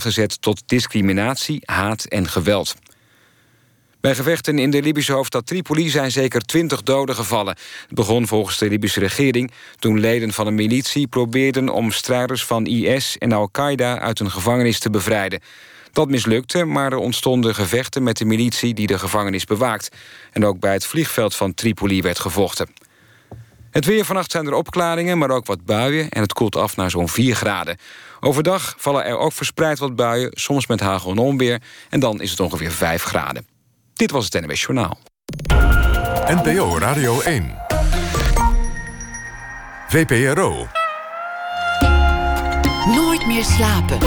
gezet 0.00 0.42
tot 0.42 0.62
discriminatie, 0.66 1.62
haat 1.64 2.04
en 2.04 2.28
geweld. 2.28 2.74
Bij 4.00 4.14
gevechten 4.14 4.58
in 4.58 4.70
de 4.70 4.82
Libische 4.82 5.12
hoofdstad 5.12 5.46
Tripoli 5.46 5.88
zijn 5.88 6.10
zeker 6.10 6.40
twintig 6.40 6.82
doden 6.82 7.14
gevallen. 7.14 7.56
Het 7.86 7.94
begon 7.94 8.26
volgens 8.26 8.58
de 8.58 8.68
Libische 8.68 9.00
regering 9.00 9.50
toen 9.78 10.00
leden 10.00 10.32
van 10.32 10.46
een 10.46 10.54
militie 10.54 11.06
probeerden 11.06 11.68
om 11.68 11.90
strijders 11.90 12.44
van 12.44 12.66
IS 12.66 13.18
en 13.18 13.32
Al-Qaeda 13.32 13.98
uit 13.98 14.20
een 14.20 14.30
gevangenis 14.30 14.78
te 14.78 14.90
bevrijden. 14.90 15.40
Dat 15.92 16.08
mislukte, 16.08 16.64
maar 16.64 16.92
er 16.92 16.98
ontstonden 16.98 17.54
gevechten 17.54 18.02
met 18.02 18.16
de 18.16 18.24
militie 18.24 18.74
die 18.74 18.86
de 18.86 18.98
gevangenis 18.98 19.44
bewaakt. 19.44 19.96
En 20.32 20.44
ook 20.44 20.60
bij 20.60 20.72
het 20.72 20.86
vliegveld 20.86 21.36
van 21.36 21.54
Tripoli 21.54 22.02
werd 22.02 22.18
gevochten. 22.18 22.68
Het 23.72 23.84
weer 23.84 24.04
vannacht 24.04 24.30
zijn 24.30 24.46
er 24.46 24.54
opklaringen, 24.54 25.18
maar 25.18 25.30
ook 25.30 25.46
wat 25.46 25.64
buien... 25.64 26.08
en 26.08 26.22
het 26.22 26.32
koelt 26.32 26.56
af 26.56 26.76
naar 26.76 26.90
zo'n 26.90 27.08
4 27.08 27.34
graden. 27.34 27.76
Overdag 28.20 28.74
vallen 28.78 29.04
er 29.04 29.18
ook 29.18 29.32
verspreid 29.32 29.78
wat 29.78 29.96
buien, 29.96 30.30
soms 30.32 30.66
met 30.66 30.80
hagel 30.80 31.10
en 31.10 31.18
onweer... 31.18 31.62
en 31.90 32.00
dan 32.00 32.20
is 32.20 32.30
het 32.30 32.40
ongeveer 32.40 32.70
5 32.70 33.02
graden. 33.02 33.46
Dit 33.92 34.10
was 34.10 34.24
het 34.24 34.46
NWS 34.46 34.60
Journaal. 34.60 34.98
NPO 36.26 36.78
Radio 36.78 37.20
1. 37.20 37.54
VPRO. 39.88 40.66
Nooit 42.86 43.26
meer 43.26 43.44
slapen. 43.44 43.98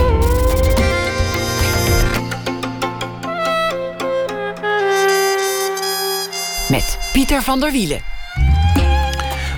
Met 6.69 6.97
Pieter 7.13 7.41
van 7.41 7.59
der 7.59 7.71
Wielen. 7.71 8.14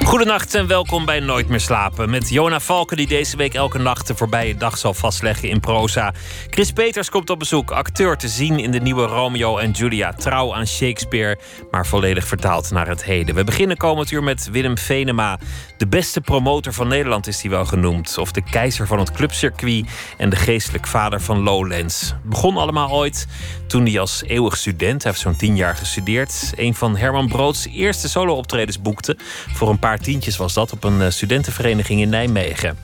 Goedenacht 0.08 0.56
en 0.56 0.68
welkom 0.68 1.06
bij 1.06 1.20
Nooit 1.20 1.48
meer 1.48 1.60
slapen. 1.60 2.10
Met 2.10 2.30
Jona 2.30 2.60
Valken 2.60 2.98
die 2.98 3.08
deze 3.08 3.38
week 3.38 3.54
elke 3.54 3.78
nacht 3.78 4.08
de 4.08 4.16
voorbije 4.16 4.58
dag 4.58 4.78
zal 4.78 4.94
vastleggen 4.94 5.50
in 5.50 5.60
proza. 5.60 6.14
Chris 6.50 6.72
Peters 6.72 7.10
komt 7.10 7.30
op 7.30 7.40
bezoek, 7.40 7.72
acteur 7.72 8.18
te 8.18 8.28
zien 8.28 8.60
in 8.60 8.72
de 8.72 8.80
nieuwe 8.80 9.06
Romeo 9.06 9.58
en 9.58 9.72
Julia. 9.72 10.14
Trouw 10.14 10.54
aan 10.54 10.68
Shakespeare, 10.68 11.40
maar 11.72 11.86
volledig 11.86 12.28
vertaald 12.28 12.72
naar 12.72 12.88
het 12.88 13.04
heden. 13.04 13.36
We 13.36 13.44
beginnen 13.44 13.78
komend 13.78 14.12
uur 14.12 14.24
met 14.24 14.50
Willem 14.52 14.78
Venema. 14.78 15.40
De 15.78 15.88
beste 15.88 16.22
promotor 16.22 16.74
van 16.74 16.88
Nederland 16.88 17.28
is 17.28 17.42
hij 17.42 17.52
wel 17.52 17.66
genoemd. 17.66 18.18
Of 18.18 18.32
de 18.32 18.44
keizer 18.44 18.88
van 18.88 19.00
het 19.00 19.12
clubcircuit 19.12 19.86
en 20.18 20.30
de 20.30 20.36
geestelijk 20.36 20.88
vader 20.88 21.22
van 21.22 21.40
Lowlands. 21.40 22.14
Begon 22.24 22.58
allemaal 22.58 22.92
ooit 22.92 23.28
toen 23.68 23.86
hij 23.86 24.00
als 24.00 24.24
eeuwig 24.24 24.58
student, 24.58 25.04
hij 25.04 25.12
heeft 25.12 25.24
zo'n 25.24 25.36
tien 25.36 25.56
jaar 25.56 25.76
gestudeerd, 25.76 26.54
een 26.56 26.76
van 26.76 26.98
Herman 26.98 27.28
Broods 27.28 27.68
eerste 27.68 28.10
solo-optredens 28.10 28.82
boekte. 28.82 29.18
Voor 29.54 29.70
een 29.70 29.80
paar 29.80 29.97
tientjes 30.00 30.38
was 30.38 30.54
dat 30.54 30.72
op 30.72 30.84
een 30.84 31.02
eh, 31.02 31.10
studentenvereniging 31.10 32.02
in 32.02 32.10
Nijmegen. 32.10 32.78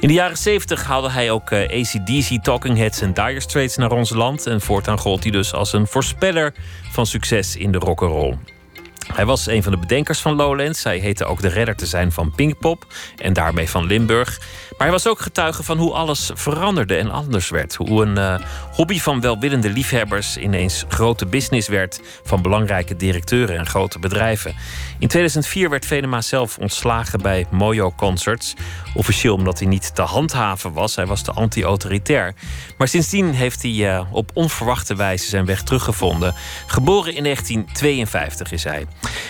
In 0.00 0.08
de 0.08 0.14
jaren 0.14 0.36
70 0.36 0.84
haalde 0.84 1.10
hij 1.10 1.30
ook 1.30 1.50
eh, 1.50 1.80
ACDC, 1.80 2.42
Talking 2.42 2.76
Heads 2.76 3.00
en 3.00 3.14
Dire 3.14 3.40
Straits 3.40 3.76
naar 3.76 3.92
ons 3.92 4.10
land. 4.10 4.46
En 4.46 4.60
voortaan 4.60 4.98
gold 4.98 5.22
hij 5.22 5.32
dus 5.32 5.52
als 5.52 5.72
een 5.72 5.86
voorspeller 5.86 6.54
van 6.92 7.06
succes 7.06 7.56
in 7.56 7.72
de 7.72 7.78
rock'n'roll. 7.78 8.36
Hij 9.12 9.26
was 9.26 9.46
een 9.46 9.62
van 9.62 9.72
de 9.72 9.78
bedenkers 9.78 10.20
van 10.20 10.34
Lowlands. 10.34 10.84
Hij 10.84 10.98
heette 10.98 11.24
ook 11.24 11.40
de 11.40 11.48
redder 11.48 11.76
te 11.76 11.86
zijn 11.86 12.12
van 12.12 12.32
Pinkpop 12.34 12.86
en 13.16 13.32
daarmee 13.32 13.68
van 13.68 13.86
Limburg. 13.86 14.40
Maar 14.76 14.86
hij 14.86 14.96
was 14.96 15.06
ook 15.08 15.20
getuige 15.20 15.62
van 15.62 15.78
hoe 15.78 15.92
alles 15.92 16.30
veranderde 16.34 16.96
en 16.96 17.10
anders 17.10 17.48
werd. 17.48 17.74
Hoe 17.74 18.02
een 18.02 18.18
uh, 18.18 18.34
hobby 18.72 19.00
van 19.00 19.20
welwillende 19.20 19.70
liefhebbers 19.70 20.36
ineens 20.36 20.84
grote 20.88 21.26
business 21.26 21.68
werd 21.68 22.00
van 22.24 22.42
belangrijke 22.42 22.96
directeuren 22.96 23.58
en 23.58 23.66
grote 23.66 23.98
bedrijven. 23.98 24.54
In 24.98 25.08
2004 25.08 25.70
werd 25.70 25.86
Venema 25.86 26.20
zelf 26.20 26.58
ontslagen 26.58 27.22
bij 27.22 27.46
Mojo 27.50 27.92
Concerts. 27.96 28.54
Officieel 28.94 29.34
omdat 29.34 29.58
hij 29.58 29.68
niet 29.68 29.94
te 29.94 30.02
handhaven 30.02 30.72
was. 30.72 30.96
Hij 30.96 31.06
was 31.06 31.22
te 31.22 31.32
anti-autoritair. 31.32 32.34
Maar 32.78 32.88
sindsdien 32.88 33.30
heeft 33.30 33.62
hij 33.62 33.70
uh, 33.70 34.02
op 34.10 34.30
onverwachte 34.34 34.96
wijze 34.96 35.28
zijn 35.28 35.44
weg 35.44 35.62
teruggevonden. 35.62 36.34
Geboren 36.66 37.14
in 37.14 37.22
1952 37.22 38.52
is 38.52 38.64
hij. 38.64 38.86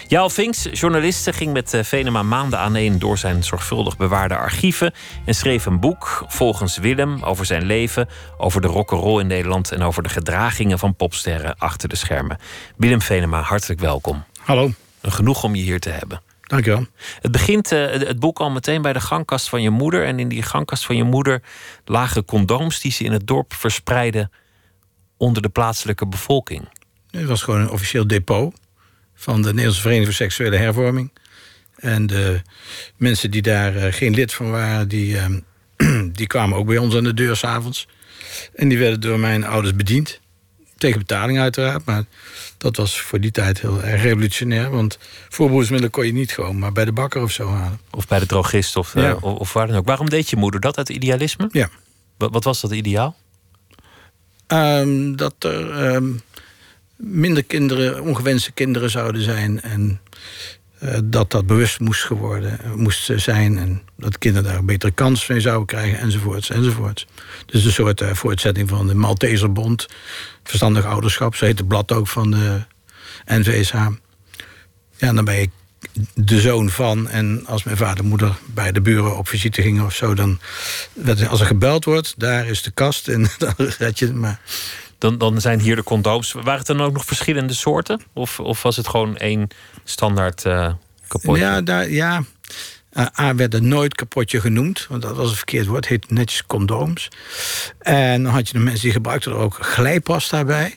Jaal 0.08 0.30
Vinks, 0.30 0.68
journaliste, 0.72 1.32
ging 1.32 1.52
met 1.52 1.74
uh, 1.74 1.82
Venema 1.82 2.22
maanden 2.22 2.58
aaneen 2.58 2.98
door 2.98 3.18
zijn 3.18 3.42
zorgvuldig 3.42 3.96
bewaarde 3.96 4.36
archieven. 4.36 4.92
En 5.24 5.33
schreef 5.34 5.66
een 5.66 5.80
boek, 5.80 6.24
volgens 6.26 6.78
Willem, 6.78 7.22
over 7.22 7.46
zijn 7.46 7.64
leven, 7.64 8.08
over 8.36 8.60
de 8.60 8.66
rock'n'roll 8.66 9.20
in 9.20 9.26
Nederland 9.26 9.72
en 9.72 9.82
over 9.82 10.02
de 10.02 10.08
gedragingen 10.08 10.78
van 10.78 10.94
popsterren 10.94 11.58
achter 11.58 11.88
de 11.88 11.96
schermen. 11.96 12.38
Willem 12.76 13.00
Venema, 13.00 13.40
hartelijk 13.40 13.80
welkom. 13.80 14.24
Hallo. 14.40 14.72
Genoeg 15.02 15.44
om 15.44 15.54
je 15.54 15.62
hier 15.62 15.80
te 15.80 15.90
hebben. 15.90 16.20
Dankjewel. 16.40 16.86
Het 17.20 17.32
begint 17.32 17.72
uh, 17.72 17.90
het 17.90 18.18
boek 18.18 18.38
al 18.38 18.50
meteen 18.50 18.82
bij 18.82 18.92
de 18.92 19.00
gangkast 19.00 19.48
van 19.48 19.62
je 19.62 19.70
moeder. 19.70 20.04
En 20.04 20.18
in 20.18 20.28
die 20.28 20.42
gangkast 20.42 20.86
van 20.86 20.96
je 20.96 21.04
moeder 21.04 21.42
lagen 21.84 22.24
condooms 22.24 22.80
die 22.80 22.92
ze 22.92 23.04
in 23.04 23.12
het 23.12 23.26
dorp 23.26 23.54
verspreidden 23.54 24.30
onder 25.16 25.42
de 25.42 25.48
plaatselijke 25.48 26.06
bevolking. 26.06 26.68
Het 27.10 27.24
was 27.24 27.42
gewoon 27.42 27.60
een 27.60 27.70
officieel 27.70 28.06
depot 28.06 28.54
van 29.14 29.42
de 29.42 29.48
Nederlandse 29.48 29.80
Vereniging 29.80 30.06
voor 30.06 30.26
Seksuele 30.26 30.56
Hervorming. 30.56 31.10
En 31.84 32.06
de 32.06 32.40
mensen 32.96 33.30
die 33.30 33.42
daar 33.42 33.76
uh, 33.76 33.92
geen 33.92 34.14
lid 34.14 34.32
van 34.32 34.50
waren, 34.50 34.88
die, 34.88 35.14
uh, 35.14 35.26
die 36.18 36.26
kwamen 36.26 36.58
ook 36.58 36.66
bij 36.66 36.78
ons 36.78 36.94
aan 36.94 37.04
de 37.04 37.14
deur 37.14 37.36
s'avonds. 37.36 37.88
En 38.54 38.68
die 38.68 38.78
werden 38.78 39.00
door 39.00 39.18
mijn 39.18 39.44
ouders 39.44 39.76
bediend. 39.76 40.20
Tegen 40.76 40.98
betaling 40.98 41.38
uiteraard, 41.38 41.84
maar 41.84 42.04
dat 42.58 42.76
was 42.76 43.00
voor 43.00 43.20
die 43.20 43.30
tijd 43.30 43.60
heel 43.60 43.82
erg 43.82 44.02
revolutionair. 44.02 44.70
Want 44.70 44.98
voorbehoedsmiddelen 45.28 45.92
kon 45.92 46.06
je 46.06 46.12
niet 46.12 46.32
gewoon 46.32 46.58
maar 46.58 46.72
bij 46.72 46.84
de 46.84 46.92
bakker 46.92 47.22
of 47.22 47.30
zo 47.32 47.48
halen. 47.48 47.80
Of 47.90 48.08
bij 48.08 48.18
de 48.18 48.26
drogist 48.26 48.76
of, 48.76 48.94
uh, 48.94 49.16
of 49.20 49.52
waar 49.52 49.66
dan 49.66 49.76
ook. 49.76 49.86
Waarom 49.86 50.10
deed 50.10 50.30
je 50.30 50.36
moeder 50.36 50.60
dat 50.60 50.78
uit 50.78 50.88
idealisme? 50.88 51.48
Ja. 51.52 51.68
Wat, 52.16 52.32
wat 52.32 52.44
was 52.44 52.60
dat 52.60 52.72
ideaal? 52.72 53.16
Um, 54.46 55.16
dat 55.16 55.34
er 55.38 55.94
um, 55.94 56.20
minder 56.96 57.44
kinderen, 57.44 58.02
ongewenste 58.02 58.52
kinderen 58.52 58.90
zouden 58.90 59.22
zijn. 59.22 59.62
En 59.62 60.00
dat 61.04 61.30
dat 61.30 61.46
bewust 61.46 61.80
moest 61.80 62.04
geworden 62.04 62.60
moest 62.74 63.10
zijn. 63.16 63.58
En 63.58 63.82
dat 63.96 64.18
kinderen 64.18 64.48
daar 64.48 64.58
een 64.58 64.66
betere 64.66 64.92
kans 64.92 65.26
mee 65.26 65.40
zouden 65.40 65.66
krijgen, 65.66 65.98
enzovoorts, 65.98 66.50
enzovoorts. 66.50 67.06
Dus 67.46 67.64
een 67.64 67.72
soort 67.72 68.00
uh, 68.00 68.12
voortzetting 68.12 68.68
van 68.68 68.86
de 68.86 68.94
Malteserbond. 68.94 69.86
Verstandig 70.44 70.84
ouderschap, 70.84 71.34
zo 71.34 71.44
heet 71.44 71.58
het 71.58 71.68
blad 71.68 71.92
ook 71.92 72.08
van 72.08 72.30
de 72.30 72.62
NVSH. 73.26 73.86
Ja, 74.96 75.12
dan 75.12 75.24
ben 75.24 75.40
ik 75.40 75.50
de 76.14 76.40
zoon 76.40 76.70
van. 76.70 77.08
En 77.08 77.46
als 77.46 77.64
mijn 77.64 77.76
vader 77.76 77.98
en 77.98 78.08
moeder 78.08 78.36
bij 78.46 78.72
de 78.72 78.80
buren 78.80 79.16
op 79.16 79.28
visite 79.28 79.62
gingen 79.62 79.84
of 79.84 79.94
zo... 79.94 80.14
dan 80.14 80.40
werd 80.92 81.28
als 81.28 81.40
er 81.40 81.46
gebeld 81.46 81.84
wordt, 81.84 82.14
daar 82.16 82.46
is 82.46 82.62
de 82.62 82.70
kast 82.70 83.08
en 83.08 83.26
dan 83.38 83.54
red 83.56 83.98
je 83.98 84.12
maar. 84.12 84.40
Dan, 85.04 85.18
dan 85.18 85.40
zijn 85.40 85.60
hier 85.60 85.76
de 85.76 85.82
condooms. 85.82 86.32
Waren 86.32 86.58
het 86.58 86.66
dan 86.66 86.80
ook 86.80 86.92
nog 86.92 87.04
verschillende 87.04 87.54
soorten? 87.54 88.00
Of, 88.12 88.40
of 88.40 88.62
was 88.62 88.76
het 88.76 88.88
gewoon 88.88 89.16
één 89.16 89.48
standaard 89.84 90.44
uh, 90.44 90.72
kapotje? 91.08 91.42
Ja, 91.42 91.60
daar, 91.60 91.90
ja. 91.90 92.22
Uh, 92.92 93.06
A 93.18 93.34
werd 93.34 93.54
er 93.54 93.62
nooit 93.62 93.94
kapotje 93.94 94.40
genoemd, 94.40 94.86
want 94.88 95.02
dat 95.02 95.16
was 95.16 95.30
een 95.30 95.36
verkeerd 95.36 95.66
woord. 95.66 95.88
Het 95.88 96.02
heet 96.02 96.10
netjes 96.10 96.46
condooms. 96.46 97.08
En 97.78 98.22
dan 98.22 98.32
had 98.32 98.46
je 98.46 98.52
de 98.52 98.58
mensen 98.58 98.82
die 98.82 98.92
gebruikten 98.92 99.32
er 99.32 99.38
ook 99.38 99.54
glijpasta 99.60 100.44
bij. 100.44 100.76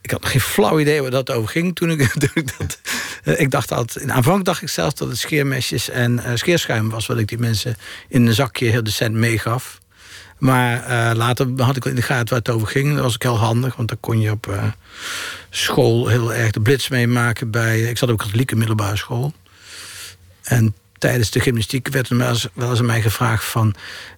Ik 0.00 0.10
had 0.10 0.26
geen 0.26 0.40
flauw 0.40 0.80
idee 0.80 1.02
waar 1.02 1.10
dat 1.10 1.30
over 1.30 1.48
ging 1.48 1.74
toen 1.74 1.90
ik, 1.90 2.20
dat... 2.58 2.80
Uh, 3.24 3.40
ik 3.40 3.50
dacht 3.50 3.68
dat... 3.68 3.96
In 3.96 4.12
aanvang 4.12 4.44
dacht 4.44 4.62
ik 4.62 4.68
zelfs 4.68 4.94
dat 4.94 5.08
het 5.08 5.18
scheermesjes 5.18 5.90
en 5.90 6.22
scheerschuim 6.34 6.90
was... 6.90 7.06
wat 7.06 7.18
ik 7.18 7.28
die 7.28 7.38
mensen 7.38 7.76
in 8.08 8.26
een 8.26 8.34
zakje 8.34 8.66
heel 8.66 8.84
decent 8.84 9.14
meegaf. 9.14 9.82
Maar 10.38 10.80
uh, 10.80 11.16
later 11.16 11.48
had 11.56 11.76
ik 11.76 11.84
in 11.84 11.94
de 11.94 12.02
gaten 12.02 12.28
waar 12.28 12.38
het 12.38 12.50
over 12.50 12.68
ging. 12.68 12.94
Dat 12.94 13.02
was 13.02 13.14
ook 13.14 13.22
heel 13.22 13.38
handig, 13.38 13.76
want 13.76 13.88
dan 13.88 14.00
kon 14.00 14.20
je 14.20 14.30
op 14.30 14.46
uh, 14.46 14.64
school 15.50 16.08
heel 16.08 16.34
erg 16.34 16.50
de 16.50 16.60
blitz 16.60 16.88
meemaken. 16.88 17.50
Bij, 17.50 17.80
ik 17.80 17.98
zat 17.98 18.10
ook 18.10 18.18
katholieke 18.18 18.56
middelbare 18.56 18.96
school. 18.96 19.32
En 20.42 20.74
tijdens 20.98 21.30
de 21.30 21.40
gymnastiek 21.40 21.88
werd 21.88 22.08
er 22.08 22.16
wel 22.16 22.28
eens, 22.28 22.48
aan 22.56 22.86
mij 22.86 23.02
gevraagd 23.02 23.44
van... 23.44 23.74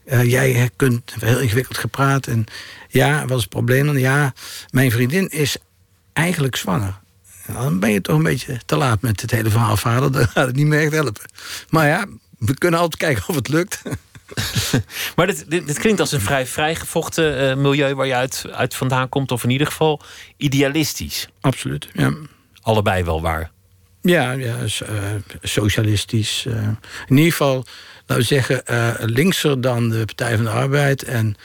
Uh, 0.07 0.25
jij 0.25 0.71
kunt 0.77 1.15
heel 1.21 1.39
ingewikkeld 1.39 1.79
gepraat. 1.79 2.27
En 2.27 2.45
ja, 2.89 3.21
wat 3.27 3.37
is 3.37 3.43
het 3.43 3.53
probleem? 3.53 3.99
Ja, 3.99 4.33
mijn 4.71 4.91
vriendin 4.91 5.29
is 5.29 5.57
eigenlijk 6.13 6.57
zwanger. 6.57 6.99
Dan 7.47 7.81
ben 7.81 7.91
je 7.91 8.01
toch 8.01 8.17
een 8.17 8.23
beetje 8.23 8.61
te 8.67 8.77
laat 8.77 9.01
met 9.01 9.21
het 9.21 9.31
hele 9.31 9.51
verhaal, 9.51 9.77
vader. 9.77 10.13
Dan 10.17 10.29
gaat 10.29 10.47
het 10.47 10.57
niet 10.57 10.67
meer 10.67 10.81
echt 10.81 10.93
helpen. 10.93 11.31
Maar 11.69 11.87
ja, 11.87 12.07
we 12.39 12.55
kunnen 12.55 12.81
altijd 12.81 13.01
kijken 13.01 13.29
of 13.29 13.35
het 13.35 13.49
lukt. 13.49 13.83
maar 15.17 15.27
dit, 15.27 15.51
dit, 15.51 15.67
dit, 15.67 15.79
klinkt 15.79 16.01
als 16.01 16.13
een 16.13 16.21
vrij 16.21 16.47
vrijgevochten 16.47 17.51
uh, 17.51 17.63
milieu 17.63 17.95
waar 17.95 18.07
je 18.07 18.15
uit, 18.15 18.45
uit 18.53 18.75
vandaan 18.75 19.09
komt, 19.09 19.33
of 19.33 19.45
in 19.45 19.51
ieder 19.51 19.67
geval 19.67 20.01
idealistisch. 20.37 21.29
Absoluut, 21.41 21.89
ja. 21.93 22.13
Allebei 22.61 23.05
wel 23.05 23.21
waar. 23.21 23.51
Ja, 24.01 24.33
ja 24.33 24.57
uh, 24.63 24.99
socialistisch. 25.43 26.45
Uh, 26.49 26.55
in 27.07 27.17
ieder 27.17 27.31
geval, 27.31 27.65
laten 28.07 28.17
we 28.17 28.23
zeggen, 28.23 28.63
linkser 28.99 29.61
dan 29.61 29.89
de 29.89 30.05
Partij 30.05 30.37
van 30.37 30.45
de 30.45 30.51
Arbeid 30.51 31.03
en 31.03 31.37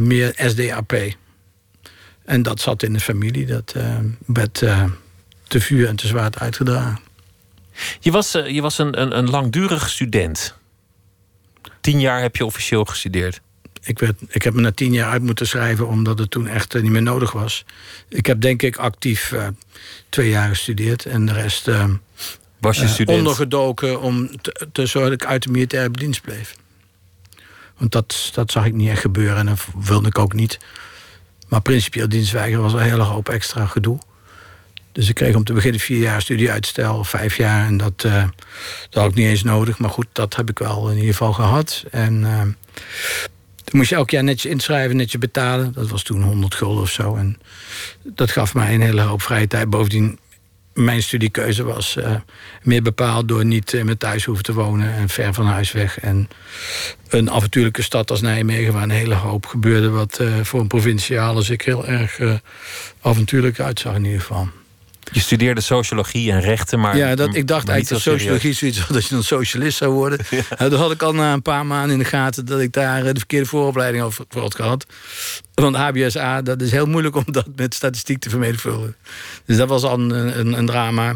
meer 0.00 0.32
SDAP. 0.36 0.92
En 2.24 2.42
dat 2.42 2.60
zat 2.60 2.82
in 2.82 2.92
de 2.92 3.00
familie, 3.00 3.46
dat 3.46 3.74
werd 4.26 4.62
te 5.48 5.60
vuur 5.60 5.88
en 5.88 5.96
te 5.96 6.06
zwaard 6.06 6.38
uitgedragen. 6.38 6.98
Je 8.00 8.10
was, 8.10 8.32
je 8.32 8.60
was 8.60 8.78
een, 8.78 9.00
een, 9.00 9.18
een 9.18 9.30
langdurig 9.30 9.88
student. 9.88 10.58
Tien 11.80 12.00
jaar 12.00 12.20
heb 12.20 12.36
je 12.36 12.44
officieel 12.44 12.84
gestudeerd. 12.84 13.40
ik, 13.82 13.98
werd, 13.98 14.20
ik 14.28 14.42
heb 14.42 14.54
me 14.54 14.60
na 14.60 14.72
tien 14.72 14.92
jaar 14.92 15.10
uit 15.10 15.22
moeten 15.22 15.46
schrijven 15.46 15.88
omdat 15.88 16.18
het 16.18 16.30
toen 16.30 16.46
echt 16.46 16.82
niet 16.82 16.90
meer 16.90 17.02
nodig 17.02 17.32
was. 17.32 17.64
Ik 18.08 18.26
heb 18.26 18.40
denk 18.40 18.62
ik 18.62 18.76
actief 18.76 19.34
twee 20.08 20.28
jaar 20.28 20.48
gestudeerd 20.48 21.06
en 21.06 21.26
de 21.26 21.32
rest 21.32 21.68
was 22.60 22.78
je 22.78 22.88
student? 22.88 23.18
ondergedoken 23.18 24.00
om 24.00 24.40
te, 24.40 24.68
te 24.72 24.86
zorgen 24.86 25.10
dat 25.10 25.22
ik 25.22 25.28
uit 25.28 25.42
de 25.42 25.50
militaire 25.50 25.90
dienst 25.90 26.22
bleef. 26.22 26.56
Want 27.76 27.92
dat, 27.92 28.30
dat 28.34 28.50
zag 28.50 28.64
ik 28.64 28.72
niet 28.72 28.88
echt 28.88 29.00
gebeuren 29.00 29.36
en 29.36 29.46
dat 29.46 29.66
wilde 29.76 30.08
ik 30.08 30.18
ook 30.18 30.32
niet. 30.32 30.58
Maar 31.48 31.62
principieel 31.62 32.08
dienstweigeren 32.08 32.62
was 32.62 32.72
wel 32.72 32.80
een 32.80 32.90
hele 32.90 33.02
hoop 33.02 33.28
extra 33.28 33.66
gedoe. 33.66 33.98
Dus 34.92 35.08
ik 35.08 35.14
kreeg 35.14 35.34
om 35.34 35.44
te 35.44 35.52
beginnen 35.52 35.80
vier 35.80 35.98
jaar 35.98 36.22
studieuitstel, 36.22 37.04
vijf 37.04 37.36
jaar. 37.36 37.66
En 37.66 37.76
dat, 37.76 38.04
uh, 38.06 38.24
dat 38.90 39.02
had 39.02 39.10
ik 39.10 39.16
niet 39.16 39.26
eens 39.26 39.42
nodig. 39.42 39.78
Maar 39.78 39.90
goed, 39.90 40.06
dat 40.12 40.36
heb 40.36 40.50
ik 40.50 40.58
wel 40.58 40.88
in 40.88 40.96
ieder 40.96 41.10
geval 41.10 41.32
gehad. 41.32 41.84
En 41.90 42.20
uh, 42.20 42.42
moest 43.70 43.88
je 43.88 43.94
elk 43.94 44.10
jaar 44.10 44.24
netjes 44.24 44.52
inschrijven, 44.52 44.96
netjes 44.96 45.20
betalen. 45.20 45.72
Dat 45.72 45.88
was 45.88 46.02
toen 46.02 46.22
100 46.22 46.54
gulden 46.54 46.82
of 46.82 46.90
zo. 46.90 47.16
En 47.16 47.38
dat 48.02 48.30
gaf 48.30 48.54
mij 48.54 48.74
een 48.74 48.80
hele 48.80 49.00
hoop 49.00 49.22
vrije 49.22 49.46
tijd. 49.46 49.70
Bovendien 49.70 50.18
mijn 50.74 51.02
studiekeuze 51.02 51.62
was 51.64 51.96
uh, 51.96 52.14
meer 52.62 52.82
bepaald 52.82 53.28
door 53.28 53.44
niet 53.44 53.72
in 53.72 53.84
mijn 53.84 53.98
thuis 53.98 54.24
hoeven 54.24 54.44
te 54.44 54.52
wonen 54.52 54.94
en 54.94 55.08
ver 55.08 55.34
van 55.34 55.46
huis 55.46 55.72
weg. 55.72 56.00
En 56.00 56.28
een 57.08 57.30
avontuurlijke 57.30 57.82
stad 57.82 58.10
als 58.10 58.20
Nijmegen, 58.20 58.72
waar 58.72 58.82
een 58.82 58.90
hele 58.90 59.14
hoop 59.14 59.46
gebeurde, 59.46 59.88
wat 59.88 60.20
voor 60.42 60.60
een 60.60 60.66
provinciale 60.66 61.42
zich 61.42 61.64
heel 61.64 61.86
erg 61.86 62.20
avontuurlijk 63.00 63.60
uitzag 63.60 63.94
in 63.94 64.04
ieder 64.04 64.20
geval. 64.20 64.48
Je 65.12 65.20
studeerde 65.20 65.60
sociologie 65.60 66.32
en 66.32 66.40
rechten, 66.40 66.80
maar. 66.80 66.96
Ja, 66.96 67.14
dat, 67.14 67.34
ik 67.34 67.46
dacht 67.46 67.68
eigenlijk 67.68 68.04
dat 68.04 68.14
sociologie 68.14 68.52
zoiets 68.52 68.78
had 68.78 68.92
dat 68.92 69.06
je 69.06 69.14
een 69.14 69.24
socialist 69.24 69.76
zou 69.76 69.92
worden. 69.92 70.18
Ja. 70.30 70.68
dat 70.68 70.72
had 70.72 70.92
ik 70.92 71.02
al 71.02 71.14
na 71.14 71.32
een 71.32 71.42
paar 71.42 71.66
maanden 71.66 71.92
in 71.92 71.98
de 71.98 72.04
gaten 72.04 72.46
dat 72.46 72.60
ik 72.60 72.72
daar 72.72 73.02
de 73.02 73.18
verkeerde 73.18 73.46
vooropleiding 73.46 74.04
over 74.04 74.24
had 74.28 74.54
gehad. 74.54 74.86
Want 75.54 75.76
HBSA, 75.76 76.42
dat 76.42 76.62
is 76.62 76.70
heel 76.70 76.86
moeilijk 76.86 77.16
om 77.16 77.24
dat 77.26 77.46
met 77.56 77.74
statistiek 77.74 78.18
te 78.18 78.30
vermenigvuldigen. 78.30 78.96
Dus 79.44 79.56
dat 79.56 79.68
was 79.68 79.82
al 79.82 79.98
een, 79.98 80.38
een, 80.38 80.58
een 80.58 80.66
drama. 80.66 81.14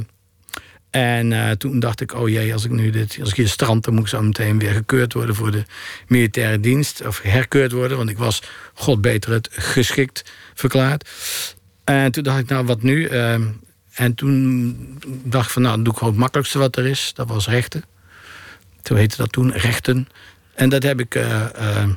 En 0.94 1.30
uh, 1.30 1.50
toen 1.50 1.78
dacht 1.78 2.00
ik, 2.00 2.14
oh 2.14 2.28
jee, 2.28 2.52
als 2.52 2.64
ik 2.64 2.70
nu 2.70 2.90
dit, 2.90 3.16
als 3.20 3.30
ik 3.30 3.36
hier 3.36 3.48
strand, 3.48 3.84
dan 3.84 3.94
moet 3.94 4.02
ik 4.02 4.08
zo 4.08 4.22
meteen 4.22 4.58
weer 4.58 4.72
gekeurd 4.72 5.12
worden 5.12 5.34
voor 5.34 5.50
de 5.50 5.64
militaire 6.06 6.60
dienst. 6.60 7.06
Of 7.06 7.20
herkeurd 7.22 7.72
worden, 7.72 7.96
want 7.96 8.10
ik 8.10 8.18
was, 8.18 8.42
god 8.74 9.00
beter 9.00 9.32
het, 9.32 9.48
geschikt 9.52 10.32
verklaard. 10.54 11.08
En 11.84 12.12
toen 12.12 12.22
dacht 12.22 12.38
ik, 12.38 12.48
nou 12.48 12.66
wat 12.66 12.82
nu? 12.82 13.10
Uh, 13.10 13.34
en 13.94 14.14
toen 14.14 14.76
dacht 15.24 15.46
ik 15.46 15.52
van, 15.52 15.62
nou, 15.62 15.74
dan 15.74 15.84
doe 15.84 15.92
ik 15.92 15.98
gewoon 15.98 16.12
het 16.12 16.22
makkelijkste 16.22 16.58
wat 16.58 16.76
er 16.76 16.86
is. 16.86 17.12
Dat 17.14 17.28
was 17.28 17.48
rechten. 17.48 17.84
Toen 18.82 18.96
heette 18.96 19.16
dat 19.16 19.32
toen 19.32 19.52
rechten. 19.52 20.08
En 20.54 20.68
dat 20.68 20.82
heb 20.82 21.00
ik 21.00 21.14
uh, 21.14 21.46
uh, 21.60 21.88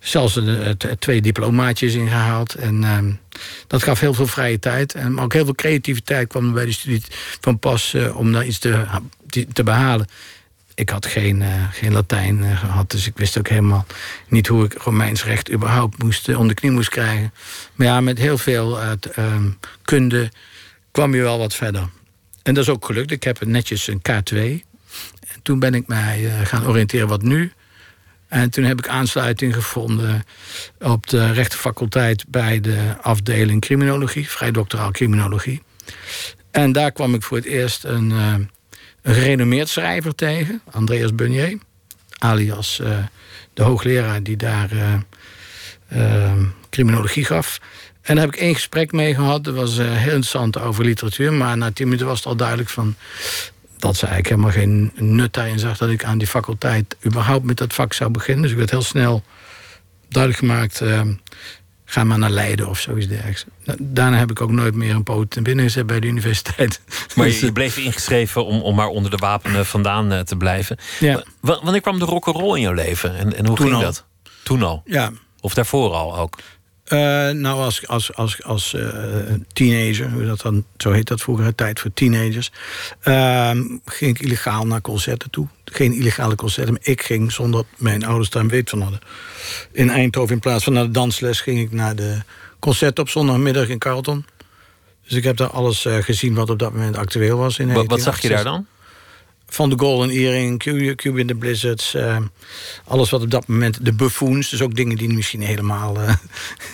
zelfs 0.00 0.36
een, 0.36 0.76
twee 0.98 1.20
diplomaatjes 1.20 1.94
ingehaald. 1.94 2.54
En 2.54 2.82
uh, 2.82 2.98
dat 3.66 3.82
gaf 3.82 4.00
heel 4.00 4.14
veel 4.14 4.26
vrije 4.26 4.58
tijd. 4.58 4.94
En 4.94 5.20
ook 5.20 5.32
heel 5.32 5.44
veel 5.44 5.54
creativiteit 5.54 6.28
kwam 6.28 6.52
bij 6.52 6.64
de 6.64 6.72
studie 6.72 7.02
van 7.40 7.58
pas 7.58 7.94
om 8.14 8.32
daar 8.32 8.46
iets 8.46 8.58
te, 8.58 8.84
te 9.52 9.62
behalen. 9.62 10.06
Ik 10.74 10.88
had 10.88 11.06
geen, 11.06 11.44
geen 11.72 11.92
Latijn 11.92 12.56
gehad, 12.56 12.90
dus 12.90 13.06
ik 13.06 13.16
wist 13.16 13.38
ook 13.38 13.48
helemaal 13.48 13.86
niet 14.28 14.46
hoe 14.46 14.64
ik 14.64 14.72
Romeins 14.72 15.24
recht 15.24 15.52
überhaupt 15.52 16.02
moest, 16.02 16.34
onder 16.34 16.54
knie 16.54 16.70
moest 16.70 16.88
krijgen. 16.88 17.32
Maar 17.74 17.86
ja, 17.86 18.00
met 18.00 18.18
heel 18.18 18.38
veel 18.38 18.78
kunde 19.82 20.30
kwam 20.96 21.14
je 21.14 21.22
wel 21.22 21.38
wat 21.38 21.54
verder. 21.54 21.88
En 22.42 22.54
dat 22.54 22.64
is 22.64 22.70
ook 22.70 22.84
gelukt. 22.84 23.10
Ik 23.10 23.22
heb 23.22 23.44
netjes 23.44 23.86
een 23.86 24.02
K2. 24.10 24.38
En 25.28 25.42
toen 25.42 25.58
ben 25.58 25.74
ik 25.74 25.86
mij 25.86 26.30
gaan 26.44 26.66
oriënteren 26.66 27.08
wat 27.08 27.22
nu. 27.22 27.52
En 28.28 28.50
toen 28.50 28.64
heb 28.64 28.78
ik 28.78 28.88
aansluiting 28.88 29.54
gevonden 29.54 30.24
op 30.78 31.06
de 31.06 31.32
rechtenfaculteit 31.32 32.24
bij 32.28 32.60
de 32.60 32.96
afdeling 33.00 33.60
criminologie, 33.60 34.28
vrij 34.28 34.50
doctoraal 34.50 34.90
criminologie. 34.90 35.62
En 36.50 36.72
daar 36.72 36.92
kwam 36.92 37.14
ik 37.14 37.22
voor 37.22 37.36
het 37.36 37.46
eerst 37.46 37.84
een, 37.84 38.10
uh, 38.10 38.34
gerenommeerd 39.02 39.68
schrijver 39.68 40.14
tegen, 40.14 40.60
Andreas 40.70 41.14
Bunnier, 41.14 41.58
alias 42.18 42.80
uh, 42.82 42.98
de 43.54 43.62
hoogleraar 43.62 44.22
die 44.22 44.36
daar 44.36 44.68
criminologie 46.70 47.24
gaf. 47.24 47.60
En 48.06 48.14
daar 48.14 48.24
heb 48.24 48.34
ik 48.34 48.40
één 48.40 48.54
gesprek 48.54 48.92
mee 48.92 49.14
gehad. 49.14 49.44
Dat 49.44 49.54
was 49.54 49.76
heel 49.76 49.88
interessant 49.92 50.58
over 50.58 50.84
literatuur. 50.84 51.32
Maar 51.32 51.56
na 51.56 51.72
tien 51.72 51.86
minuten 51.86 52.06
was 52.06 52.18
het 52.18 52.26
al 52.26 52.36
duidelijk 52.36 52.68
van 52.68 52.94
dat 53.78 53.96
ze 53.96 54.06
eigenlijk 54.06 54.34
helemaal 54.34 54.62
geen 54.62 54.92
nut 55.16 55.32
daarin 55.32 55.58
zag 55.58 55.78
dat 55.78 55.88
ik 55.88 56.04
aan 56.04 56.18
die 56.18 56.26
faculteit 56.26 56.96
überhaupt 57.06 57.44
met 57.44 57.56
dat 57.56 57.74
vak 57.74 57.92
zou 57.92 58.10
beginnen. 58.10 58.42
Dus 58.42 58.50
ik 58.50 58.56
werd 58.56 58.70
heel 58.70 58.82
snel 58.82 59.22
duidelijk 60.08 60.44
gemaakt. 60.44 60.80
Uh, 60.80 61.00
ga 61.84 62.04
maar 62.04 62.18
naar 62.18 62.30
Leiden 62.30 62.68
of 62.68 62.80
zoiets 62.80 63.08
dergelijks. 63.08 63.44
Daarna 63.78 64.16
heb 64.16 64.30
ik 64.30 64.40
ook 64.40 64.50
nooit 64.50 64.74
meer 64.74 64.94
een 64.94 65.02
poot 65.02 65.42
binnen 65.42 65.64
gezet 65.64 65.86
bij 65.86 66.00
de 66.00 66.06
universiteit. 66.06 66.80
Maar 67.14 67.28
je, 67.28 67.52
bleef 67.52 67.76
ingeschreven 67.76 68.44
om, 68.44 68.60
om 68.60 68.74
maar 68.74 68.88
onder 68.88 69.10
de 69.10 69.16
wapenen 69.16 69.66
vandaan 69.66 70.12
uh, 70.12 70.20
te 70.20 70.36
blijven. 70.36 70.78
Ja. 71.00 71.22
wanneer 71.40 71.80
kwam 71.80 71.98
de 71.98 72.04
rock'n'roll 72.04 72.56
in 72.56 72.62
jouw 72.62 72.72
leven? 72.72 73.16
En, 73.16 73.36
en 73.36 73.46
hoe 73.46 73.56
Toen 73.56 73.66
ging 73.66 73.76
al. 73.78 73.82
dat? 73.82 74.04
Toen 74.42 74.62
al? 74.62 74.82
Ja. 74.84 75.12
Of 75.40 75.54
daarvoor 75.54 75.92
al 75.92 76.18
ook? 76.18 76.36
Uh, 76.92 76.98
nou, 77.30 77.62
als, 77.62 77.86
als, 77.86 78.14
als, 78.14 78.42
als 78.42 78.74
uh, 78.74 78.88
teenager, 79.52 80.10
hoe 80.10 80.26
dat 80.26 80.40
dan, 80.40 80.64
zo 80.76 80.90
heet 80.92 81.06
dat 81.06 81.20
vroeger, 81.20 81.54
tijd 81.54 81.80
voor 81.80 81.90
teenagers, 81.94 82.50
uh, 83.04 83.50
ging 83.84 84.18
ik 84.18 84.20
illegaal 84.20 84.66
naar 84.66 84.80
concerten 84.80 85.30
toe. 85.30 85.46
Geen 85.64 85.92
illegale 85.92 86.34
concerten, 86.34 86.72
maar 86.72 86.82
ik 86.84 87.02
ging 87.02 87.32
zonder 87.32 87.60
dat 87.60 87.80
mijn 87.80 88.04
ouders 88.04 88.30
daar 88.30 88.42
een 88.42 88.48
weet 88.48 88.70
van 88.70 88.80
hadden. 88.80 89.00
In 89.72 89.90
Eindhoven, 89.90 90.34
in 90.34 90.40
plaats 90.40 90.64
van 90.64 90.72
naar 90.72 90.84
de 90.84 90.90
dansles, 90.90 91.40
ging 91.40 91.60
ik 91.60 91.72
naar 91.72 91.96
de 91.96 92.22
concerten 92.58 93.02
op 93.02 93.10
zondagmiddag 93.10 93.68
in 93.68 93.78
Carlton. 93.78 94.24
Dus 95.04 95.16
ik 95.16 95.24
heb 95.24 95.36
daar 95.36 95.50
alles 95.50 95.84
uh, 95.84 95.96
gezien 95.96 96.34
wat 96.34 96.50
op 96.50 96.58
dat 96.58 96.72
moment 96.72 96.96
actueel 96.96 97.38
was. 97.38 97.58
In 97.58 97.72
wat, 97.72 97.86
wat 97.86 98.02
zag 98.02 98.20
je 98.20 98.28
daar 98.28 98.44
dan? 98.44 98.66
Van 99.46 99.70
de 99.70 99.78
Golden 99.78 100.10
Earring, 100.10 100.64
in 101.02 101.26
the 101.26 101.34
Blizzards. 101.34 101.94
Uh, 101.94 102.18
alles 102.84 103.10
wat 103.10 103.22
op 103.22 103.30
dat 103.30 103.46
moment... 103.46 103.84
De 103.84 103.92
buffoons, 103.92 104.50
dus 104.50 104.62
ook 104.62 104.74
dingen 104.74 104.96
die 104.96 105.08
misschien 105.08 105.40
helemaal 105.40 106.00
uh, 106.00 106.14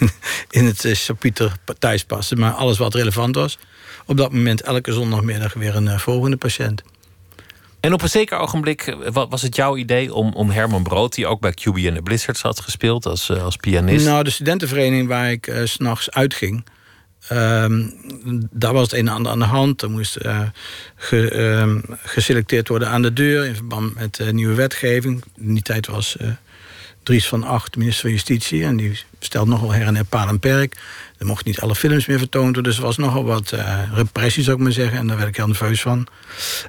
in 0.51 0.65
het 0.65 0.81
chapiter 0.85 1.53
thuis 1.79 2.05
passen. 2.05 2.39
Maar 2.39 2.53
alles 2.53 2.79
wat 2.79 2.95
relevant 2.95 3.35
was. 3.35 3.59
Op 4.07 4.17
dat 4.17 4.33
moment 4.33 4.63
elke 4.63 4.93
zondagmiddag 4.93 5.55
weer 5.55 5.77
een 5.77 6.01
volgende 6.01 6.37
patiënt. 6.37 6.83
En 7.81 7.93
op 7.93 8.03
een 8.03 8.09
zeker 8.09 8.39
ogenblik 8.39 8.97
was 9.13 9.43
het 9.43 9.57
jouw 9.57 9.77
idee 9.77 10.15
om, 10.15 10.33
om 10.33 10.51
Herman 10.51 10.83
Brood... 10.83 11.15
die 11.15 11.27
ook 11.27 11.41
bij 11.41 11.53
QB 11.53 11.77
in 11.77 11.95
the 11.95 12.03
Blizzards 12.03 12.43
had 12.43 12.61
gespeeld 12.61 13.07
als, 13.07 13.31
als 13.31 13.57
pianist... 13.57 14.07
Nou, 14.07 14.25
de 14.25 14.31
studentenvereniging 14.31 15.09
waar 15.09 15.31
ik 15.31 15.47
uh, 15.47 15.65
s'nachts 15.65 16.11
uitging... 16.11 16.65
Um, 17.31 17.95
daar 18.51 18.73
was 18.73 18.83
het 18.83 18.93
een 18.93 19.09
en 19.09 19.15
ander 19.15 19.33
aan 19.33 19.39
de 19.39 19.45
hand. 19.45 19.83
Er 19.83 19.91
moest 19.91 20.19
uh, 20.23 20.43
ge, 20.97 21.33
uh, 21.35 21.95
geselecteerd 22.03 22.69
worden 22.69 22.89
aan 22.89 23.03
de 23.03 23.13
deur 23.13 23.47
in 23.47 23.55
verband 23.55 23.95
met 23.95 24.19
uh, 24.19 24.31
nieuwe 24.31 24.55
wetgeving. 24.55 25.25
In 25.37 25.55
die 25.55 25.63
tijd 25.63 25.87
was 25.87 26.17
Dries 27.03 27.29
van 27.29 27.45
Acht 27.45 27.77
minister 27.77 28.03
van 28.03 28.11
Justitie 28.11 28.65
en 28.65 28.77
die 28.77 29.01
stelt 29.19 29.49
nogal 29.49 29.73
her 29.73 29.87
en 29.87 29.95
her 29.95 30.05
paal 30.05 30.29
en 30.29 30.39
perk. 30.39 30.77
Er 31.19 31.27
mochten 31.27 31.47
niet 31.47 31.61
alle 31.61 31.75
films 31.75 32.07
meer 32.07 32.19
vertoond 32.19 32.45
worden, 32.45 32.63
dus 32.63 32.77
er 32.77 32.83
was 32.83 32.97
nogal 32.97 33.25
wat 33.25 33.55
repressie, 33.93 34.43
zou 34.43 34.57
ik 34.57 34.63
maar 34.63 34.73
zeggen. 34.73 34.99
En 34.99 35.07
daar 35.07 35.17
werd 35.17 35.29
ik 35.29 35.37
heel 35.37 35.47
nerveus 35.47 35.81
van. 35.81 36.07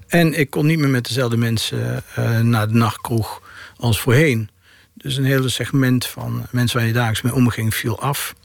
En 0.07 0.39
ik 0.39 0.49
kon 0.49 0.65
niet 0.65 0.79
meer 0.79 0.89
met 0.89 1.07
dezelfde 1.07 1.37
mensen 1.37 2.03
naar 2.41 2.67
de 2.67 2.73
nachtkroeg 2.73 3.41
als 3.77 3.99
voorheen. 3.99 4.49
Dus 4.93 5.17
een 5.17 5.25
hele 5.25 5.49
segment 5.49 6.05
van 6.05 6.45
mensen 6.51 6.77
waar 6.77 6.87
je 6.87 6.93
dagelijks 6.93 7.21
mee 7.21 7.33
omging 7.33 7.75
viel 7.75 7.99
af. 7.99 8.35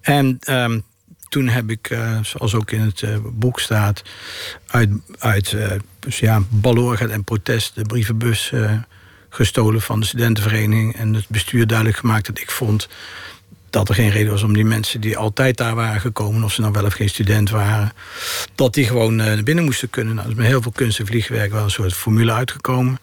En 0.00 0.38
um, 0.50 0.84
toen 1.32 1.48
heb 1.48 1.70
ik, 1.70 1.90
uh, 1.90 2.18
zoals 2.22 2.54
ook 2.54 2.70
in 2.70 2.80
het 2.80 3.02
uh, 3.02 3.16
boek 3.32 3.60
staat, 3.60 4.02
uit, 4.66 4.90
uit 5.18 5.52
uh, 5.52 5.70
dus 5.98 6.18
ja, 6.18 6.42
en 6.62 7.24
protest 7.24 7.74
de 7.74 7.82
brievenbus 7.82 8.52
gestolen 9.28 9.80
van 9.80 10.00
de 10.00 10.06
studentenvereniging. 10.06 10.96
En 10.96 11.14
het 11.14 11.28
bestuur 11.28 11.66
duidelijk 11.66 11.98
gemaakt 11.98 12.26
dat 12.26 12.40
ik 12.40 12.50
vond 12.50 12.88
dat 13.70 13.88
er 13.88 13.94
geen 13.94 14.10
reden 14.10 14.30
was 14.30 14.42
om 14.42 14.52
die 14.52 14.64
mensen 14.64 15.00
die 15.00 15.16
altijd 15.16 15.56
daar 15.56 15.74
waren 15.74 16.00
gekomen, 16.00 16.42
of 16.42 16.52
ze 16.52 16.60
nou 16.60 16.72
wel 16.72 16.84
of 16.84 16.92
geen 16.92 17.08
student 17.08 17.50
waren, 17.50 17.92
dat 18.54 18.74
die 18.74 18.86
gewoon 18.86 19.16
naar 19.16 19.42
binnen 19.42 19.64
moesten 19.64 19.90
kunnen. 19.90 20.14
Nou, 20.14 20.28
is 20.28 20.34
met 20.34 20.46
heel 20.46 20.62
veel 20.62 20.72
kunst 20.72 20.98
en 20.98 21.06
vliegwerk 21.06 21.52
wel 21.52 21.64
een 21.64 21.70
soort 21.70 21.94
formule 21.94 22.32
uitgekomen. 22.32 22.98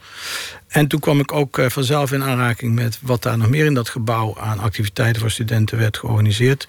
En 0.67 0.87
toen 0.87 0.99
kwam 0.99 1.19
ik 1.19 1.31
ook 1.31 1.61
vanzelf 1.67 2.11
in 2.11 2.23
aanraking 2.23 2.75
met 2.75 2.99
wat 3.01 3.23
daar 3.23 3.37
nog 3.37 3.49
meer 3.49 3.65
in 3.65 3.73
dat 3.73 3.89
gebouw 3.89 4.37
aan 4.39 4.59
activiteiten 4.59 5.21
voor 5.21 5.31
studenten 5.31 5.77
werd 5.77 5.97
georganiseerd. 5.97 6.67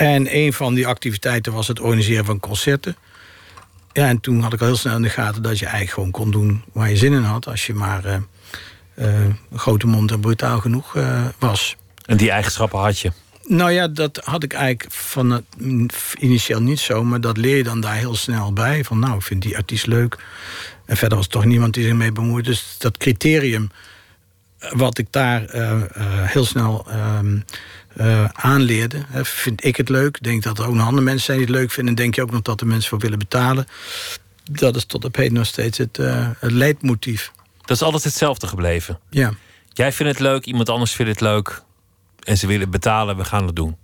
En 0.00 0.36
een 0.36 0.52
van 0.52 0.74
die 0.74 0.86
activiteiten 0.86 1.52
was 1.52 1.68
het 1.68 1.80
organiseren 1.80 2.24
van 2.24 2.40
concerten. 2.40 2.96
Ja, 3.92 4.08
en 4.08 4.20
toen 4.20 4.40
had 4.40 4.52
ik 4.52 4.60
al 4.60 4.66
heel 4.66 4.76
snel 4.76 4.96
in 4.96 5.02
de 5.02 5.08
gaten 5.08 5.42
dat 5.42 5.58
je 5.58 5.64
eigenlijk 5.64 5.94
gewoon 5.94 6.10
kon 6.10 6.30
doen 6.30 6.64
waar 6.72 6.90
je 6.90 6.96
zin 6.96 7.12
in 7.12 7.22
had. 7.22 7.46
Als 7.46 7.66
je 7.66 7.74
maar 7.74 8.04
uh, 8.06 8.16
uh, 8.98 9.26
grote 9.54 9.86
mond 9.86 10.10
en 10.10 10.20
brutaal 10.20 10.60
genoeg 10.60 10.96
uh, 10.96 11.24
was. 11.38 11.76
En 12.04 12.16
die 12.16 12.30
eigenschappen 12.30 12.78
had 12.78 12.98
je? 12.98 13.12
Nou 13.46 13.70
ja, 13.70 13.88
dat 13.88 14.20
had 14.24 14.42
ik 14.42 14.52
eigenlijk 14.52 14.92
van 14.92 15.30
het, 15.30 15.44
initieel 16.18 16.62
niet 16.62 16.80
zo. 16.80 17.04
Maar 17.04 17.20
dat 17.20 17.36
leer 17.36 17.56
je 17.56 17.64
dan 17.64 17.80
daar 17.80 17.96
heel 17.96 18.14
snel 18.14 18.52
bij. 18.52 18.84
Van 18.84 18.98
nou, 18.98 19.16
ik 19.16 19.22
vind 19.22 19.42
die 19.42 19.56
artiest 19.56 19.86
leuk. 19.86 20.18
En 20.86 20.96
verder 20.96 21.18
was 21.18 21.26
toch 21.26 21.44
niemand 21.44 21.74
die 21.74 21.84
zich 21.84 21.94
mee 21.94 22.12
bemoeide. 22.12 22.48
Dus 22.48 22.76
dat 22.78 22.96
criterium 22.96 23.70
wat 24.60 24.98
ik 24.98 25.06
daar 25.10 25.44
eh, 25.44 25.70
eh, 25.72 25.82
heel 26.30 26.44
snel 26.44 26.86
ehm, 26.88 27.38
eh, 28.00 28.24
aanleerde. 28.32 29.04
Vind 29.22 29.64
ik 29.64 29.76
het 29.76 29.88
leuk? 29.88 30.22
Denk 30.22 30.42
dat 30.42 30.58
er 30.58 30.66
ook 30.66 30.74
nog 30.74 30.86
andere 30.86 31.02
mensen 31.02 31.24
zijn 31.24 31.38
die 31.38 31.46
het 31.46 31.56
leuk 31.56 31.70
vinden. 31.70 31.94
Denk 31.94 32.14
je 32.14 32.22
ook 32.22 32.30
nog 32.30 32.42
dat 32.42 32.60
er 32.60 32.66
mensen 32.66 32.88
voor 32.88 32.98
willen 32.98 33.18
betalen? 33.18 33.66
Dat 34.50 34.76
is 34.76 34.84
tot 34.84 35.04
op 35.04 35.16
heden 35.16 35.32
nog 35.32 35.46
steeds 35.46 35.78
het, 35.78 35.96
het 36.38 36.52
leidmotief. 36.52 37.32
Dat 37.60 37.76
is 37.76 37.82
altijd 37.82 38.04
hetzelfde 38.04 38.46
gebleven. 38.46 38.98
Ja. 39.10 39.32
Jij 39.72 39.92
vindt 39.92 40.12
het 40.12 40.20
leuk, 40.20 40.44
iemand 40.44 40.68
anders 40.68 40.92
vindt 40.92 41.10
het 41.10 41.20
leuk. 41.20 41.62
En 42.22 42.38
ze 42.38 42.46
willen 42.46 42.70
betalen, 42.70 43.16
we 43.16 43.24
gaan 43.24 43.46
het 43.46 43.56
doen. 43.56 43.76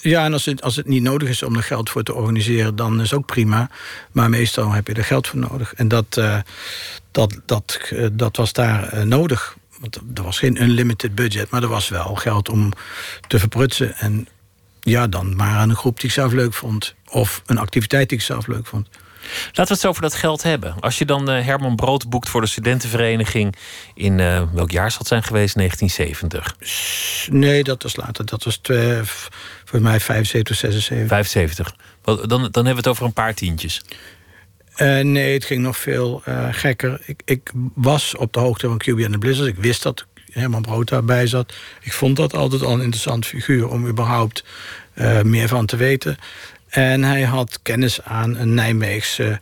Ja, 0.00 0.24
en 0.24 0.32
als 0.32 0.44
het, 0.44 0.62
als 0.62 0.76
het 0.76 0.86
niet 0.86 1.02
nodig 1.02 1.28
is 1.28 1.42
om 1.42 1.56
er 1.56 1.62
geld 1.62 1.90
voor 1.90 2.02
te 2.02 2.14
organiseren, 2.14 2.76
dan 2.76 3.00
is 3.00 3.14
ook 3.14 3.26
prima. 3.26 3.70
Maar 4.12 4.28
meestal 4.30 4.72
heb 4.72 4.86
je 4.86 4.94
er 4.94 5.04
geld 5.04 5.26
voor 5.26 5.38
nodig. 5.38 5.74
En 5.74 5.88
dat, 5.88 6.20
dat, 7.10 7.40
dat, 7.46 7.92
dat 8.12 8.36
was 8.36 8.52
daar 8.52 9.06
nodig. 9.06 9.56
Want 9.80 9.96
er 10.14 10.22
was 10.22 10.38
geen 10.38 10.62
unlimited 10.62 11.14
budget, 11.14 11.50
maar 11.50 11.62
er 11.62 11.68
was 11.68 11.88
wel 11.88 12.14
geld 12.14 12.48
om 12.48 12.72
te 13.26 13.38
verprutsen. 13.38 13.96
En 13.96 14.28
ja, 14.80 15.06
dan 15.06 15.36
maar 15.36 15.56
aan 15.56 15.70
een 15.70 15.76
groep 15.76 16.00
die 16.00 16.08
ik 16.08 16.14
zelf 16.14 16.32
leuk 16.32 16.54
vond. 16.54 16.94
Of 17.08 17.42
een 17.46 17.58
activiteit 17.58 18.08
die 18.08 18.18
ik 18.18 18.24
zelf 18.24 18.46
leuk 18.46 18.66
vond. 18.66 18.88
Laten 19.46 19.64
we 19.64 19.72
het 19.72 19.80
zo 19.80 19.88
over 19.88 20.02
dat 20.02 20.14
geld 20.14 20.42
hebben. 20.42 20.74
Als 20.80 20.98
je 20.98 21.04
dan 21.04 21.30
uh, 21.30 21.44
Herman 21.44 21.76
Brood 21.76 22.08
boekt 22.08 22.28
voor 22.28 22.40
de 22.40 22.46
studentenvereniging... 22.46 23.56
in 23.94 24.18
uh, 24.18 24.42
welk 24.52 24.70
jaar 24.70 24.90
zal 24.90 24.98
het 24.98 25.08
zijn 25.08 25.22
geweest? 25.22 25.54
1970? 25.54 27.30
Nee, 27.30 27.64
dat 27.64 27.82
was 27.82 27.96
later. 27.96 28.24
Dat 28.24 28.44
was 28.44 28.56
twee, 28.56 29.00
voor 29.64 29.80
mij 29.80 30.00
75, 30.00 30.56
76. 30.56 31.08
75. 31.08 31.74
Dan, 32.02 32.26
dan 32.26 32.38
hebben 32.40 32.64
we 32.64 32.76
het 32.76 32.86
over 32.86 33.04
een 33.04 33.12
paar 33.12 33.34
tientjes. 33.34 33.82
Uh, 34.82 35.00
nee, 35.00 35.32
het 35.32 35.44
ging 35.44 35.62
nog 35.62 35.76
veel 35.76 36.22
uh, 36.28 36.48
gekker. 36.50 37.00
Ik, 37.04 37.22
ik, 37.24 37.50
was 37.74 38.16
op 38.16 38.32
de 38.32 38.40
hoogte 38.40 38.66
van 38.66 38.80
QB 38.82 39.04
en 39.04 39.12
de 39.12 39.18
Blizzard. 39.18 39.48
Ik 39.48 39.56
wist 39.56 39.82
dat 39.82 40.06
Herman 40.30 40.62
Brood 40.62 40.88
daarbij 40.88 41.26
zat. 41.26 41.54
Ik 41.80 41.92
vond 41.92 42.16
dat 42.16 42.34
altijd 42.34 42.62
al 42.62 42.72
een 42.72 42.80
interessant 42.80 43.26
figuur 43.26 43.68
om 43.68 43.86
überhaupt 43.86 44.44
uh, 44.94 45.22
meer 45.22 45.48
van 45.48 45.66
te 45.66 45.76
weten. 45.76 46.16
En 46.68 47.02
hij 47.02 47.22
had 47.22 47.60
kennis 47.62 48.02
aan 48.02 48.36
een 48.36 48.54
Nijmeegse 48.54 49.40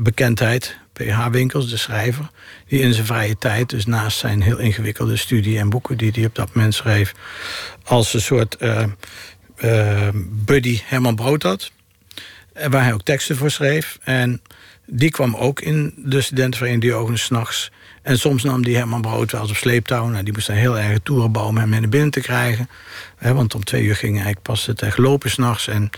bekendheid, 0.00 0.76
PH 0.92 1.26
Winkels, 1.30 1.70
de 1.70 1.76
schrijver. 1.76 2.30
Die 2.68 2.80
in 2.80 2.94
zijn 2.94 3.06
vrije 3.06 3.38
tijd, 3.38 3.68
dus 3.68 3.86
naast 3.86 4.18
zijn 4.18 4.42
heel 4.42 4.58
ingewikkelde 4.58 5.16
studie 5.16 5.58
en 5.58 5.70
boeken 5.70 5.96
die 5.96 6.10
hij 6.14 6.24
op 6.24 6.34
dat 6.34 6.54
moment 6.54 6.74
schreef, 6.74 7.14
als 7.84 8.14
een 8.14 8.20
soort 8.20 8.56
buddy 10.44 10.80
Herman 10.84 11.14
Brood 11.14 11.42
had. 11.42 11.70
Waar 12.68 12.82
hij 12.82 12.92
ook 12.92 13.02
teksten 13.02 13.36
voor 13.36 13.50
schreef. 13.50 13.98
En 14.04 14.42
die 14.86 15.10
kwam 15.10 15.36
ook 15.36 15.60
in 15.60 15.94
de 15.96 16.20
studentenvereniging 16.20 16.92
Diogenes 16.92 17.22
s'nachts. 17.22 17.70
En 18.02 18.18
soms 18.18 18.42
nam 18.42 18.64
die 18.64 18.76
Herman 18.76 19.00
Brood 19.00 19.32
wel 19.32 19.40
eens 19.40 19.50
op 19.50 19.56
sleeptouw. 19.56 20.06
Nou, 20.06 20.24
die 20.24 20.32
moest 20.32 20.48
een 20.48 20.54
heel 20.54 20.78
erg 20.78 20.98
toeren 21.02 21.32
bouwen 21.32 21.62
om 21.62 21.72
hem 21.72 21.90
binnen 21.90 22.10
te 22.10 22.20
krijgen. 22.20 22.68
want 23.20 23.54
om 23.54 23.64
twee 23.64 23.82
uur 23.82 23.96
ging 23.96 24.12
eigenlijk 24.12 24.42
pas 24.42 24.66
het 24.66 24.82
echt 24.82 24.98
lopen 24.98 25.30
s'nachts. 25.30 25.68
En 25.68 25.90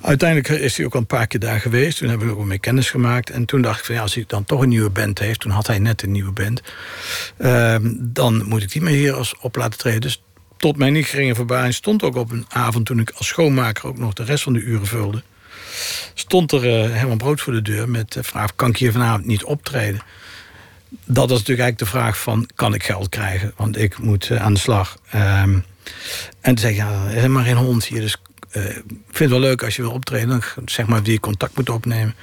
uiteindelijk 0.00 0.48
is 0.48 0.76
hij 0.76 0.86
ook 0.86 0.94
al 0.94 1.00
een 1.00 1.06
paar 1.06 1.26
keer 1.26 1.40
daar 1.40 1.60
geweest. 1.60 1.98
Toen 1.98 2.08
hebben 2.08 2.26
we 2.26 2.36
ook 2.36 2.44
mee 2.44 2.58
kennis 2.58 2.90
gemaakt. 2.90 3.30
En 3.30 3.44
toen 3.44 3.62
dacht 3.62 3.78
ik 3.78 3.84
van 3.84 3.94
ja, 3.94 4.00
als 4.00 4.14
hij 4.14 4.24
dan 4.26 4.44
toch 4.44 4.60
een 4.60 4.68
nieuwe 4.68 4.90
band 4.90 5.18
heeft... 5.18 5.40
toen 5.40 5.50
had 5.50 5.66
hij 5.66 5.78
net 5.78 6.02
een 6.02 6.12
nieuwe 6.12 6.32
band... 6.32 6.62
Ehm, 7.38 7.92
dan 7.98 8.44
moet 8.48 8.62
ik 8.62 8.72
die 8.72 8.82
maar 8.82 8.92
hier 8.92 9.12
als 9.12 9.34
op 9.40 9.56
laten 9.56 9.78
treden. 9.78 10.00
Dus 10.00 10.22
tot 10.56 10.76
mijn 10.76 10.92
niet 10.92 11.06
geringe 11.06 11.34
verbazing 11.34 11.74
stond 11.74 12.02
ook 12.02 12.16
op 12.16 12.30
een 12.30 12.46
avond... 12.48 12.86
toen 12.86 13.00
ik 13.00 13.10
als 13.10 13.26
schoonmaker 13.26 13.86
ook 13.86 13.98
nog 13.98 14.12
de 14.12 14.24
rest 14.24 14.42
van 14.42 14.52
de 14.52 14.60
uren 14.60 14.86
vulde 14.86 15.22
stond 16.14 16.52
er 16.52 16.64
uh, 16.64 16.94
Herman 16.96 17.18
Brood 17.18 17.40
voor 17.40 17.52
de 17.52 17.62
deur 17.62 17.88
met 17.88 18.12
de 18.12 18.22
vraag: 18.22 18.56
kan 18.56 18.68
ik 18.68 18.76
hier 18.76 18.92
vanavond 18.92 19.26
niet 19.26 19.44
optreden? 19.44 20.00
Dat 20.88 21.28
was 21.28 21.38
natuurlijk 21.38 21.60
eigenlijk 21.60 21.78
de 21.78 21.98
vraag 21.98 22.20
van, 22.20 22.48
kan 22.54 22.74
ik 22.74 22.82
geld 22.84 23.08
krijgen? 23.08 23.52
Want 23.56 23.78
ik 23.78 23.98
moet 23.98 24.30
uh, 24.30 24.42
aan 24.42 24.54
de 24.54 24.60
slag. 24.60 24.98
Um, 25.14 25.64
en 26.40 26.54
toen 26.54 26.58
zei 26.58 26.72
ik, 26.72 26.78
ja, 26.78 27.06
er 27.06 27.30
maar 27.30 27.44
geen 27.44 27.56
hond 27.56 27.84
hier, 27.84 28.00
dus 28.00 28.16
uh, 28.52 28.64
ik 28.64 28.82
vind 29.10 29.18
het 29.18 29.30
wel 29.30 29.40
leuk 29.40 29.62
als 29.62 29.76
je 29.76 29.82
wil 29.82 29.90
optreden. 29.90 30.28
Dan 30.28 30.42
zeg 30.64 30.86
maar 30.86 31.02
die 31.02 31.20
contact 31.20 31.56
moet 31.56 31.68
opnemen. 31.68 32.14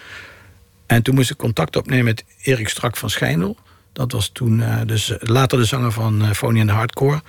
En 0.86 1.02
toen 1.02 1.16
moest 1.16 1.30
ik 1.30 1.38
contact 1.38 1.76
opnemen 1.76 2.06
met 2.06 2.24
Erik 2.42 2.70
Strak 2.70 2.98
van 2.98 3.10
Schijndel. 3.10 3.58
Dat 3.94 4.12
was 4.12 4.30
toen 4.34 4.64
dus 4.86 5.14
later 5.20 5.58
de 5.58 5.66
zanger 5.66 5.92
van 5.92 6.22
uh, 6.22 6.32
Phony 6.32 6.60
and 6.60 6.70
the 6.70 6.76
Hardcore. 6.76 7.22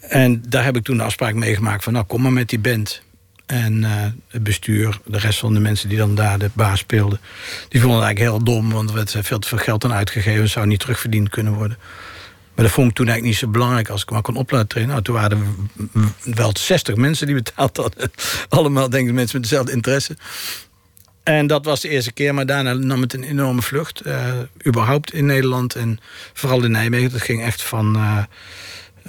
En 0.00 0.42
daar 0.48 0.64
heb 0.64 0.76
ik 0.76 0.84
toen 0.84 0.96
de 0.96 1.02
afspraak 1.02 1.34
meegemaakt 1.34 1.84
van... 1.84 1.92
nou, 1.92 2.04
kom 2.04 2.22
maar 2.22 2.32
met 2.32 2.48
die 2.48 2.58
band. 2.58 3.02
En 3.52 3.82
uh, 3.82 3.90
het 4.28 4.42
bestuur, 4.42 4.98
de 5.04 5.18
rest 5.18 5.38
van 5.38 5.54
de 5.54 5.60
mensen 5.60 5.88
die 5.88 5.98
dan 5.98 6.14
daar 6.14 6.38
de 6.38 6.50
baas 6.52 6.78
speelden... 6.78 7.20
die 7.68 7.80
vonden 7.80 7.98
het 7.98 8.06
eigenlijk 8.06 8.18
heel 8.18 8.54
dom, 8.54 8.72
want 8.72 8.88
er 8.88 8.94
werd 8.94 9.16
veel 9.20 9.38
te 9.38 9.48
veel 9.48 9.58
geld 9.58 9.84
aan 9.84 9.92
uitgegeven... 9.92 10.48
zou 10.48 10.66
niet 10.66 10.80
terugverdiend 10.80 11.28
kunnen 11.28 11.52
worden. 11.52 11.78
Maar 12.54 12.64
dat 12.64 12.74
vond 12.74 12.90
ik 12.90 12.94
toen 12.94 13.06
eigenlijk 13.08 13.34
niet 13.34 13.50
zo 13.50 13.58
belangrijk 13.58 13.88
als 13.88 14.02
ik 14.02 14.10
maar 14.10 14.22
kon 14.22 14.36
op 14.36 14.48
trainen. 14.48 14.86
Nou, 14.86 15.02
toen 15.02 15.14
waren 15.14 15.70
wel 16.24 16.50
60 16.58 16.94
mensen 16.94 17.26
die 17.26 17.34
betaald 17.34 17.76
hadden. 17.76 18.12
Allemaal, 18.48 18.90
denk 18.90 19.08
ik, 19.08 19.14
mensen 19.14 19.40
met 19.40 19.48
dezelfde 19.48 19.72
interesse. 19.72 20.16
En 21.22 21.46
dat 21.46 21.64
was 21.64 21.80
de 21.80 21.88
eerste 21.88 22.12
keer, 22.12 22.34
maar 22.34 22.46
daarna 22.46 22.72
nam 22.72 23.00
het 23.00 23.14
een 23.14 23.24
enorme 23.24 23.62
vlucht. 23.62 24.06
Uh, 24.06 24.32
überhaupt 24.66 25.12
in 25.12 25.26
Nederland 25.26 25.74
en 25.74 26.00
vooral 26.32 26.64
in 26.64 26.70
Nijmegen. 26.70 27.10
Dat 27.10 27.22
ging 27.22 27.42
echt 27.42 27.62
van... 27.62 27.96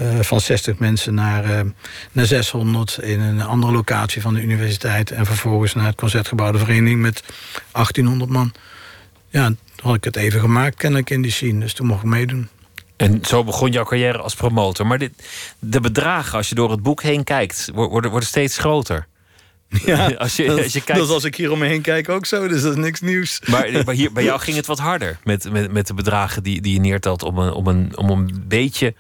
uh, 0.02 0.20
van 0.20 0.42
60 0.42 0.78
mensen 0.78 1.14
naar, 1.14 1.46
uh, 1.50 1.72
naar 2.12 2.26
600 2.26 2.98
in 3.02 3.20
een 3.20 3.42
andere 3.42 3.72
locatie 3.74 4.22
van 4.22 4.34
de 4.34 4.42
universiteit. 4.42 5.12
En 5.12 5.26
vervolgens 5.26 5.74
naar 5.74 5.86
het 5.86 5.96
Concertgebouw 5.96 6.52
de 6.52 6.58
Vereniging 6.58 7.02
met 7.02 7.24
1800 7.72 8.32
man. 8.32 8.54
Ja, 9.30 9.46
toen 9.46 9.58
had 9.84 9.96
ik 9.96 10.04
het 10.04 10.16
even 10.16 10.40
gemaakt, 10.40 10.76
kennelijk 10.76 11.10
in 11.10 11.22
die 11.22 11.32
scene. 11.32 11.60
Dus 11.60 11.74
toen 11.74 11.88
mocht 11.88 12.04
ik 12.04 12.10
meedoen. 12.10 12.50
En 12.96 13.20
zo 13.26 13.44
begon 13.44 13.72
jouw 13.72 13.84
carrière 13.84 14.18
als 14.18 14.36
promotor. 14.36 14.88
Maar 14.88 14.98
dit, 14.98 15.12
de 15.60 15.80
bedragen, 15.80 16.38
als 16.38 16.50
je 16.50 16.56
door 16.56 16.72
het 16.72 16.82
boek 16.82 17.02
heen 17.02 17.24
kijkt, 17.24 17.70
worden, 17.74 18.12
worden 18.12 18.30
steeds 18.30 18.58
groter. 18.58 19.08
Ja, 19.86 20.14
als 20.18 20.36
je, 20.36 20.52
als 20.52 20.74
je 20.74 20.82
kijkt... 20.82 21.00
dat 21.00 21.08
is 21.08 21.14
als 21.14 21.24
ik 21.24 21.36
hier 21.36 21.52
om 21.52 21.60
me 21.60 21.66
heen 21.66 21.82
kijk 21.82 22.10
ook 22.10 22.26
zo, 22.26 22.48
dus 22.48 22.62
dat 22.62 22.72
is 22.72 22.78
niks 22.78 23.02
nieuws. 23.02 23.40
Maar, 23.46 23.84
maar 23.86 23.96
hier, 23.96 24.12
bij 24.12 24.24
jou 24.30 24.40
ging 24.40 24.58
het 24.58 24.66
wat 24.66 24.80
harder 24.80 25.20
met, 25.24 25.52
met, 25.52 25.72
met 25.72 25.88
de 25.88 25.94
bedragen 25.94 26.44
die, 26.44 26.62
die 26.62 26.74
je 26.74 26.80
neertelt 26.80 27.24
om 27.24 27.38
een, 27.38 27.52
om, 27.52 27.68
een, 27.68 27.98
om 27.98 28.10
een 28.10 28.44
beetje 28.48 28.94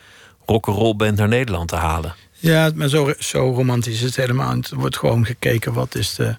rock'n'roll 0.46 0.96
band 0.96 1.18
naar 1.18 1.28
Nederland 1.28 1.68
te 1.68 1.76
halen. 1.76 2.16
Ja, 2.32 2.72
maar 2.76 2.88
zo, 2.88 3.14
zo 3.20 3.54
romantisch 3.54 3.94
is 3.94 4.02
het 4.02 4.16
helemaal. 4.16 4.56
Het 4.56 4.70
wordt 4.70 4.98
gewoon 4.98 5.26
gekeken 5.26 5.74
wat 5.74 5.96
is 5.96 6.16
de, 6.16 6.36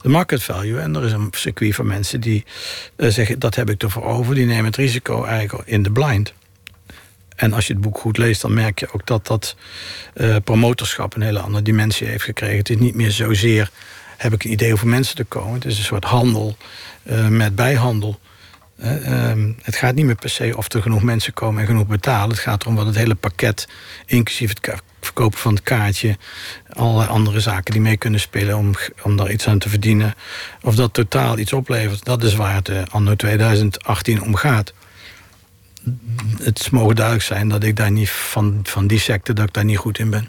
de 0.00 0.08
market 0.08 0.42
value. 0.42 0.78
En 0.78 0.96
er 0.96 1.04
is 1.04 1.12
een 1.12 1.28
circuit 1.30 1.74
van 1.74 1.86
mensen 1.86 2.20
die 2.20 2.44
uh, 2.96 3.10
zeggen 3.10 3.38
dat 3.38 3.54
heb 3.54 3.70
ik 3.70 3.82
ervoor 3.82 4.04
over. 4.04 4.34
Die 4.34 4.46
nemen 4.46 4.64
het 4.64 4.76
risico 4.76 5.24
eigenlijk 5.24 5.68
in 5.68 5.82
de 5.82 5.90
blind. 5.90 6.32
En 7.36 7.52
als 7.52 7.66
je 7.66 7.72
het 7.72 7.82
boek 7.82 7.98
goed 7.98 8.18
leest, 8.18 8.40
dan 8.40 8.54
merk 8.54 8.78
je 8.78 8.92
ook 8.92 9.06
dat 9.06 9.26
dat 9.26 9.56
uh, 10.14 10.36
promotorschap 10.44 11.14
een 11.14 11.22
hele 11.22 11.40
andere 11.40 11.62
dimensie 11.62 12.06
heeft 12.06 12.24
gekregen. 12.24 12.58
Het 12.58 12.70
is 12.70 12.76
niet 12.76 12.94
meer 12.94 13.10
zozeer 13.10 13.70
heb 14.16 14.32
ik 14.32 14.44
een 14.44 14.52
idee 14.52 14.72
over 14.72 14.88
mensen 14.88 15.16
te 15.16 15.24
komen. 15.24 15.54
Het 15.54 15.64
is 15.64 15.78
een 15.78 15.84
soort 15.84 16.04
handel 16.04 16.56
uh, 17.02 17.28
met 17.28 17.54
bijhandel. 17.54 18.18
Ehm, 18.78 19.52
het 19.62 19.76
gaat 19.76 19.94
niet 19.94 20.04
meer 20.04 20.14
per 20.14 20.30
se 20.30 20.56
of 20.56 20.72
er 20.72 20.82
genoeg 20.82 21.02
mensen 21.02 21.32
komen 21.32 21.60
en 21.60 21.66
genoeg 21.66 21.86
betalen. 21.86 22.30
Het 22.30 22.38
gaat 22.38 22.62
erom 22.62 22.74
wat 22.74 22.86
het 22.86 22.96
hele 22.96 23.14
pakket, 23.14 23.68
inclusief 24.06 24.48
het 24.48 24.80
verkopen 25.00 25.38
van 25.38 25.54
het 25.54 25.62
kaartje, 25.62 26.16
allerlei 26.68 27.08
andere 27.08 27.40
zaken 27.40 27.72
die 27.72 27.80
mee 27.80 27.96
kunnen 27.96 28.20
spelen 28.20 28.56
om, 28.56 28.74
om 29.02 29.16
daar 29.16 29.30
iets 29.30 29.48
aan 29.48 29.58
te 29.58 29.68
verdienen. 29.68 30.14
Of 30.62 30.74
dat 30.74 30.92
totaal 30.92 31.38
iets 31.38 31.52
oplevert, 31.52 32.04
dat 32.04 32.22
is 32.22 32.34
waar 32.34 32.54
het 32.54 32.68
uh, 32.68 32.82
anno 32.90 33.14
2018 33.14 34.22
om 34.22 34.34
gaat. 34.34 34.72
Het 36.42 36.70
mogen 36.70 36.94
duidelijk 36.94 37.24
zijn 37.24 37.48
dat 37.48 37.64
ik 37.64 37.76
daar 37.76 37.90
niet 37.90 38.10
van, 38.10 38.60
van 38.62 38.86
die 38.86 38.98
secte 38.98 39.32
dat 39.32 39.46
ik 39.46 39.52
daar 39.52 39.64
niet 39.64 39.78
goed 39.78 39.98
in 39.98 40.10
ben. 40.10 40.28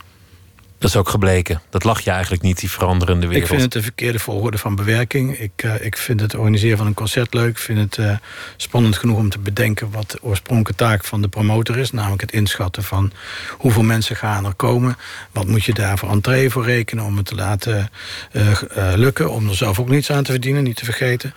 Dat 0.80 0.90
is 0.90 0.96
ook 0.96 1.10
gebleken. 1.10 1.62
Dat 1.70 1.84
lag 1.84 2.00
je 2.00 2.12
eigenlijk 2.12 2.42
niet, 2.42 2.60
die 2.60 2.70
veranderende 2.70 3.28
wereld. 3.28 3.44
Ik 3.44 3.50
vind 3.50 3.62
het 3.62 3.76
een 3.76 3.82
verkeerde 3.82 4.20
volgorde 4.20 4.58
van 4.58 4.76
bewerking. 4.76 5.40
Ik, 5.40 5.64
uh, 5.66 5.86
ik 5.86 5.98
vind 5.98 6.22
het 6.22 6.36
organiseren 6.36 6.78
van 6.78 6.88
een 6.88 6.94
concert 6.94 7.34
leuk. 7.34 7.50
Ik 7.50 7.58
vind 7.58 7.80
het 7.80 7.98
uh, 7.98 8.18
spannend 8.58 8.98
genoeg 8.98 9.18
om 9.18 9.30
te 9.30 9.40
bedenken 9.40 9.92
wat 9.92 10.12
de 10.12 10.18
oorspronkelijke 10.22 10.84
taak 10.84 11.04
van 11.04 11.22
de 11.22 11.28
promotor 11.28 11.78
is. 11.78 11.92
Namelijk 11.92 12.22
het 12.22 12.32
inschatten 12.32 12.84
van 12.84 13.12
hoeveel 13.58 13.84
mensen 13.84 14.16
gaan 14.16 14.46
er 14.46 14.54
komen. 14.54 14.98
Wat 15.32 15.48
moet 15.48 15.64
je 15.64 15.74
daar 15.74 15.98
voor 15.98 16.10
entree 16.10 16.50
voor 16.50 16.66
rekenen 16.66 17.06
om 17.06 17.18
het 17.18 17.26
te 17.26 17.36
laten 17.36 17.90
uh, 18.32 18.62
lukken. 18.96 19.32
Om 19.32 19.50
er 19.50 19.56
zelf 19.56 19.80
ook 19.80 19.90
niets 19.90 20.12
aan 20.12 20.24
te 20.24 20.32
verdienen, 20.32 20.64
niet 20.64 20.76
te 20.76 20.86
vergeten. 20.86 21.34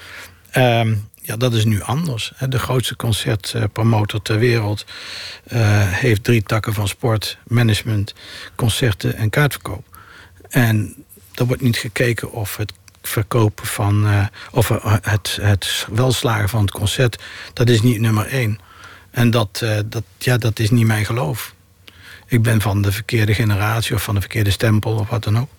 Ehm, 0.51 0.95
ja, 1.31 1.37
dat 1.37 1.55
is 1.55 1.65
nu 1.65 1.83
anders. 1.83 2.33
De 2.49 2.59
grootste 2.59 2.97
concertpromotor 2.97 4.23
ter 4.23 4.39
wereld 4.39 4.85
uh, 5.53 5.59
heeft 5.93 6.25
drie 6.25 6.43
takken 6.43 6.75
van 6.75 6.89
sport, 6.89 7.39
management, 7.47 8.15
concerten 8.55 9.17
en 9.17 9.31
kaartverkoop. 9.31 9.85
En 10.49 11.05
er 11.35 11.47
wordt 11.47 11.63
niet 11.63 11.77
gekeken 11.77 12.33
of 12.33 12.57
het 12.57 12.73
verkopen 13.03 13.67
van, 13.67 14.07
uh, 14.07 14.27
of 14.51 14.69
het, 15.03 15.39
het 15.41 15.87
welslagen 15.93 16.49
van 16.49 16.61
het 16.61 16.71
concert, 16.71 17.23
dat 17.53 17.69
is 17.69 17.83
niet 17.83 18.01
nummer 18.01 18.27
één. 18.27 18.59
En 19.11 19.31
dat, 19.31 19.65
dat, 19.87 20.05
ja, 20.19 20.39
dat 20.39 20.59
is 20.59 20.71
niet 20.71 20.87
mijn 20.87 21.05
geloof. 21.05 21.55
Ik 22.27 22.43
ben 22.43 22.61
van 22.61 22.83
de 22.83 22.93
verkeerde 22.93 23.35
generatie 23.35 23.95
of 23.95 24.03
van 24.03 24.15
de 24.15 24.21
verkeerde 24.21 24.51
stempel 24.51 24.95
of 24.95 25.09
wat 25.09 25.25
dan 25.25 25.39
ook. 25.39 25.51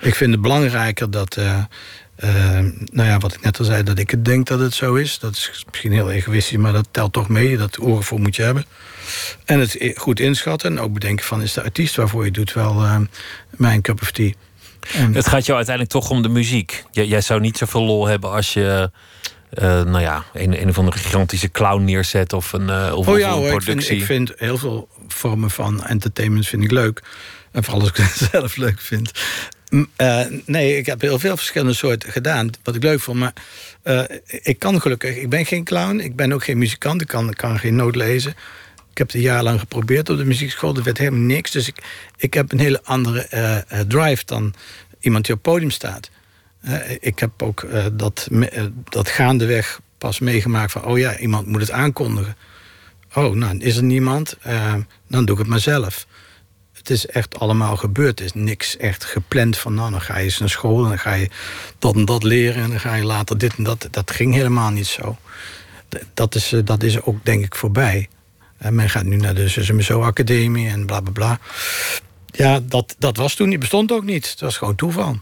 Ik 0.00 0.14
vind 0.14 0.32
het 0.32 0.40
belangrijker 0.40 1.10
dat 1.10 1.38
nou 2.90 3.08
ja, 3.08 3.18
wat 3.18 3.34
ik 3.34 3.42
net 3.42 3.58
al 3.58 3.64
zei, 3.64 3.82
dat 3.82 3.98
ik 3.98 4.24
denk 4.24 4.46
dat 4.46 4.60
het 4.60 4.74
zo 4.74 4.94
is. 4.94 5.18
Dat 5.18 5.32
is 5.32 5.64
misschien 5.70 5.92
heel 5.92 6.10
egoïstisch, 6.10 6.56
maar 6.56 6.72
dat 6.72 6.88
telt 6.90 7.12
toch 7.12 7.28
mee. 7.28 7.56
Dat 7.56 7.80
oren 7.80 8.02
voor 8.02 8.20
moet 8.20 8.36
je 8.36 8.42
hebben. 8.42 8.64
En 9.44 9.60
het 9.60 9.92
goed 9.96 10.20
inschatten 10.20 10.70
en 10.70 10.80
ook 10.80 10.92
bedenken 10.92 11.24
van... 11.24 11.42
is 11.42 11.52
de 11.52 11.62
artiest 11.62 11.96
waarvoor 11.96 12.24
je 12.24 12.30
doet 12.30 12.52
wel 12.52 12.84
uh, 12.84 12.96
mijn 13.50 13.82
cup 13.82 14.02
of 14.02 14.10
tea. 14.10 14.32
En... 14.94 15.14
Het 15.14 15.28
gaat 15.28 15.44
jou 15.44 15.56
uiteindelijk 15.56 15.94
toch 15.94 16.10
om 16.10 16.22
de 16.22 16.28
muziek. 16.28 16.84
Jij, 16.90 17.06
jij 17.06 17.20
zou 17.20 17.40
niet 17.40 17.58
zoveel 17.58 17.82
lol 17.82 18.06
hebben 18.06 18.30
als 18.30 18.52
je... 18.52 18.90
Uh, 19.52 19.62
nou 19.64 20.00
ja, 20.00 20.24
een, 20.32 20.60
een 20.60 20.68
of 20.68 20.78
andere 20.78 20.98
gigantische 20.98 21.50
clown 21.50 21.84
neerzet 21.84 22.32
of 22.32 22.52
een, 22.52 22.68
uh, 22.68 22.92
of, 22.94 23.08
oh 23.08 23.18
ja, 23.18 23.32
een 23.32 23.48
productie. 23.48 23.96
Ik 23.96 24.04
vind, 24.04 24.30
ik 24.30 24.36
vind, 24.36 24.40
heel 24.40 24.58
veel 24.58 24.88
vormen 25.08 25.50
van 25.50 25.84
entertainment 25.84 26.46
vind 26.46 26.64
ik 26.64 26.70
leuk. 26.70 27.02
En 27.52 27.64
vooral 27.64 27.80
als 27.80 27.90
ik 27.90 27.96
het 27.96 28.28
zelf 28.32 28.56
leuk 28.56 28.80
vind. 28.80 29.10
Uh, 29.70 30.20
nee, 30.44 30.76
ik 30.76 30.86
heb 30.86 31.00
heel 31.00 31.18
veel 31.18 31.36
verschillende 31.36 31.74
soorten 31.74 32.12
gedaan. 32.12 32.50
Wat 32.62 32.74
ik 32.74 32.82
leuk 32.82 33.00
vond. 33.00 33.18
Maar 33.18 33.32
ik 34.28 34.58
kan 34.58 34.80
gelukkig. 34.80 35.16
Ik 35.16 35.28
ben 35.28 35.46
geen 35.46 35.64
clown. 35.64 35.98
Ik 35.98 36.16
ben 36.16 36.32
ook 36.32 36.44
geen 36.44 36.58
muzikant. 36.58 37.00
Ik 37.00 37.06
kan, 37.06 37.32
kan 37.32 37.58
geen 37.58 37.76
noot 37.76 37.96
lezen. 37.96 38.30
Ik 38.90 38.98
heb 38.98 39.06
het 39.06 39.16
een 39.16 39.22
jaar 39.22 39.42
lang 39.42 39.60
geprobeerd 39.60 40.10
op 40.10 40.16
de 40.16 40.24
muziekschool. 40.24 40.76
Er 40.76 40.82
werd 40.82 40.98
helemaal 40.98 41.20
niks. 41.20 41.50
Dus 41.50 41.68
ik, 41.68 41.82
ik 42.16 42.34
heb 42.34 42.52
een 42.52 42.58
hele 42.58 42.80
andere 42.82 43.26
uh, 43.34 43.80
drive 43.80 44.22
dan 44.24 44.54
iemand 45.00 45.24
die 45.24 45.34
op 45.34 45.44
het 45.44 45.52
podium 45.52 45.70
staat. 45.70 46.10
Ik 47.00 47.18
heb 47.18 47.42
ook 47.42 47.66
dat, 47.92 48.28
dat 48.88 49.08
gaandeweg 49.08 49.80
pas 49.98 50.18
meegemaakt 50.18 50.72
van... 50.72 50.84
oh 50.84 50.98
ja, 50.98 51.18
iemand 51.18 51.46
moet 51.46 51.60
het 51.60 51.70
aankondigen. 51.70 52.36
Oh, 53.14 53.34
nou, 53.34 53.58
is 53.58 53.76
er 53.76 53.82
niemand? 53.82 54.36
dan 55.08 55.24
doe 55.24 55.34
ik 55.34 55.38
het 55.38 55.50
maar 55.50 55.60
zelf. 55.60 56.06
Het 56.78 56.90
is 56.90 57.06
echt 57.06 57.38
allemaal 57.38 57.76
gebeurd. 57.76 58.18
Er 58.18 58.24
is 58.24 58.32
niks 58.34 58.76
echt 58.76 59.04
gepland 59.04 59.58
van... 59.58 59.74
nou, 59.74 59.90
dan 59.90 60.00
ga 60.00 60.18
je 60.18 60.24
eens 60.24 60.38
naar 60.38 60.48
school 60.48 60.82
en 60.82 60.88
dan 60.88 60.98
ga 60.98 61.14
je 61.14 61.30
dat 61.78 61.94
en 61.94 62.04
dat 62.04 62.22
leren... 62.22 62.62
en 62.62 62.70
dan 62.70 62.80
ga 62.80 62.94
je 62.94 63.04
later 63.04 63.38
dit 63.38 63.56
en 63.56 63.64
dat. 63.64 63.88
Dat 63.90 64.10
ging 64.10 64.34
helemaal 64.34 64.70
niet 64.70 64.86
zo. 64.86 65.16
Dat 66.14 66.34
is, 66.34 66.54
dat 66.64 66.82
is 66.82 67.02
ook, 67.02 67.24
denk 67.24 67.44
ik, 67.44 67.54
voorbij. 67.54 68.08
En 68.58 68.74
men 68.74 68.90
gaat 68.90 69.04
nu 69.04 69.16
naar 69.16 69.34
de 69.34 69.48
SMSO 69.48 70.02
Academie 70.02 70.68
en 70.68 70.86
bla 70.86 71.00
bla 71.00 71.12
bla. 71.12 71.38
Ja, 72.26 72.60
dat, 72.60 72.96
dat 72.98 73.16
was 73.16 73.34
toen 73.34 73.48
niet, 73.48 73.58
bestond 73.58 73.92
ook 73.92 74.04
niet. 74.04 74.30
Het 74.30 74.40
was 74.40 74.56
gewoon 74.56 74.74
toeval. 74.74 75.18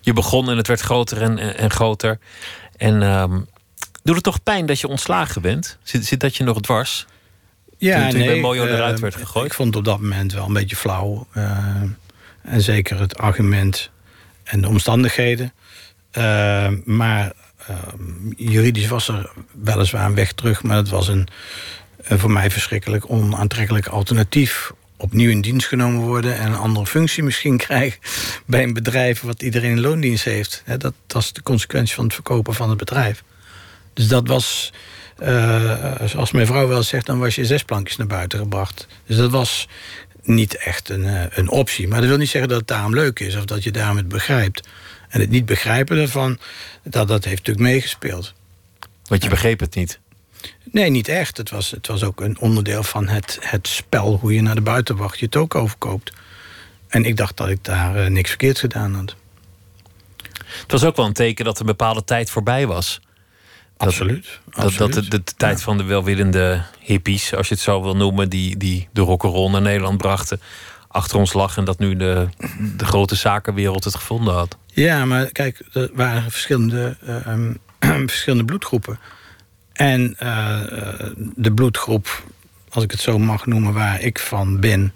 Je 0.00 0.12
begon 0.12 0.50
en 0.50 0.56
het 0.56 0.66
werd 0.66 0.80
groter 0.80 1.22
en, 1.22 1.56
en 1.56 1.70
groter. 1.70 2.18
En 2.76 3.02
um, 3.02 3.46
doet 4.02 4.14
het 4.14 4.24
toch 4.24 4.42
pijn 4.42 4.66
dat 4.66 4.80
je 4.80 4.88
ontslagen 4.88 5.42
bent? 5.42 5.78
Zit, 5.82 6.06
zit 6.06 6.20
dat 6.20 6.36
je 6.36 6.44
nog 6.44 6.60
dwars? 6.60 7.06
Ja, 7.80 8.00
toen, 8.00 8.10
toen 8.10 8.18
nee, 8.18 8.54
uh, 8.54 8.72
eruit 8.72 9.00
werd 9.00 9.14
gegooid? 9.14 9.46
Ik 9.46 9.54
vond 9.54 9.68
het 9.68 9.76
op 9.76 9.84
dat 9.84 10.00
moment 10.00 10.32
wel 10.32 10.46
een 10.46 10.52
beetje 10.52 10.76
flauw. 10.76 11.26
Uh, 11.36 11.56
en 12.42 12.60
zeker 12.60 13.00
het 13.00 13.18
argument 13.18 13.90
en 14.44 14.60
de 14.60 14.68
omstandigheden. 14.68 15.52
Uh, 16.18 16.68
maar 16.84 17.32
juridisch 18.36 18.88
was 18.88 19.08
er 19.08 19.30
weliswaar 19.62 20.06
een 20.06 20.14
weg 20.14 20.32
terug, 20.32 20.62
maar 20.62 20.76
het 20.76 20.88
was 20.88 21.08
een 21.08 21.28
een 22.02 22.18
voor 22.18 22.30
mij 22.30 22.50
verschrikkelijk 22.50 23.10
onaantrekkelijk 23.10 23.86
alternatief. 23.86 24.72
Opnieuw 24.96 25.30
in 25.30 25.40
dienst 25.40 25.66
genomen 25.66 26.00
worden 26.00 26.38
en 26.38 26.46
een 26.46 26.58
andere 26.58 26.86
functie 26.86 27.22
misschien 27.22 27.56
krijgen 27.66 28.00
bij 28.46 28.62
een 28.62 28.72
bedrijf 28.72 29.20
wat 29.20 29.42
iedereen 29.42 29.70
in 29.70 29.80
loondienst 29.80 30.24
heeft. 30.24 30.62
Dat, 30.66 30.94
dat 31.06 31.22
is 31.22 31.32
de 31.32 31.42
consequentie 31.42 31.94
van 31.94 32.04
het 32.04 32.14
verkopen 32.14 32.54
van 32.54 32.68
het 32.68 32.78
bedrijf. 32.78 33.22
Dus 33.92 34.08
dat 34.08 34.28
was, 34.28 34.72
zoals 36.04 36.30
mijn 36.30 36.46
vrouw 36.46 36.68
wel 36.68 36.82
zegt, 36.82 37.06
dan 37.06 37.18
was 37.18 37.34
je 37.34 37.44
zes 37.44 37.62
plankjes 37.62 37.96
naar 37.96 38.06
buiten 38.06 38.38
gebracht. 38.38 38.86
Dus 39.06 39.16
dat 39.16 39.30
was 39.30 39.68
niet 40.22 40.56
echt 40.56 40.88
een, 40.88 41.04
uh, 41.04 41.22
een 41.30 41.48
optie. 41.48 41.88
Maar 41.88 42.00
dat 42.00 42.08
wil 42.08 42.18
niet 42.18 42.28
zeggen 42.28 42.48
dat 42.50 42.58
het 42.58 42.68
daarom 42.68 42.94
leuk 42.94 43.20
is 43.20 43.36
of 43.36 43.44
dat 43.44 43.62
je 43.62 43.70
daarom 43.70 43.96
het 43.96 44.08
begrijpt. 44.08 44.68
En 45.08 45.20
het 45.20 45.30
niet 45.30 45.46
begrijpen 45.46 45.96
daarvan, 45.96 46.38
dat, 46.82 47.08
dat 47.08 47.24
heeft 47.24 47.36
natuurlijk 47.36 47.66
meegespeeld. 47.66 48.34
Want 49.04 49.22
je 49.22 49.28
begreep 49.28 49.60
het 49.60 49.74
niet? 49.74 49.98
Nee, 50.72 50.90
niet 50.90 51.08
echt. 51.08 51.36
Het 51.36 51.50
was, 51.50 51.70
het 51.70 51.86
was 51.86 52.04
ook 52.04 52.20
een 52.20 52.38
onderdeel 52.38 52.82
van 52.82 53.08
het, 53.08 53.38
het 53.40 53.68
spel... 53.68 54.18
hoe 54.20 54.34
je 54.34 54.42
naar 54.42 54.54
de 54.54 54.60
buitenwacht 54.60 55.18
je 55.18 55.24
het 55.24 55.36
ook 55.36 55.54
overkoopt. 55.54 56.12
En 56.88 57.04
ik 57.04 57.16
dacht 57.16 57.36
dat 57.36 57.48
ik 57.48 57.64
daar 57.64 57.96
uh, 57.96 58.06
niks 58.06 58.28
verkeerd 58.28 58.58
gedaan 58.58 58.94
had. 58.94 59.14
Het 60.62 60.72
was 60.72 60.84
ook 60.84 60.96
wel 60.96 61.06
een 61.06 61.12
teken 61.12 61.44
dat 61.44 61.60
een 61.60 61.66
bepaalde 61.66 62.04
tijd 62.04 62.30
voorbij 62.30 62.66
was. 62.66 63.00
Dat, 63.80 63.88
absoluut. 63.88 64.40
Dat, 64.50 64.74
dat 64.74 64.92
de, 64.92 65.08
de, 65.08 65.22
tijd 65.36 65.58
ja. 65.58 65.64
van 65.64 65.78
de 65.78 65.84
welwillende 65.84 66.62
hippies, 66.80 67.34
als 67.34 67.48
je 67.48 67.54
het 67.54 67.62
zo 67.62 67.82
wil 67.82 67.96
noemen... 67.96 68.28
die, 68.28 68.56
die 68.56 68.88
de 68.92 69.00
rock'n'roll 69.00 69.50
naar 69.50 69.60
Nederland 69.60 69.98
brachten... 69.98 70.40
achter 70.88 71.18
ons 71.18 71.32
lag 71.32 71.56
en 71.56 71.64
dat 71.64 71.78
nu 71.78 71.96
de, 71.96 72.28
de 72.76 72.84
grote 72.84 73.14
zakenwereld 73.14 73.84
het 73.84 73.94
gevonden 73.94 74.34
had. 74.34 74.56
Ja, 74.66 75.04
maar 75.04 75.26
kijk, 75.26 75.62
er 75.72 75.90
waren 75.94 76.30
verschillende, 76.30 76.96
uh, 77.04 77.26
um, 77.26 77.58
verschillende 78.08 78.44
bloedgroepen... 78.44 78.98
En 79.72 80.16
uh, 80.22 80.60
de 81.36 81.52
bloedgroep, 81.52 82.24
als 82.68 82.84
ik 82.84 82.90
het 82.90 83.00
zo 83.00 83.18
mag 83.18 83.46
noemen, 83.46 83.72
waar 83.72 84.00
ik 84.00 84.18
van 84.18 84.60
ben, 84.60 84.92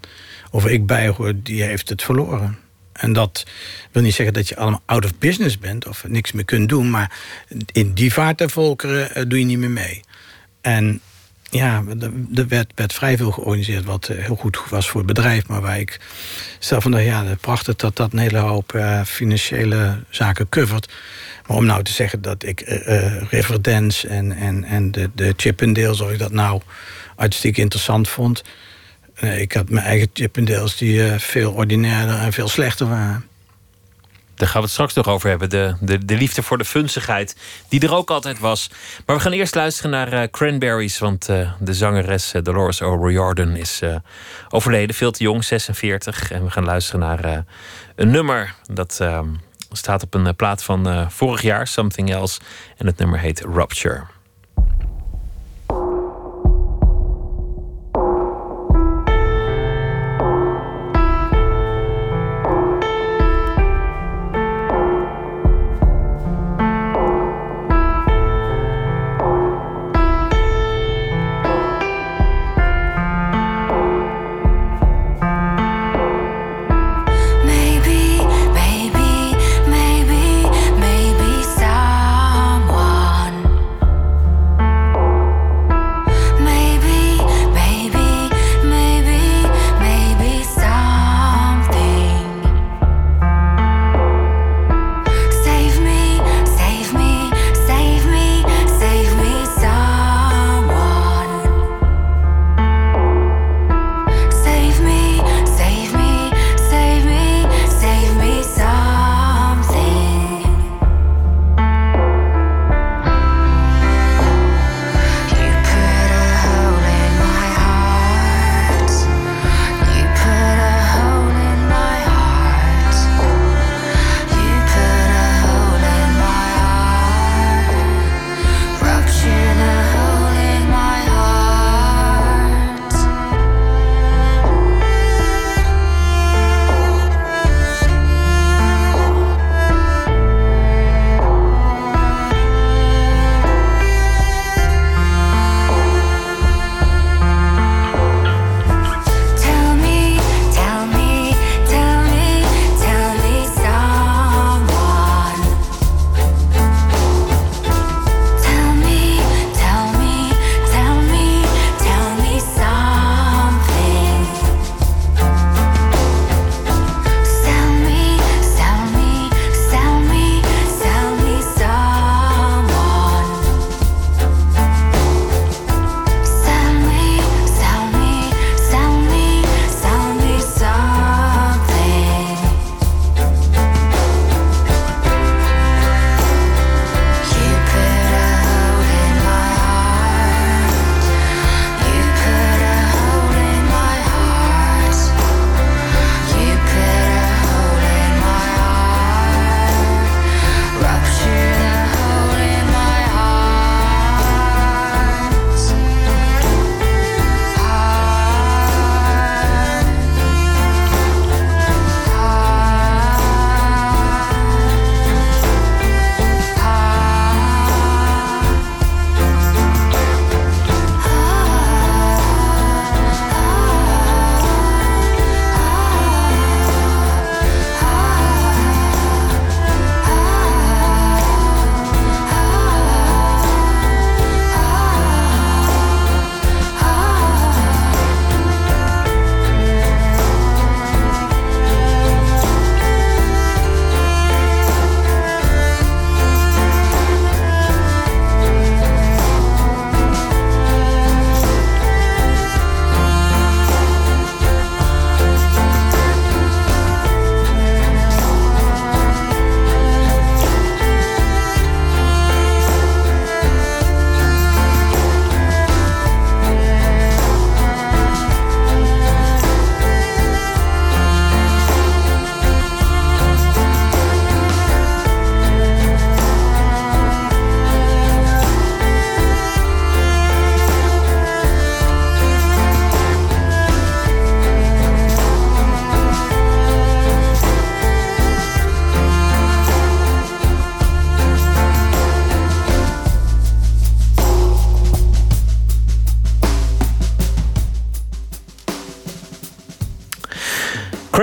of 0.51 0.67
ik 0.67 0.87
bij 0.87 1.09
hoor, 1.09 1.33
die 1.37 1.63
heeft 1.63 1.89
het 1.89 2.03
verloren. 2.03 2.59
En 2.95 3.13
dat 3.13 3.47
wil 3.93 4.03
niet 4.03 4.15
zeggen 4.15 4.35
dat 4.35 4.49
je 4.49 4.57
allemaal 4.57 4.83
out 4.85 5.05
of 5.05 5.19
business 5.19 5.59
bent 5.59 5.87
of 5.87 6.05
niks 6.09 6.33
meer 6.33 6.45
kunt 6.45 6.69
doen, 6.69 6.91
maar 6.91 7.19
in 7.73 7.93
die 7.93 8.13
vaart 8.13 8.39
der 8.39 8.51
volkeren 8.51 9.11
uh, 9.19 9.25
doe 9.29 9.39
je 9.39 9.45
niet 9.45 9.59
meer 9.59 9.71
mee. 9.71 10.01
En 10.61 11.01
ja, 11.51 11.85
er 12.35 12.49
werd, 12.49 12.73
werd 12.75 12.93
vrij 12.93 13.17
veel 13.17 13.31
georganiseerd 13.31 13.85
wat 13.85 14.07
heel 14.07 14.37
goed 14.37 14.59
was 14.69 14.89
voor 14.89 15.01
het 15.01 15.07
bedrijf, 15.07 15.47
maar 15.47 15.61
waar 15.61 15.79
ik 15.79 16.01
stel 16.59 16.81
van 16.81 17.05
ja, 17.05 17.25
prachtig 17.41 17.77
dat 17.77 17.97
dat 17.97 18.13
een 18.13 18.19
hele 18.19 18.39
hoop 18.39 18.73
uh, 18.73 19.03
financiële 19.05 19.99
zaken 20.11 20.49
covert. 20.49 20.93
Maar 21.47 21.57
om 21.57 21.65
nou 21.67 21.83
te 21.83 21.93
zeggen 21.93 22.23
dat 22.23 22.45
ik 22.45 22.69
uh, 22.69 24.05
en, 24.05 24.33
en, 24.33 24.65
en 24.65 24.91
de, 24.91 25.11
de 25.15 25.35
Chippendales... 25.37 26.01
of 26.01 26.11
ik 26.11 26.19
dat 26.19 26.33
nou 26.33 26.61
uitstekend 27.17 27.59
interessant 27.59 28.09
vond... 28.09 28.43
Nee, 29.21 29.41
ik 29.41 29.53
had 29.53 29.69
mijn 29.69 29.87
eigen 29.87 30.09
Chippendales 30.13 30.77
die 30.77 30.99
uh, 30.99 31.19
veel 31.19 31.53
ordinairder 31.53 32.19
en 32.19 32.33
veel 32.33 32.49
slechter 32.49 32.89
waren. 32.89 33.29
Daar 34.35 34.49
gaan 34.49 34.61
we 34.61 34.65
het 34.65 34.75
straks 34.75 34.95
nog 34.95 35.09
over 35.09 35.29
hebben. 35.29 35.51
De, 35.51 35.75
de, 35.81 36.05
de 36.05 36.17
liefde 36.17 36.43
voor 36.43 36.59
de 36.59 36.65
funzigheid, 36.65 37.37
die 37.69 37.81
er 37.81 37.95
ook 37.95 38.11
altijd 38.11 38.39
was. 38.39 38.71
Maar 39.07 39.17
we 39.17 39.23
gaan 39.23 39.33
eerst 39.33 39.55
luisteren 39.55 39.91
naar 39.91 40.13
uh, 40.13 40.23
Cranberries. 40.31 40.99
Want 40.99 41.29
uh, 41.29 41.53
de 41.61 41.75
zangeres 41.75 42.33
Dolores 42.43 42.81
O'Riordan 42.81 43.57
is 43.57 43.81
overleden. 44.49 44.95
Veel 44.95 45.11
te 45.11 45.23
jong, 45.23 45.45
46. 45.45 46.31
En 46.31 46.45
we 46.45 46.51
gaan 46.51 46.65
luisteren 46.65 47.01
naar 47.01 47.45
een 47.95 48.11
nummer 48.11 48.55
dat 48.73 49.01
ehm, 49.01 49.29
staat 49.73 50.03
op 50.03 50.15
een 50.15 50.37
plaat 50.37 50.65
van 50.65 51.11
vorig 51.11 51.43
jaar, 51.43 51.67
Something 51.67 52.13
Else. 52.13 52.41
En 52.77 52.87
het 52.87 52.99
nummer 52.99 53.19
heet 53.19 53.41
Rupture. 53.41 54.03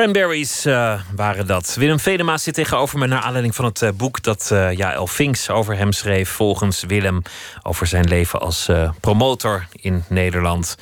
Cranberries 0.01 0.65
uh, 0.65 1.01
waren 1.15 1.47
dat. 1.47 1.75
Willem 1.79 1.99
Vedema 1.99 2.37
zit 2.37 2.53
tegenover 2.53 2.99
me 2.99 3.07
naar 3.07 3.21
aanleiding 3.21 3.55
van 3.55 3.65
het 3.65 3.81
uh, 3.81 3.89
boek 3.95 4.23
dat 4.23 4.49
uh, 4.53 4.71
Jaël 4.71 5.07
Finks 5.07 5.49
over 5.49 5.77
hem 5.77 5.91
schreef. 5.91 6.29
Volgens 6.29 6.83
Willem 6.83 7.21
over 7.63 7.87
zijn 7.87 8.07
leven 8.07 8.39
als 8.39 8.69
promotor 8.99 9.67
in 9.71 10.03
Nederland. 10.09 10.77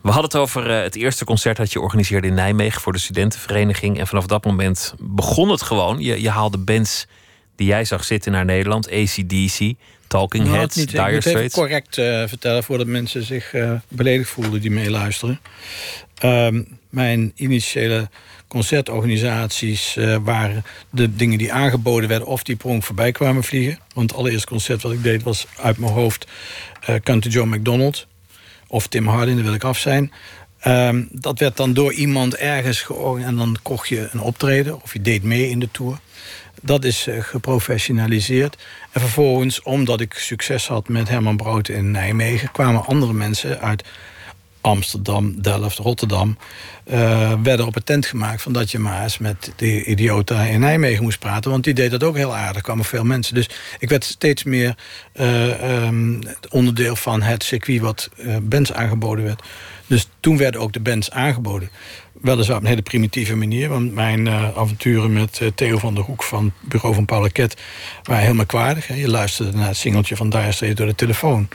We 0.00 0.10
hadden 0.10 0.24
het 0.24 0.36
over 0.36 0.70
het 0.70 0.96
eerste 0.96 1.24
concert 1.24 1.56
dat 1.56 1.72
je 1.72 1.80
organiseerde 1.80 2.26
in 2.26 2.34
Nijmegen 2.34 2.80
voor 2.80 2.92
de 2.92 2.98
studentenvereniging. 2.98 3.98
En 3.98 4.06
vanaf 4.06 4.26
dat 4.26 4.44
moment 4.44 4.94
begon 4.98 5.48
het 5.48 5.62
gewoon. 5.62 6.00
Je, 6.00 6.22
je 6.22 6.30
haalde 6.30 6.58
bands 6.58 7.06
die 7.56 7.66
jij 7.66 7.84
zag 7.84 8.04
zitten 8.04 8.32
naar 8.32 8.44
Nederland. 8.44 8.90
ACDC, 8.90 9.72
Talking 10.06 10.44
nou, 10.44 10.56
Heads, 10.56 10.76
niet, 10.76 10.90
Dire 10.90 11.08
Ik 11.08 11.14
moet 11.14 11.26
even 11.26 11.50
correct 11.50 11.94
vertellen 12.28 12.64
voordat 12.64 12.86
mensen 12.86 13.22
zich 13.22 13.54
beledigd 13.88 14.30
voelen 14.30 14.60
die 14.60 14.70
meeluisteren. 14.70 15.40
Um, 16.24 16.78
mijn 16.92 17.32
initiële 17.34 18.08
concertorganisaties 18.52 19.96
uh, 19.96 20.16
waren 20.22 20.64
de 20.90 21.16
dingen 21.16 21.38
die 21.38 21.52
aangeboden 21.52 22.08
werden 22.08 22.28
of 22.28 22.42
die 22.42 22.56
prong 22.56 22.84
voorbij 22.84 23.12
kwamen 23.12 23.44
vliegen. 23.44 23.78
Want 23.94 24.10
het 24.10 24.18
allereerste 24.18 24.46
concert 24.46 24.82
wat 24.82 24.92
ik 24.92 25.02
deed 25.02 25.22
was 25.22 25.46
uit 25.56 25.78
mijn 25.78 25.92
hoofd 25.92 26.26
uh, 26.88 26.96
Country 27.02 27.30
John 27.30 27.54
McDonald 27.54 28.06
of 28.66 28.86
Tim 28.86 29.06
Harding, 29.06 29.36
daar 29.36 29.44
wil 29.44 29.54
ik 29.54 29.64
af 29.64 29.78
zijn. 29.78 30.12
Um, 30.66 31.08
dat 31.12 31.38
werd 31.38 31.56
dan 31.56 31.72
door 31.72 31.92
iemand 31.92 32.36
ergens 32.36 32.80
georganiseerd 32.80 33.30
en 33.30 33.36
dan 33.36 33.56
kocht 33.62 33.88
je 33.88 34.08
een 34.12 34.20
optreden 34.20 34.82
of 34.82 34.92
je 34.92 35.00
deed 35.00 35.22
mee 35.22 35.48
in 35.48 35.58
de 35.58 35.68
tour. 35.70 35.98
Dat 36.62 36.84
is 36.84 37.08
uh, 37.08 37.22
geprofessionaliseerd. 37.22 38.56
En 38.92 39.00
vervolgens, 39.00 39.62
omdat 39.62 40.00
ik 40.00 40.14
succes 40.14 40.66
had 40.66 40.88
met 40.88 41.08
Herman 41.08 41.36
Brood 41.36 41.68
in 41.68 41.90
Nijmegen, 41.90 42.52
kwamen 42.52 42.84
andere 42.86 43.12
mensen 43.12 43.60
uit 43.60 43.84
Amsterdam, 44.62 45.42
Delft, 45.42 45.78
Rotterdam... 45.78 46.36
Uh, 46.90 47.32
werden 47.42 47.66
op 47.66 47.76
tent 47.84 48.06
gemaakt 48.06 48.42
van 48.42 48.52
dat 48.52 48.70
je 48.70 48.78
maar 48.78 49.02
eens 49.02 49.18
met 49.18 49.52
de 49.56 49.84
idiota 49.84 50.42
in 50.42 50.60
Nijmegen 50.60 51.02
moest 51.02 51.18
praten. 51.18 51.50
Want 51.50 51.64
die 51.64 51.74
deed 51.74 51.90
dat 51.90 52.02
ook 52.02 52.16
heel 52.16 52.36
aardig. 52.36 52.62
Kwamen 52.62 52.84
veel 52.84 53.04
mensen. 53.04 53.34
Dus 53.34 53.48
ik 53.78 53.88
werd 53.88 54.04
steeds 54.04 54.42
meer 54.44 54.74
uh, 55.14 55.84
um, 55.86 56.20
onderdeel 56.50 56.96
van 56.96 57.22
het 57.22 57.42
circuit 57.42 57.80
wat 57.80 58.10
uh, 58.16 58.36
bands 58.42 58.72
aangeboden 58.72 59.24
werd. 59.24 59.42
Dus 59.86 60.08
toen 60.20 60.36
werden 60.36 60.60
ook 60.60 60.72
de 60.72 60.80
bands 60.80 61.10
aangeboden. 61.10 61.70
Weliswaar 62.12 62.56
op 62.56 62.62
een 62.62 62.68
hele 62.68 62.82
primitieve 62.82 63.36
manier. 63.36 63.68
Want 63.68 63.94
mijn 63.94 64.28
avonturen 64.28 65.12
met 65.12 65.40
Theo 65.54 65.78
van 65.78 65.94
der 65.94 66.04
Hoek 66.04 66.22
van 66.22 66.44
het 66.44 66.68
bureau 66.68 66.94
van 66.94 67.04
Paul 67.04 67.28
waren 68.02 68.24
heel 68.24 68.34
merkwaardig. 68.34 68.86
Hè. 68.86 68.94
Je 68.94 69.08
luisterde 69.08 69.56
naar 69.56 69.68
het 69.68 69.76
singeltje 69.76 70.16
van 70.16 70.30
Dire 70.30 70.52
Straits 70.52 70.74
door 70.74 70.86
de 70.86 70.94
telefoon. 70.94 71.48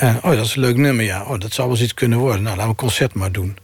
Oh, 0.00 0.22
dat 0.22 0.44
is 0.44 0.54
een 0.54 0.60
leuk 0.60 0.76
nummer, 0.76 1.04
ja. 1.04 1.22
Oh, 1.22 1.38
dat 1.38 1.52
zou 1.52 1.68
wel 1.68 1.76
eens 1.76 1.84
iets 1.84 1.94
kunnen 1.94 2.18
worden. 2.18 2.42
Nou, 2.42 2.56
laten 2.56 2.64
we 2.64 2.70
een 2.70 2.88
concert 2.88 3.14
maar 3.14 3.32
doen. 3.32 3.56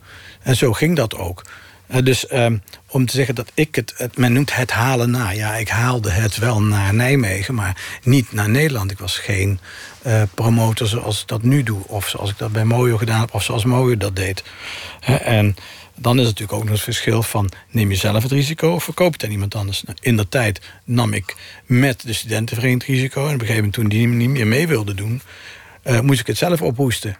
En 0.43 0.57
zo 0.57 0.73
ging 0.73 0.97
dat 0.97 1.17
ook. 1.17 1.43
Uh, 1.91 2.03
dus 2.03 2.33
um, 2.33 2.63
om 2.87 3.07
te 3.07 3.17
zeggen 3.17 3.35
dat 3.35 3.51
ik 3.55 3.75
het, 3.75 3.95
het, 3.97 4.19
Men 4.19 4.33
noemt 4.33 4.55
het 4.55 4.71
halen 4.71 5.11
na. 5.11 5.31
Ja, 5.31 5.57
ik 5.57 5.69
haalde 5.69 6.11
het 6.11 6.37
wel 6.37 6.63
naar 6.63 6.95
Nijmegen, 6.95 7.55
maar 7.55 8.01
niet 8.03 8.33
naar 8.33 8.49
Nederland. 8.49 8.91
Ik 8.91 8.99
was 8.99 9.19
geen 9.19 9.61
uh, 10.07 10.23
promotor 10.35 10.87
zoals 10.87 11.21
ik 11.21 11.29
dat 11.29 11.43
nu 11.43 11.63
doe. 11.63 11.81
Of 11.87 12.09
zoals 12.09 12.31
ik 12.31 12.39
dat 12.39 12.53
bij 12.53 12.65
Mojo 12.65 12.97
gedaan 12.97 13.21
heb. 13.21 13.35
Of 13.35 13.43
zoals 13.43 13.65
Mojo 13.65 13.97
dat 13.97 14.17
deed. 14.17 14.43
En 15.23 15.57
dan 15.95 16.19
is 16.19 16.25
natuurlijk 16.25 16.53
ook 16.53 16.65
nog 16.65 16.73
het 16.73 16.81
verschil 16.81 17.23
van... 17.23 17.51
neem 17.71 17.91
je 17.91 17.97
zelf 17.97 18.23
het 18.23 18.33
risico 18.33 18.73
of 18.73 18.85
verkoop 18.85 19.13
het 19.13 19.25
aan 19.25 19.31
iemand 19.31 19.55
anders? 19.55 19.83
Nou, 19.83 19.99
in 20.01 20.17
de 20.17 20.29
tijd 20.29 20.61
nam 20.85 21.13
ik 21.13 21.37
met 21.67 22.03
de 22.07 22.13
studentenvereniging 22.13 22.83
het 22.83 22.97
risico. 22.97 23.21
En 23.21 23.27
op 23.27 23.33
een 23.33 23.47
gegeven 23.47 23.57
moment 23.57 23.75
toen 23.75 23.89
die 23.89 24.07
niet 24.07 24.29
meer 24.29 24.47
mee 24.47 24.67
wilde 24.67 24.95
doen 24.95 25.23
uh, 25.85 26.01
moest 26.01 26.21
ik 26.21 26.27
het 26.27 26.39
zelf 26.39 26.63
ophoesten. 26.63 27.17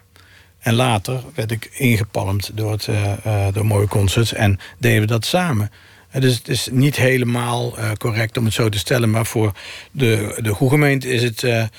En 0.59 0.73
later 0.73 1.23
werd 1.35 1.51
ik 1.51 1.69
ingepalmd 1.73 2.51
door, 2.53 2.71
het, 2.71 2.87
uh, 2.87 3.13
uh, 3.25 3.47
door 3.53 3.65
mooie 3.65 3.87
concerts 3.87 4.33
en 4.33 4.59
deden 4.77 5.01
we 5.01 5.07
dat 5.07 5.25
samen. 5.25 5.71
dus 6.11 6.37
het 6.37 6.47
is 6.47 6.67
niet 6.71 6.95
helemaal 6.95 7.75
correct 7.97 8.37
om 8.37 8.45
het 8.45 8.53
zo 8.53 8.69
te 8.69 8.77
stellen, 8.77 9.09
maar 9.09 9.25
voor 9.25 9.51
de, 9.91 10.37
de 10.41 10.49
goede 10.49 10.73
gemeente 10.73 11.09
is 11.09 11.23
het, 11.23 11.69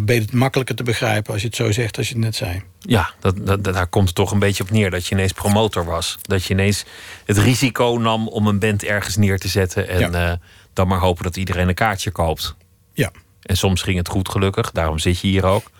beter 0.00 0.36
makkelijker 0.36 0.74
te 0.74 0.82
begrijpen 0.82 1.32
als 1.32 1.42
je 1.42 1.46
het 1.46 1.56
zo 1.56 1.72
zegt 1.72 1.98
als 1.98 2.08
je 2.08 2.14
het 2.14 2.22
net 2.22 2.36
zei. 2.36 2.62
Ja, 2.80 3.10
dat, 3.20 3.46
dat, 3.46 3.64
daar 3.64 3.86
komt 3.86 4.06
het 4.06 4.14
toch 4.14 4.30
een 4.30 4.38
beetje 4.38 4.62
op 4.62 4.70
neer 4.70 4.90
dat 4.90 5.06
je 5.06 5.14
ineens 5.14 5.32
promotor 5.32 5.84
was. 5.84 6.18
Dat 6.22 6.44
je 6.44 6.54
ineens 6.54 6.84
het 7.24 7.38
risico 7.38 7.98
nam 8.00 8.28
om 8.28 8.46
een 8.46 8.58
band 8.58 8.84
ergens 8.84 9.16
neer 9.16 9.38
te 9.38 9.48
zetten 9.48 9.88
en 9.88 10.40
dan 10.72 10.88
maar 10.88 11.00
hopen 11.00 11.24
dat 11.24 11.36
iedereen 11.36 11.68
een 11.68 11.74
kaartje 11.74 12.10
koopt. 12.10 12.56
Ja. 12.92 13.10
En 13.42 13.56
soms 13.56 13.82
ging 13.82 13.96
het 13.98 14.08
goed, 14.08 14.28
gelukkig. 14.28 14.70
Daarom 14.70 14.98
zit 14.98 15.20
je 15.20 15.26
hier 15.26 15.44
ook. 15.44 15.70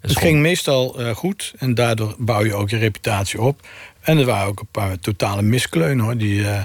Het 0.00 0.16
ging 0.16 0.40
meestal 0.40 1.00
uh, 1.00 1.10
goed 1.10 1.52
en 1.58 1.74
daardoor 1.74 2.14
bouw 2.18 2.44
je 2.44 2.54
ook 2.54 2.70
je 2.70 2.76
reputatie 2.76 3.40
op. 3.40 3.68
En 4.00 4.18
er 4.18 4.24
waren 4.24 4.46
ook 4.46 4.60
een 4.60 4.68
paar 4.70 4.98
totale 4.98 5.42
miskleunen 5.42 6.04
hoor, 6.04 6.16
die, 6.16 6.40
uh, 6.40 6.62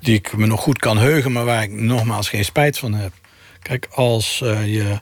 die 0.00 0.14
ik 0.14 0.36
me 0.36 0.46
nog 0.46 0.60
goed 0.60 0.78
kan 0.78 0.98
heugen, 0.98 1.32
maar 1.32 1.44
waar 1.44 1.62
ik 1.62 1.72
nogmaals 1.72 2.28
geen 2.28 2.44
spijt 2.44 2.78
van 2.78 2.94
heb. 2.94 3.12
Kijk, 3.62 3.86
als 3.90 4.40
uh, 4.44 4.74
je 4.74 5.00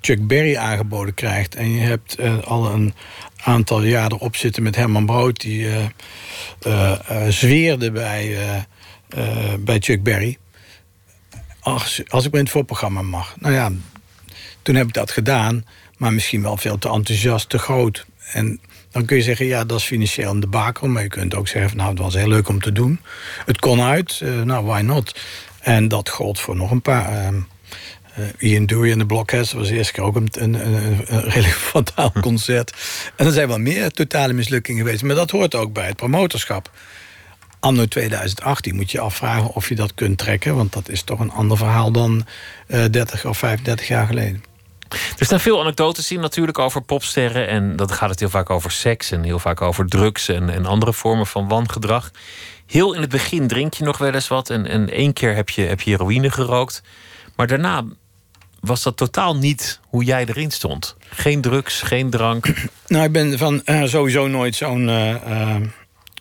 Chuck 0.00 0.26
Berry 0.26 0.56
aangeboden 0.56 1.14
krijgt 1.14 1.54
en 1.54 1.70
je 1.70 1.80
hebt 1.80 2.16
al 2.44 2.66
een 2.72 2.94
aantal 3.36 3.82
jaar 3.82 4.12
erop 4.12 4.36
zitten 4.36 4.62
met 4.62 4.76
Herman 4.76 5.06
Brood, 5.06 5.40
die 5.40 5.68
zweerde 7.28 7.90
bij, 7.90 8.36
bij 9.58 9.78
Chuck 9.78 10.02
Berry. 10.02 10.38
Als, 11.60 12.02
als 12.08 12.26
ik 12.26 12.32
in 12.32 12.38
het 12.38 12.50
voorprogramma 12.50 13.02
mag. 13.02 13.34
Nou 13.40 13.54
ja, 13.54 13.72
toen 14.62 14.74
heb 14.74 14.86
ik 14.86 14.94
dat 14.94 15.10
gedaan. 15.10 15.64
Maar 15.98 16.12
misschien 16.12 16.42
wel 16.42 16.56
veel 16.56 16.78
te 16.78 16.88
enthousiast, 16.88 17.48
te 17.48 17.58
groot. 17.58 18.06
En 18.32 18.60
dan 18.90 19.04
kun 19.04 19.16
je 19.16 19.22
zeggen, 19.22 19.46
ja, 19.46 19.64
dat 19.64 19.78
is 19.78 19.84
financieel 19.84 20.30
een 20.30 20.40
debakel. 20.40 20.88
Maar 20.88 21.02
je 21.02 21.08
kunt 21.08 21.34
ook 21.34 21.48
zeggen, 21.48 21.76
nou, 21.76 21.90
het 21.90 21.98
was 21.98 22.14
heel 22.14 22.28
leuk 22.28 22.48
om 22.48 22.60
te 22.60 22.72
doen. 22.72 23.00
Het 23.44 23.58
kon 23.58 23.80
uit, 23.80 24.20
uh, 24.22 24.42
nou, 24.42 24.64
why 24.64 24.80
not? 24.80 25.20
En 25.60 25.88
dat 25.88 26.08
gold 26.08 26.40
voor 26.40 26.56
nog 26.56 26.70
een 26.70 26.82
paar. 26.82 27.32
Uh, 28.18 28.26
Ian 28.38 28.66
Dury 28.66 28.90
en 28.90 28.98
de 28.98 29.06
Blockheads 29.06 29.52
was 29.52 29.68
de 29.68 29.74
eerste 29.74 29.92
keer 29.92 30.04
ook 30.04 30.16
een, 30.16 30.28
een, 30.32 30.54
een, 30.54 31.04
een 31.06 31.22
redelijk 31.22 31.54
fataal 31.72 32.12
concert. 32.20 32.72
En 33.16 33.26
er 33.26 33.32
zijn 33.32 33.48
wel 33.48 33.58
meer 33.58 33.90
totale 33.90 34.32
mislukkingen 34.32 34.84
geweest. 34.84 35.02
Maar 35.02 35.16
dat 35.16 35.30
hoort 35.30 35.54
ook 35.54 35.72
bij 35.72 35.86
het 35.86 35.96
promotorschap. 35.96 36.70
Anno 37.60 37.86
2018 37.86 38.76
moet 38.76 38.90
je 38.90 39.00
afvragen 39.00 39.54
of 39.54 39.68
je 39.68 39.74
dat 39.74 39.94
kunt 39.94 40.18
trekken. 40.18 40.56
Want 40.56 40.72
dat 40.72 40.88
is 40.88 41.02
toch 41.02 41.20
een 41.20 41.30
ander 41.30 41.56
verhaal 41.56 41.92
dan 41.92 42.26
uh, 42.66 42.84
30 42.90 43.24
of 43.26 43.38
35 43.38 43.88
jaar 43.88 44.06
geleden. 44.06 44.47
Er 45.18 45.24
staan 45.24 45.40
veel 45.40 45.60
anekdotes 45.60 46.10
in 46.12 46.20
natuurlijk 46.20 46.58
over 46.58 46.82
popsterren. 46.82 47.48
En 47.48 47.76
dat 47.76 47.92
gaat 47.92 48.10
het 48.10 48.20
heel 48.20 48.28
vaak 48.28 48.50
over 48.50 48.70
seks 48.70 49.10
en 49.10 49.22
heel 49.22 49.38
vaak 49.38 49.60
over 49.60 49.86
drugs 49.86 50.28
en, 50.28 50.50
en 50.50 50.66
andere 50.66 50.92
vormen 50.92 51.26
van 51.26 51.48
wangedrag. 51.48 52.10
Heel 52.66 52.94
in 52.94 53.00
het 53.00 53.10
begin 53.10 53.46
drink 53.46 53.74
je 53.74 53.84
nog 53.84 53.98
wel 53.98 54.14
eens 54.14 54.28
wat. 54.28 54.50
En, 54.50 54.66
en 54.66 54.90
één 54.90 55.12
keer 55.12 55.34
heb 55.34 55.50
je, 55.50 55.62
heb 55.62 55.80
je 55.80 55.90
heroïne 55.90 56.30
gerookt. 56.30 56.82
Maar 57.36 57.46
daarna 57.46 57.84
was 58.60 58.82
dat 58.82 58.96
totaal 58.96 59.36
niet 59.36 59.80
hoe 59.88 60.04
jij 60.04 60.24
erin 60.26 60.50
stond. 60.50 60.96
Geen 61.10 61.40
drugs, 61.40 61.82
geen 61.82 62.10
drank. 62.10 62.46
Nou, 62.86 63.04
ik 63.04 63.12
ben 63.12 63.38
van 63.38 63.62
uh, 63.64 63.84
sowieso 63.84 64.26
nooit 64.26 64.54
zo'n 64.54 64.88
uh, 64.88 65.54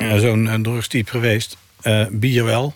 uh, 0.01 0.17
zo'n 0.17 0.59
drugstype 0.61 1.09
geweest. 1.09 1.57
bier 2.11 2.43
wel. 2.43 2.75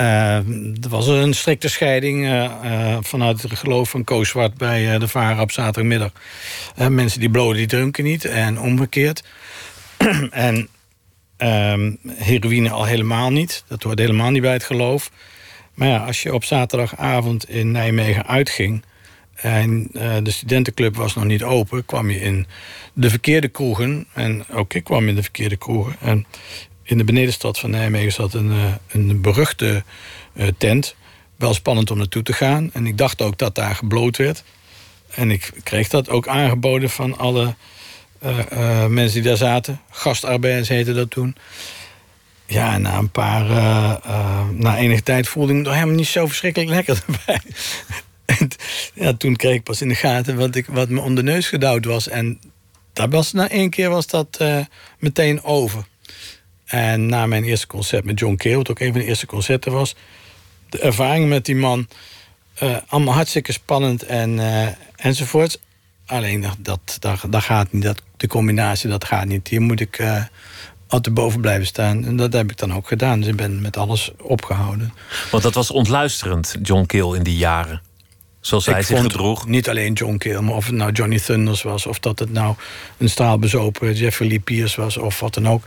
Uh, 0.00 0.36
er 0.36 0.88
was 0.88 1.06
een 1.06 1.34
strikte 1.34 1.68
scheiding 1.68 2.24
uh, 2.24 2.52
uh, 2.64 2.96
vanuit 3.00 3.42
het 3.42 3.58
geloof 3.58 3.90
van 3.90 4.04
Koos 4.04 4.28
Zwart 4.28 4.56
bij 4.56 4.98
de 4.98 5.08
Vara 5.08 5.42
op 5.42 5.50
zaterdagmiddag. 5.50 6.10
mensen 6.88 7.20
die 7.20 7.30
bloden, 7.30 7.56
die 7.56 7.66
drinken 7.66 8.04
niet 8.04 8.24
en 8.24 8.60
omgekeerd. 8.60 9.24
en 10.30 10.68
ehm, 11.36 11.92
heroïne 12.06 12.70
al 12.70 12.84
helemaal 12.84 13.30
niet. 13.30 13.64
Dat 13.68 13.82
hoort 13.82 13.98
helemaal 13.98 14.30
niet 14.30 14.42
bij 14.42 14.52
het 14.52 14.64
geloof. 14.64 15.10
Maar 15.74 15.88
ja, 15.88 16.04
als 16.04 16.22
je 16.22 16.34
op 16.34 16.44
zaterdagavond 16.44 17.48
in 17.48 17.70
Nijmegen 17.70 18.26
uitging 18.26 18.84
en 19.34 19.90
de 20.22 20.30
studentenclub 20.30 20.96
was 20.96 21.14
nog 21.14 21.24
niet 21.24 21.42
open, 21.42 21.84
kwam 21.84 22.10
je 22.10 22.20
in 22.20 22.46
de 22.92 23.10
verkeerde 23.10 23.48
kroegen. 23.48 24.06
En 24.12 24.44
ook 24.48 24.74
ik 24.74 24.84
kwam 24.84 25.08
in 25.08 25.14
de 25.14 25.22
verkeerde 25.22 25.56
kroegen. 25.56 25.96
En 26.00 26.26
in 26.84 26.98
de 26.98 27.04
benedenstad 27.04 27.58
van 27.58 27.70
Nijmegen 27.70 28.12
zat 28.12 28.34
een, 28.34 28.50
eh, 28.50 28.72
een 28.88 29.20
beruchte 29.20 29.84
uh, 30.34 30.48
tent. 30.58 30.94
Wel 31.36 31.54
spannend 31.54 31.90
om 31.90 31.98
naartoe 31.98 32.22
te 32.22 32.32
gaan. 32.32 32.70
En 32.72 32.86
ik 32.86 32.98
dacht 32.98 33.22
ook 33.22 33.38
dat 33.38 33.54
daar 33.54 33.74
gebloot 33.74 34.16
werd. 34.16 34.42
En 35.10 35.30
ik 35.30 35.52
kreeg 35.62 35.88
dat 35.88 36.08
ook 36.08 36.28
aangeboden 36.28 36.90
van 36.90 37.18
alle 37.18 37.54
uh, 38.24 38.86
mensen 38.86 39.20
die 39.20 39.28
daar 39.28 39.36
zaten. 39.36 39.80
Gastarbeiders 39.90 40.68
heette 40.68 40.92
dat 40.92 41.10
toen. 41.10 41.36
Ja, 42.46 42.78
na 42.78 42.98
een 42.98 43.10
paar, 43.10 43.44
na 44.52 44.76
enige 44.76 45.02
tijd 45.02 45.28
voelde 45.28 45.52
ik 45.52 45.58
me 45.58 45.64
toch 45.64 45.74
helemaal 45.74 45.94
niet 45.94 46.06
zo 46.06 46.26
verschrikkelijk 46.26 46.70
lekker 46.70 47.02
erbij. 47.06 47.40
en, 48.24 48.48
ja, 48.94 49.14
toen 49.14 49.36
kreeg 49.36 49.54
ik 49.54 49.62
pas 49.62 49.80
in 49.80 49.88
de 49.88 49.94
gaten 49.94 50.36
wat, 50.36 50.54
ik, 50.54 50.66
wat 50.66 50.88
me 50.88 51.00
onder 51.00 51.24
de 51.24 51.30
neus 51.30 51.48
gedouwd 51.48 51.84
was. 51.84 52.08
En 52.08 52.40
dat 52.92 53.10
was, 53.10 53.32
na 53.32 53.48
één 53.48 53.70
keer 53.70 53.90
was 53.90 54.06
dat 54.06 54.44
meteen 54.98 55.42
over. 55.42 55.84
En 56.74 57.06
na 57.06 57.26
mijn 57.26 57.44
eerste 57.44 57.66
concert 57.66 58.04
met 58.04 58.18
John 58.18 58.36
Cale, 58.36 58.56
wat 58.56 58.70
ook 58.70 58.80
een 58.80 58.92
van 58.92 59.00
de 59.00 59.06
eerste 59.06 59.26
concerten 59.26 59.72
was, 59.72 59.94
de 60.68 60.78
ervaring 60.78 61.28
met 61.28 61.44
die 61.44 61.56
man, 61.56 61.88
uh, 62.62 62.76
allemaal 62.86 63.14
hartstikke 63.14 63.52
spannend 63.52 64.02
en, 64.02 64.30
uh, 64.30 64.66
enzovoort. 64.96 65.60
Alleen 66.06 66.40
dat, 66.40 66.56
dat, 66.58 66.96
dat, 67.00 67.24
dat, 67.28 67.42
gaat 67.42 67.72
niet, 67.72 67.82
dat, 67.82 68.02
de 68.16 68.26
combinatie, 68.26 68.90
dat 68.90 69.04
gaat 69.04 69.26
niet. 69.26 69.48
Hier 69.48 69.60
moet 69.60 69.80
ik 69.80 69.98
uh, 69.98 70.22
altijd 70.88 71.14
boven 71.14 71.40
blijven 71.40 71.66
staan. 71.66 72.04
En 72.04 72.16
dat 72.16 72.32
heb 72.32 72.50
ik 72.50 72.58
dan 72.58 72.74
ook 72.74 72.88
gedaan. 72.88 73.20
Dus 73.20 73.28
ik 73.28 73.36
ben 73.36 73.60
met 73.60 73.76
alles 73.76 74.10
opgehouden. 74.20 74.92
Want 75.30 75.42
dat 75.42 75.54
was 75.54 75.70
ontluisterend, 75.70 76.56
John 76.62 76.86
Kill, 76.86 77.14
in 77.14 77.22
die 77.22 77.36
jaren. 77.36 77.82
Zoals 78.40 78.66
hij 78.66 78.80
ik 78.80 78.86
zich 78.86 79.00
gedroeg. 79.00 79.46
Niet 79.46 79.68
alleen 79.68 79.92
John 79.92 80.16
Kill, 80.16 80.40
maar 80.40 80.54
of 80.54 80.66
het 80.66 80.74
nou 80.74 80.92
Johnny 80.92 81.20
Thunders 81.20 81.62
was... 81.62 81.86
of 81.86 81.98
dat 81.98 82.18
het 82.18 82.30
nou 82.30 82.54
een 82.98 83.08
straalbezopen 83.08 83.94
Jeffrey 83.94 84.28
Lee 84.28 84.40
Pierce 84.40 84.80
was... 84.80 84.96
of 84.96 85.20
wat 85.20 85.34
dan 85.34 85.48
ook. 85.48 85.64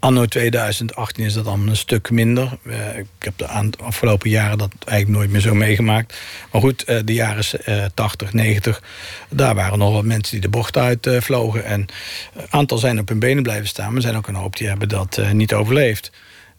Anno 0.00 0.26
2018 0.26 1.24
is 1.24 1.32
dat 1.34 1.46
allemaal 1.46 1.68
een 1.68 1.76
stuk 1.76 2.10
minder. 2.10 2.58
Eh, 2.66 2.98
ik 2.98 3.06
heb 3.18 3.36
de 3.36 3.46
afgelopen 3.82 4.30
jaren 4.30 4.58
dat 4.58 4.72
eigenlijk 4.84 5.18
nooit 5.18 5.30
meer 5.30 5.40
zo 5.40 5.54
meegemaakt. 5.54 6.18
Maar 6.52 6.60
goed, 6.60 6.84
eh, 6.84 6.98
de 7.04 7.12
jaren 7.12 7.44
eh, 7.64 7.84
80, 7.94 8.32
90... 8.32 8.82
daar 9.28 9.54
waren 9.54 9.78
nog 9.78 9.92
wat 9.92 10.04
mensen 10.04 10.32
die 10.32 10.40
de 10.40 10.48
bocht 10.48 10.76
uit 10.76 11.06
eh, 11.06 11.20
vlogen. 11.20 11.64
En 11.64 11.86
een 12.34 12.46
aantal 12.50 12.78
zijn 12.78 12.98
op 12.98 13.08
hun 13.08 13.18
benen 13.18 13.42
blijven 13.42 13.68
staan... 13.68 13.92
maar 13.92 14.02
zijn 14.02 14.16
ook 14.16 14.28
een 14.28 14.34
hoop 14.34 14.56
die 14.56 14.68
hebben 14.68 14.88
dat 14.88 15.18
eh, 15.18 15.30
niet 15.30 15.54
overleefd. 15.54 16.10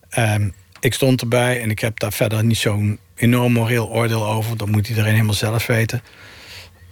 Ehm, 0.09 0.49
ik 0.79 0.93
stond 0.93 1.21
erbij 1.21 1.61
en 1.61 1.69
ik 1.69 1.79
heb 1.79 1.99
daar 1.99 2.13
verder 2.13 2.43
niet 2.43 2.57
zo'n 2.57 2.99
enorm 3.15 3.53
moreel 3.53 3.89
oordeel 3.89 4.25
over. 4.25 4.57
Dat 4.57 4.67
moet 4.67 4.89
iedereen 4.89 5.13
helemaal 5.13 5.33
zelf 5.33 5.65
weten. 5.65 6.01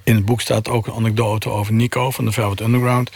In 0.03 0.15
het 0.15 0.25
boek 0.25 0.41
staat 0.41 0.69
ook 0.69 0.87
een 0.87 0.93
anekdote 0.93 1.49
over 1.49 1.73
Nico 1.73 2.11
van 2.11 2.25
de 2.25 2.31
Velvet 2.31 2.61
Underground. 2.61 3.11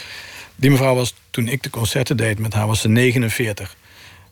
Die 0.63 0.71
mevrouw 0.71 0.95
was, 0.95 1.13
toen 1.29 1.47
ik 1.47 1.63
de 1.63 1.69
concerten 1.69 2.17
deed 2.17 2.39
met 2.39 2.53
haar, 2.53 2.67
was 2.67 2.81
ze 2.81 2.89
49. 2.89 3.75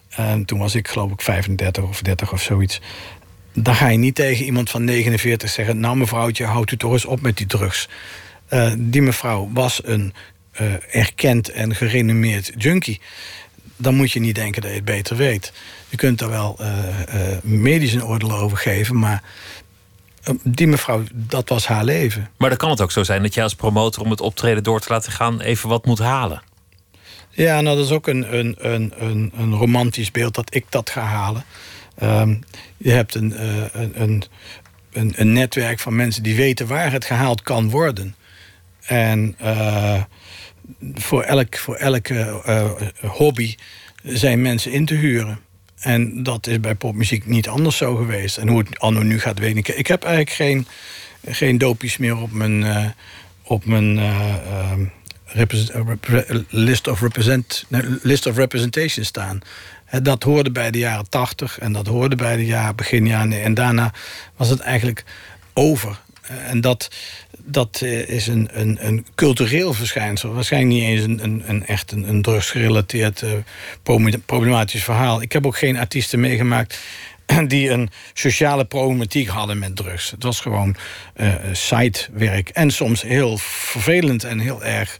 En 0.09 0.45
toen 0.45 0.59
was 0.59 0.75
ik 0.75 0.87
geloof 0.87 1.11
ik 1.11 1.21
35 1.21 1.83
of 1.83 2.01
30 2.01 2.31
of 2.31 2.41
zoiets. 2.41 2.81
Dan 3.53 3.75
ga 3.75 3.87
je 3.87 3.97
niet 3.97 4.15
tegen 4.15 4.45
iemand 4.45 4.69
van 4.69 4.83
49 4.83 5.49
zeggen... 5.49 5.79
nou 5.79 5.97
mevrouwtje, 5.97 6.45
houdt 6.45 6.71
u 6.71 6.77
toch 6.77 6.91
eens 6.91 7.05
op 7.05 7.21
met 7.21 7.37
die 7.37 7.45
drugs. 7.45 7.89
Eh, 8.47 8.71
die 8.77 9.01
mevrouw 9.01 9.49
was 9.53 9.81
een 9.83 10.13
eh, 10.51 10.95
erkend 10.95 11.49
en 11.49 11.75
gerenommeerd 11.75 12.51
junkie. 12.57 13.01
Dan 13.75 13.95
moet 13.95 14.11
je 14.11 14.19
niet 14.19 14.35
denken 14.35 14.61
dat 14.61 14.69
je 14.69 14.75
het 14.75 14.85
beter 14.85 15.15
weet. 15.15 15.53
Je 15.89 15.97
kunt 15.97 16.19
daar 16.19 16.29
wel 16.29 16.55
eh, 16.59 17.33
eh, 17.33 17.43
medisch 17.43 17.93
een 17.93 18.05
oordeel 18.05 18.37
over 18.37 18.57
geven... 18.57 18.99
maar 18.99 19.23
die 20.43 20.67
mevrouw, 20.67 21.03
dat 21.13 21.49
was 21.49 21.67
haar 21.67 21.83
leven. 21.83 22.29
Maar 22.37 22.49
dan 22.49 22.57
kan 22.57 22.69
het 22.69 22.81
ook 22.81 22.91
zo 22.91 23.03
zijn 23.03 23.21
dat 23.21 23.33
jij 23.33 23.43
als 23.43 23.55
promotor... 23.55 24.03
om 24.03 24.09
het 24.09 24.21
optreden 24.21 24.63
door 24.63 24.79
te 24.79 24.89
laten 24.89 25.11
gaan 25.11 25.41
even 25.41 25.69
wat 25.69 25.85
moet 25.85 25.99
halen. 25.99 26.41
Ja, 27.29 27.61
nou 27.61 27.77
dat 27.77 27.85
is 27.85 27.91
ook 27.91 28.07
een, 28.07 28.37
een, 28.37 28.55
een, 28.59 28.93
een, 28.97 29.31
een 29.37 29.53
romantisch 29.53 30.11
beeld 30.11 30.35
dat 30.35 30.55
ik 30.55 30.65
dat 30.69 30.89
ga 30.89 31.01
halen. 31.01 31.43
Ehm, 31.95 32.35
je 32.77 32.91
hebt 32.91 33.15
een, 33.15 33.33
eh, 33.33 33.63
een, 33.71 34.01
een, 34.01 34.23
een, 34.91 35.13
een 35.15 35.33
netwerk 35.33 35.79
van 35.79 35.95
mensen 35.95 36.23
die 36.23 36.35
weten 36.35 36.67
waar 36.67 36.91
het 36.91 37.05
gehaald 37.05 37.41
kan 37.41 37.69
worden. 37.69 38.15
En 38.81 39.35
eh, 39.37 40.03
voor, 40.93 41.23
elk, 41.23 41.57
voor 41.57 41.75
elke 41.75 42.41
eh, 42.45 42.71
hobby 43.01 43.55
zijn 44.03 44.41
mensen 44.41 44.71
in 44.71 44.85
te 44.85 44.93
huren. 44.93 45.39
En 45.81 46.23
dat 46.23 46.47
is 46.47 46.59
bij 46.59 46.75
popmuziek 46.75 47.25
niet 47.25 47.47
anders 47.47 47.77
zo 47.77 47.95
geweest. 47.95 48.37
En 48.37 48.47
hoe 48.47 48.59
het 48.59 48.79
anno 48.79 49.01
nu 49.01 49.19
gaat, 49.19 49.39
weet 49.39 49.57
ik. 49.57 49.67
Ik 49.67 49.87
heb 49.87 50.03
eigenlijk 50.03 50.35
geen, 50.35 50.67
geen 51.25 51.57
dopies 51.57 51.97
meer 51.97 52.17
op 52.17 52.31
mijn, 52.31 52.63
eh, 52.63 52.85
op 53.43 53.65
mijn 53.65 53.99
repre- 55.25 56.45
list, 56.49 56.87
of 56.87 57.01
represent, 57.01 57.65
list 58.01 58.25
of 58.25 58.35
representation 58.35 59.05
staan. 59.05 59.39
Dat 60.01 60.23
hoorde 60.23 60.51
bij 60.51 60.71
de 60.71 60.77
jaren 60.77 61.09
80 61.09 61.59
en 61.59 61.73
dat 61.73 61.87
hoorde 61.87 62.15
bij 62.15 62.35
de 62.35 62.45
jaren, 62.45 62.75
begin 62.75 63.07
jaren. 63.07 63.43
En 63.43 63.53
daarna 63.53 63.93
was 64.35 64.49
het 64.49 64.59
eigenlijk 64.59 65.03
over. 65.53 65.99
En 66.21 66.61
dat, 66.61 66.89
dat 67.53 67.79
eh, 67.83 68.09
is 68.09 68.27
een, 68.27 68.49
een, 68.51 68.77
een 68.87 69.05
cultureel 69.15 69.73
verschijnsel. 69.73 70.33
Waarschijnlijk 70.33 70.73
niet 70.73 70.83
eens 70.83 71.03
een, 71.03 71.23
een, 71.23 71.43
een 71.45 71.65
echt 71.65 71.91
een, 71.91 72.09
een 72.09 72.21
drugsgerelateerd 72.21 73.21
eh, 73.21 73.31
problematisch 74.25 74.83
verhaal. 74.83 75.21
Ik 75.21 75.31
heb 75.31 75.45
ook 75.45 75.57
geen 75.57 75.77
artiesten 75.77 76.19
meegemaakt 76.19 76.79
die 77.47 77.69
een 77.69 77.89
sociale 78.13 78.65
problematiek 78.65 79.27
hadden 79.27 79.59
met 79.59 79.75
drugs. 79.75 80.11
Het 80.11 80.23
was 80.23 80.39
gewoon 80.39 80.75
eh 81.13 81.33
sidewerk. 81.51 82.49
En 82.49 82.71
soms 82.71 83.01
heel 83.01 83.37
vervelend 83.37 84.23
en 84.23 84.39
heel 84.39 84.63
erg 84.63 84.97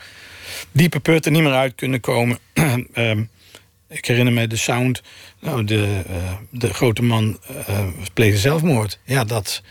diepe 0.72 1.00
putten 1.00 1.32
niet 1.32 1.44
meer 1.44 1.54
uit 1.54 1.76
kunnen 1.76 2.00
komen. 2.00 2.38
Ehm, 2.94 3.24
ik 3.90 4.06
herinner 4.06 4.34
me 4.34 4.48
de 4.48 4.56
sound. 4.56 5.02
Nou, 5.40 5.64
de, 5.64 6.02
de 6.50 6.74
grote 6.74 7.04
man 7.04 7.40
pleegde 8.14 8.38
zelfmoord. 8.38 9.00
Ja, 9.04 9.24
dat 9.24 9.62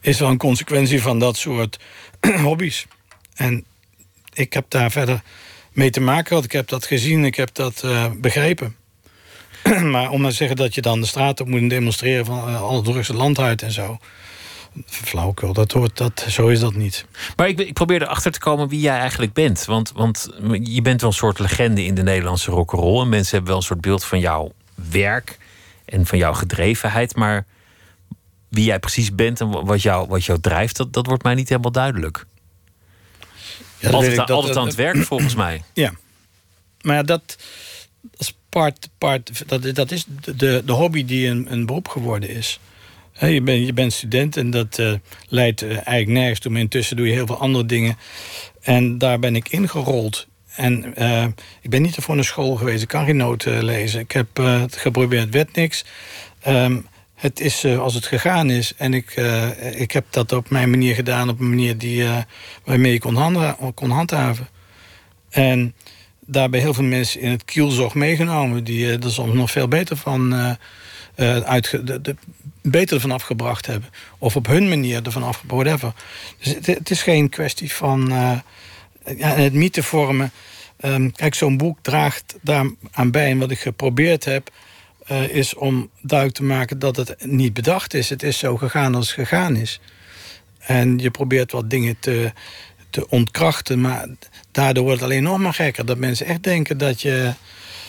is 0.00 0.18
wel 0.18 0.28
een 0.28 0.38
consequentie 0.38 1.02
van 1.02 1.18
dat 1.18 1.36
soort 1.36 1.78
hobby's. 2.42 2.86
En 3.34 3.64
ik 4.32 4.52
heb 4.52 4.64
daar 4.68 4.90
verder 4.90 5.22
mee 5.72 5.90
te 5.90 6.00
maken 6.00 6.26
gehad. 6.26 6.44
Ik 6.44 6.52
heb 6.52 6.68
dat 6.68 6.86
gezien, 6.86 7.24
ik 7.24 7.34
heb 7.34 7.54
dat 7.54 7.82
eh, 7.84 8.10
begrepen. 8.16 8.76
maar 9.92 10.10
om 10.10 10.20
maar 10.20 10.30
te 10.30 10.36
zeggen 10.36 10.56
dat 10.56 10.74
je 10.74 10.80
dan 10.80 11.00
de 11.00 11.06
straat 11.06 11.40
op 11.40 11.48
moet 11.48 11.70
demonstreren 11.70 12.24
van 12.24 12.48
eh, 12.48 12.62
alle 12.62 12.82
drugs 12.82 13.08
het 13.08 13.16
land 13.16 13.38
uit 13.38 13.62
en 13.62 13.72
zo. 13.72 13.98
Flauwekul, 14.86 15.52
dat 15.52 15.72
hoort, 15.72 15.96
dat, 15.96 16.26
zo 16.28 16.48
is 16.48 16.60
dat 16.60 16.74
niet. 16.74 17.06
Maar 17.36 17.48
ik, 17.48 17.58
ik 17.58 17.72
probeer 17.72 18.02
erachter 18.02 18.32
te 18.32 18.38
komen 18.38 18.68
wie 18.68 18.80
jij 18.80 18.98
eigenlijk 18.98 19.32
bent. 19.32 19.64
Want, 19.64 19.92
want 19.94 20.28
je 20.62 20.82
bent 20.82 21.00
wel 21.00 21.10
een 21.10 21.16
soort 21.16 21.38
legende 21.38 21.84
in 21.84 21.94
de 21.94 22.02
Nederlandse 22.02 22.50
rock'n'roll. 22.50 23.00
En 23.00 23.08
mensen 23.08 23.30
hebben 23.30 23.48
wel 23.48 23.56
een 23.56 23.66
soort 23.66 23.80
beeld 23.80 24.04
van 24.04 24.18
jouw 24.18 24.52
werk 24.90 25.38
en 25.84 26.06
van 26.06 26.18
jouw 26.18 26.32
gedrevenheid. 26.32 27.16
Maar 27.16 27.46
wie 28.48 28.64
jij 28.64 28.78
precies 28.78 29.14
bent 29.14 29.40
en 29.40 29.50
wat 29.64 29.82
jou, 29.82 30.08
wat 30.08 30.24
jou 30.24 30.40
drijft, 30.40 30.76
dat, 30.76 30.92
dat 30.92 31.06
wordt 31.06 31.22
mij 31.22 31.34
niet 31.34 31.48
helemaal 31.48 31.72
duidelijk. 31.72 32.26
Ja, 33.78 33.90
altijd 33.90 34.16
dat- 34.16 34.30
altijd 34.30 34.56
aan 34.56 34.66
het 34.66 34.74
werk, 34.74 34.96
volgens 34.96 35.34
mij. 35.34 35.62
Ja. 35.72 35.92
Maar 36.80 36.96
ja, 36.96 37.02
dat, 37.02 37.36
is 38.16 38.36
part, 38.48 38.88
part 38.98 39.48
dat, 39.48 39.74
dat 39.74 39.90
is 39.90 40.04
de, 40.36 40.62
de 40.64 40.72
hobby 40.72 41.04
die 41.04 41.26
een, 41.28 41.52
een 41.52 41.66
beroep 41.66 41.88
geworden 41.88 42.28
is. 42.28 42.60
Hè, 43.12 43.26
je, 43.26 43.42
bent 43.42 43.66
je 43.66 43.72
bent 43.72 43.92
student 43.92 44.36
en 44.36 44.50
dat 44.50 44.78
eh, 44.78 44.92
leidt 45.28 45.62
eh, 45.62 45.68
eigenlijk 45.70 46.08
nergens 46.08 46.40
toe. 46.40 46.52
Maar 46.52 46.60
intussen 46.60 46.96
doe 46.96 47.06
je 47.06 47.12
heel 47.12 47.26
veel 47.26 47.38
andere 47.40 47.66
dingen. 47.66 47.96
En 48.60 48.98
daar 48.98 49.18
ben 49.18 49.36
ik 49.36 49.48
ingerold. 49.48 50.26
En 50.54 50.94
eh, 50.96 51.26
ik 51.60 51.70
ben 51.70 51.82
niet 51.82 51.96
ervoor 51.96 52.14
naar 52.14 52.24
school 52.24 52.56
geweest. 52.56 52.82
Ik 52.82 52.88
kan 52.88 53.04
geen 53.04 53.16
noten 53.16 53.64
lezen. 53.64 54.00
Ik 54.00 54.12
heb 54.12 54.36
het 54.36 54.76
geprobeerd, 54.76 55.22
het 55.24 55.34
werd 55.34 55.54
niks. 55.54 55.84
Ehm, 56.40 56.78
het 57.18 57.40
is 57.40 57.64
eh, 57.64 57.78
als 57.78 57.94
het 57.94 58.06
gegaan 58.06 58.50
is. 58.50 58.74
En 58.76 58.94
ik, 58.94 59.10
eh, 59.10 59.80
ik 59.80 59.92
heb 59.92 60.04
dat 60.10 60.32
op 60.32 60.50
mijn 60.50 60.70
manier 60.70 60.94
gedaan. 60.94 61.28
Op 61.28 61.40
een 61.40 61.48
manier 61.48 61.78
die, 61.78 62.04
eh, 62.04 62.16
waarmee 62.64 62.94
ik 62.94 63.00
kon, 63.00 63.54
kon 63.74 63.90
handhaven. 63.90 64.48
En 65.30 65.74
daarbij 66.20 66.60
heel 66.60 66.74
veel 66.74 66.84
mensen 66.84 67.20
in 67.20 67.30
het 67.30 67.44
kielzog 67.44 67.94
meegenomen... 67.94 68.64
die 68.64 68.86
eh, 68.86 69.04
er 69.04 69.10
soms 69.10 69.34
nog 69.34 69.50
veel 69.50 69.68
beter 69.68 69.96
van, 69.96 70.34
eh, 70.34 70.50
eh, 71.14 71.42
uitge- 71.42 71.84
de, 71.84 72.00
de, 72.00 72.16
beter 72.62 72.94
ervan 72.94 73.10
afgebracht 73.10 73.66
hebben. 73.66 73.90
Of 74.18 74.36
op 74.36 74.46
hun 74.46 74.68
manier 74.68 75.02
ervan 75.02 75.22
afgebracht, 75.22 75.62
whatever. 75.62 75.92
Dus 76.38 76.54
het, 76.74 76.90
is 76.90 77.02
geen 77.02 77.28
kwestie 77.28 77.72
van 77.72 78.10
eh, 78.12 78.38
ja, 79.16 79.28
het 79.28 79.52
mythe 79.52 79.82
vormen. 79.82 80.30
Ehm, 80.76 81.10
kijk, 81.10 81.34
zo'n 81.34 81.56
boek 81.56 81.78
draagt 81.82 82.34
daar 82.40 82.66
aan 82.90 83.10
bij. 83.10 83.30
En 83.30 83.38
wat 83.38 83.50
ik 83.50 83.58
geprobeerd 83.58 84.24
heb, 84.24 84.50
eh, 85.08 85.28
is 85.28 85.54
om 85.54 85.90
duidelijk 86.00 86.38
te 86.38 86.44
maken... 86.44 86.78
dat 86.78 86.96
het 86.96 87.16
niet 87.24 87.52
bedacht 87.52 87.94
is. 87.94 88.08
Het 88.08 88.22
is 88.22 88.38
zo 88.38 88.56
gegaan 88.56 88.94
als 88.94 89.06
het 89.06 89.14
gegaan 89.28 89.56
is. 89.56 89.80
En 90.58 90.98
je 90.98 91.10
probeert 91.10 91.52
wat 91.52 91.70
dingen 91.70 91.96
te, 92.00 92.32
te 92.90 93.08
ontkrachten. 93.08 93.80
Maar 93.80 94.06
daardoor 94.50 94.84
wordt 94.84 95.00
het 95.00 95.10
alleen 95.10 95.22
nog 95.22 95.38
maar 95.38 95.54
gekker. 95.54 95.86
Dat 95.86 95.98
mensen 95.98 96.26
echt 96.26 96.42
denken 96.42 96.78
dat 96.78 97.02
je 97.02 97.32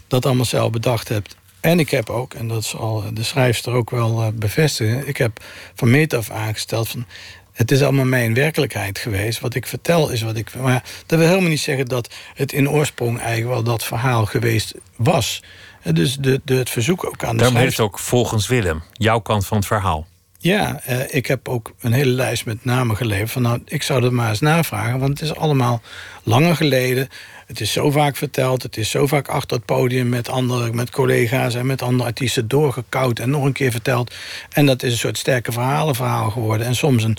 dat 0.07 0.25
allemaal 0.25 0.45
zelf 0.45 0.71
bedacht 0.71 1.07
hebt. 1.07 1.35
En 1.59 1.79
ik 1.79 1.89
heb 1.89 2.09
ook, 2.09 2.33
en 2.33 2.47
dat 2.47 2.63
zal 2.63 3.03
de 3.13 3.23
schrijfster 3.23 3.73
ook 3.73 3.89
wel 3.89 4.21
eh, 4.21 4.27
bevestigen... 4.33 5.07
ik 5.07 5.17
heb 5.17 5.43
van 5.73 5.89
meet 5.89 6.13
af 6.13 6.29
aangesteld 6.29 6.89
van... 6.89 7.05
het 7.53 7.71
is 7.71 7.81
allemaal 7.81 8.05
mijn 8.05 8.33
werkelijkheid 8.33 8.97
geweest. 8.97 9.39
Wat 9.39 9.55
ik 9.55 9.65
vertel 9.65 10.09
is 10.09 10.21
wat 10.21 10.37
ik... 10.37 10.55
Maar 10.55 10.83
dat 11.05 11.19
wil 11.19 11.27
helemaal 11.27 11.49
niet 11.49 11.59
zeggen 11.59 11.85
dat 11.85 12.13
het 12.33 12.51
in 12.53 12.69
oorsprong... 12.69 13.19
eigenlijk 13.19 13.53
wel 13.53 13.63
dat 13.63 13.83
verhaal 13.83 14.25
geweest 14.25 14.73
was. 14.95 15.41
En 15.81 15.95
Dus 15.95 16.15
de, 16.15 16.41
de, 16.43 16.55
het 16.55 16.69
verzoek 16.69 17.05
ook 17.05 17.23
aan 17.23 17.31
de 17.31 17.37
Daarom 17.37 17.57
heeft 17.57 17.77
het 17.77 17.85
ook 17.85 17.99
volgens 17.99 18.47
Willem 18.47 18.83
jouw 18.93 19.19
kant 19.19 19.45
van 19.45 19.57
het 19.57 19.65
verhaal. 19.65 20.07
Ja, 20.41 20.81
eh, 20.83 20.99
ik 21.07 21.25
heb 21.25 21.47
ook 21.47 21.73
een 21.79 21.93
hele 21.93 22.11
lijst 22.11 22.45
met 22.45 22.65
namen 22.65 22.97
geleverd. 22.97 23.31
Van 23.31 23.41
nou, 23.41 23.61
ik 23.65 23.83
zou 23.83 24.01
dat 24.01 24.11
maar 24.11 24.29
eens 24.29 24.39
navragen, 24.39 24.99
want 24.99 25.19
het 25.19 25.29
is 25.29 25.35
allemaal 25.35 25.81
langer 26.23 26.55
geleden. 26.55 27.09
Het 27.49 27.59
is 27.59 27.71
zo 27.71 27.91
vaak 27.91 28.15
verteld, 28.15 28.63
het 28.63 28.77
is 28.77 28.89
zo 28.89 29.07
vaak 29.07 29.27
achter 29.27 29.57
het 29.57 29.65
podium 29.65 30.09
met 30.09 30.29
andere, 30.29 30.73
met 30.73 30.89
collega's 30.89 31.55
en 31.55 31.65
met 31.65 31.81
andere 31.81 32.09
artiesten 32.09 32.47
doorgekoud 32.47 33.19
en 33.19 33.29
nog 33.29 33.43
een 33.43 33.53
keer 33.53 33.71
verteld. 33.71 34.15
En 34.49 34.65
dat 34.65 34.83
is 34.83 34.91
een 34.91 34.97
soort 34.97 35.17
sterke 35.17 35.51
verhalenverhaal 35.51 36.29
geworden. 36.29 36.67
En 36.67 36.75
soms 36.75 37.03
een 37.03 37.17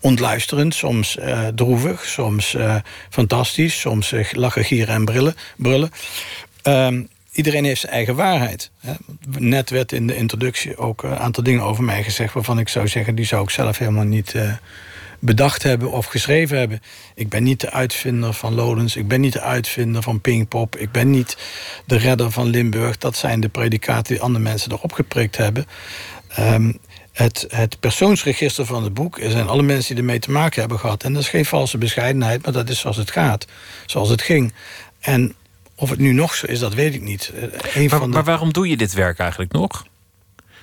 ontluisterend, 0.00 0.74
soms 0.74 1.18
eh, 1.18 1.46
droevig, 1.46 2.04
soms 2.04 2.54
eh, 2.54 2.76
fantastisch, 3.10 3.80
soms 3.80 4.12
eh, 4.12 4.32
lachen, 4.32 4.64
gieren 4.64 4.94
en 4.94 5.04
brillen, 5.04 5.34
brullen. 5.56 5.90
Ehm, 6.62 7.02
iedereen 7.32 7.64
heeft 7.64 7.80
zijn 7.80 7.92
eigen 7.92 8.14
waarheid. 8.14 8.70
Net 9.38 9.70
werd 9.70 9.92
in 9.92 10.06
de 10.06 10.16
introductie 10.16 10.76
ook 10.76 11.02
een 11.02 11.18
aantal 11.18 11.42
dingen 11.42 11.62
over 11.62 11.84
mij 11.84 12.02
gezegd... 12.02 12.34
waarvan 12.34 12.58
ik 12.58 12.68
zou 12.68 12.88
zeggen, 12.88 13.14
die 13.14 13.24
zou 13.24 13.42
ik 13.42 13.50
zelf 13.50 13.78
helemaal 13.78 14.04
niet, 14.04 14.34
eh, 14.34 14.52
bedacht 15.22 15.62
hebben 15.62 15.90
of 15.90 16.06
geschreven 16.06 16.58
hebben. 16.58 16.82
Ik 17.14 17.28
ben 17.28 17.42
niet 17.42 17.60
de 17.60 17.70
uitvinder 17.70 18.32
van 18.32 18.54
Lodens. 18.54 18.96
Ik 18.96 19.08
ben 19.08 19.20
niet 19.20 19.32
de 19.32 19.40
uitvinder 19.40 20.02
van 20.02 20.20
Pinkpop. 20.20 20.76
Ik 20.76 20.92
ben 20.92 21.10
niet 21.10 21.36
de 21.86 21.96
redder 21.96 22.30
van 22.30 22.46
Limburg. 22.46 22.98
Dat 22.98 23.16
zijn 23.16 23.40
de 23.40 23.48
predicaten 23.48 24.14
die 24.14 24.22
andere 24.22 24.44
mensen 24.44 24.72
erop 24.72 24.92
geprikt 24.92 25.36
hebben. 25.36 25.66
Um, 26.38 26.78
het, 27.12 27.46
het 27.48 27.80
persoonsregister 27.80 28.66
van 28.66 28.82
het 28.82 28.94
boek... 28.94 29.18
zijn 29.22 29.48
alle 29.48 29.62
mensen 29.62 29.94
die 29.94 30.04
ermee 30.04 30.18
te 30.18 30.30
maken 30.30 30.60
hebben 30.60 30.78
gehad. 30.78 31.02
En 31.02 31.12
dat 31.12 31.22
is 31.22 31.28
geen 31.28 31.44
valse 31.44 31.78
bescheidenheid, 31.78 32.42
maar 32.42 32.52
dat 32.52 32.68
is 32.68 32.78
zoals 32.78 32.96
het 32.96 33.10
gaat. 33.10 33.46
Zoals 33.86 34.08
het 34.08 34.22
ging. 34.22 34.52
En 35.00 35.34
of 35.82 35.90
het 35.90 35.98
nu 35.98 36.12
nog 36.12 36.34
zo 36.34 36.46
is, 36.46 36.58
dat 36.58 36.74
weet 36.74 36.94
ik 36.94 37.00
niet. 37.00 37.32
Eh, 37.34 37.80
maar, 37.80 37.88
van 37.88 38.00
de... 38.00 38.14
maar 38.14 38.24
waarom 38.24 38.52
doe 38.52 38.68
je 38.68 38.76
dit 38.76 38.92
werk 38.92 39.18
eigenlijk 39.18 39.52
nog? 39.52 39.86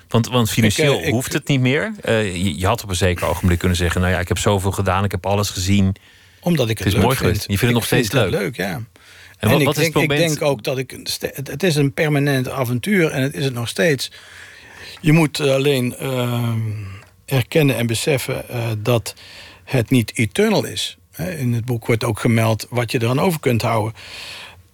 Want, 0.08 0.28
want 0.28 0.50
financieel 0.50 1.00
eh, 1.00 1.12
hoeft 1.12 1.34
het 1.34 1.48
niet 1.48 1.60
meer. 1.60 1.94
Uh, 2.06 2.36
je, 2.36 2.60
je, 2.60 2.66
had 2.66 2.84
op 2.84 2.90
een 2.90 2.96
zeker 2.96 3.28
ogenblik 3.28 3.60
kunnen 3.60 3.78
zeggen... 3.78 4.02
nou 4.02 4.14
ja, 4.14 4.20
ik 4.20 4.28
heb 4.28 4.38
zoveel 4.38 4.72
gedaan, 4.72 5.04
ik 5.04 5.12
heb 5.12 5.26
alles 5.26 5.50
gezien. 5.50 5.96
Omdat 6.40 6.70
ik 6.70 6.78
het, 6.78 6.88
het 6.88 6.98
is 6.98 7.04
mooi 7.04 7.16
vind. 7.16 7.36
Je 7.36 7.48
vindt 7.48 7.62
het 7.62 7.74
nog 7.74 7.86
steeds 7.86 8.12
leuk? 8.12 8.32
leuk, 8.32 8.56
ja. 8.56 8.82
En, 9.38 9.50
wat, 9.64 9.78
ik, 9.78 9.94
denk, 9.94 10.12
ik 10.12 10.18
denk 10.18 10.42
ook 10.42 10.64
dat 10.64 10.78
ik... 10.78 10.98
Het 11.34 11.64
is 11.64 11.76
een 11.76 11.94
permanent 11.94 12.50
avontuur 12.50 13.12
en 13.12 13.22
het 13.22 13.34
is 13.34 13.44
het 13.44 13.54
nog 13.54 13.68
steeds. 13.68 14.12
Je 15.02 15.12
moet 15.12 15.40
alleen 15.40 15.96
uh, 16.02 16.54
erkennen 17.26 17.78
en 17.78 17.88
beseffen 17.88 18.46
dat 18.84 19.14
het 19.64 19.90
niet 19.90 20.12
eternal 20.16 20.66
is. 20.66 20.98
In 21.16 21.54
het 21.54 21.66
boek 21.66 21.86
wordt 21.86 22.04
ook 22.04 22.20
gemeld 22.20 22.68
wat 22.70 22.92
je 22.92 23.02
eraan 23.02 23.20
over 23.20 23.40
kunt 23.40 23.62
houden 23.62 23.94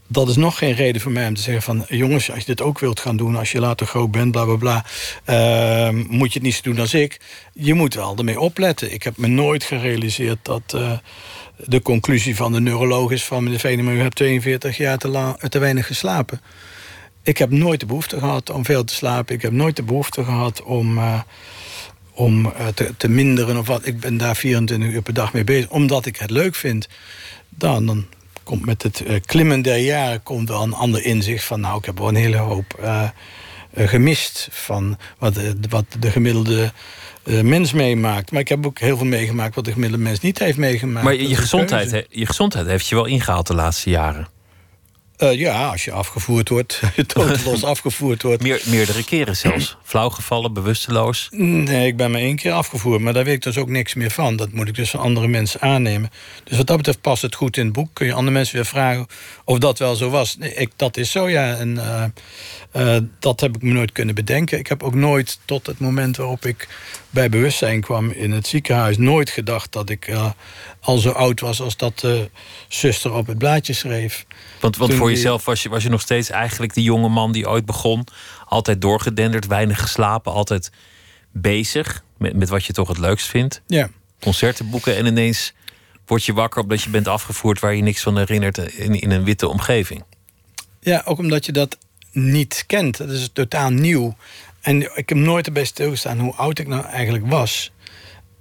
dat 0.07 0.29
is 0.29 0.35
nog 0.35 0.57
geen 0.57 0.73
reden 0.73 1.01
voor 1.01 1.11
mij 1.11 1.27
om 1.27 1.33
te 1.33 1.41
zeggen 1.41 1.63
van... 1.63 1.85
jongens, 1.87 2.31
als 2.31 2.39
je 2.39 2.45
dit 2.45 2.61
ook 2.61 2.79
wilt 2.79 2.99
gaan 2.99 3.17
doen, 3.17 3.35
als 3.35 3.51
je 3.51 3.59
later 3.59 3.87
groot 3.87 4.11
bent, 4.11 4.31
bla 4.31 4.45
bla 4.45 4.55
bla... 4.55 4.85
Uh, 5.29 6.03
moet 6.07 6.27
je 6.27 6.33
het 6.33 6.41
niet 6.41 6.55
zo 6.55 6.61
doen 6.63 6.79
als 6.79 6.93
ik. 6.93 7.19
Je 7.53 7.73
moet 7.73 7.93
wel 7.93 8.17
ermee 8.17 8.39
opletten. 8.39 8.93
Ik 8.93 9.03
heb 9.03 9.17
me 9.17 9.27
nooit 9.27 9.63
gerealiseerd 9.63 10.37
dat 10.41 10.73
uh, 10.75 10.91
de 11.57 11.81
conclusie 11.81 12.35
van 12.35 12.51
de 12.51 12.59
neuroloog 12.59 13.11
is... 13.11 13.23
van 13.23 13.43
meneer 13.43 13.59
Veneman, 13.59 13.93
u 13.93 14.01
hebt 14.01 14.15
42 14.15 14.77
jaar 14.77 14.97
te, 14.97 15.35
te 15.49 15.59
weinig 15.59 15.87
geslapen. 15.87 16.41
Ik 17.23 17.37
heb 17.37 17.49
nooit 17.49 17.79
de 17.79 17.85
behoefte 17.85 18.19
gehad 18.19 18.49
om 18.49 18.65
veel 18.65 18.83
te 18.83 18.93
slapen. 18.93 19.35
Ik 19.35 19.41
heb 19.41 19.51
nooit 19.51 19.75
de 19.75 19.83
behoefte 19.83 20.23
gehad 20.23 20.63
om... 20.63 20.97
Uh, 20.97 21.19
om 22.17 22.53
te, 22.73 22.93
te 22.97 23.07
minderen 23.07 23.57
of 23.57 23.67
wat. 23.67 23.85
Ik 23.85 23.99
ben 23.99 24.17
daar 24.17 24.35
24 24.35 24.89
uur 24.89 25.01
per 25.01 25.13
dag 25.13 25.33
mee 25.33 25.43
bezig, 25.43 25.69
omdat 25.69 26.05
ik 26.05 26.17
het 26.17 26.29
leuk 26.29 26.55
vind. 26.55 26.87
Dan 27.49 28.05
komt 28.45 28.65
met 28.65 28.83
het 28.83 29.03
uh, 29.07 29.19
klimmen 29.25 29.61
der 29.61 29.77
jaren 29.77 30.23
komt 30.23 30.49
wel 30.49 30.61
een 30.61 30.73
ander 30.73 31.03
inzicht 31.03 31.43
van... 31.43 31.59
nou, 31.59 31.77
ik 31.77 31.85
heb 31.85 31.97
wel 31.97 32.07
een 32.07 32.15
hele 32.15 32.37
hoop 32.37 32.79
uh, 32.81 33.09
gemist 33.75 34.47
van 34.51 34.97
wat, 35.17 35.39
wat 35.69 35.85
de 35.99 36.11
gemiddelde 36.11 36.71
mens 37.23 37.73
meemaakt. 37.73 38.31
Maar 38.31 38.41
ik 38.41 38.47
heb 38.47 38.65
ook 38.65 38.79
heel 38.79 38.97
veel 38.97 39.05
meegemaakt 39.05 39.55
wat 39.55 39.65
de 39.65 39.71
gemiddelde 39.71 40.03
mens 40.03 40.19
niet 40.19 40.39
heeft 40.39 40.57
meegemaakt. 40.57 41.05
Maar 41.05 41.15
je, 41.15 41.27
je 41.27 41.35
gezondheid, 41.35 42.05
je 42.09 42.25
gezondheid 42.25 42.67
heeft 42.67 42.87
je 42.87 42.95
wel 42.95 43.05
ingehaald 43.05 43.47
de 43.47 43.55
laatste 43.55 43.89
jaren. 43.89 44.27
Uh, 45.19 45.33
ja, 45.33 45.69
als 45.69 45.85
je 45.85 45.91
afgevoerd 45.91 46.49
wordt, 46.49 46.81
los 47.45 47.63
afgevoerd 47.63 48.21
wordt. 48.21 48.43
Meer, 48.43 48.61
meerdere 48.65 49.03
keren 49.03 49.35
zelfs. 49.35 49.77
Flauwgevallen, 49.83 50.53
bewusteloos? 50.53 51.27
Nee, 51.31 51.87
ik 51.87 51.97
ben 51.97 52.11
maar 52.11 52.21
één 52.21 52.35
keer 52.35 52.51
afgevoerd. 52.51 53.01
Maar 53.01 53.13
daar 53.13 53.23
weet 53.23 53.35
ik 53.35 53.43
dus 53.43 53.57
ook 53.57 53.69
niks 53.69 53.93
meer 53.93 54.11
van. 54.11 54.35
Dat 54.35 54.51
moet 54.51 54.67
ik 54.67 54.75
dus 54.75 54.89
van 54.89 54.99
andere 54.99 55.27
mensen 55.27 55.61
aannemen. 55.61 56.11
Dus 56.43 56.57
wat 56.57 56.67
dat 56.67 56.77
betreft 56.77 57.01
past 57.01 57.21
het 57.21 57.35
goed 57.35 57.57
in 57.57 57.65
het 57.65 57.73
boek. 57.73 57.89
Kun 57.93 58.05
je 58.05 58.13
andere 58.13 58.31
mensen 58.31 58.55
weer 58.55 58.65
vragen 58.65 59.07
of 59.43 59.57
dat 59.57 59.79
wel 59.79 59.95
zo 59.95 60.09
was. 60.09 60.37
Nee, 60.37 60.53
ik, 60.53 60.71
dat 60.75 60.97
is 60.97 61.11
zo, 61.11 61.29
ja. 61.29 61.55
En 61.55 61.75
uh, 61.75 62.03
uh, 62.75 62.97
dat 63.19 63.39
heb 63.39 63.55
ik 63.55 63.61
me 63.61 63.71
nooit 63.71 63.91
kunnen 63.91 64.15
bedenken. 64.15 64.59
Ik 64.59 64.67
heb 64.67 64.83
ook 64.83 64.95
nooit 64.95 65.39
tot 65.45 65.65
het 65.65 65.79
moment 65.79 66.17
waarop 66.17 66.45
ik 66.45 66.67
bij 67.09 67.29
bewustzijn 67.29 67.81
kwam 67.81 68.11
in 68.11 68.31
het 68.31 68.47
ziekenhuis... 68.47 68.97
nooit 68.97 69.29
gedacht 69.29 69.71
dat 69.71 69.89
ik 69.89 70.07
al 70.85 70.97
zo 70.97 71.09
oud 71.09 71.39
was 71.39 71.61
als 71.61 71.77
dat 71.77 71.99
de 71.99 72.29
zuster 72.67 73.13
op 73.13 73.27
het 73.27 73.37
blaadje 73.37 73.73
schreef. 73.73 74.25
Want, 74.59 74.77
want 74.77 74.93
voor 74.93 75.09
jezelf 75.09 75.45
was 75.45 75.63
je, 75.63 75.69
was 75.69 75.83
je 75.83 75.89
nog 75.89 76.01
steeds 76.01 76.29
eigenlijk 76.29 76.73
die 76.73 76.83
jonge 76.83 77.09
man 77.09 77.31
die 77.31 77.49
ooit 77.49 77.65
begon. 77.65 78.07
Altijd 78.45 78.81
doorgedenderd, 78.81 79.47
weinig 79.47 79.81
geslapen, 79.81 80.31
altijd 80.31 80.71
bezig 81.31 82.03
met, 82.17 82.35
met 82.35 82.49
wat 82.49 82.65
je 82.65 82.73
toch 82.73 82.87
het 82.87 82.97
leukst 82.97 83.27
vindt. 83.27 83.61
Ja. 83.67 83.89
Concerten 84.19 84.69
boeken 84.69 84.95
en 84.95 85.05
ineens 85.05 85.53
word 86.05 86.23
je 86.23 86.33
wakker 86.33 86.61
omdat 86.61 86.81
je 86.81 86.89
bent 86.89 87.07
afgevoerd 87.07 87.59
waar 87.59 87.75
je 87.75 87.81
niks 87.81 88.01
van 88.01 88.17
herinnert 88.17 88.57
in, 88.57 88.99
in 88.99 89.11
een 89.11 89.23
witte 89.23 89.47
omgeving. 89.47 90.03
Ja, 90.79 91.01
ook 91.05 91.17
omdat 91.17 91.45
je 91.45 91.51
dat 91.51 91.77
niet 92.11 92.63
kent. 92.67 92.97
Dat 92.97 93.09
is 93.09 93.29
totaal 93.33 93.69
nieuw. 93.69 94.15
En 94.61 94.81
ik 94.97 95.09
heb 95.09 95.17
nooit 95.17 95.45
erbij 95.45 95.65
stilgestaan 95.65 96.19
hoe 96.19 96.33
oud 96.33 96.59
ik 96.59 96.67
nou 96.67 96.85
eigenlijk 96.85 97.27
was. 97.27 97.71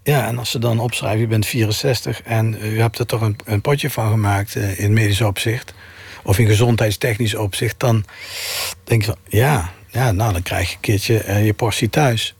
Ja, 0.04 0.26
en 0.26 0.38
als 0.38 0.50
ze 0.50 0.58
dan 0.58 0.78
opschrijven, 0.78 1.20
je 1.20 1.26
bent 1.26 1.46
64 1.46 2.22
en 2.22 2.56
u 2.62 2.80
hebt 2.80 2.98
er 2.98 3.06
toch 3.06 3.20
een, 3.20 3.36
een 3.44 3.60
potje 3.60 3.90
van 3.90 4.10
gemaakt 4.10 4.54
uh, 4.54 4.78
in 4.78 4.92
medisch 4.92 5.20
opzicht 5.20 5.74
of 6.22 6.38
in 6.38 6.46
gezondheidstechnisch 6.46 7.34
opzicht, 7.34 7.80
dan 7.80 8.04
denk 8.84 9.00
je 9.00 9.06
van 9.06 9.18
ja, 9.28 9.72
ja 9.90 10.12
nou 10.12 10.32
dan 10.32 10.42
krijg 10.42 10.68
je 10.68 10.74
een 10.74 10.80
keertje 10.80 11.24
uh, 11.26 11.44
je 11.44 11.54
portie 11.54 11.90
thuis. 11.90 12.34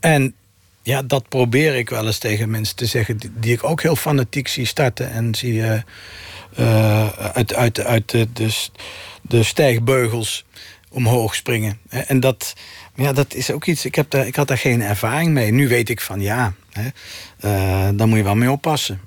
En 0.00 0.34
ja, 0.82 1.02
dat 1.02 1.28
probeer 1.28 1.74
ik 1.74 1.90
wel 1.90 2.06
eens 2.06 2.18
tegen 2.18 2.50
mensen 2.50 2.76
te 2.76 2.86
zeggen, 2.86 3.18
die, 3.32 3.52
ik 3.52 3.64
ook 3.64 3.82
heel 3.82 3.96
fanatiek 3.96 4.48
zie 4.48 4.66
starten 4.66 5.10
en 5.10 5.34
zie 5.34 5.62
uit, 7.32 7.54
uit, 7.54 7.80
uit 7.80 8.10
de, 8.10 8.28
de 9.22 9.42
stijgbeugels 9.42 10.44
omhoog 10.92 11.34
springen. 11.34 11.78
En 11.88 12.20
dat, 12.20 12.54
ja, 12.94 13.12
dat 13.12 13.34
is 13.34 13.50
ook 13.50 13.66
iets. 13.66 13.84
Ik, 13.84 13.94
heb 13.94 14.10
daar, 14.10 14.26
ik 14.26 14.36
had 14.36 14.48
daar 14.48 14.58
geen 14.58 14.82
ervaring 14.82 15.30
mee. 15.30 15.52
Nu 15.52 15.68
weet 15.68 15.88
ik 15.88 16.00
van 16.00 16.20
ja, 16.20 16.52
hè, 16.70 16.84
uh, 16.84 17.88
daar 17.96 18.08
moet 18.08 18.18
je 18.18 18.24
wel 18.24 18.34
mee 18.34 18.50
oppassen. 18.50 19.00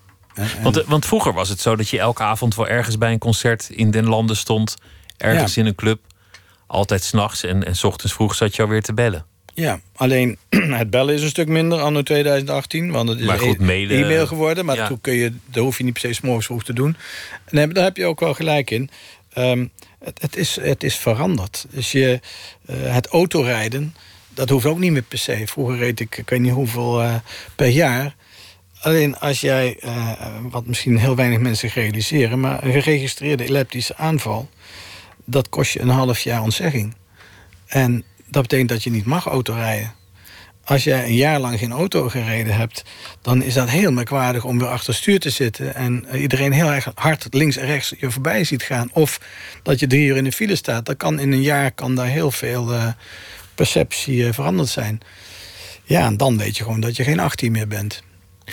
Want, 0.61 0.83
want, 0.83 1.05
vroeger 1.05 1.33
was 1.33 1.49
het 1.49 1.59
zo 1.59 1.75
dat 1.75 1.89
je 1.89 1.99
elke 1.99 2.23
avond 2.23 2.55
wel 2.55 2.67
ergens 2.67 2.97
bij 2.97 3.11
een 3.11 3.19
concert 3.19 3.69
in 3.69 3.91
den 3.91 4.05
landen 4.05 4.35
stond, 4.35 4.75
ergens 5.17 5.57
in 5.57 5.65
een 5.65 5.75
club, 5.75 5.99
altijd 6.67 7.03
s'nachts 7.03 7.43
en, 7.43 7.65
en 7.65 7.75
s 7.75 7.83
ochtends 7.83 8.13
vroeg 8.13 8.35
zat 8.35 8.55
je 8.55 8.61
alweer 8.61 8.81
te 8.81 8.93
bellen. 8.93 9.25
Ja, 9.55 9.79
alleen 9.95 10.37
het 10.81 10.89
bellen 10.89 11.13
is 11.13 11.21
een 11.21 11.29
stuk 11.29 11.47
minder 11.47 11.79
anno 11.79 12.01
2018. 12.01 12.91
Want 12.91 13.09
het 13.09 13.19
is 13.19 13.57
mailen... 13.57 14.03
e-mail 14.03 14.27
geworden. 14.27 14.65
Maar 14.65 14.75
ja. 14.75 14.87
toen 14.87 15.01
kun 15.01 15.13
je, 15.13 15.33
daar 15.45 15.63
hoef 15.63 15.77
je 15.77 15.83
niet 15.83 16.01
per 16.01 16.13
se 16.13 16.19
morgens 16.23 16.45
vroeg 16.45 16.63
te 16.63 16.73
doen. 16.73 16.95
En 17.45 17.69
daar 17.69 17.83
heb 17.83 17.97
je 17.97 18.05
ook 18.05 18.19
wel 18.19 18.33
gelijk 18.33 18.71
in. 18.71 18.89
Um, 19.37 19.71
het, 20.13 20.35
is, 20.35 20.55
het 20.61 20.83
is 20.83 20.95
veranderd. 20.95 21.65
Dus 21.69 21.91
je, 21.91 22.19
uh, 22.69 22.75
het 22.93 23.07
autorijden, 23.07 23.95
dat 24.29 24.49
hoeft 24.49 24.65
ook 24.65 24.79
niet 24.79 24.91
meer 24.91 25.01
per 25.01 25.17
se. 25.17 25.47
Vroeger 25.47 25.77
reed 25.77 25.99
ik, 25.99 26.17
ik 26.17 26.29
weet 26.29 26.39
niet 26.39 26.51
hoeveel 26.51 27.01
uh, 27.01 27.15
per 27.55 27.67
jaar. 27.67 28.15
Alleen 28.79 29.17
als 29.17 29.41
jij, 29.41 29.77
uh, 29.83 30.11
wat 30.49 30.65
misschien 30.65 30.97
heel 30.97 31.15
weinig 31.15 31.39
mensen 31.39 31.69
realiseren... 31.69 32.39
maar 32.39 32.63
een 32.63 32.71
geregistreerde 32.71 33.43
epileptische 33.43 33.95
aanval... 33.95 34.49
dat 35.25 35.49
kost 35.49 35.73
je 35.73 35.79
een 35.79 35.89
half 35.89 36.19
jaar 36.19 36.41
ontzegging. 36.41 36.95
En 37.65 38.03
dat 38.27 38.41
betekent 38.41 38.69
dat 38.69 38.83
je 38.83 38.89
niet 38.89 39.05
mag 39.05 39.25
autorijden. 39.25 39.93
Als 40.65 40.83
jij 40.83 41.05
een 41.05 41.15
jaar 41.15 41.39
lang 41.39 41.59
geen 41.59 41.71
auto 41.71 42.09
gereden 42.09 42.55
hebt... 42.55 42.83
dan 43.21 43.43
is 43.43 43.53
dat 43.53 43.69
heel 43.69 43.91
merkwaardig 43.91 44.43
om 44.43 44.59
weer 44.59 44.67
achter 44.67 44.93
stuur 44.93 45.19
te 45.19 45.29
zitten... 45.29 45.75
en 45.75 46.05
iedereen 46.13 46.51
heel 46.51 46.71
erg 46.71 46.87
hard 46.95 47.27
links 47.29 47.57
en 47.57 47.65
rechts 47.65 47.93
je 47.97 48.11
voorbij 48.11 48.43
ziet 48.43 48.63
gaan. 48.63 48.89
Of 48.93 49.19
dat 49.63 49.79
je 49.79 49.87
drie 49.87 50.07
uur 50.07 50.17
in 50.17 50.23
de 50.23 50.31
file 50.31 50.55
staat. 50.55 50.85
Dat 50.85 50.97
kan 50.97 51.19
in 51.19 51.31
een 51.31 51.41
jaar 51.41 51.71
kan 51.71 51.95
daar 51.95 52.07
heel 52.07 52.31
veel 52.31 52.73
uh, 52.73 52.87
perceptie 53.55 54.17
uh, 54.17 54.33
veranderd 54.33 54.69
zijn. 54.69 54.99
Ja, 55.83 56.05
en 56.05 56.17
dan 56.17 56.37
weet 56.37 56.57
je 56.57 56.63
gewoon 56.63 56.79
dat 56.79 56.95
je 56.95 57.03
geen 57.03 57.19
18 57.19 57.51
meer 57.51 57.67
bent. 57.67 58.03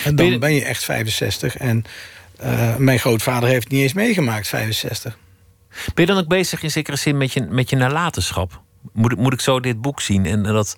En 0.04 0.16
dan 0.16 0.38
ben 0.38 0.54
je 0.54 0.64
echt 0.64 0.84
65. 0.84 1.56
En 1.56 1.84
uh, 2.44 2.76
mijn 2.76 2.98
grootvader 2.98 3.48
heeft 3.48 3.68
niet 3.68 3.82
eens 3.82 3.92
meegemaakt, 3.92 4.48
65. 4.48 5.18
Ben 5.68 6.04
je 6.06 6.12
dan 6.12 6.18
ook 6.18 6.28
bezig 6.28 6.62
in 6.62 6.70
zekere 6.70 6.96
zin 6.96 7.16
met 7.16 7.32
je, 7.32 7.40
met 7.40 7.70
je 7.70 7.76
nalatenschap? 7.76 8.61
Moet, 8.92 9.16
moet 9.16 9.32
ik 9.32 9.40
zo 9.40 9.60
dit 9.60 9.80
boek 9.80 10.00
zien 10.00 10.26
en 10.26 10.42
dat, 10.42 10.76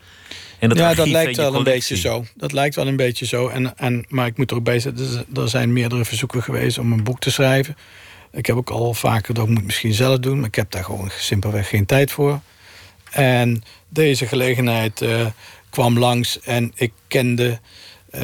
en 0.59 0.69
dat 0.69 0.79
Ja, 0.79 0.95
dat 0.95 1.09
lijkt 1.09 1.37
wel 1.37 1.55
een 1.55 1.65
beetje 1.65 1.97
zo. 1.97 2.25
Dat 2.35 2.53
lijkt 2.53 2.75
wel 2.75 2.87
een 2.87 2.97
beetje 2.97 3.27
zo. 3.27 3.49
En, 3.49 3.79
en, 3.79 4.05
maar 4.09 4.27
ik 4.27 4.37
moet 4.37 4.51
er 4.51 4.57
ook 4.57 4.65
bij 4.65 4.79
zetten, 4.79 5.27
er 5.35 5.49
zijn 5.49 5.73
meerdere 5.73 6.05
verzoeken 6.05 6.43
geweest 6.43 6.79
om 6.79 6.93
een 6.93 7.05
boek 7.05 7.21
te 7.21 7.31
schrijven. 7.31 7.77
Ik 8.33 8.47
heb 8.47 8.57
ook 8.57 8.71
al 8.71 8.95
vaker, 8.95 9.35
dat 9.35 9.49
moet 9.49 9.59
ik 9.59 9.65
misschien 9.65 9.95
zelf 9.95 10.19
doen... 10.19 10.37
maar 10.37 10.49
ik 10.49 10.55
heb 10.55 10.71
daar 10.71 10.85
gewoon 10.85 11.11
simpelweg 11.19 11.69
geen 11.69 11.87
tijd 11.87 12.13
voor. 12.13 12.41
En 13.11 13.63
deze 13.89 14.27
gelegenheid 14.27 15.03
uh, 15.03 15.27
kwam 15.71 15.99
langs 15.99 16.41
en 16.41 16.73
ik 16.75 16.93
kende 17.09 17.61
uh, 18.15 18.21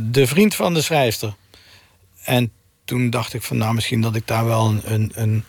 de 0.00 0.26
vriend 0.26 0.54
van 0.54 0.74
de 0.74 0.82
schrijfster. 0.82 1.34
En 2.24 2.52
toen 2.84 3.10
dacht 3.10 3.34
ik 3.34 3.42
van 3.42 3.56
nou, 3.56 3.74
misschien 3.74 4.00
dat 4.00 4.14
ik 4.14 4.26
daar 4.26 4.44
wel 4.44 4.68
een, 4.68 4.80
een, 4.84 5.12
een 5.14 5.44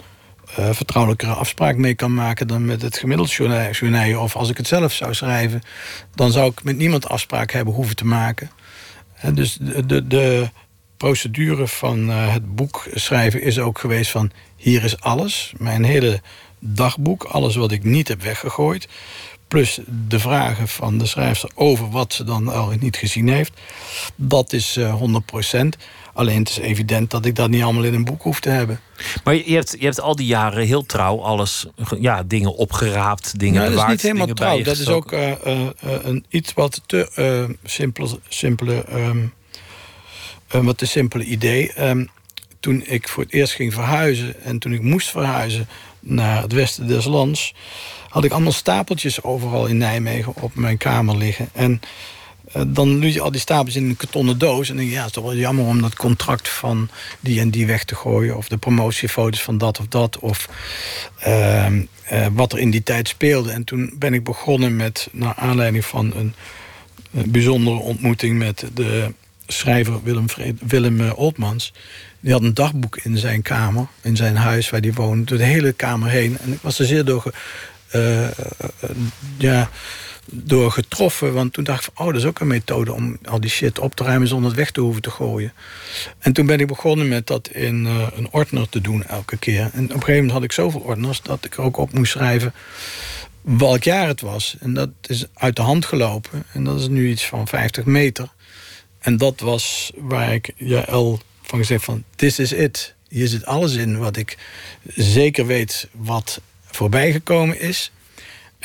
uh, 0.59 0.69
vertrouwelijkere 0.71 1.33
afspraak 1.33 1.75
mee 1.75 1.95
kan 1.95 2.13
maken 2.13 2.47
dan 2.47 2.65
met 2.65 2.81
het 2.81 2.97
gemiddeld 2.97 3.31
journaal. 3.31 4.21
Of 4.21 4.35
als 4.35 4.49
ik 4.49 4.57
het 4.57 4.67
zelf 4.67 4.93
zou 4.93 5.13
schrijven, 5.13 5.61
dan 6.15 6.31
zou 6.31 6.51
ik 6.51 6.63
met 6.63 6.77
niemand 6.77 7.07
afspraak 7.07 7.51
hebben 7.51 7.73
hoeven 7.73 7.95
te 7.95 8.05
maken. 8.05 8.51
En 9.15 9.35
dus 9.35 9.57
de, 9.61 9.85
de, 9.85 10.07
de 10.07 10.49
procedure 10.97 11.67
van 11.67 12.09
uh, 12.09 12.33
het 12.33 12.55
boek 12.55 12.87
schrijven 12.93 13.41
is 13.41 13.59
ook 13.59 13.79
geweest 13.79 14.11
van 14.11 14.31
hier 14.55 14.83
is 14.83 14.99
alles. 14.99 15.53
Mijn 15.57 15.83
hele 15.83 16.21
dagboek, 16.59 17.23
alles 17.23 17.55
wat 17.55 17.71
ik 17.71 17.83
niet 17.83 18.07
heb 18.07 18.21
weggegooid. 18.21 18.87
plus 19.47 19.79
de 20.07 20.19
vragen 20.19 20.67
van 20.67 20.97
de 20.97 21.05
schrijfster 21.05 21.49
over 21.55 21.89
wat 21.89 22.13
ze 22.13 22.23
dan 22.23 22.47
al 22.47 22.73
niet 22.79 22.97
gezien 22.97 23.27
heeft. 23.27 23.51
Dat 24.15 24.53
is 24.53 24.77
uh, 24.77 25.01
100%. 25.55 25.67
Alleen 26.15 26.39
het 26.39 26.49
is 26.49 26.57
evident 26.57 27.11
dat 27.11 27.25
ik 27.25 27.35
dat 27.35 27.49
niet 27.49 27.63
allemaal 27.63 27.83
in 27.83 27.93
een 27.93 28.05
boek 28.05 28.21
hoef 28.21 28.39
te 28.39 28.49
hebben. 28.49 28.79
Maar 29.23 29.35
je 29.35 29.53
hebt, 29.53 29.75
je 29.79 29.85
hebt 29.85 30.01
al 30.01 30.15
die 30.15 30.25
jaren 30.25 30.65
heel 30.65 30.85
trouw 30.85 31.21
alles, 31.21 31.65
ja, 31.99 32.23
dingen 32.23 32.55
opgeraapt, 32.55 33.39
dingen 33.39 33.61
nou. 33.61 33.75
Dat 33.75 33.83
is 33.83 33.89
niet 33.89 34.01
helemaal 34.01 34.27
trouw. 34.27 34.61
Dat 34.61 34.77
is 34.77 34.87
ook 34.87 35.11
uh, 35.11 35.31
uh, 35.45 35.67
een 35.79 36.25
iets 36.29 36.53
wat 36.53 36.81
te 36.85 37.55
simpele, 37.63 38.19
simpele 38.27 38.85
um, 38.93 39.33
wat 40.65 40.77
te 40.77 40.85
simpele 40.85 41.23
idee. 41.23 41.87
Um, 41.87 42.09
toen 42.59 42.83
ik 42.85 43.07
voor 43.07 43.23
het 43.23 43.33
eerst 43.33 43.53
ging 43.53 43.73
verhuizen 43.73 44.43
en 44.43 44.59
toen 44.59 44.73
ik 44.73 44.81
moest 44.81 45.09
verhuizen 45.09 45.67
naar 45.99 46.41
het 46.41 46.51
westen 46.51 46.87
des 46.87 47.05
lands, 47.05 47.53
had 48.09 48.23
ik 48.23 48.31
allemaal 48.31 48.51
stapeltjes 48.51 49.23
overal 49.23 49.65
in 49.65 49.77
Nijmegen 49.77 50.33
op 50.35 50.55
mijn 50.55 50.77
kamer 50.77 51.17
liggen. 51.17 51.49
En 51.53 51.71
uh, 51.71 51.79
dan 52.67 52.99
doe 52.99 53.13
je 53.13 53.21
al 53.21 53.31
die 53.31 53.39
stapels 53.39 53.75
in 53.75 53.85
een 53.89 53.97
kartonnen 53.97 54.37
doos. 54.37 54.69
En 54.69 54.75
denk 54.75 54.87
je, 54.87 54.93
ja, 54.93 54.99
het 54.99 55.07
is 55.07 55.13
toch 55.13 55.23
wel 55.23 55.35
jammer 55.35 55.65
om 55.65 55.81
dat 55.81 55.95
contract 55.95 56.47
van 56.49 56.89
die 57.19 57.39
en 57.39 57.49
die 57.49 57.65
weg 57.65 57.83
te 57.83 57.95
gooien. 57.95 58.37
Of 58.37 58.47
de 58.47 58.57
promotiefoto's 58.57 59.41
van 59.41 59.57
dat 59.57 59.79
of 59.79 59.87
dat. 59.87 60.19
Of 60.19 60.49
uh, 61.27 61.67
uh, 62.11 62.27
wat 62.31 62.53
er 62.53 62.59
in 62.59 62.69
die 62.69 62.83
tijd 62.83 63.07
speelde. 63.07 63.51
En 63.51 63.63
toen 63.63 63.93
ben 63.95 64.13
ik 64.13 64.23
begonnen 64.23 64.75
met, 64.75 65.07
naar 65.11 65.33
aanleiding 65.35 65.85
van 65.85 66.13
een, 66.15 66.33
een 67.13 67.31
bijzondere 67.31 67.77
ontmoeting 67.77 68.37
met 68.37 68.65
de 68.73 69.13
schrijver 69.47 70.03
Willem, 70.03 70.25
Willem 70.67 71.01
uh, 71.01 71.17
Oltmans. 71.17 71.73
Die 72.19 72.31
had 72.31 72.41
een 72.41 72.53
dagboek 72.53 72.97
in 72.97 73.17
zijn 73.17 73.41
kamer, 73.41 73.87
in 74.01 74.15
zijn 74.15 74.35
huis 74.35 74.69
waar 74.69 74.81
hij 74.81 74.93
woonde, 74.93 75.25
door 75.25 75.37
de 75.37 75.43
hele 75.43 75.73
kamer 75.73 76.09
heen. 76.09 76.37
En 76.37 76.51
ik 76.53 76.59
was 76.61 76.79
er 76.79 76.85
zeer 76.85 77.05
door, 77.05 77.33
ja, 79.37 79.69
door 80.25 80.71
getroffen. 80.71 81.33
Want 81.33 81.53
toen 81.53 81.63
dacht 81.63 81.87
ik 81.87 81.91
van, 81.93 82.05
oh, 82.05 82.11
dat 82.13 82.21
is 82.21 82.27
ook 82.27 82.39
een 82.39 82.47
methode 82.47 82.93
om 82.93 83.17
al 83.23 83.39
die 83.39 83.49
shit 83.49 83.79
op 83.79 83.95
te 83.95 84.03
ruimen 84.03 84.27
zonder 84.27 84.47
het 84.47 84.59
weg 84.59 84.71
te 84.71 84.81
hoeven 84.81 85.01
te 85.01 85.11
gooien. 85.11 85.53
En 86.19 86.33
toen 86.33 86.45
ben 86.45 86.59
ik 86.59 86.67
begonnen 86.67 87.07
met 87.07 87.27
dat 87.27 87.47
in 87.47 87.85
uh, 87.85 88.07
een 88.15 88.27
ordner 88.31 88.69
te 88.69 88.81
doen 88.81 89.05
elke 89.05 89.37
keer. 89.37 89.69
En 89.73 89.83
op 89.83 89.89
een 89.89 89.89
gegeven 89.89 90.13
moment 90.13 90.31
had 90.31 90.43
ik 90.43 90.51
zoveel 90.51 90.81
ordners 90.81 91.21
dat 91.21 91.45
ik 91.45 91.53
er 91.57 91.63
ook 91.63 91.77
op 91.77 91.93
moest 91.93 92.11
schrijven 92.11 92.53
welk 93.45 93.83
jaar 93.83 94.07
het 94.07 94.21
was. 94.21 94.55
En 94.59 94.73
dat 94.73 94.89
is 95.01 95.25
uit 95.33 95.55
de 95.55 95.61
hand 95.61 95.85
gelopen. 95.85 96.43
En 96.51 96.63
dat 96.63 96.79
is 96.79 96.87
nu 96.87 97.09
iets 97.09 97.25
van 97.25 97.47
50 97.47 97.85
meter. 97.85 98.29
En 98.99 99.17
dat 99.17 99.39
was 99.39 99.91
waar 99.95 100.33
ik 100.33 100.51
Jaël 100.55 101.19
van 101.41 101.59
gezegd 101.59 101.83
van, 101.83 102.03
this 102.15 102.39
is 102.39 102.51
it. 102.51 102.93
Hier 103.07 103.27
zit 103.27 103.45
alles 103.45 103.75
in 103.75 103.97
wat 103.97 104.17
ik 104.17 104.37
zeker 104.95 105.45
weet 105.45 105.87
wat 105.91 106.41
voorbij 106.65 107.11
gekomen 107.11 107.59
is. 107.59 107.91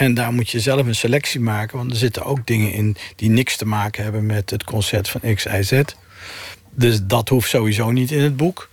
En 0.01 0.14
daar 0.14 0.32
moet 0.32 0.51
je 0.51 0.61
zelf 0.61 0.86
een 0.86 0.94
selectie 0.94 1.40
maken, 1.40 1.76
want 1.76 1.90
er 1.90 1.96
zitten 1.96 2.24
ook 2.24 2.46
dingen 2.46 2.72
in 2.72 2.96
die 3.16 3.30
niks 3.30 3.57
te 3.57 3.66
maken 3.66 4.03
hebben 4.03 4.26
met 4.26 4.51
het 4.51 4.64
concert 4.64 5.09
van 5.09 5.20
X, 5.34 5.44
Y, 5.44 5.62
Z. 5.62 5.82
Dus 6.74 7.01
dat 7.03 7.28
hoeft 7.28 7.48
sowieso 7.48 7.90
niet 7.90 8.11
in 8.11 8.20
het 8.20 8.36
boek. 8.36 8.68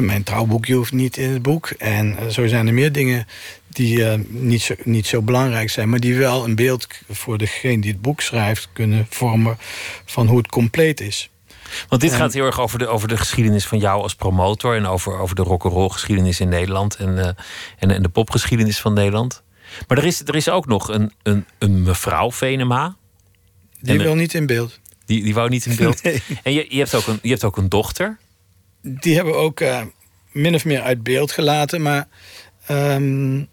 Mijn 0.00 0.22
trouwboekje 0.22 0.74
hoeft 0.74 0.92
niet 0.92 1.16
in 1.16 1.32
het 1.32 1.42
boek. 1.42 1.68
En 1.68 2.18
eh, 2.18 2.26
zo 2.26 2.46
zijn 2.46 2.66
er 2.66 2.74
meer 2.74 2.92
dingen 2.92 3.26
die 3.68 3.98
uh, 3.98 4.14
niet, 4.28 4.62
zo, 4.62 4.74
niet 4.84 5.06
zo 5.06 5.22
belangrijk 5.22 5.70
zijn... 5.70 5.88
maar 5.88 6.00
die 6.00 6.16
wel 6.16 6.44
een 6.44 6.54
beeld 6.54 6.86
voor 7.08 7.38
degene 7.38 7.80
die 7.80 7.92
het 7.92 8.02
boek 8.02 8.20
schrijft... 8.20 8.68
kunnen 8.72 9.06
vormen 9.10 9.58
van 10.04 10.26
hoe 10.26 10.38
het 10.38 10.48
compleet 10.48 11.00
is. 11.00 11.30
Want 11.88 12.02
dit 12.02 12.12
gaat 12.12 12.32
heel 12.32 12.44
erg 12.44 12.60
over 12.60 12.78
de, 12.78 12.86
over 12.86 13.08
de 13.08 13.16
geschiedenis 13.16 13.66
van 13.66 13.78
jou 13.78 14.02
als 14.02 14.14
promotor... 14.14 14.76
en 14.76 14.86
over, 14.86 15.18
over 15.18 15.36
de 15.36 15.42
rock'n'roll 15.42 15.88
geschiedenis 15.88 16.40
in 16.40 16.48
Nederland... 16.48 16.96
En, 16.96 17.16
uh, 17.16 17.26
en, 17.78 17.90
en 17.90 18.02
de 18.02 18.08
popgeschiedenis 18.08 18.80
van 18.80 18.92
Nederland. 18.92 19.44
Maar 19.88 19.98
er 19.98 20.04
is, 20.04 20.20
er 20.20 20.34
is 20.34 20.48
ook 20.48 20.66
nog 20.66 20.88
een, 20.88 21.12
een, 21.22 21.44
een 21.58 21.82
mevrouw 21.82 22.32
Venema. 22.32 22.96
Die 23.80 23.98
wil 23.98 24.14
niet 24.14 24.34
in 24.34 24.46
beeld. 24.46 24.80
Die, 25.06 25.22
die 25.22 25.34
wou 25.34 25.48
niet 25.48 25.66
in 25.66 25.76
beeld. 25.76 26.02
Nee. 26.04 26.22
En 26.42 26.52
je, 26.52 26.66
je, 26.68 26.78
hebt 26.78 26.94
ook 26.94 27.06
een, 27.06 27.18
je 27.22 27.28
hebt 27.28 27.44
ook 27.44 27.56
een 27.56 27.68
dochter. 27.68 28.18
Die 28.82 29.14
hebben 29.14 29.32
we 29.32 29.38
ook 29.38 29.60
uh, 29.60 29.82
min 30.32 30.54
of 30.54 30.64
meer 30.64 30.80
uit 30.80 31.02
beeld 31.02 31.32
gelaten. 31.32 31.82
Maar 31.82 32.08
um, 32.70 33.48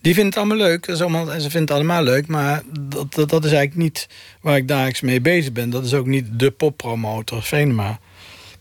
die 0.00 0.14
vindt 0.14 0.34
het 0.34 0.36
allemaal 0.44 0.66
leuk. 0.66 0.86
Dat 0.86 0.94
is 0.94 1.02
allemaal, 1.02 1.32
en 1.32 1.40
ze 1.40 1.50
vindt 1.50 1.68
het 1.68 1.78
allemaal 1.78 2.02
leuk. 2.02 2.26
Maar 2.26 2.62
dat, 2.80 3.14
dat, 3.14 3.28
dat, 3.28 3.44
is 3.44 3.52
eigenlijk 3.52 3.82
niet 3.82 4.08
waar 4.40 4.56
ik 4.56 4.68
dagelijks 4.68 5.00
mee 5.00 5.20
bezig 5.20 5.52
ben. 5.52 5.70
Dat 5.70 5.84
is 5.84 5.94
ook 5.94 6.06
niet 6.06 6.38
de 6.38 6.50
poppromotor 6.50 7.42
Venema. 7.42 7.98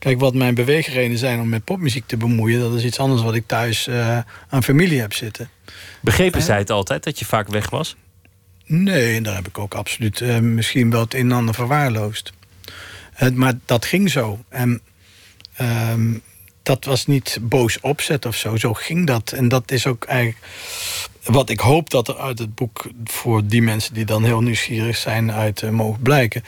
Kijk, 0.05 0.19
wat 0.19 0.33
mijn 0.33 0.55
beweegredenen 0.55 1.17
zijn 1.17 1.39
om 1.39 1.49
met 1.49 1.63
popmuziek 1.63 2.07
te 2.07 2.17
bemoeien... 2.17 2.59
dat 2.59 2.73
is 2.73 2.83
iets 2.83 2.99
anders 2.99 3.21
wat 3.21 3.35
ik 3.35 3.47
thuis 3.47 3.87
uh, 3.87 4.19
aan 4.49 4.63
familie 4.63 4.99
heb 4.99 5.13
zitten. 5.13 5.49
Begrepen 6.01 6.41
zij 6.41 6.57
het 6.57 6.69
altijd, 6.69 7.03
dat 7.03 7.19
je 7.19 7.25
vaak 7.25 7.47
weg 7.47 7.69
was? 7.69 7.95
Nee, 8.65 9.21
daar 9.21 9.35
heb 9.35 9.47
ik 9.47 9.57
ook 9.57 9.73
absoluut 9.73 10.19
uh, 10.19 10.39
misschien 10.39 10.91
wel 10.91 10.99
het 10.99 11.13
een 11.13 11.19
en 11.19 11.31
ander 11.31 11.53
verwaarloosd. 11.53 12.33
Uh, 13.21 13.29
maar 13.29 13.53
dat 13.65 13.85
ging 13.85 14.11
zo. 14.11 14.39
En 14.49 14.81
ehm, 15.55 16.13
dat 16.63 16.85
was 16.85 17.05
niet 17.05 17.37
boos 17.41 17.79
opzet 17.79 18.25
of 18.25 18.35
zo. 18.35 18.55
Zo 18.55 18.73
ging 18.73 19.07
dat. 19.07 19.31
En 19.31 19.47
dat 19.47 19.71
is 19.71 19.87
ook 19.87 20.03
eigenlijk 20.03 20.45
wat 21.23 21.49
ik 21.49 21.59
hoop 21.59 21.89
dat 21.89 22.07
er 22.07 22.17
uit 22.17 22.39
het 22.39 22.55
boek... 22.55 22.89
voor 23.03 23.45
die 23.45 23.61
mensen 23.61 23.93
die 23.93 24.05
dan 24.05 24.23
heel 24.23 24.41
nieuwsgierig 24.41 24.97
zijn 24.97 25.31
uit 25.31 25.61
uh, 25.61 25.69
mogen 25.69 26.01
blijken. 26.01 26.43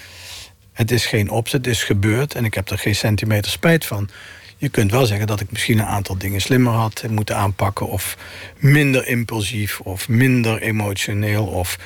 Het 0.77 0.91
is 0.91 1.05
geen 1.05 1.29
opzet, 1.29 1.65
het 1.65 1.75
is 1.75 1.83
gebeurd. 1.83 2.35
En 2.35 2.45
ik 2.45 2.53
heb 2.53 2.69
er 2.69 2.77
geen 2.77 2.95
centimeter 2.95 3.51
spijt 3.51 3.85
van. 3.85 4.09
Je 4.57 4.69
kunt 4.69 4.91
wel 4.91 5.05
zeggen 5.05 5.27
dat 5.27 5.39
ik 5.39 5.51
misschien 5.51 5.79
een 5.79 5.85
aantal 5.85 6.17
dingen 6.17 6.41
slimmer 6.41 6.73
had 6.73 7.03
moeten 7.09 7.37
aanpakken. 7.37 7.87
Of 7.87 8.17
minder 8.57 9.07
impulsief, 9.07 9.79
of 9.79 10.09
minder 10.09 10.61
emotioneel, 10.61 11.45
of 11.45 11.77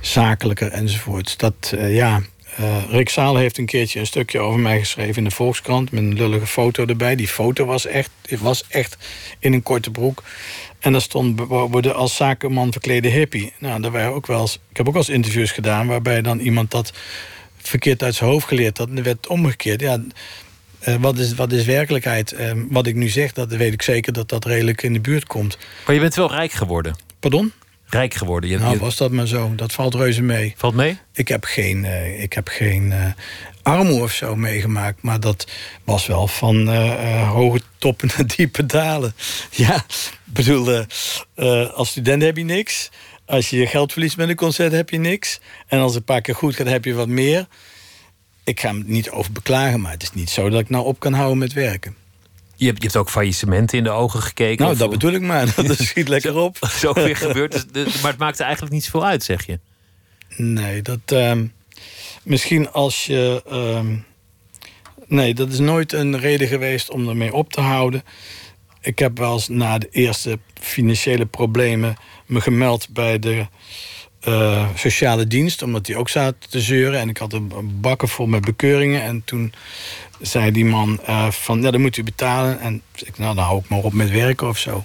zakelijker 0.00 0.72
enzovoort. 0.72 1.38
Dat, 1.38 1.72
uh, 1.74 1.94
ja, 1.94 2.20
uh, 2.60 2.76
Rick 2.90 3.08
Zaal 3.08 3.36
heeft 3.36 3.58
een 3.58 3.66
keertje 3.66 4.00
een 4.00 4.06
stukje 4.06 4.38
over 4.38 4.60
mij 4.60 4.78
geschreven 4.78 5.16
in 5.16 5.24
de 5.24 5.34
Volkskrant. 5.34 5.90
Met 5.90 6.02
een 6.02 6.14
lullige 6.14 6.46
foto 6.46 6.86
erbij. 6.86 7.16
Die 7.16 7.28
foto 7.28 7.64
was 7.64 7.86
echt, 7.86 8.10
was 8.38 8.64
echt 8.68 8.96
in 9.38 9.52
een 9.52 9.62
korte 9.62 9.90
broek. 9.90 10.22
En 10.80 10.92
daar 10.92 11.00
stond 11.00 11.40
worden 11.48 11.94
als 11.94 12.16
zakenman 12.16 12.72
verklede 12.72 13.08
hippie. 13.08 13.52
Nou, 13.58 13.80
daar 13.80 13.90
waren 13.90 14.12
ook 14.12 14.26
wel 14.26 14.44
ik 14.44 14.76
heb 14.76 14.86
ook 14.86 14.94
wel 14.94 15.02
eens 15.02 15.14
interviews 15.14 15.50
gedaan 15.50 15.86
waarbij 15.86 16.22
dan 16.22 16.38
iemand 16.38 16.70
dat 16.70 16.92
verkeerd 17.68 18.02
uit 18.02 18.14
zijn 18.14 18.30
hoofd 18.30 18.46
geleerd 18.46 18.78
er 18.78 19.02
werd 19.02 19.26
omgekeerd. 19.26 19.80
Ja, 19.80 19.98
uh, 20.88 20.94
wat, 21.00 21.18
is, 21.18 21.34
wat 21.34 21.52
is 21.52 21.64
werkelijkheid? 21.64 22.32
Uh, 22.32 22.50
wat 22.68 22.86
ik 22.86 22.94
nu 22.94 23.08
zeg, 23.08 23.32
dat 23.32 23.48
weet 23.48 23.72
ik 23.72 23.82
zeker 23.82 24.12
dat 24.12 24.28
dat 24.28 24.44
redelijk 24.44 24.82
in 24.82 24.92
de 24.92 25.00
buurt 25.00 25.26
komt. 25.26 25.58
Maar 25.86 25.94
je 25.94 26.00
bent 26.00 26.14
wel 26.14 26.30
rijk 26.30 26.52
geworden. 26.52 26.96
Pardon? 27.20 27.52
Rijk 27.86 28.14
geworden. 28.14 28.50
Je, 28.50 28.58
nou, 28.58 28.78
was 28.78 28.96
dat 28.96 29.10
maar 29.10 29.26
zo. 29.26 29.54
Dat 29.54 29.72
valt 29.72 29.94
reuze 29.94 30.22
mee. 30.22 30.54
Valt 30.56 30.74
mee? 30.74 30.98
Ik 31.14 31.28
heb 31.28 31.44
geen, 31.44 31.84
uh, 31.84 32.22
ik 32.22 32.32
heb 32.32 32.48
geen 32.48 32.94
armoede 33.62 34.02
of 34.02 34.12
zo 34.12 34.36
meegemaakt. 34.36 35.02
Maar 35.02 35.20
dat 35.20 35.50
was 35.84 36.06
wel 36.06 36.26
van 36.26 36.68
hoge 37.24 37.60
toppen 37.78 38.08
naar 38.16 38.26
diepe 38.36 38.66
dalen. 38.66 39.14
Ja, 39.50 39.84
bedoel, 40.24 40.84
als 41.74 41.88
student 41.88 42.22
heb 42.22 42.36
je 42.36 42.44
niks. 42.44 42.90
Als 43.26 43.50
je 43.50 43.56
je 43.56 43.66
geld 43.66 43.92
verliest 43.92 44.16
met 44.16 44.28
een 44.28 44.36
concert 44.36 44.72
heb 44.72 44.90
je 44.90 44.98
niks. 44.98 45.40
En 45.66 45.78
als 45.78 45.90
het 45.90 45.98
een 45.98 46.04
paar 46.04 46.20
keer 46.20 46.34
goed 46.34 46.54
gaat 46.54 46.66
heb 46.66 46.84
je 46.84 46.94
wat 46.94 47.08
meer 47.08 47.46
ik 48.44 48.60
ga 48.60 48.68
hem 48.68 48.82
niet 48.86 49.10
over 49.10 49.32
beklagen, 49.32 49.80
maar 49.80 49.92
het 49.92 50.02
is 50.02 50.12
niet 50.12 50.30
zo 50.30 50.48
dat 50.48 50.60
ik 50.60 50.68
nou 50.68 50.84
op 50.84 51.00
kan 51.00 51.12
houden 51.12 51.38
met 51.38 51.52
werken. 51.52 51.96
Je 52.56 52.66
hebt, 52.66 52.78
je 52.78 52.84
hebt 52.84 52.96
ook 52.96 53.10
faillissementen 53.10 53.78
in 53.78 53.84
de 53.84 53.90
ogen 53.90 54.22
gekeken. 54.22 54.64
Nou, 54.64 54.76
dat 54.76 54.90
bedoel 54.90 55.12
ik 55.12 55.20
maar. 55.20 55.54
Dat 55.66 55.78
schiet 55.78 56.08
lekker 56.08 56.36
op. 56.36 56.56
Zo 56.80 56.92
weer 56.92 57.16
gebeurd. 57.16 57.74
Dus, 57.74 58.00
maar 58.00 58.10
het 58.10 58.20
maakt 58.20 58.38
er 58.38 58.44
eigenlijk 58.44 58.74
niet 58.74 58.84
zoveel 58.84 59.06
uit, 59.06 59.24
zeg 59.24 59.46
je? 59.46 59.58
Nee, 60.36 60.82
dat. 60.82 60.98
Uh, 61.12 61.32
misschien 62.22 62.70
als 62.70 63.06
je. 63.06 63.42
Uh, 63.52 63.98
nee, 65.06 65.34
dat 65.34 65.52
is 65.52 65.58
nooit 65.58 65.92
een 65.92 66.18
reden 66.18 66.48
geweest 66.48 66.90
om 66.90 67.08
ermee 67.08 67.34
op 67.34 67.52
te 67.52 67.60
houden. 67.60 68.02
Ik 68.80 68.98
heb 68.98 69.18
wel 69.18 69.32
eens 69.32 69.48
na 69.48 69.78
de 69.78 69.88
eerste 69.90 70.38
financiële 70.60 71.26
problemen 71.26 71.96
me 72.32 72.40
gemeld 72.40 72.88
bij 72.88 73.18
de 73.18 73.46
uh, 74.28 74.68
sociale 74.74 75.26
dienst, 75.26 75.62
omdat 75.62 75.86
die 75.86 75.96
ook 75.96 76.08
zaten 76.08 76.50
te 76.50 76.60
zeuren. 76.60 77.00
En 77.00 77.08
ik 77.08 77.16
had 77.16 77.32
een 77.32 77.52
bakken 77.80 78.08
vol 78.08 78.26
met 78.26 78.44
bekeuringen. 78.44 79.02
En 79.02 79.22
toen 79.24 79.52
zei 80.20 80.50
die 80.50 80.64
man 80.64 81.00
uh, 81.08 81.30
van, 81.30 81.62
ja, 81.62 81.70
dan 81.70 81.80
moet 81.80 81.96
u 81.96 82.02
betalen. 82.02 82.60
En 82.60 82.82
ik 82.94 83.18
nou, 83.18 83.34
dan 83.34 83.44
hou 83.44 83.58
ik 83.58 83.68
maar 83.68 83.78
op 83.78 83.92
met 83.92 84.10
werken 84.10 84.48
of 84.48 84.58
zo. 84.58 84.84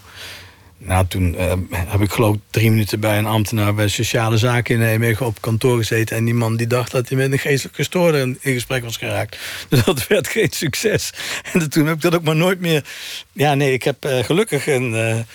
Nou, 0.79 1.07
toen 1.07 1.33
uh, 1.33 1.53
heb 1.69 2.01
ik 2.01 2.11
geloof 2.11 2.35
drie 2.49 2.69
minuten 2.69 2.99
bij 2.99 3.17
een 3.17 3.25
ambtenaar 3.25 3.73
bij 3.73 3.87
sociale 3.87 4.37
zaken 4.37 4.73
in 4.73 4.79
Nijmegen 4.79 5.25
op 5.25 5.41
kantoor 5.41 5.77
gezeten. 5.77 6.17
En 6.17 6.25
die 6.25 6.33
man 6.33 6.55
die 6.55 6.67
dacht 6.67 6.91
dat 6.91 7.09
hij 7.09 7.17
met 7.17 7.31
een 7.31 7.39
geestelijk 7.39 7.75
gestoorde 7.75 8.19
in, 8.19 8.37
gesprek 8.41 8.83
was 8.83 8.97
geraakt. 8.97 9.37
Dus 9.69 9.83
dat 9.83 10.07
werd 10.07 10.27
geen 10.27 10.51
succes. 10.51 11.11
En 11.53 11.69
toen 11.69 11.85
heb 11.85 11.95
ik 11.95 12.01
dat 12.01 12.15
ook 12.15 12.23
maar 12.23 12.35
nooit 12.35 12.59
meer. 12.59 12.85
Ja, 13.31 13.53
nee, 13.53 13.73
ik 13.73 13.83
heb 13.83 13.97
gelukkig 14.21 14.67
een, 14.67 15.25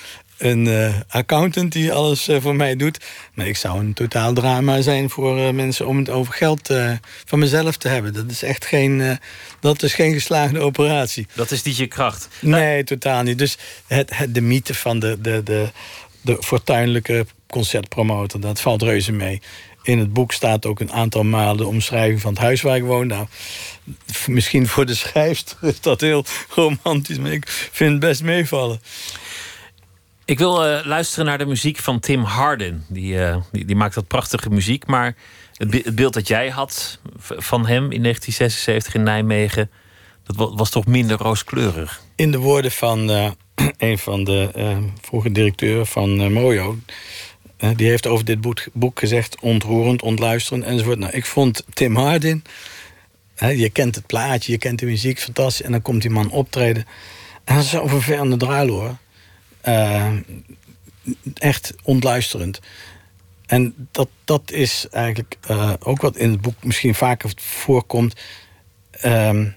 een 0.43 0.67
uh, 0.67 0.95
accountant 1.09 1.73
die 1.73 1.93
alles 1.93 2.29
uh, 2.29 2.41
voor 2.41 2.57
mij 2.57 2.77
doet. 2.77 3.05
Maar 3.35 3.47
ik 3.47 3.57
zou 3.57 3.79
een 3.79 3.93
totaal 3.93 4.33
drama 4.33 4.81
zijn 4.81 5.11
voor 5.11 5.39
uh, 5.39 5.51
mensen 5.51 5.87
om 5.87 5.99
het 5.99 6.11
over 6.11 6.35
geld 6.35 6.71
van 7.25 7.39
mezelf 7.39 7.77
te 7.77 7.89
hebben. 7.89 8.13
Dat 8.13 8.31
is 8.31 8.43
echt 8.43 8.67
geen, 8.67 9.19
dat 9.61 9.83
is 9.83 9.95
geen 9.95 10.13
geslaagde 10.13 10.61
operatie. 10.61 11.27
Dat 11.35 11.51
is 11.51 11.63
niet 11.63 11.77
je 11.77 11.87
kracht? 11.87 12.29
Nee, 12.41 12.85
totaal 12.85 13.23
niet. 13.23 13.39
Dus 13.39 13.59
het, 13.87 14.17
het, 14.17 14.35
de 14.35 14.41
mythe 14.41 14.75
van 14.75 14.99
de, 14.99 15.21
de, 15.21 15.43
de, 15.43 15.69
de 16.21 16.37
fortuinlijke 16.41 17.27
concertpromotor. 17.47 18.41
Dat 18.41 18.61
valt 18.61 18.83
reuze 18.83 19.13
mee. 19.13 19.41
In 19.83 19.99
het 19.99 20.13
boek 20.13 20.33
staat 20.33 20.67
ook 20.67 20.81
een 20.81 20.93
aantal 20.93 21.23
malen 21.23 21.57
de 21.57 21.67
omschrijving 21.67 22.21
van 22.21 22.33
het 22.33 22.43
huis 22.43 22.63
waar 22.63 22.77
ik 22.77 22.83
woon. 22.83 23.07
Nou, 23.07 23.27
misschien 24.27 24.67
voor 24.67 24.87
de 24.87 24.95
schrijfster 24.95 25.57
is 25.61 25.81
dat 25.81 26.01
heel 26.01 26.25
romantisch, 26.49 27.19
maar 27.19 27.33
ik 27.33 27.49
vind 27.49 27.91
het 27.91 28.01
best 28.01 28.23
meevallen. 28.23 28.81
Ik 30.25 30.39
wil 30.39 30.67
uh, 30.67 30.85
luisteren 30.85 31.25
naar 31.25 31.39
de 31.39 31.47
muziek 31.47 31.79
van 31.79 32.01
Tim 32.01 32.23
Harden. 32.23 32.85
Die, 32.89 33.15
uh, 33.15 33.37
die, 33.53 33.77
maakt 33.77 33.95
dat 33.95 34.07
prachtige 34.07 34.51
muziek. 34.51 34.87
Maar 34.87 35.15
het, 35.55 35.95
beeld 35.95 36.15
dat 36.15 36.29
jij 36.29 36.49
had 36.49 37.01
van 37.21 37.67
hem 37.67 37.93
in 37.93 38.03
1976 38.03 38.95
in 38.95 39.03
Nijmegen... 39.03 39.71
dat 40.25 40.53
was 40.55 40.71
toch 40.71 40.87
minder 40.87 41.19
rooskleurig? 41.19 42.03
In 42.17 42.31
de 42.31 42.39
woorden 42.39 42.71
van 42.71 43.11
uh, 43.11 43.31
een 43.79 43.99
van 43.99 44.25
de 44.25 44.51
vroege 45.01 45.33
directeuren 45.33 45.87
van 45.87 46.33
Mojo... 46.33 46.79
die 47.77 47.89
heeft 47.89 48.07
over 48.07 48.25
dit 48.25 48.41
boek, 48.73 48.99
gezegd 48.99 49.41
ontroerend, 49.41 50.03
ontluisterend 50.03 50.65
enzovoort. 50.65 50.99
Nou, 50.99 51.13
ik 51.13 51.27
vond 51.27 51.65
Tim 51.73 51.97
Harden... 51.97 52.45
je 53.37 53.71
kent 53.71 53.95
het 53.95 54.07
plaatje, 54.07 54.53
je 54.53 54.59
kent 54.59 54.79
de 54.79 54.87
muziek, 54.87 55.21
fantastisch. 55.21 55.67
En 55.67 55.73
dan 55.73 55.83
komt 55.83 56.03
die 56.03 56.11
man 56.11 56.31
optreden. 56.31 56.87
En 57.45 57.55
dat 57.55 57.65
is 57.65 57.71
zo 57.71 57.87
vervelende 57.87 58.37
druilen 58.37 58.75
hoor. 58.75 58.97
Uh, 59.65 60.13
echt 61.35 61.75
ontluisterend. 61.83 62.61
En 63.47 63.75
dat, 63.91 64.09
dat 64.25 64.51
is 64.51 64.87
eigenlijk 64.91 65.37
uh, 65.51 65.73
ook 65.79 66.01
wat 66.01 66.17
in 66.17 66.31
het 66.31 66.41
boek 66.41 66.65
misschien 66.65 66.95
vaker 66.95 67.31
voorkomt. 67.37 68.21
Um, 69.05 69.55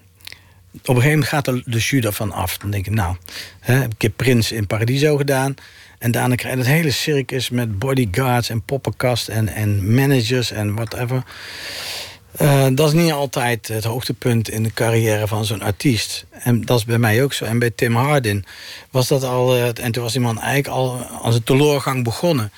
op 0.74 0.96
een 0.96 1.02
gegeven 1.02 1.10
moment 1.10 1.28
gaat 1.28 1.48
er 1.48 1.64
de 1.66 1.78
jus 1.78 2.04
ervan 2.04 2.32
af. 2.32 2.58
Dan 2.58 2.72
denk 2.72 2.86
ik, 2.86 2.94
nou, 2.94 3.16
hè, 3.60 3.84
ik 3.84 4.02
heb 4.02 4.14
Prins 4.16 4.52
in 4.52 4.68
Paradiso 4.68 5.18
gedaan. 5.18 5.56
En 5.98 6.12
daarna 6.12 6.36
krijg 6.36 6.54
je 6.54 6.60
het 6.60 6.70
hele 6.70 6.92
circus 6.92 7.50
met 7.50 7.80
bodyguards 7.80 8.50
en 8.50 8.62
poppenkast 8.62 9.28
en, 9.28 9.48
en 9.48 9.94
managers 9.94 10.52
en 10.52 10.76
whatever. 10.76 11.24
Uh, 12.42 12.68
dat 12.72 12.88
is 12.88 12.94
niet 12.94 13.12
altijd 13.12 13.68
het 13.68 13.84
hoogtepunt 13.84 14.50
in 14.50 14.64
de 14.64 14.74
carrière 14.74 15.28
van 15.28 15.46
zo'n 15.46 15.62
artiest. 15.62 16.26
En 16.32 16.62
dat 16.62 16.78
is 16.78 16.86
bij 16.86 16.98
mij 16.98 17.24
ook 17.24 17.34
zo. 17.34 17.46
En 17.46 17.60
bij 17.60 17.70
Tim 17.70 17.96
Hardin 17.96 18.46
was 18.92 19.08
dat 19.08 19.24
al... 19.24 19.56
Uh, 19.56 19.68
en 19.80 19.92
toen 19.92 20.04
was 20.04 20.12
die 20.12 20.22
man 20.22 20.40
eigenlijk 20.40 20.68
al 20.68 20.98
als 21.22 21.36
een 21.36 21.44
teleurgang 21.44 22.04
begonnen. 22.04 22.52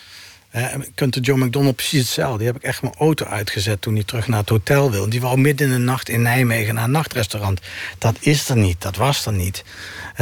Uh, 0.56 0.66
kunt 0.96 1.14
de 1.14 1.20
John 1.20 1.44
McDonald 1.44 1.76
precies 1.76 2.00
hetzelfde. 2.00 2.38
Die 2.38 2.48
heb 2.48 2.56
ik 2.56 2.64
echt 2.64 2.82
mijn 2.82 2.96
auto 2.98 3.26
uitgezet 3.26 3.82
toen 3.82 3.94
hij 3.94 4.04
terug 4.04 4.28
naar 4.28 4.40
het 4.40 4.50
hotel 4.50 4.92
wilde. 4.92 5.10
Die 5.10 5.22
wou 5.22 5.38
midden 5.38 5.68
in 5.68 5.74
de 5.74 5.80
nacht 5.80 6.10
in 6.10 6.22
Nijmegen 6.22 6.76
naar 6.76 6.84
een 6.84 6.92
nachtrestaurant. 6.92 7.62
Dat 7.98 8.18
is 8.20 8.50
er 8.50 8.58
niet, 8.58 8.82
dat 8.82 8.96
was 8.96 9.26
er 9.26 9.34
niet. 9.34 9.64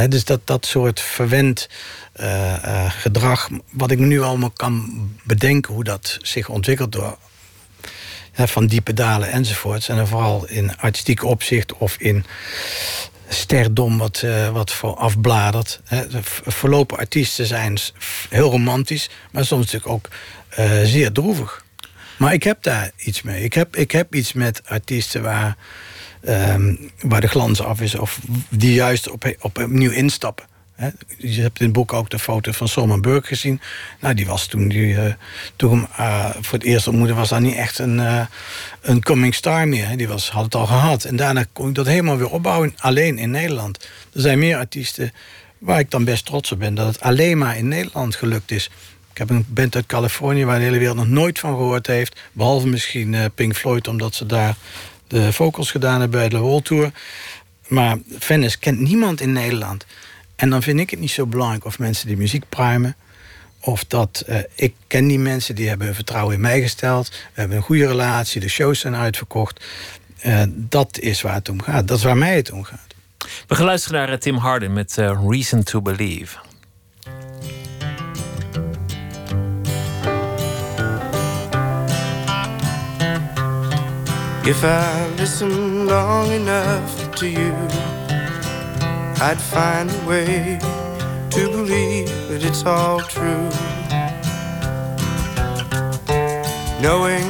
dus 0.08 0.24
dat, 0.24 0.40
dat 0.44 0.66
soort 0.66 1.00
verwend 1.00 1.68
gedrag... 2.88 3.48
wat 3.70 3.90
ik 3.90 3.98
nu 3.98 4.20
allemaal 4.20 4.50
kan 4.50 5.08
bedenken 5.22 5.74
hoe 5.74 5.84
dat 5.84 6.18
zich 6.22 6.48
ontwikkelt... 6.48 6.92
door 6.92 7.18
van 8.36 8.66
diepe 8.66 8.94
dalen 8.94 9.30
enzovoorts. 9.30 9.88
En 9.88 10.06
vooral 10.06 10.46
in 10.46 10.76
artistiek 10.76 11.24
opzicht 11.24 11.76
of 11.76 11.96
in 11.98 12.24
sterdom 13.28 13.98
wat, 13.98 14.22
uh, 14.24 14.48
wat 14.48 14.72
voor 14.72 14.94
afbladert. 14.94 15.80
Hè. 15.84 16.04
Verlopen 16.44 16.98
artiesten 16.98 17.46
zijn 17.46 17.78
heel 18.30 18.50
romantisch, 18.50 19.10
maar 19.30 19.44
soms 19.44 19.64
natuurlijk 19.64 19.92
ook 19.92 20.08
uh, 20.58 20.80
zeer 20.84 21.12
droevig. 21.12 21.64
Maar 22.18 22.32
ik 22.32 22.42
heb 22.42 22.62
daar 22.62 22.90
iets 22.96 23.22
mee. 23.22 23.42
Ik 23.42 23.52
heb, 23.52 23.76
ik 23.76 23.90
heb 23.90 24.14
iets 24.14 24.32
met 24.32 24.62
artiesten 24.64 25.22
waar, 25.22 25.56
um, 26.28 26.90
waar 27.00 27.20
de 27.20 27.28
glans 27.28 27.60
af 27.60 27.80
is... 27.80 27.94
of 27.94 28.20
die 28.48 28.74
juist 28.74 29.10
op, 29.10 29.34
op 29.40 29.58
opnieuw 29.58 29.90
instappen. 29.90 30.46
Je 31.16 31.40
hebt 31.40 31.58
in 31.58 31.64
het 31.64 31.74
boek 31.74 31.92
ook 31.92 32.10
de 32.10 32.18
foto 32.18 32.52
van 32.52 32.68
Solomon 32.68 33.00
Burke 33.00 33.26
gezien. 33.26 33.60
Nou, 34.00 34.14
die 34.14 34.26
was 34.26 34.46
toen, 34.46 34.68
die, 34.68 34.86
uh, 34.86 35.12
toen 35.56 35.86
uh, 35.98 36.30
voor 36.30 36.58
het 36.58 36.62
eerst 36.62 36.88
ontmoette, 36.88 37.14
was 37.14 37.28
dat 37.28 37.40
niet 37.40 37.54
echt 37.54 37.78
een, 37.78 37.98
uh, 37.98 38.26
een 38.80 39.02
coming 39.02 39.34
star 39.34 39.68
meer. 39.68 39.96
Die 39.96 40.08
was, 40.08 40.30
had 40.30 40.44
het 40.44 40.54
al 40.54 40.66
gehad. 40.66 41.04
En 41.04 41.16
daarna 41.16 41.44
kon 41.52 41.68
ik 41.68 41.74
dat 41.74 41.86
helemaal 41.86 42.16
weer 42.16 42.30
opbouwen, 42.30 42.74
alleen 42.76 43.18
in 43.18 43.30
Nederland. 43.30 43.88
Er 44.14 44.20
zijn 44.20 44.38
meer 44.38 44.56
artiesten 44.56 45.12
waar 45.58 45.78
ik 45.78 45.90
dan 45.90 46.04
best 46.04 46.24
trots 46.24 46.52
op 46.52 46.58
ben... 46.58 46.74
dat 46.74 46.86
het 46.86 47.00
alleen 47.00 47.38
maar 47.38 47.56
in 47.56 47.68
Nederland 47.68 48.14
gelukt 48.14 48.50
is. 48.50 48.70
Ik 49.12 49.18
heb 49.18 49.30
een 49.30 49.46
band 49.48 49.74
uit 49.74 49.86
Californië 49.86 50.44
waar 50.44 50.58
de 50.58 50.64
hele 50.64 50.78
wereld 50.78 50.96
nog 50.96 51.08
nooit 51.08 51.38
van 51.38 51.50
gehoord 51.50 51.86
heeft. 51.86 52.20
Behalve 52.32 52.66
misschien 52.66 53.16
Pink 53.34 53.56
Floyd, 53.56 53.88
omdat 53.88 54.14
ze 54.14 54.26
daar 54.26 54.56
de 55.06 55.32
vocals 55.32 55.70
gedaan 55.70 56.00
hebben 56.00 56.18
bij 56.20 56.28
de 56.28 56.38
World 56.38 56.64
Tour. 56.64 56.90
Maar 57.68 57.98
Venice 58.18 58.58
kent 58.58 58.80
niemand 58.80 59.20
in 59.20 59.32
Nederland... 59.32 59.86
En 60.36 60.50
dan 60.50 60.62
vind 60.62 60.80
ik 60.80 60.90
het 60.90 61.00
niet 61.00 61.10
zo 61.10 61.26
belangrijk 61.26 61.64
of 61.64 61.78
mensen 61.78 62.06
die 62.06 62.16
muziek 62.16 62.48
pruimen. 62.48 62.96
Of 63.60 63.84
dat 63.84 64.24
uh, 64.28 64.38
ik 64.54 64.74
ken 64.86 65.06
die 65.08 65.18
mensen, 65.18 65.54
die 65.54 65.68
hebben 65.68 65.94
vertrouwen 65.94 66.34
in 66.34 66.40
mij 66.40 66.60
gesteld. 66.60 67.08
We 67.08 67.40
hebben 67.40 67.56
een 67.56 67.62
goede 67.62 67.86
relatie, 67.86 68.40
de 68.40 68.48
shows 68.48 68.80
zijn 68.80 68.96
uitverkocht. 68.96 69.64
Uh, 70.26 70.42
dat 70.48 70.98
is 70.98 71.22
waar 71.22 71.34
het 71.34 71.48
om 71.48 71.62
gaat. 71.62 71.88
Dat 71.88 71.98
is 71.98 72.04
waar 72.04 72.16
mij 72.16 72.36
het 72.36 72.50
om 72.50 72.64
gaat. 72.64 72.94
We 73.46 73.54
gaan 73.54 73.64
luisteren 73.64 73.98
naar 73.98 74.08
eh, 74.12 74.18
Tim 74.18 74.36
Harden 74.36 74.72
met 74.72 74.96
uh, 74.98 75.20
Reason 75.28 75.62
to 75.62 75.82
Believe. 75.82 76.36
If 84.42 84.62
I 84.62 85.14
listen 85.16 85.84
long 85.84 86.30
enough 86.30 87.10
to 87.14 87.26
you 87.26 87.52
I'd 89.18 89.40
find 89.40 89.90
a 89.90 90.06
way 90.06 90.58
to 91.30 91.48
believe 91.50 92.08
that 92.28 92.44
it's 92.44 92.66
all 92.66 93.00
true. 93.00 93.48
Knowing 96.82 97.24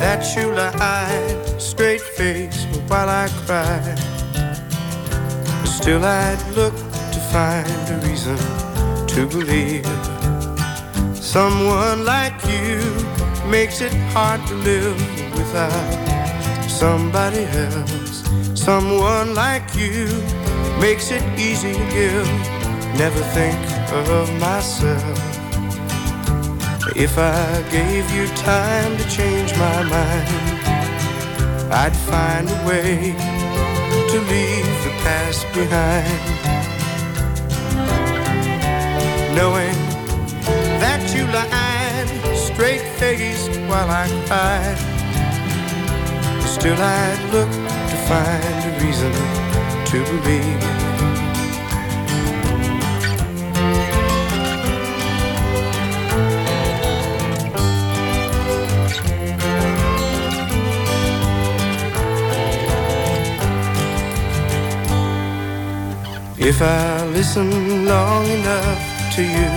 that 0.00 0.26
you 0.34 0.52
lie 0.52 1.58
straight 1.58 2.00
face 2.00 2.64
while 2.88 3.08
I 3.08 3.28
cry. 3.46 3.94
Still, 5.64 6.04
I'd 6.04 6.42
look 6.56 6.74
to 6.74 7.20
find 7.30 7.68
a 7.88 8.00
reason 8.08 8.36
to 9.06 9.28
believe. 9.28 9.86
Someone 11.14 12.04
like 12.04 12.34
you 12.46 12.80
makes 13.48 13.80
it 13.80 13.92
hard 14.12 14.44
to 14.48 14.54
live 14.54 14.98
without 15.38 16.68
somebody 16.68 17.44
else. 17.44 18.24
Someone 18.54 19.34
like 19.34 19.74
you 19.76 20.06
makes 20.80 21.10
it 21.10 21.22
easy 21.38 21.74
to 21.74 21.86
give. 21.90 22.26
Never 22.96 23.20
think 23.36 23.60
of 23.92 24.32
myself. 24.40 25.18
If 26.96 27.18
I 27.18 27.62
gave 27.70 28.10
you 28.10 28.26
time 28.36 28.96
to 28.96 29.04
change 29.08 29.52
my 29.58 29.82
mind, 29.82 30.28
I'd 31.70 31.94
find 31.94 32.48
a 32.48 32.66
way 32.66 33.12
to 34.10 34.18
leave 34.32 34.70
the 34.86 34.94
past 35.04 35.46
behind. 35.52 36.20
Knowing 39.36 39.76
that 40.80 41.02
you 41.14 41.24
lied 41.26 42.08
straight 42.36 42.82
faced 42.98 43.50
while 43.68 43.90
I 43.90 44.08
cried, 44.26 44.78
still 46.48 46.80
I'd 46.80 47.22
look 47.32 47.50
to 47.50 47.96
find 48.08 48.60
a 48.64 48.84
reason 48.84 49.39
to 49.90 50.04
believe. 50.04 50.80
If 66.38 66.62
I 66.62 67.04
listen 67.06 67.84
long 67.84 68.26
enough 68.26 69.14
to 69.16 69.22
you, 69.22 69.50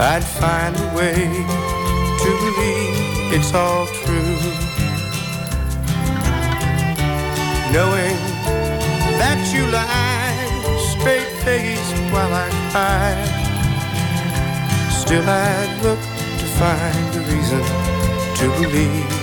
I'd 0.00 0.24
find 0.24 0.74
a 0.76 0.88
way 0.96 1.14
to 2.22 2.30
believe 2.42 3.34
it's 3.36 3.54
all 3.54 3.86
true. 3.86 4.34
Knowing 7.72 8.33
that 9.34 9.52
you 9.52 9.66
lie 9.66 10.36
straight 10.92 11.30
faced 11.42 11.96
while 12.12 12.32
I 12.32 12.48
cry. 12.70 13.14
Still, 14.90 15.28
I'd 15.28 15.82
look 15.82 16.02
to 16.40 16.46
find 16.60 17.08
a 17.14 17.22
reason 17.32 17.62
to 18.38 18.46
believe. 18.60 19.22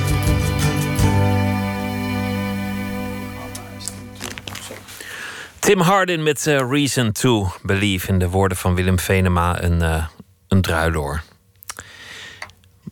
Tim 5.59 5.79
Hardin 5.79 6.23
met 6.23 6.47
uh, 6.47 6.69
Reason 6.69 7.11
to 7.11 7.47
Believe 7.63 8.07
in 8.07 8.19
de 8.19 8.29
woorden 8.29 8.57
van 8.57 8.75
Willem 8.75 8.99
Venema, 8.99 9.63
een, 9.63 9.81
uh, 9.81 10.05
een 10.47 10.61
druiloor. 10.61 11.23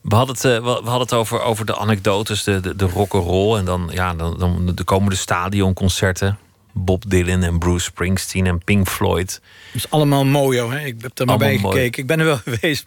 We 0.02 0.16
hadden 0.16 0.36
het, 0.36 0.46
uh, 0.46 0.64
we 0.64 0.70
hadden 0.70 1.00
het 1.00 1.14
over, 1.14 1.42
over 1.42 1.66
de 1.66 1.78
anekdotes, 1.78 2.44
de, 2.44 2.60
de, 2.60 2.76
de 2.76 2.86
rock'n'roll. 2.86 3.58
En 3.58 3.66
dan, 3.66 3.90
ja, 3.92 4.14
dan, 4.14 4.38
dan 4.38 4.72
de 4.76 4.84
komende 4.84 5.16
stadionconcerten 5.16 6.38
Bob 6.80 7.04
Dylan 7.08 7.44
en 7.44 7.60
Bruce 7.60 7.86
Springsteen 7.86 8.46
en 8.46 8.64
Pink 8.64 8.88
Floyd. 8.88 9.42
Dat 9.72 9.76
is 9.76 9.90
allemaal 9.90 10.26
mooi, 10.26 10.60
hoor. 10.60 10.74
Ik 10.74 11.02
heb 11.02 11.20
er 11.20 11.26
maar 11.26 11.38
bij 11.38 11.58
gekeken. 11.58 12.02
Ik 12.02 12.08
ben 12.08 12.20
er 12.20 12.26
wel 12.26 12.42
geweest. 12.46 12.86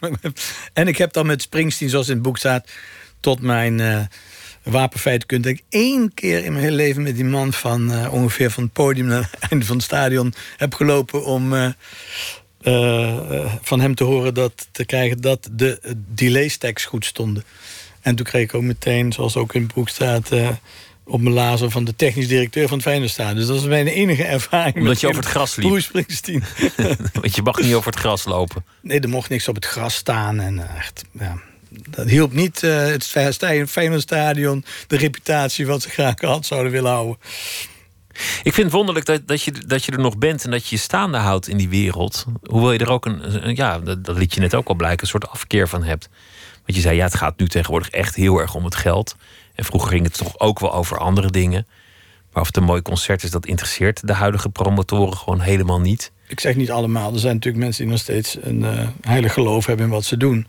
en 0.73 0.87
ik 0.87 0.97
heb 0.97 1.13
dan 1.13 1.25
met 1.25 1.41
Springsteen, 1.41 1.89
zoals 1.89 2.07
in 2.07 2.13
het 2.13 2.23
boek 2.23 2.37
staat... 2.37 2.69
tot 3.19 3.41
mijn 3.41 3.79
uh, 3.79 3.99
wapenfeitenkunde... 4.63 5.49
ik 5.49 5.63
één 5.69 6.13
keer 6.13 6.45
in 6.45 6.51
mijn 6.51 6.63
hele 6.63 6.75
leven 6.75 7.03
met 7.03 7.15
die 7.15 7.25
man 7.25 7.53
van 7.53 7.91
uh, 7.91 8.13
ongeveer 8.13 8.51
van 8.51 8.63
het 8.63 8.73
podium... 8.73 9.05
naar 9.05 9.29
het 9.31 9.39
einde 9.49 9.65
van 9.65 9.75
het 9.75 9.85
stadion 9.85 10.33
heb 10.57 10.73
gelopen 10.73 11.25
om... 11.25 11.53
Uh, 11.53 11.69
van 13.61 13.79
hem 13.79 13.95
te 13.95 14.03
horen 14.03 14.33
dat 14.33 14.67
te 14.71 14.85
krijgen 14.85 15.21
dat 15.21 15.49
de 15.51 15.95
delay 15.95 16.47
stacks 16.47 16.85
goed 16.85 17.05
stonden. 17.05 17.43
En 18.01 18.15
toen 18.15 18.25
kreeg 18.25 18.43
ik 18.43 18.53
ook 18.53 18.61
meteen, 18.61 19.13
zoals 19.13 19.35
ook 19.35 19.53
in 19.53 19.61
het 19.61 19.73
boek 19.73 19.89
staat 19.89 20.29
op 21.05 21.21
mijn 21.21 21.35
lazer 21.35 21.71
van 21.71 21.83
de 21.83 21.95
technisch 21.95 22.27
directeur 22.27 22.67
van 22.67 22.77
het 22.77 22.87
Feyenoordstadion. 22.87 23.35
Dus 23.37 23.47
dat 23.47 23.55
is 23.55 23.63
mijn 23.63 23.87
enige 23.87 24.23
ervaring. 24.23 24.75
Omdat 24.75 24.99
je 24.99 25.07
over 25.07 25.21
het 25.21 25.29
gras 25.29 25.55
liep? 25.55 25.67
Bruce 25.67 25.87
Springsteen. 25.87 26.43
Want 27.21 27.35
je 27.35 27.41
mag 27.41 27.61
niet 27.61 27.73
over 27.73 27.91
het 27.91 27.99
gras 27.99 28.25
lopen. 28.25 28.65
Nee, 28.81 28.99
er 28.99 29.09
mocht 29.09 29.29
niks 29.29 29.47
op 29.47 29.55
het 29.55 29.65
gras 29.65 29.95
staan. 29.95 30.39
En 30.39 30.59
eh, 30.59 30.77
echt, 30.77 31.03
ja, 31.11 31.37
dat 31.89 32.09
hielp 32.09 32.33
niet 32.33 32.63
uh, 32.63 32.85
het 32.85 33.05
Feyenoordstadion... 33.69 34.65
de 34.87 34.97
reputatie 34.97 35.67
wat 35.67 35.81
ze 35.81 35.89
graag 35.89 36.21
had 36.21 36.45
zouden 36.45 36.71
willen 36.71 36.91
houden. 36.91 37.17
Ik 38.43 38.53
vind 38.53 38.65
het 38.65 38.71
wonderlijk 38.71 39.05
dat, 39.05 39.27
dat, 39.27 39.41
je, 39.41 39.51
dat 39.51 39.85
je 39.85 39.91
er 39.91 39.99
nog 39.99 40.17
bent 40.17 40.43
en 40.43 40.51
dat 40.51 40.67
je 40.67 40.75
je 40.75 40.81
staande 40.81 41.17
houdt 41.17 41.47
in 41.47 41.57
die 41.57 41.69
wereld. 41.69 42.25
Hoewel 42.43 42.71
je 42.71 42.79
er 42.79 42.89
ook 42.89 43.05
een, 43.05 43.55
ja, 43.55 43.79
dat, 43.79 44.05
dat 44.05 44.17
liet 44.17 44.33
je 44.33 44.39
net 44.39 44.55
ook 44.55 44.67
al 44.67 44.75
blijken, 44.75 45.01
een 45.01 45.07
soort 45.07 45.29
afkeer 45.29 45.67
van 45.67 45.83
hebt. 45.83 46.09
Want 46.65 46.77
je 46.77 46.81
zei, 46.81 46.95
ja, 46.95 47.03
het 47.03 47.15
gaat 47.15 47.39
nu 47.39 47.47
tegenwoordig 47.47 47.89
echt 47.89 48.15
heel 48.15 48.39
erg 48.39 48.55
om 48.55 48.65
het 48.65 48.75
geld. 48.75 49.15
En 49.55 49.65
vroeger 49.65 49.89
ging 49.89 50.03
het 50.03 50.17
toch 50.17 50.39
ook 50.39 50.59
wel 50.59 50.73
over 50.73 50.97
andere 50.97 51.31
dingen. 51.31 51.67
Maar 52.31 52.41
of 52.41 52.47
het 52.47 52.57
een 52.57 52.63
mooi 52.63 52.81
concert 52.81 53.23
is, 53.23 53.31
dat 53.31 53.45
interesseert 53.45 54.07
de 54.07 54.13
huidige 54.13 54.49
promotoren 54.49 55.17
gewoon 55.17 55.39
helemaal 55.39 55.79
niet. 55.79 56.11
Ik 56.27 56.39
zeg 56.39 56.55
niet 56.55 56.71
allemaal. 56.71 57.13
Er 57.13 57.19
zijn 57.19 57.33
natuurlijk 57.33 57.63
mensen 57.63 57.83
die 57.83 57.91
nog 57.91 58.01
steeds 58.01 58.37
een 58.41 58.59
uh, 58.59 58.87
heilig 59.01 59.33
geloof 59.33 59.65
hebben 59.65 59.85
in 59.85 59.91
wat 59.91 60.05
ze 60.05 60.17
doen. 60.17 60.47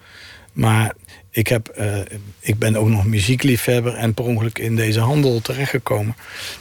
Maar 0.52 0.94
ik, 1.30 1.48
heb, 1.48 1.74
uh, 1.78 1.98
ik 2.40 2.58
ben 2.58 2.76
ook 2.76 2.88
nog 2.88 3.04
muziekliefhebber 3.04 3.94
en 3.94 4.14
per 4.14 4.24
ongeluk 4.24 4.58
in 4.58 4.76
deze 4.76 5.00
handel 5.00 5.40
terechtgekomen. 5.40 6.16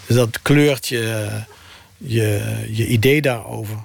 Dus 0.06 0.16
dat 0.16 0.41
kleurt 0.41 0.88
je, 0.88 1.30
je, 1.98 2.68
je 2.72 2.88
idee 2.88 3.22
daarover. 3.22 3.78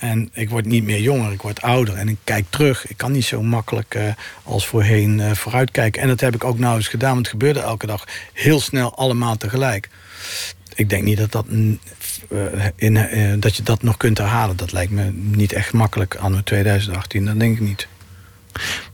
En 0.00 0.30
ik 0.32 0.50
word 0.50 0.64
niet 0.64 0.84
meer 0.84 1.00
jonger, 1.00 1.32
ik 1.32 1.42
word 1.42 1.62
ouder. 1.62 1.94
En 1.94 2.08
ik 2.08 2.16
kijk 2.24 2.44
terug. 2.48 2.88
Ik 2.88 2.96
kan 2.96 3.12
niet 3.12 3.24
zo 3.24 3.42
makkelijk 3.42 3.94
uh, 3.94 4.02
als 4.42 4.66
voorheen 4.66 5.18
uh, 5.18 5.32
vooruitkijken. 5.32 6.02
En 6.02 6.08
dat 6.08 6.20
heb 6.20 6.34
ik 6.34 6.44
ook 6.44 6.58
nou 6.58 6.76
eens 6.76 6.88
gedaan. 6.88 7.12
Want 7.12 7.26
het 7.26 7.34
gebeurde 7.34 7.60
elke 7.60 7.86
dag 7.86 8.06
heel 8.32 8.60
snel 8.60 8.96
allemaal 8.96 9.36
tegelijk. 9.36 9.88
Ik 10.74 10.88
denk 10.88 11.04
niet 11.04 11.18
dat, 11.18 11.32
dat, 11.32 11.46
uh, 12.28 12.66
in, 12.76 13.40
dat 13.40 13.56
je 13.56 13.62
dat 13.62 13.82
nog 13.82 13.96
kunt 13.96 14.18
herhalen. 14.18 14.56
Dat 14.56 14.72
lijkt 14.72 14.92
me 14.92 15.10
niet 15.12 15.52
echt 15.52 15.72
makkelijk 15.72 16.14
anno 16.14 16.40
2018. 16.44 17.24
Dat 17.24 17.38
denk 17.38 17.54
ik 17.54 17.60
niet. 17.60 17.88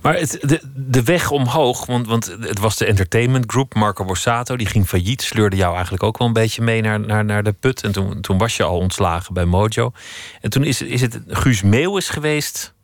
Maar 0.00 0.14
het, 0.14 0.38
de, 0.40 0.60
de 0.74 1.02
weg 1.02 1.30
omhoog, 1.30 1.86
want, 1.86 2.06
want 2.06 2.36
het 2.40 2.58
was 2.58 2.76
de 2.76 2.86
entertainment 2.86 3.44
group, 3.46 3.74
Marco 3.74 4.04
Borsato, 4.04 4.56
die 4.56 4.66
ging 4.66 4.86
failliet, 4.86 5.22
sleurde 5.22 5.56
jou 5.56 5.74
eigenlijk 5.74 6.02
ook 6.02 6.18
wel 6.18 6.26
een 6.26 6.32
beetje 6.32 6.62
mee 6.62 6.80
naar, 6.80 7.00
naar, 7.00 7.24
naar 7.24 7.42
de 7.42 7.52
put. 7.52 7.82
En 7.82 7.92
toen, 7.92 8.20
toen 8.20 8.38
was 8.38 8.56
je 8.56 8.62
al 8.62 8.78
ontslagen 8.78 9.34
bij 9.34 9.44
Mojo. 9.44 9.92
En 10.40 10.50
toen 10.50 10.64
is, 10.64 10.82
is 10.82 11.00
het 11.00 11.20
Guus 11.28 11.62
Meeuwis 11.62 12.08
geweest, 12.08 12.74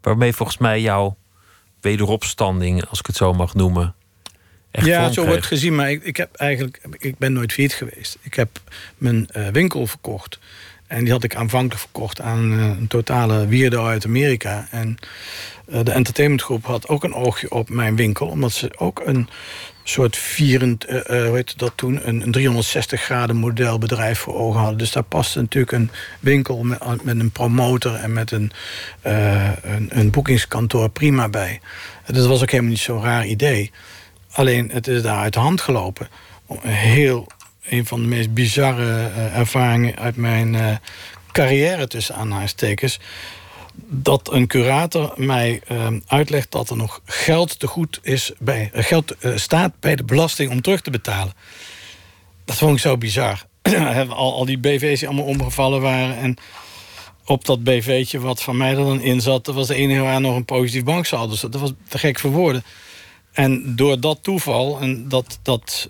waarmee 0.00 0.32
volgens 0.32 0.58
mij 0.58 0.80
jouw 0.80 1.16
wederopstanding, 1.80 2.84
als 2.84 2.98
ik 2.98 3.06
het 3.06 3.16
zo 3.16 3.32
mag 3.32 3.54
noemen, 3.54 3.94
Echt 4.74 4.86
ja, 4.86 5.12
zo 5.12 5.26
wordt 5.26 5.46
gezien, 5.46 5.74
maar 5.74 5.90
ik, 5.90 6.04
ik, 6.04 6.16
heb 6.16 6.34
eigenlijk, 6.34 6.80
ik 6.98 7.18
ben 7.18 7.32
nooit 7.32 7.52
failliet 7.52 7.74
geweest. 7.74 8.18
Ik 8.20 8.34
heb 8.34 8.48
mijn 8.98 9.28
uh, 9.36 9.48
winkel 9.48 9.86
verkocht. 9.86 10.38
En 10.94 11.04
die 11.04 11.12
had 11.12 11.24
ik 11.24 11.34
aanvankelijk 11.34 11.80
verkocht 11.80 12.20
aan 12.20 12.52
uh, 12.52 12.64
een 12.64 12.86
totale 12.86 13.46
weirdo 13.46 13.86
uit 13.86 14.04
Amerika. 14.04 14.66
En 14.70 14.96
uh, 15.68 15.80
de 15.82 15.92
entertainmentgroep 15.92 16.64
had 16.64 16.88
ook 16.88 17.04
een 17.04 17.14
oogje 17.14 17.50
op 17.50 17.68
mijn 17.68 17.96
winkel, 17.96 18.26
omdat 18.26 18.52
ze 18.52 18.70
ook 18.78 19.02
een 19.04 19.28
soort 19.82 20.16
vierend, 20.16 20.88
uh, 20.88 21.00
hoe 21.02 21.34
heet 21.34 21.58
dat 21.58 21.72
toen, 21.74 22.08
een, 22.08 22.22
een 22.22 22.32
360 22.32 23.02
graden 23.02 23.36
modelbedrijf 23.36 24.18
voor 24.18 24.34
ogen 24.34 24.60
hadden. 24.60 24.78
Dus 24.78 24.92
daar 24.92 25.02
paste 25.02 25.40
natuurlijk 25.40 25.72
een 25.72 25.90
winkel 26.20 26.62
met, 26.62 27.04
met 27.04 27.20
een 27.20 27.30
promotor 27.30 27.94
en 27.94 28.12
met 28.12 28.30
een, 28.30 28.52
een, 29.02 29.88
een, 29.98 30.10
boekingskantoor 30.10 30.88
prima 30.88 31.28
bij. 31.28 31.60
Dat 32.06 32.26
was 32.26 32.42
ook 32.42 32.50
helemaal 32.50 32.72
niet 32.72 32.80
zo'n 32.80 33.02
raar 33.02 33.26
idee. 33.26 33.70
Alleen 34.30 34.70
het 34.70 34.86
is 34.86 35.02
daar 35.02 35.18
uit 35.18 35.32
de 35.32 35.38
hand 35.38 35.60
gelopen. 35.60 36.08
Heel 36.66 37.26
een 37.68 37.86
van 37.86 38.00
de 38.00 38.06
meest 38.06 38.34
bizarre 38.34 38.84
uh, 38.84 39.38
ervaringen 39.38 39.96
uit 39.96 40.16
mijn 40.16 40.54
uh, 40.54 40.76
carrière 41.32 41.86
tussen 41.86 42.14
aanhalingstekens. 42.14 43.00
Dat 43.86 44.32
een 44.32 44.46
curator 44.46 45.12
mij 45.16 45.60
uh, 45.72 45.86
uitlegt 46.06 46.50
dat 46.50 46.70
er 46.70 46.76
nog 46.76 47.00
geld 47.04 47.58
te 47.58 47.66
goed 47.66 48.00
is 48.02 48.32
bij, 48.38 48.70
geld 48.72 49.16
staat 49.34 49.72
bij 49.80 49.96
de 49.96 50.04
belasting 50.04 50.50
om 50.50 50.60
terug 50.60 50.80
te 50.80 50.90
betalen. 50.90 51.32
Dat 52.44 52.56
vond 52.56 52.72
ik 52.72 52.78
zo 52.78 52.96
bizar. 52.96 53.46
al, 54.08 54.34
al 54.34 54.44
die 54.44 54.58
BV's 54.58 54.98
die 54.98 55.08
allemaal 55.08 55.26
omgevallen 55.26 55.80
waren. 55.80 56.16
En 56.16 56.36
op 57.24 57.44
dat 57.44 57.64
BV'tje 57.64 58.20
wat 58.20 58.42
van 58.42 58.56
mij 58.56 58.70
er 58.70 58.76
dan 58.76 59.00
in 59.00 59.20
zat, 59.20 59.44
dat 59.44 59.54
was 59.54 59.66
de 59.66 59.74
enige 59.74 60.00
waar 60.00 60.20
nog 60.20 60.36
een 60.36 60.44
positief 60.44 60.84
banksaldo 60.84 61.30
Dus 61.30 61.40
Dat 61.40 61.60
was 61.60 61.72
te 61.88 61.98
gek 61.98 62.18
voor 62.18 62.30
woorden. 62.30 62.64
En 63.32 63.76
door 63.76 64.00
dat 64.00 64.18
toeval 64.22 64.80
en 64.80 65.08
dat. 65.08 65.38
dat 65.42 65.88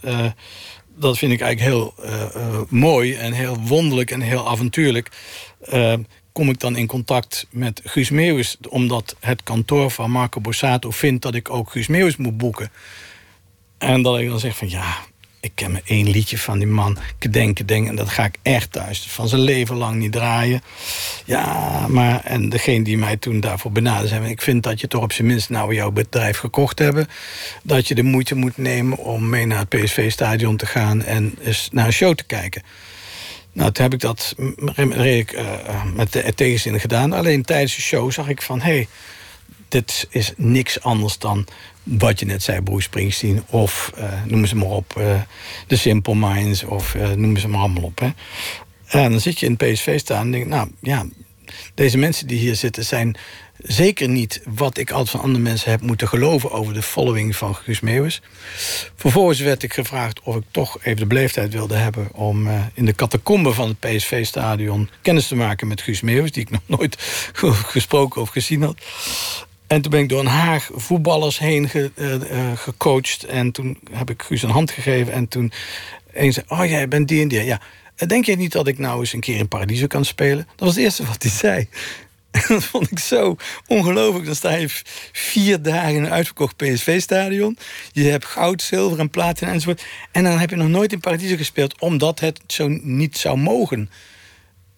dat 0.96 1.18
vind 1.18 1.32
ik 1.32 1.40
eigenlijk 1.40 1.76
heel 1.76 1.94
uh, 2.04 2.60
mooi 2.68 3.14
en 3.14 3.32
heel 3.32 3.58
wonderlijk 3.60 4.10
en 4.10 4.20
heel 4.20 4.48
avontuurlijk. 4.48 5.08
Uh, 5.72 5.94
kom 6.32 6.48
ik 6.48 6.60
dan 6.60 6.76
in 6.76 6.86
contact 6.86 7.46
met 7.50 7.80
Guus 7.84 8.10
Meeuwis... 8.10 8.56
omdat 8.68 9.16
het 9.20 9.42
kantoor 9.42 9.90
van 9.90 10.10
Marco 10.10 10.40
Borsato 10.40 10.90
vindt 10.90 11.22
dat 11.22 11.34
ik 11.34 11.50
ook 11.50 11.70
Guus 11.70 11.86
Meeuwis 11.86 12.16
moet 12.16 12.36
boeken. 12.36 12.70
En 13.78 14.02
dat 14.02 14.18
ik 14.18 14.28
dan 14.28 14.40
zeg 14.40 14.56
van 14.56 14.70
ja, 14.70 14.96
ik 15.44 15.52
ken 15.54 15.72
me 15.72 15.80
één 15.84 16.10
liedje 16.10 16.38
van 16.38 16.58
die 16.58 16.66
man. 16.66 16.98
Denken, 17.30 17.66
denken. 17.66 17.90
En 17.90 17.96
dat 17.96 18.08
ga 18.08 18.24
ik 18.24 18.36
echt 18.42 18.72
thuis 18.72 19.06
van 19.08 19.28
zijn 19.28 19.40
leven 19.40 19.76
lang 19.76 19.96
niet 19.96 20.12
draaien. 20.12 20.62
Ja, 21.24 21.86
maar... 21.88 22.24
En 22.24 22.48
degene 22.48 22.84
die 22.84 22.98
mij 22.98 23.16
toen 23.16 23.40
daarvoor 23.40 23.72
benaderde 23.72 24.08
zei... 24.08 24.28
ik 24.28 24.42
vind 24.42 24.62
dat 24.62 24.80
je 24.80 24.88
toch 24.88 25.02
op 25.02 25.12
zijn 25.12 25.26
minst 25.26 25.50
nou 25.50 25.74
jouw 25.74 25.90
bedrijf 25.90 26.38
gekocht 26.38 26.78
hebben. 26.78 27.06
Dat 27.62 27.88
je 27.88 27.94
de 27.94 28.02
moeite 28.02 28.34
moet 28.34 28.56
nemen 28.56 28.98
om 28.98 29.28
mee 29.28 29.46
naar 29.46 29.58
het 29.58 29.68
PSV-stadion 29.68 30.56
te 30.56 30.66
gaan... 30.66 31.02
en 31.02 31.38
eens 31.42 31.68
naar 31.72 31.86
een 31.86 31.92
show 31.92 32.14
te 32.14 32.24
kijken. 32.24 32.62
Nou, 33.52 33.72
toen 33.72 33.84
heb 33.84 33.92
ik 33.92 34.00
dat 34.00 34.34
redelijk 34.76 35.32
uh, 35.32 35.84
met 35.94 36.12
de 36.12 36.34
tegenzin 36.34 36.80
gedaan. 36.80 37.12
Alleen 37.12 37.42
tijdens 37.42 37.74
de 37.74 37.82
show 37.82 38.12
zag 38.12 38.28
ik 38.28 38.42
van... 38.42 38.60
hey, 38.60 38.88
dit 39.68 40.06
is 40.10 40.32
niks 40.36 40.80
anders 40.80 41.18
dan 41.18 41.46
wat 41.84 42.20
je 42.20 42.26
net 42.26 42.42
zei, 42.42 42.60
Bruce 42.60 42.82
Springsteen... 42.82 43.42
of 43.46 43.92
uh, 43.98 44.22
noem 44.24 44.46
ze 44.46 44.56
maar 44.56 44.68
op, 44.68 44.94
uh, 44.98 45.20
The 45.66 45.76
Simple 45.76 46.14
Minds... 46.14 46.64
of 46.64 46.94
uh, 46.94 47.10
noem 47.10 47.36
ze 47.36 47.48
maar 47.48 47.60
allemaal 47.60 47.82
op. 47.82 47.98
Hè. 47.98 48.08
En 48.86 49.10
dan 49.10 49.20
zit 49.20 49.40
je 49.40 49.46
in 49.46 49.56
PSV 49.56 49.98
staan 49.98 50.20
en 50.20 50.30
denk 50.30 50.46
nou 50.46 50.70
ja... 50.80 51.06
deze 51.74 51.98
mensen 51.98 52.26
die 52.26 52.38
hier 52.38 52.56
zitten 52.56 52.84
zijn 52.84 53.16
zeker 53.58 54.08
niet 54.08 54.42
wat 54.44 54.78
ik 54.78 54.90
altijd 54.90 55.10
van 55.10 55.20
andere 55.20 55.44
mensen 55.44 55.70
heb 55.70 55.80
moeten 55.80 56.08
geloven... 56.08 56.50
over 56.50 56.74
de 56.74 56.82
following 56.82 57.36
van 57.36 57.54
Guus 57.54 57.80
Meeuwis. 57.80 58.22
Vervolgens 58.96 59.40
werd 59.40 59.62
ik 59.62 59.74
gevraagd 59.74 60.20
of 60.22 60.36
ik 60.36 60.44
toch 60.50 60.78
even 60.82 60.98
de 60.98 61.06
beleefdheid 61.06 61.52
wilde 61.52 61.76
hebben... 61.76 62.08
om 62.12 62.48
in 62.74 62.84
de 62.84 62.94
catacombe 62.94 63.52
van 63.52 63.68
het 63.68 63.80
PSV-stadion 63.80 64.90
kennis 65.02 65.28
te 65.28 65.36
maken 65.36 65.68
met 65.68 65.82
Guus 65.82 66.00
Meeuwis... 66.00 66.32
die 66.32 66.42
ik 66.42 66.50
nog 66.50 66.62
nooit 66.66 66.96
gesproken 67.76 68.20
of 68.20 68.28
gezien 68.28 68.62
had. 68.62 68.76
En 69.74 69.82
toen 69.82 69.90
ben 69.90 70.00
ik 70.00 70.08
door 70.08 70.20
een 70.20 70.26
Haag 70.26 70.70
voetballers 70.74 71.38
heen 71.38 71.68
ge, 71.68 71.90
uh, 71.96 72.52
gecoacht. 72.54 73.24
En 73.24 73.50
toen 73.50 73.78
heb 73.92 74.10
ik 74.10 74.22
Guus 74.22 74.42
een 74.42 74.50
hand 74.50 74.70
gegeven. 74.70 75.12
En 75.12 75.28
toen 75.28 75.52
een 76.12 76.32
zei, 76.32 76.46
oh 76.48 76.66
jij 76.66 76.88
bent 76.88 77.08
die 77.08 77.22
en 77.22 77.28
die. 77.28 77.44
Ja, 77.44 77.60
denk 78.06 78.24
je 78.24 78.36
niet 78.36 78.52
dat 78.52 78.66
ik 78.66 78.78
nou 78.78 79.00
eens 79.00 79.12
een 79.12 79.20
keer 79.20 79.38
in 79.38 79.48
Paradiso 79.48 79.86
kan 79.86 80.04
spelen? 80.04 80.46
Dat 80.56 80.66
was 80.66 80.74
het 80.74 80.84
eerste 80.84 81.04
wat 81.04 81.22
hij 81.22 81.30
zei. 81.30 81.68
En 82.30 82.42
dat 82.54 82.64
vond 82.64 82.90
ik 82.90 82.98
zo 82.98 83.36
ongelooflijk. 83.66 84.24
Dan 84.24 84.34
sta 84.34 84.54
je 84.54 84.66
vier 85.12 85.62
dagen 85.62 85.94
in 85.94 86.04
een 86.04 86.10
uitverkocht 86.10 86.56
PSV-stadion. 86.56 87.58
Je 87.92 88.04
hebt 88.04 88.24
goud, 88.24 88.62
zilver 88.62 88.98
en 88.98 89.10
platina 89.10 89.52
enzovoort. 89.52 89.84
En 90.12 90.24
dan 90.24 90.38
heb 90.38 90.50
je 90.50 90.56
nog 90.56 90.68
nooit 90.68 90.92
in 90.92 91.00
Paradiso 91.00 91.36
gespeeld... 91.36 91.80
omdat 91.80 92.20
het 92.20 92.40
zo 92.46 92.68
niet 92.68 93.18
zou 93.18 93.38
mogen. 93.38 93.90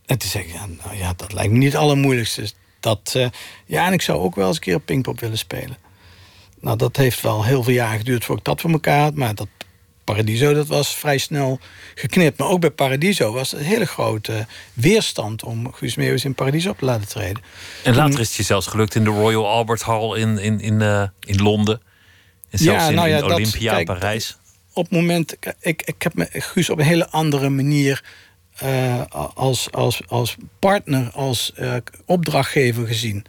En 0.07 0.19
toen 0.19 0.41
ik, 0.41 0.53
ja, 0.53 0.67
nou 0.85 0.97
ja, 0.97 1.13
dat 1.17 1.33
lijkt 1.33 1.53
me 1.53 1.59
niet 1.59 1.73
het 1.73 1.81
allermoeilijkste 1.81 2.53
dat, 2.87 3.15
uh, 3.17 3.27
ja, 3.65 3.87
en 3.87 3.93
ik 3.93 4.03
zou 4.03 4.19
ook 4.19 4.35
wel 4.35 4.47
eens 4.47 4.57
een 4.57 4.63
keer 4.63 4.75
op 4.75 4.85
Pinkpop 4.85 5.21
willen 5.21 5.39
spelen. 5.39 5.77
Nou, 6.61 6.77
dat 6.77 6.97
heeft 6.97 7.21
wel 7.21 7.45
heel 7.45 7.63
veel 7.63 7.73
jaar 7.73 7.99
geduurd 7.99 8.25
voordat 8.25 8.47
ik 8.47 8.53
dat 8.53 8.61
voor 8.61 8.71
elkaar 8.71 9.01
had. 9.01 9.15
Maar 9.15 9.35
dat 9.35 9.49
Paradiso, 10.05 10.55
dat 10.55 10.67
was 10.67 10.95
vrij 10.95 11.19
snel 11.19 11.61
geknipt. 11.95 12.39
Maar 12.39 12.49
ook 12.49 12.61
bij 12.61 12.71
Paradiso 12.71 13.33
was 13.33 13.51
het 13.51 13.61
een 13.61 13.67
hele 13.67 13.87
grote 13.87 14.47
weerstand... 14.73 15.45
om 15.45 15.73
Guus 15.73 15.95
Meeuwis 15.95 16.25
in 16.25 16.35
Paradiso 16.35 16.71
op 16.71 16.79
te 16.79 16.85
laten 16.85 17.09
treden. 17.09 17.43
En 17.85 17.95
later 17.95 18.21
is 18.21 18.29
het 18.29 18.37
je 18.37 18.43
zelfs 18.43 18.67
gelukt 18.67 18.95
in 18.95 19.05
de 19.05 19.11
Royal 19.11 19.49
Albert 19.49 19.83
Hall 19.83 20.19
in, 20.19 20.39
in, 20.39 20.61
in, 20.61 20.81
uh, 20.81 21.03
in 21.21 21.43
Londen. 21.43 21.81
En 22.51 22.59
zelfs 22.59 22.85
ja, 22.85 22.91
nou 22.91 23.09
ja, 23.09 23.17
in, 23.17 23.25
Olympia, 23.25 23.75
dat, 23.75 23.85
Parijs. 23.85 24.37
Op 24.73 24.83
het 24.83 24.93
moment... 24.93 25.37
Ik, 25.61 25.83
ik 25.83 26.03
heb 26.03 26.15
me 26.15 26.29
Guus 26.33 26.71
op 26.71 26.79
een 26.79 26.85
hele 26.85 27.11
andere 27.11 27.49
manier 27.49 28.03
eh, 28.57 29.01
als, 29.35 29.73
als, 29.73 30.03
als 30.07 30.37
partner, 30.59 31.11
als 31.13 31.53
uh, 31.59 31.75
opdrachtgever 32.05 32.87
gezien. 32.87 33.25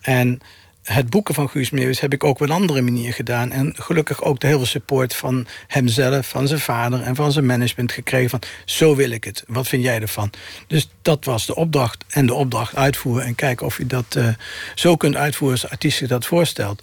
En 0.00 0.40
het 0.82 1.10
boeken 1.10 1.34
van 1.34 1.48
Guus 1.48 1.70
Meeuwis 1.70 2.00
heb 2.00 2.12
ik 2.12 2.24
ook 2.24 2.34
op 2.34 2.40
een 2.40 2.50
andere 2.50 2.80
manier 2.80 3.12
gedaan. 3.12 3.52
En 3.52 3.74
gelukkig 3.78 4.22
ook 4.22 4.40
de 4.40 4.46
heel 4.46 4.56
veel 4.56 4.66
support 4.66 5.14
van 5.14 5.46
hemzelf, 5.66 6.28
van 6.28 6.48
zijn 6.48 6.60
vader 6.60 7.02
en 7.02 7.14
van 7.14 7.32
zijn 7.32 7.46
management 7.46 7.92
gekregen. 7.92 8.30
Van 8.30 8.42
zo 8.64 8.96
wil 8.96 9.10
ik 9.10 9.24
het. 9.24 9.44
Wat 9.46 9.68
vind 9.68 9.82
jij 9.82 10.00
ervan? 10.00 10.30
Dus 10.66 10.88
dat 11.02 11.24
was 11.24 11.46
de 11.46 11.54
opdracht. 11.54 12.04
En 12.08 12.26
de 12.26 12.34
opdracht 12.34 12.76
uitvoeren 12.76 13.24
en 13.24 13.34
kijken 13.34 13.66
of 13.66 13.78
je 13.78 13.86
dat 13.86 14.14
uh, 14.16 14.28
zo 14.74 14.96
kunt 14.96 15.16
uitvoeren 15.16 15.60
als 15.60 15.70
artiest 15.70 15.98
zich 15.98 16.08
dat 16.08 16.26
voorstelt. 16.26 16.82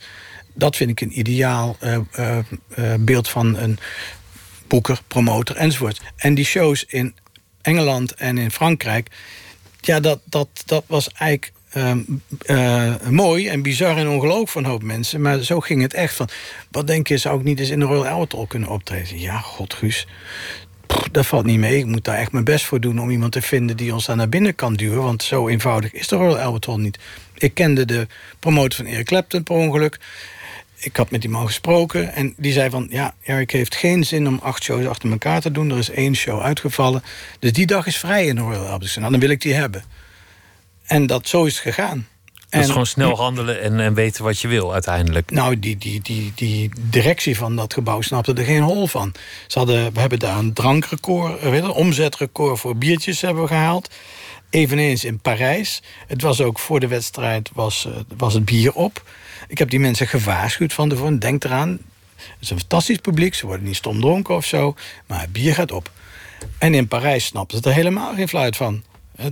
Dat 0.53 0.75
vind 0.75 0.89
ik 0.89 1.01
een 1.01 1.19
ideaal 1.19 1.77
beeld 2.99 3.29
van 3.29 3.57
een 3.57 3.79
boeker, 4.67 4.99
promotor 5.07 5.55
enzovoort. 5.55 6.01
En 6.15 6.33
die 6.33 6.45
shows 6.45 6.83
in 6.83 7.15
Engeland 7.63 8.13
en 8.13 8.37
in 8.37 8.51
Frankrijk. 8.51 9.09
Ja, 9.81 9.99
dat, 9.99 10.19
dat, 10.23 10.47
dat 10.65 10.83
was 10.87 11.09
eigenlijk 11.11 11.51
uh, 12.45 12.95
mooi 13.09 13.47
en 13.47 13.61
bizar 13.61 13.97
en 13.97 14.07
ongelooflijk 14.07 14.49
van 14.49 14.63
een 14.63 14.69
hoop 14.69 14.83
mensen. 14.83 15.21
Maar 15.21 15.39
zo 15.39 15.59
ging 15.59 15.81
het 15.81 15.93
echt 15.93 16.13
van... 16.15 16.29
wat 16.71 16.87
denk 16.87 17.07
je, 17.07 17.17
zou 17.17 17.39
ik 17.39 17.43
niet 17.43 17.59
eens 17.59 17.69
in 17.69 17.79
de 17.79 17.85
Royal 17.85 18.07
Albert 18.07 18.47
kunnen 18.47 18.69
optreden? 18.69 19.19
Ja, 19.19 19.39
god 19.39 19.73
Guus, 19.73 20.07
dat 21.11 21.25
valt 21.25 21.45
niet 21.45 21.59
mee. 21.59 21.77
Ik 21.77 21.85
moet 21.85 22.05
daar 22.05 22.17
echt 22.17 22.31
mijn 22.31 22.43
best 22.43 22.65
voor 22.65 22.79
doen 22.79 22.99
om 22.99 23.09
iemand 23.09 23.31
te 23.31 23.41
vinden... 23.41 23.77
die 23.77 23.93
ons 23.93 24.05
daar 24.05 24.15
naar 24.15 24.29
binnen 24.29 24.55
kan 24.55 24.73
duwen. 24.73 25.03
Want 25.03 25.23
zo 25.23 25.47
eenvoudig 25.47 25.91
is 25.93 26.07
de 26.07 26.15
Royal 26.15 26.39
Albert 26.39 26.65
Hall 26.65 26.77
niet. 26.77 26.99
Ik 27.33 27.53
kende 27.53 27.85
de 27.85 28.07
promotor 28.39 28.85
van 28.85 28.93
Eric 28.93 29.05
Clapton 29.05 29.43
per 29.43 29.55
ongeluk. 29.55 29.99
Ik 30.83 30.95
had 30.95 31.11
met 31.11 31.21
die 31.21 31.29
man 31.29 31.45
gesproken 31.45 32.13
en 32.13 32.33
die 32.37 32.51
zei 32.51 32.69
van... 32.69 32.87
ja, 32.89 33.13
Eric 33.23 33.51
heeft 33.51 33.75
geen 33.75 34.03
zin 34.03 34.27
om 34.27 34.39
acht 34.41 34.63
shows 34.63 34.85
achter 34.85 35.11
elkaar 35.11 35.41
te 35.41 35.51
doen. 35.51 35.71
Er 35.71 35.77
is 35.77 35.89
één 35.89 36.15
show 36.15 36.41
uitgevallen. 36.41 37.03
Dus 37.39 37.53
die 37.53 37.65
dag 37.65 37.85
is 37.85 37.97
vrij 37.97 38.25
in 38.25 38.35
de 38.35 38.41
Royal 38.41 38.67
Albert 38.67 38.95
Nou, 38.95 39.11
dan 39.11 39.19
wil 39.19 39.29
ik 39.29 39.41
die 39.41 39.53
hebben. 39.53 39.83
En 40.85 41.07
dat 41.07 41.27
zo 41.27 41.43
is 41.43 41.53
het 41.53 41.61
gegaan. 41.61 42.07
Dat 42.49 42.61
is 42.61 42.69
gewoon 42.69 42.85
snel 42.85 43.15
handelen 43.15 43.61
en, 43.61 43.79
en 43.79 43.93
weten 43.93 44.23
wat 44.23 44.39
je 44.39 44.47
wil 44.47 44.73
uiteindelijk. 44.73 45.31
Nou, 45.31 45.59
die, 45.59 45.77
die, 45.77 46.01
die, 46.01 46.31
die 46.35 46.71
directie 46.89 47.37
van 47.37 47.55
dat 47.55 47.73
gebouw 47.73 48.01
snapte 48.01 48.33
er 48.33 48.45
geen 48.45 48.61
hol 48.61 48.87
van. 48.87 49.13
Ze 49.47 49.57
hadden, 49.57 49.93
we 49.93 49.99
hebben 49.99 50.19
daar 50.19 50.37
een 50.37 50.53
drankrecord, 50.53 51.39
eh, 51.39 51.53
een 51.53 51.69
omzetrecord 51.69 52.59
voor 52.59 52.75
biertjes 52.75 53.21
hebben 53.21 53.43
we 53.43 53.49
gehaald. 53.49 53.89
Eveneens 54.49 55.05
in 55.05 55.19
Parijs. 55.19 55.81
Het 56.07 56.21
was 56.21 56.41
ook 56.41 56.59
voor 56.59 56.79
de 56.79 56.87
wedstrijd 56.87 57.49
was, 57.53 57.85
eh, 57.85 57.91
was 58.17 58.33
het 58.33 58.45
bier 58.45 58.73
op. 58.73 59.03
Ik 59.47 59.57
heb 59.57 59.69
die 59.69 59.79
mensen 59.79 60.07
gewaarschuwd 60.07 60.73
van 60.73 60.89
tevoren. 60.89 61.19
Denk 61.19 61.43
eraan, 61.43 61.69
het 62.15 62.37
is 62.39 62.49
een 62.49 62.59
fantastisch 62.59 62.97
publiek. 62.97 63.33
Ze 63.33 63.45
worden 63.45 63.65
niet 63.65 63.75
stom 63.75 63.99
dronken 63.99 64.35
of 64.35 64.45
zo. 64.45 64.75
Maar 65.05 65.21
het 65.21 65.31
bier 65.31 65.53
gaat 65.53 65.71
op. 65.71 65.91
En 66.57 66.73
in 66.73 66.87
Parijs 66.87 67.25
snapten 67.25 67.57
ze 67.57 67.69
er 67.69 67.75
helemaal 67.75 68.15
geen 68.15 68.27
fluit 68.27 68.55
van. 68.55 68.83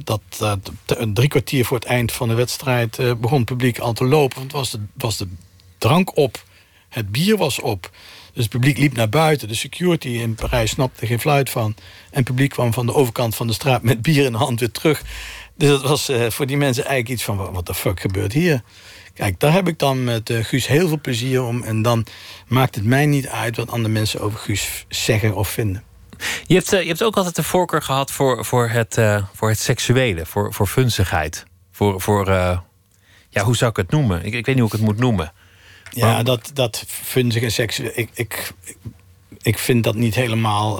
Dat, 0.04 0.22
dat 0.38 0.72
drie 1.14 1.28
kwartier 1.28 1.66
voor 1.66 1.78
het 1.78 1.88
eind 1.88 2.12
van 2.12 2.28
de 2.28 2.34
wedstrijd 2.34 3.00
uh, 3.00 3.14
begon 3.14 3.38
het 3.38 3.46
publiek 3.46 3.80
al 3.80 3.94
te 3.94 4.06
lopen. 4.06 4.38
Want 4.38 4.52
was 4.52 4.72
de, 4.72 4.80
was 4.98 5.18
de 5.18 5.28
drank 5.78 6.18
op, 6.18 6.44
het 6.90 7.12
bier 7.12 7.38
was 7.38 7.60
op. 7.60 7.92
Dus 8.34 8.44
het 8.44 8.52
publiek 8.52 8.78
liep 8.78 8.94
naar 8.94 9.10
buiten. 9.10 9.48
De 9.48 9.54
security 9.54 10.08
in 10.08 10.36
Parijs 10.36 10.72
snapte 10.72 11.06
geen 11.06 11.20
fluit 11.20 11.50
van. 11.50 11.76
En 11.76 12.18
het 12.18 12.24
publiek 12.24 12.50
kwam 12.50 12.74
van 12.74 12.86
de 12.86 12.94
overkant 12.94 13.36
van 13.36 13.48
de 13.48 13.54
straat 13.54 13.84
met 13.84 14.02
bier 14.02 14.26
in 14.26 14.32
de 14.32 14.38
hand 14.38 14.60
weer 14.60 14.72
terug. 14.72 15.04
Dus 15.56 15.70
dat 15.70 15.82
was 15.82 16.10
uh, 16.10 16.30
voor 16.30 16.46
die 16.46 16.58
mensen 16.58 16.86
eigenlijk 16.86 17.14
iets 17.14 17.24
van: 17.24 17.52
wat 17.52 17.66
de 17.66 17.74
fuck 17.74 18.00
gebeurt 18.00 18.34
hier? 18.34 18.62
Kijk, 19.22 19.40
daar 19.40 19.54
heb 19.54 19.68
ik 19.68 19.80
dan 19.80 20.04
met 20.04 20.30
uh, 20.30 20.44
Guus 20.44 20.68
heel 20.68 20.88
veel 20.88 21.00
plezier 21.02 21.44
om. 21.44 21.64
En 21.64 21.82
dan 21.82 22.06
maakt 22.48 22.76
het 22.76 22.84
mij 22.84 23.06
niet 23.06 23.28
uit 23.28 23.56
wat 23.56 23.72
andere 23.72 23.94
mensen 23.94 24.20
over 24.20 24.40
Guus 24.40 24.86
zeggen 24.90 25.36
of 25.36 25.50
vinden. 25.50 25.84
Je 26.46 26.56
hebt, 26.56 26.74
uh, 26.74 26.82
je 26.82 26.88
hebt 26.88 27.04
ook 27.04 27.18
altijd 27.18 27.36
de 27.36 27.44
voorkeur 27.44 27.82
gehad 27.82 28.12
voor, 28.12 28.46
voor, 28.46 28.70
het, 28.70 28.98
uh, 28.98 29.24
voor 29.34 29.50
het 29.50 29.60
seksuele, 29.60 30.26
voor, 30.26 30.54
voor 30.54 30.68
funzigheid. 30.68 31.46
Voor, 31.72 32.02
voor 32.02 32.30
ja, 33.30 33.44
hoe 33.44 33.56
zou 33.56 33.72
ik 33.72 33.78
het 33.78 33.92
noemen? 33.92 34.26
Ik, 34.26 34.34
ik 34.34 34.46
weet 34.46 34.56
niet 34.56 34.58
hoe 34.58 34.66
ik 34.66 34.72
het 34.72 34.82
moet 34.82 35.00
noemen. 35.00 35.34
Ja, 35.90 36.24
dat, 36.24 36.52
dat 36.54 36.84
funzige 36.88 37.50
seksuele. 37.50 37.94
Ik, 37.94 38.10
ik, 38.14 38.52
ik 39.42 39.58
vind 39.58 39.84
dat 39.84 39.96
niet 39.96 40.16
helemaal. 40.16 40.76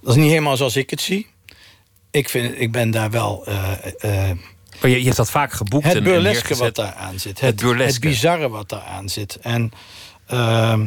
dat 0.00 0.10
is 0.10 0.14
niet 0.14 0.30
helemaal 0.30 0.56
zoals 0.56 0.76
ik 0.76 0.90
het 0.90 1.00
zie. 1.00 1.26
Ik, 2.10 2.28
vind, 2.28 2.60
ik 2.60 2.72
ben 2.72 2.90
daar 2.90 3.10
wel. 3.10 3.46
Maar 4.80 4.90
je, 4.90 4.98
je 4.98 5.04
hebt 5.04 5.16
dat 5.16 5.30
vaak 5.30 5.52
geboekt. 5.52 5.84
Het 5.84 6.02
burleske 6.02 6.54
wat 6.54 6.74
daar 6.74 6.94
aan 6.94 7.18
zit. 7.18 7.40
Het, 7.40 7.60
het, 7.60 7.78
het 7.78 8.00
bizarre 8.00 8.48
wat 8.48 8.68
daar 8.68 8.82
aan 8.82 9.08
zit. 9.08 9.38
En. 9.40 9.72
Uh, 10.32 10.80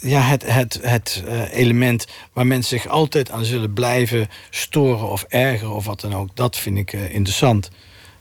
ja, 0.00 0.20
het, 0.20 0.52
het, 0.52 0.78
het 0.82 1.22
uh, 1.26 1.52
element 1.52 2.06
waar 2.32 2.46
mensen 2.46 2.78
zich 2.78 2.90
altijd 2.90 3.30
aan 3.30 3.44
zullen 3.44 3.72
blijven 3.72 4.28
storen 4.50 5.10
of 5.10 5.22
ergeren 5.28 5.74
of 5.74 5.84
wat 5.84 6.00
dan 6.00 6.14
ook, 6.14 6.28
dat 6.34 6.56
vind 6.56 6.78
ik 6.78 6.92
uh, 6.92 7.14
interessant. 7.14 7.70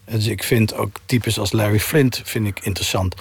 Dus 0.05 0.27
ik 0.27 0.43
vind 0.43 0.73
ook 0.73 0.99
types 1.05 1.39
als 1.39 1.51
Larry 1.51 1.79
Flint 1.79 2.21
vind 2.23 2.47
ik 2.47 2.59
interessant. 2.59 3.15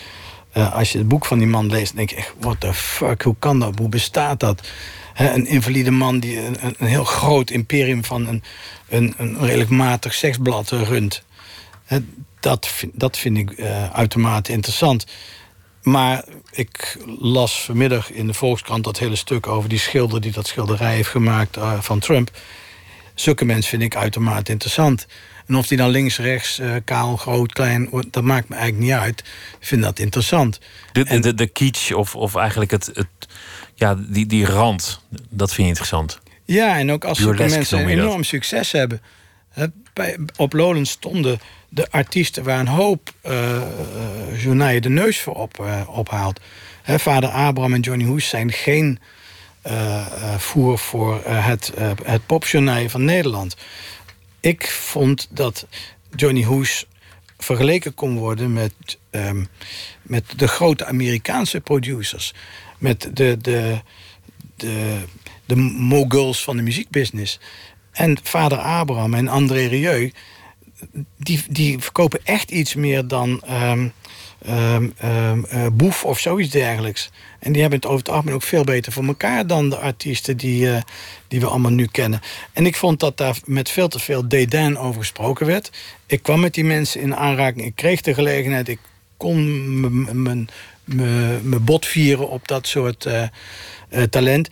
Uh, 0.57 0.75
als 0.75 0.93
je 0.93 0.99
het 0.99 1.09
boek 1.09 1.25
van 1.25 1.39
die 1.39 1.47
man 1.47 1.71
leest, 1.71 1.97
denk 1.97 2.11
je 2.11 2.17
echt, 2.17 2.33
what 2.41 2.61
the 2.61 2.75
fuck, 2.75 3.23
hoe 3.23 3.37
kan 3.39 3.61
dat? 3.61 3.79
Hoe 3.79 3.89
bestaat 3.89 4.41
dat? 4.41 4.69
He, 5.15 5.33
een 5.33 5.47
invalide 5.47 5.91
man 5.91 6.21
die 6.21 6.41
een, 6.41 6.57
een, 6.61 6.87
heel 6.87 7.05
groot 7.05 7.51
imperium 7.51 8.05
van 8.05 8.27
een, 8.27 8.43
een, 8.89 9.15
een 9.17 9.39
redelijk 9.41 9.71
matig 9.71 10.15
seksblad 10.15 10.71
runt. 10.71 11.23
Dat, 12.41 12.69
dat 12.93 13.19
vind 13.19 13.39
ik 13.39 13.61
uitermate 13.93 14.53
interessant. 14.53 15.07
Maar 15.83 16.25
ik 16.51 16.99
las 17.19 17.63
vanmiddag 17.63 18.13
in 18.13 18.27
de 18.27 18.35
Volkskrant 18.35 18.85
dat 18.85 18.99
hele 18.99 19.17
stuk 19.17 19.47
over 19.47 19.69
die 19.69 19.79
schilder 19.79 20.21
die 20.21 20.33
dat 20.33 20.47
schilderij 20.47 20.95
heeft 20.95 21.09
gemaakt 21.09 21.57
uh, 21.57 21.81
van 21.81 21.99
Trump. 21.99 22.31
Zulke 23.15 23.45
mensen 23.45 23.71
vind 23.71 23.83
ik 23.83 23.97
uitermate 23.97 24.53
interessant. 24.53 25.07
En 25.47 25.57
of 25.57 25.67
die 25.67 25.79
dan 25.79 25.91
links, 25.91 26.19
rechts, 26.19 26.59
uh, 26.59 26.75
kaal, 26.85 27.17
groot, 27.17 27.53
klein, 27.53 27.89
dat 28.11 28.23
maakt 28.23 28.49
me 28.49 28.55
eigenlijk 28.55 28.85
niet 28.87 29.01
uit. 29.01 29.21
Ik 29.61 29.67
vind 29.67 29.83
dat 29.83 29.99
interessant. 29.99 30.61
De, 30.93 31.05
de, 31.05 31.19
de, 31.19 31.35
de 31.35 31.47
kitsch 31.47 31.93
of, 31.93 32.15
of 32.15 32.35
eigenlijk 32.35 32.71
het, 32.71 32.91
het, 32.93 33.09
ja, 33.75 33.97
die, 33.99 34.27
die 34.27 34.47
rand, 34.47 35.03
dat 35.29 35.49
vind 35.49 35.63
je 35.63 35.69
interessant. 35.69 36.19
Ja, 36.45 36.79
en 36.79 36.93
ook 36.93 37.05
als 37.05 37.19
zulke 37.19 37.47
mensen 37.47 37.79
een 37.79 37.89
enorm 37.89 38.25
succes 38.25 38.73
hebben. 38.73 39.03
Op 40.37 40.53
Lowlands 40.53 40.91
stonden 40.91 41.41
de 41.69 41.91
artiesten 41.91 42.45
waar 42.45 42.61
een 42.61 42.69
hoop 42.69 43.13
uh, 43.27 44.81
de 44.81 44.89
neus 44.89 45.21
voor 45.21 45.35
op, 45.35 45.59
uh, 45.61 45.83
ophaalt. 45.89 46.41
Vader 46.83 47.29
Abraham 47.29 47.75
en 47.75 47.81
Johnny 47.81 48.05
Hoes 48.05 48.29
zijn 48.29 48.53
geen 48.53 48.99
uh, 49.67 50.07
voer 50.37 50.79
voor 50.79 51.21
het, 51.25 51.73
het 52.03 52.27
popjournaal 52.27 52.89
van 52.89 53.05
Nederland. 53.05 53.57
Ik 54.41 54.71
vond 54.71 55.29
dat 55.31 55.67
Johnny 56.17 56.43
Hoes 56.43 56.87
vergeleken 57.39 57.95
kon 57.95 58.17
worden 58.17 58.53
met, 58.53 58.73
um, 59.11 59.49
met 60.03 60.25
de 60.37 60.49
grote 60.49 60.85
Amerikaanse 60.85 61.61
producers. 61.61 62.35
Met 62.79 63.11
de, 63.13 63.37
de, 63.41 63.81
de, 64.57 64.99
de 65.47 65.57
moguls 65.57 66.45
van 66.45 66.57
de 66.57 66.63
muziekbusiness. 66.63 67.39
En 67.99 68.19
vader 68.23 68.59
Abraham 68.59 69.15
en 69.15 69.29
André 69.29 69.67
Rieu 69.67 70.13
die, 71.17 71.43
die 71.51 71.79
verkopen 71.79 72.21
echt 72.25 72.51
iets 72.51 72.75
meer 72.75 73.07
dan 73.07 73.43
um, 73.51 73.93
um, 74.49 74.95
um, 75.05 75.47
uh, 75.53 75.67
boef 75.73 76.05
of 76.05 76.19
zoiets 76.19 76.51
dergelijks. 76.51 77.11
En 77.39 77.53
die 77.53 77.61
hebben 77.61 77.79
het 77.79 77.89
over 77.89 78.01
het 78.01 78.11
algemeen 78.11 78.35
ook 78.35 78.43
veel 78.43 78.65
beter 78.65 78.93
voor 78.93 79.05
elkaar 79.05 79.47
dan 79.47 79.71
de 79.71 79.77
artiesten 79.77 80.37
die, 80.37 80.67
uh, 80.67 80.81
die 81.29 81.41
we 81.41 81.47
allemaal 81.47 81.71
nu 81.71 81.87
kennen. 81.87 82.21
En 82.53 82.67
ik 82.67 82.77
vond 82.77 83.01
dat 83.01 83.17
daar 83.17 83.37
met 83.45 83.71
veel 83.71 83.89
te 83.89 83.99
veel 83.99 84.29
dédain 84.29 84.79
over 84.79 85.01
gesproken 85.01 85.47
werd. 85.47 85.71
Ik 86.07 86.23
kwam 86.23 86.41
met 86.41 86.55
die 86.55 86.65
mensen 86.65 87.01
in 87.01 87.17
aanraking, 87.17 87.67
ik 87.67 87.77
kreeg 87.77 88.01
de 88.01 88.15
gelegenheid, 88.15 88.69
ik 88.69 88.81
kon 89.17 89.81
mijn 90.21 90.51
bot 91.61 91.87
vieren 91.87 92.29
op 92.29 92.49
dat 92.49 92.67
soort 92.67 93.07
uh, 93.07 94.03
talent. 94.03 94.49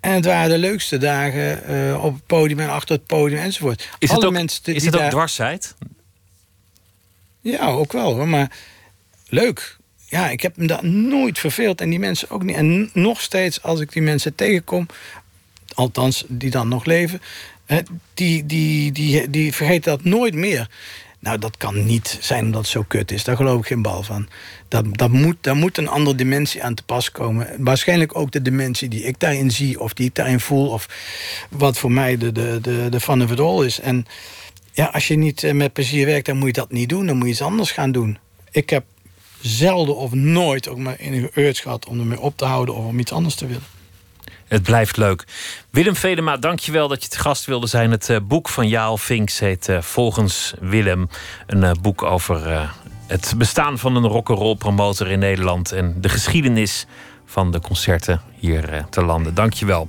En 0.00 0.12
het 0.12 0.24
waren 0.24 0.50
de 0.50 0.58
leukste 0.58 0.98
dagen 0.98 1.70
uh, 1.70 2.04
op 2.04 2.14
het 2.14 2.26
podium 2.26 2.58
en 2.60 2.70
achter 2.70 2.94
het 2.96 3.06
podium 3.06 3.40
enzovoort. 3.40 3.88
Is 3.98 4.10
het 4.10 4.24
ook, 4.24 4.32
mensen 4.32 4.74
is 4.74 4.84
het 4.84 4.94
ook 4.94 5.00
daar... 5.00 5.10
dwarsheid? 5.10 5.74
Ja, 7.40 7.66
ook 7.66 7.92
wel 7.92 8.14
hoor. 8.14 8.28
Maar 8.28 8.50
leuk. 9.28 9.76
Ja, 10.06 10.28
ik 10.28 10.40
heb 10.40 10.56
me 10.56 10.66
daar 10.66 10.84
nooit 10.84 11.38
verveeld. 11.38 11.80
En 11.80 11.90
die 11.90 11.98
mensen 11.98 12.30
ook 12.30 12.42
niet. 12.42 12.56
En 12.56 12.90
nog 12.92 13.20
steeds, 13.20 13.62
als 13.62 13.80
ik 13.80 13.92
die 13.92 14.02
mensen 14.02 14.34
tegenkom, 14.34 14.86
althans 15.74 16.24
die 16.28 16.50
dan 16.50 16.68
nog 16.68 16.84
leven, 16.84 17.22
die, 18.14 18.46
die, 18.46 18.92
die, 18.92 19.30
die 19.30 19.54
vergeten 19.54 19.90
dat 19.90 20.04
nooit 20.04 20.34
meer. 20.34 20.68
Nou, 21.20 21.38
dat 21.38 21.56
kan 21.56 21.84
niet 21.84 22.18
zijn 22.20 22.44
omdat 22.44 22.60
het 22.60 22.70
zo 22.70 22.84
kut 22.88 23.12
is. 23.12 23.24
Daar 23.24 23.36
geloof 23.36 23.60
ik 23.60 23.66
geen 23.66 23.82
bal 23.82 24.02
van. 24.02 24.28
Dat, 24.68 24.84
dat 24.96 25.10
moet, 25.10 25.36
daar 25.40 25.56
moet 25.56 25.78
een 25.78 25.88
andere 25.88 26.16
dimensie 26.16 26.62
aan 26.62 26.74
te 26.74 26.82
pas 26.82 27.10
komen. 27.10 27.48
Waarschijnlijk 27.58 28.16
ook 28.16 28.30
de 28.30 28.42
dimensie 28.42 28.88
die 28.88 29.02
ik 29.02 29.20
daarin 29.20 29.50
zie... 29.50 29.80
of 29.80 29.94
die 29.94 30.06
ik 30.06 30.14
daarin 30.14 30.40
voel... 30.40 30.68
of 30.68 30.88
wat 31.50 31.78
voor 31.78 31.92
mij 31.92 32.16
de, 32.16 32.32
de, 32.32 32.58
de, 32.62 32.86
de 32.90 33.00
van 33.00 33.22
of 33.22 33.30
it 33.30 33.66
is. 33.66 33.80
En 33.80 34.06
ja, 34.72 34.84
als 34.84 35.08
je 35.08 35.16
niet 35.16 35.44
eh, 35.44 35.52
met 35.52 35.72
plezier 35.72 36.06
werkt, 36.06 36.26
dan 36.26 36.36
moet 36.36 36.46
je 36.46 36.52
dat 36.60 36.72
niet 36.72 36.88
doen. 36.88 37.06
Dan 37.06 37.16
moet 37.16 37.26
je 37.26 37.32
iets 37.32 37.42
anders 37.42 37.70
gaan 37.70 37.92
doen. 37.92 38.18
Ik 38.50 38.70
heb 38.70 38.84
zelden 39.40 39.96
of 39.96 40.12
nooit 40.12 40.68
ook 40.68 40.78
maar 40.78 40.96
enige 40.96 41.30
urge 41.34 41.62
gehad... 41.62 41.86
om 41.86 42.00
ermee 42.00 42.20
op 42.20 42.36
te 42.36 42.44
houden 42.44 42.74
of 42.74 42.84
om 42.84 42.98
iets 42.98 43.12
anders 43.12 43.34
te 43.34 43.46
willen. 43.46 43.79
Het 44.50 44.62
blijft 44.62 44.96
leuk. 44.96 45.24
Willem 45.70 45.96
Vedema, 45.96 46.36
dankjewel 46.36 46.88
dat 46.88 47.02
je 47.02 47.08
te 47.08 47.18
gast 47.18 47.44
wilde 47.44 47.66
zijn. 47.66 47.90
Het 47.90 48.08
uh, 48.08 48.16
boek 48.22 48.48
van 48.48 48.68
Jaal 48.68 48.96
Vinks 48.96 49.38
heet 49.38 49.68
uh, 49.68 49.80
Volgens 49.80 50.54
Willem. 50.60 51.08
Een 51.46 51.62
uh, 51.62 51.70
boek 51.80 52.02
over 52.02 52.70
het 53.06 53.34
bestaan 53.36 53.78
van 53.78 53.96
een 53.96 54.06
rock'n'roll 54.06 54.54
promotor 54.56 55.10
in 55.10 55.18
Nederland... 55.18 55.72
en 55.72 55.94
de 56.00 56.08
geschiedenis 56.08 56.86
van 57.26 57.50
de 57.50 57.60
concerten 57.60 58.20
hier 58.38 58.84
te 58.88 59.04
landen. 59.04 59.34
Dankjewel. 59.34 59.88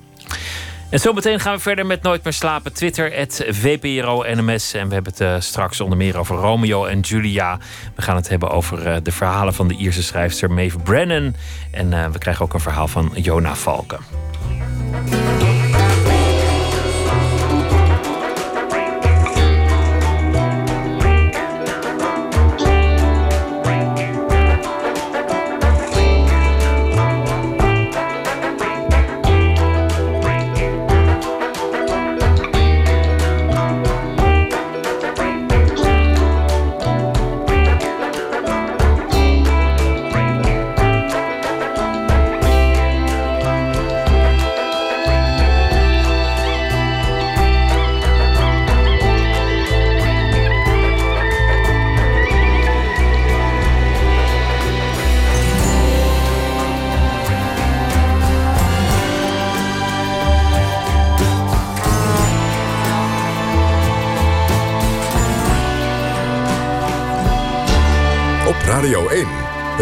En 0.90 1.00
zometeen 1.00 1.40
gaan 1.40 1.56
we 1.56 1.62
verder 1.62 1.86
met 1.86 2.02
Nooit 2.02 2.24
meer 2.24 2.34
slapen. 2.34 2.74
Twitter, 2.74 3.28
VPRO-NMS. 3.50 4.74
En 4.74 4.88
we 4.88 4.94
hebben 4.94 5.14
het 5.18 5.44
straks 5.44 5.82
onder 5.82 5.98
meer 5.98 6.18
over 6.18 6.36
Romeo 6.36 6.86
en 6.86 7.00
Julia. 7.00 7.60
We 7.96 8.02
gaan 8.02 8.16
het 8.16 8.30
hebben 8.30 8.50
over 8.50 9.04
de 9.04 9.12
verhalen 9.12 9.54
van 9.54 9.68
de 9.68 9.76
Ierse 9.76 10.04
schrijfster 10.04 10.52
Maeve 10.52 10.80
Brennan. 10.80 11.36
En 11.72 12.12
we 12.12 12.18
krijgen 12.18 12.46
ook 12.46 12.54
een 12.54 12.60
verhaal 12.60 12.88
van 12.88 13.12
Jona 13.16 13.56
Valken. 13.56 14.31
Bye. 14.92 15.31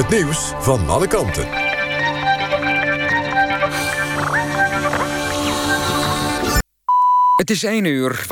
Nieuws 0.10 0.54
van 0.60 0.90
alle 0.90 1.08
kanten. 1.08 1.48
Het 7.36 7.50
is 7.50 7.64
1 7.64 7.86
uur, 7.86 8.26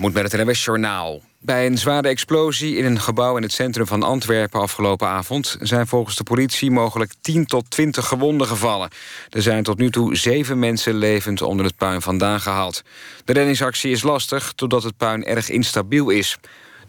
moet 0.00 0.12
met 0.12 0.32
het 0.32 0.44
NWS 0.44 0.64
Journaal. 0.64 1.22
Bij 1.40 1.66
een 1.66 1.78
zware 1.78 2.08
explosie 2.08 2.76
in 2.76 2.84
een 2.84 3.00
gebouw 3.00 3.36
in 3.36 3.42
het 3.42 3.52
centrum 3.52 3.86
van 3.86 4.02
Antwerpen 4.02 4.60
afgelopen 4.60 5.08
avond... 5.08 5.56
zijn 5.60 5.86
volgens 5.86 6.16
de 6.16 6.22
politie 6.22 6.70
mogelijk 6.70 7.12
10 7.20 7.46
tot 7.46 7.70
20 7.70 8.06
gewonden 8.06 8.46
gevallen. 8.46 8.90
Er 9.30 9.42
zijn 9.42 9.62
tot 9.62 9.78
nu 9.78 9.90
toe 9.90 10.16
zeven 10.16 10.58
mensen 10.58 10.94
levend 10.94 11.42
onder 11.42 11.66
het 11.66 11.76
puin 11.76 12.02
vandaan 12.02 12.40
gehaald. 12.40 12.82
De 13.24 13.32
reddingsactie 13.32 13.90
is 13.90 14.02
lastig, 14.02 14.54
doordat 14.54 14.82
het 14.82 14.96
puin 14.96 15.24
erg 15.24 15.48
instabiel 15.48 16.10
is. 16.10 16.38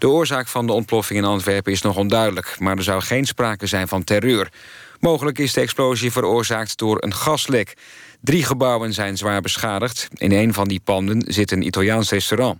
De 0.05 0.11
oorzaak 0.11 0.47
van 0.47 0.67
de 0.67 0.73
ontploffing 0.73 1.19
in 1.19 1.25
Antwerpen 1.25 1.71
is 1.71 1.81
nog 1.81 1.97
onduidelijk... 1.97 2.55
maar 2.59 2.77
er 2.77 2.83
zou 2.83 3.01
geen 3.01 3.25
sprake 3.25 3.67
zijn 3.67 3.87
van 3.87 4.03
terreur. 4.03 4.51
Mogelijk 4.99 5.39
is 5.39 5.53
de 5.53 5.61
explosie 5.61 6.11
veroorzaakt 6.11 6.77
door 6.77 7.03
een 7.03 7.13
gaslek. 7.13 7.73
Drie 8.21 8.43
gebouwen 8.43 8.93
zijn 8.93 9.17
zwaar 9.17 9.41
beschadigd. 9.41 10.07
In 10.13 10.31
een 10.31 10.53
van 10.53 10.67
die 10.67 10.79
panden 10.83 11.23
zit 11.27 11.51
een 11.51 11.65
Italiaans 11.65 12.09
restaurant. 12.09 12.59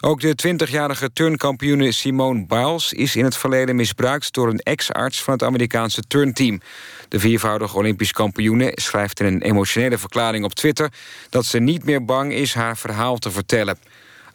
Ook 0.00 0.20
de 0.20 0.38
20-jarige 0.46 1.12
turnkampioene 1.12 1.92
Simone 1.92 2.46
Biles 2.46 2.92
is 2.92 3.16
in 3.16 3.24
het 3.24 3.36
verleden 3.36 3.76
misbruikt 3.76 4.32
door 4.32 4.48
een 4.48 4.58
ex-arts 4.58 5.22
van 5.22 5.32
het 5.32 5.42
Amerikaanse 5.42 6.02
turnteam. 6.02 6.60
De 7.08 7.20
viervoudige 7.20 7.76
Olympisch 7.76 8.12
kampioene 8.12 8.72
schrijft 8.74 9.20
in 9.20 9.26
een 9.26 9.42
emotionele 9.42 9.98
verklaring 9.98 10.44
op 10.44 10.54
Twitter 10.54 10.92
dat 11.30 11.44
ze 11.44 11.58
niet 11.58 11.84
meer 11.84 12.04
bang 12.04 12.32
is 12.32 12.54
haar 12.54 12.76
verhaal 12.76 13.16
te 13.16 13.30
vertellen. 13.30 13.78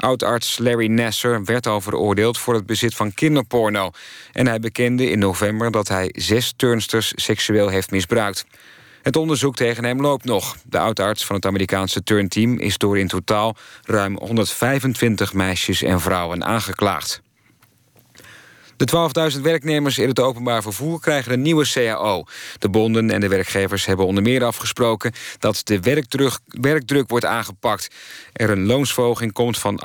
Oudarts 0.03 0.57
Larry 0.57 0.87
Nasser 0.87 1.43
werd 1.43 1.67
al 1.67 1.81
veroordeeld 1.81 2.37
voor 2.37 2.53
het 2.53 2.65
bezit 2.65 2.95
van 2.95 3.13
kinderporno. 3.13 3.91
En 4.31 4.47
hij 4.47 4.59
bekende 4.59 5.09
in 5.09 5.19
november 5.19 5.71
dat 5.71 5.87
hij 5.87 6.09
zes 6.15 6.53
turnsters 6.55 7.11
seksueel 7.15 7.67
heeft 7.67 7.91
misbruikt. 7.91 8.45
Het 9.01 9.15
onderzoek 9.15 9.55
tegen 9.55 9.83
hem 9.83 10.01
loopt 10.01 10.25
nog. 10.25 10.57
De 10.63 10.79
oudarts 10.79 11.25
van 11.25 11.35
het 11.35 11.45
Amerikaanse 11.45 12.03
turnteam 12.03 12.59
is 12.59 12.77
door 12.77 12.97
in 12.97 13.07
totaal 13.07 13.55
ruim 13.83 14.17
125 14.17 15.33
meisjes 15.33 15.81
en 15.81 16.01
vrouwen 16.01 16.43
aangeklaagd. 16.43 17.21
De 18.77 19.31
12.000 19.35 19.41
werknemers 19.41 19.97
in 19.97 20.07
het 20.07 20.19
openbaar 20.19 20.61
vervoer 20.61 20.99
krijgen 20.99 21.31
een 21.31 21.41
nieuwe 21.41 21.65
CAO. 21.73 22.23
De 22.59 22.69
bonden 22.69 23.11
en 23.11 23.21
de 23.21 23.27
werkgevers 23.27 23.85
hebben 23.85 24.05
onder 24.05 24.23
meer 24.23 24.43
afgesproken... 24.43 25.11
dat 25.39 25.61
de 25.63 25.79
werkdruk, 26.59 27.09
wordt 27.09 27.25
aangepakt. 27.25 27.87
Er 28.33 28.49
een 28.49 28.65
loonsverhoging 28.65 29.31
komt 29.31 29.57
van 29.57 29.83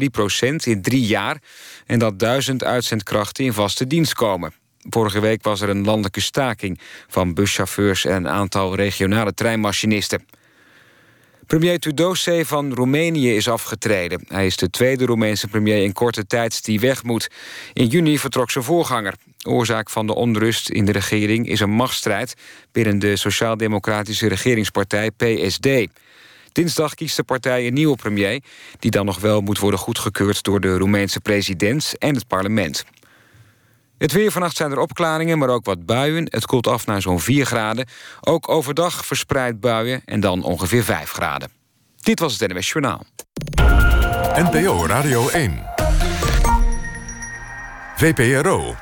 8,3 0.00 0.06
procent 0.10 0.66
in 0.66 0.82
drie 0.82 1.06
jaar... 1.06 1.38
en 1.86 1.98
dat 1.98 2.18
duizend 2.18 2.64
uitzendkrachten 2.64 3.44
in 3.44 3.52
vaste 3.52 3.86
dienst 3.86 4.14
komen. 4.14 4.54
Vorige 4.90 5.20
week 5.20 5.42
was 5.42 5.60
er 5.60 5.68
een 5.68 5.84
landelijke 5.84 6.20
staking 6.20 6.80
van 7.08 7.34
buschauffeurs... 7.34 8.04
en 8.04 8.14
een 8.14 8.28
aantal 8.28 8.74
regionale 8.74 9.34
treinmachinisten. 9.34 10.26
Premier 11.46 11.78
Tudose 11.78 12.42
van 12.44 12.74
Roemenië 12.74 13.36
is 13.36 13.48
afgetreden. 13.48 14.20
Hij 14.28 14.46
is 14.46 14.56
de 14.56 14.70
tweede 14.70 15.04
Roemeense 15.04 15.48
premier 15.48 15.82
in 15.82 15.92
korte 15.92 16.26
tijd 16.26 16.64
die 16.64 16.80
weg 16.80 17.02
moet. 17.02 17.28
In 17.72 17.86
juni 17.86 18.18
vertrok 18.18 18.50
zijn 18.50 18.64
voorganger. 18.64 19.14
Oorzaak 19.42 19.90
van 19.90 20.06
de 20.06 20.14
onrust 20.14 20.68
in 20.68 20.84
de 20.84 20.92
regering 20.92 21.48
is 21.48 21.60
een 21.60 21.70
machtsstrijd... 21.70 22.34
binnen 22.72 22.98
de 22.98 23.16
sociaal-democratische 23.16 24.28
regeringspartij 24.28 25.10
PSD. 25.10 25.68
Dinsdag 26.52 26.94
kiest 26.94 27.16
de 27.16 27.22
partij 27.22 27.66
een 27.66 27.74
nieuwe 27.74 27.96
premier... 27.96 28.42
die 28.78 28.90
dan 28.90 29.06
nog 29.06 29.20
wel 29.20 29.40
moet 29.40 29.58
worden 29.58 29.80
goedgekeurd 29.80 30.42
door 30.42 30.60
de 30.60 30.76
Roemeense 30.76 31.20
president 31.20 31.94
en 31.98 32.14
het 32.14 32.26
parlement. 32.26 32.84
Het 34.04 34.12
weer 34.12 34.32
vannacht 34.32 34.56
zijn 34.56 34.70
er 34.70 34.78
opklaringen, 34.78 35.38
maar 35.38 35.48
ook 35.48 35.64
wat 35.64 35.86
buien. 35.86 36.26
Het 36.30 36.46
koelt 36.46 36.66
af 36.66 36.86
naar 36.86 37.02
zo'n 37.02 37.20
4 37.20 37.46
graden. 37.46 37.86
Ook 38.20 38.48
overdag 38.48 39.06
verspreid 39.06 39.60
buien 39.60 40.02
en 40.04 40.20
dan 40.20 40.42
ongeveer 40.42 40.84
5 40.84 41.10
graden. 41.10 41.50
Dit 42.00 42.18
was 42.18 42.38
het 42.38 42.52
NWS 42.52 42.68
Journaal. 42.68 43.04
NPO 44.34 44.86
Radio 44.86 45.28
1. 45.28 45.62
VPRO. 47.96 48.74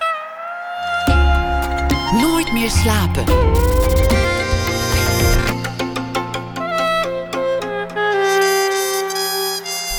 Nooit 2.20 2.52
meer 2.52 2.70
slapen. 2.70 3.24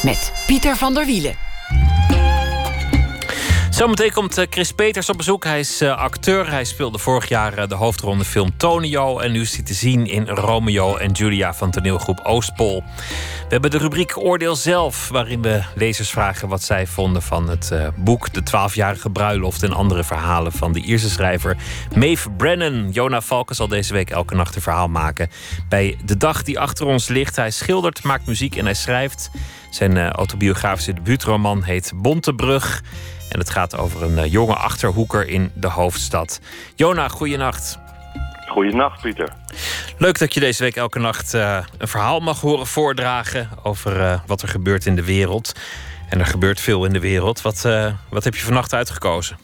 Met 0.03 0.33
Pieter 0.47 0.75
van 0.75 0.93
der 0.93 1.05
Wielen. 1.05 1.52
Zometeen 3.73 4.11
komt 4.11 4.37
eh, 4.37 4.45
Chris 4.49 4.71
Peters 4.71 5.09
op 5.09 5.17
bezoek. 5.17 5.43
Hij 5.43 5.59
is 5.59 5.81
eh, 5.81 5.97
acteur. 5.97 6.49
Hij 6.49 6.63
speelde 6.63 6.97
vorig 6.97 7.29
jaar 7.29 7.57
eh, 7.57 7.67
de 7.67 7.75
hoofdrol 7.75 8.11
in 8.11 8.17
de 8.17 8.25
film 8.25 8.57
Tonio. 8.57 9.19
En 9.19 9.31
nu 9.31 9.41
is 9.41 9.55
hij 9.55 9.63
te 9.63 9.73
zien 9.73 10.07
in 10.07 10.27
Romeo 10.27 10.95
en 10.97 11.11
Julia 11.11 11.53
van 11.53 11.71
toneelgroep 11.71 12.19
Oostpol. 12.23 12.83
We 13.39 13.49
hebben 13.49 13.71
de 13.71 13.77
rubriek 13.77 14.17
Oordeel 14.17 14.55
zelf, 14.55 15.09
waarin 15.09 15.41
we 15.41 15.63
lezers 15.75 16.09
vragen 16.09 16.47
wat 16.47 16.63
zij 16.63 16.87
vonden 16.87 17.21
van 17.21 17.49
het 17.49 17.71
boek 17.95 18.33
De 18.33 18.43
Twaalfjarige 18.43 19.09
Bruiloft 19.09 19.63
en 19.63 19.73
andere 19.73 20.03
verhalen 20.03 20.51
van 20.51 20.73
de 20.73 20.79
Ierse 20.79 21.09
schrijver 21.09 21.57
Maeve 21.95 22.29
Brennan. 22.29 22.89
Jona 22.91 23.21
Valken 23.21 23.55
zal 23.55 23.67
deze 23.67 23.93
week 23.93 24.09
elke 24.09 24.35
nacht 24.35 24.55
een 24.55 24.61
verhaal 24.61 24.87
maken 24.87 25.29
bij 25.69 25.97
de 26.05 26.17
dag 26.17 26.43
die 26.43 26.59
achter 26.59 26.85
ons 26.85 27.07
ligt. 27.07 27.35
Hij 27.35 27.51
schildert, 27.51 28.03
maakt 28.03 28.25
muziek 28.25 28.55
en 28.55 28.65
hij 28.65 28.73
schrijft. 28.73 29.29
Zijn 29.69 30.11
autobiografische 30.11 30.93
debuutroman 30.93 31.63
heet 31.63 31.91
Bontebrug. 31.95 32.81
En 33.33 33.39
het 33.39 33.49
gaat 33.49 33.77
over 33.77 34.03
een 34.03 34.17
eh, 34.17 34.31
jonge 34.31 34.55
achterhoeker 34.55 35.27
in 35.27 35.51
de 35.55 35.67
hoofdstad. 35.67 36.41
Jona, 36.75 37.07
goeienacht. 37.07 37.79
Goeienacht, 38.47 39.01
Pieter. 39.01 39.29
Leuk 39.97 40.19
dat 40.19 40.33
je 40.33 40.39
deze 40.39 40.63
week 40.63 40.75
elke 40.75 40.99
nacht 40.99 41.33
uh, 41.33 41.63
een 41.77 41.87
verhaal 41.87 42.19
mag 42.19 42.41
horen 42.41 42.67
voordragen 42.67 43.49
over 43.63 43.99
uh, 43.99 44.19
wat 44.25 44.41
er 44.41 44.47
gebeurt 44.47 44.85
in 44.85 44.95
de 44.95 45.05
wereld. 45.05 45.59
En 46.09 46.19
er 46.19 46.25
gebeurt 46.25 46.59
veel 46.59 46.85
in 46.85 46.93
de 46.93 46.99
wereld. 46.99 47.41
Wat, 47.41 47.63
uh, 47.65 47.93
wat 48.09 48.23
heb 48.23 48.35
je 48.35 48.41
vannacht 48.41 48.73
uitgekozen? 48.73 49.37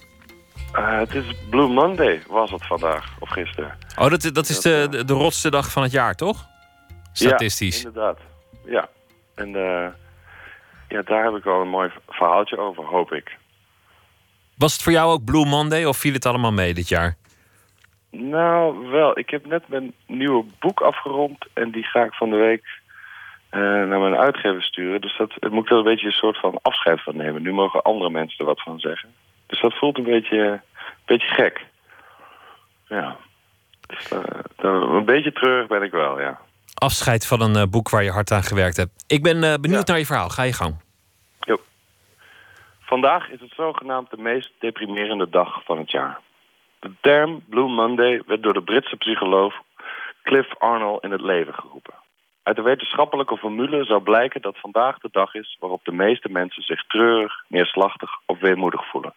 het 0.71 1.15
is 1.15 1.23
Blue 1.49 1.67
Monday, 1.67 2.21
was 2.27 2.51
het 2.51 2.65
vandaag 2.65 3.05
of 3.19 3.29
gisteren. 3.29 3.77
Oh, 3.97 4.09
dat, 4.09 4.29
dat 4.33 4.49
is 4.49 4.61
de, 4.61 4.87
de, 4.89 5.05
de 5.05 5.13
rotste 5.13 5.49
dag 5.49 5.71
van 5.71 5.83
het 5.83 5.91
jaar, 5.91 6.15
toch? 6.15 6.45
Statistisch. 7.11 7.81
Ja, 7.81 7.87
inderdaad. 7.87 8.19
Ja. 8.65 8.89
En 9.35 9.49
ja, 10.87 11.01
daar 11.01 11.23
heb 11.23 11.33
ik 11.33 11.45
al 11.45 11.61
een 11.61 11.69
mooi 11.69 11.91
verhaaltje 12.07 12.57
over, 12.57 12.83
hoop 12.83 13.11
ik. 13.11 13.37
Was 14.60 14.74
het 14.74 14.82
voor 14.82 14.91
jou 14.91 15.12
ook 15.12 15.24
Blue 15.24 15.45
Monday 15.45 15.86
of 15.86 15.97
viel 15.97 16.14
het 16.14 16.26
allemaal 16.26 16.51
mee 16.51 16.74
dit 16.74 16.89
jaar? 16.89 17.18
Nou, 18.12 18.88
wel. 18.89 19.20
Ik 19.20 19.30
heb 19.30 19.45
net 19.45 19.68
mijn 19.68 19.93
nieuwe 20.07 20.45
boek 20.60 20.82
afgerond 20.82 21.45
en 21.53 21.72
die 21.72 21.84
ga 21.84 22.03
ik 22.03 22.14
van 22.14 22.30
de 22.30 22.36
week 22.36 22.66
eh, 23.49 23.60
naar 23.62 23.99
mijn 23.99 24.16
uitgever 24.16 24.64
sturen. 24.64 25.01
Dus 25.01 25.18
dat 25.18 25.51
moet 25.51 25.64
ik 25.66 25.72
er 25.72 25.78
een 25.78 25.84
beetje 25.84 26.05
een 26.05 26.12
soort 26.12 26.39
van 26.39 26.60
afscheid 26.62 27.03
van 27.03 27.16
nemen. 27.18 27.41
Nu 27.41 27.53
mogen 27.53 27.82
andere 27.82 28.10
mensen 28.10 28.39
er 28.39 28.45
wat 28.45 28.62
van 28.62 28.80
zeggen. 28.80 29.10
Dus 29.47 29.62
dat 29.62 29.74
voelt 29.78 29.97
een 29.97 30.03
beetje, 30.03 30.38
een 30.38 30.62
beetje 31.05 31.28
gek. 31.28 31.66
Ja. 32.88 33.18
Dus, 33.88 34.07
eh, 34.12 34.20
een 34.57 35.05
beetje 35.05 35.32
treurig 35.32 35.68
ben 35.68 35.82
ik 35.84 35.91
wel, 35.91 36.20
ja. 36.22 36.39
Afscheid 36.74 37.28
van 37.28 37.41
een 37.41 37.55
eh, 37.55 37.64
boek 37.70 37.89
waar 37.89 38.03
je 38.03 38.12
hard 38.12 38.32
aan 38.32 38.43
gewerkt 38.43 38.78
hebt. 38.78 39.03
Ik 39.07 39.24
ben 39.24 39.62
benieuwd 39.62 39.88
Ja. 39.88 39.91
naar 39.93 39.99
je 39.99 40.05
verhaal. 40.05 40.30
Ga 40.30 40.43
je 40.43 40.53
gang. 40.53 40.76
Vandaag 42.89 43.29
is 43.29 43.39
het 43.39 43.53
zogenaamd 43.55 44.09
de 44.09 44.17
meest 44.17 44.51
deprimerende 44.59 45.29
dag 45.29 45.63
van 45.63 45.77
het 45.77 45.91
jaar. 45.91 46.19
De 46.79 46.91
term 47.01 47.43
Blue 47.49 47.67
Monday 47.67 48.21
werd 48.25 48.43
door 48.43 48.53
de 48.53 48.61
Britse 48.61 48.97
psycholoog 48.97 49.53
Cliff 50.23 50.55
Arnold 50.57 51.03
in 51.03 51.11
het 51.11 51.21
leven 51.21 51.53
geroepen. 51.53 51.93
Uit 52.43 52.55
de 52.55 52.61
wetenschappelijke 52.61 53.37
formule 53.37 53.85
zou 53.85 54.01
blijken 54.01 54.41
dat 54.41 54.59
vandaag 54.59 54.97
de 54.99 55.09
dag 55.11 55.33
is 55.33 55.57
waarop 55.59 55.85
de 55.85 55.91
meeste 55.91 56.29
mensen 56.29 56.63
zich 56.63 56.85
treurig, 56.87 57.43
neerslachtig 57.47 58.11
of 58.25 58.39
weemoedig 58.39 58.89
voelen. 58.89 59.13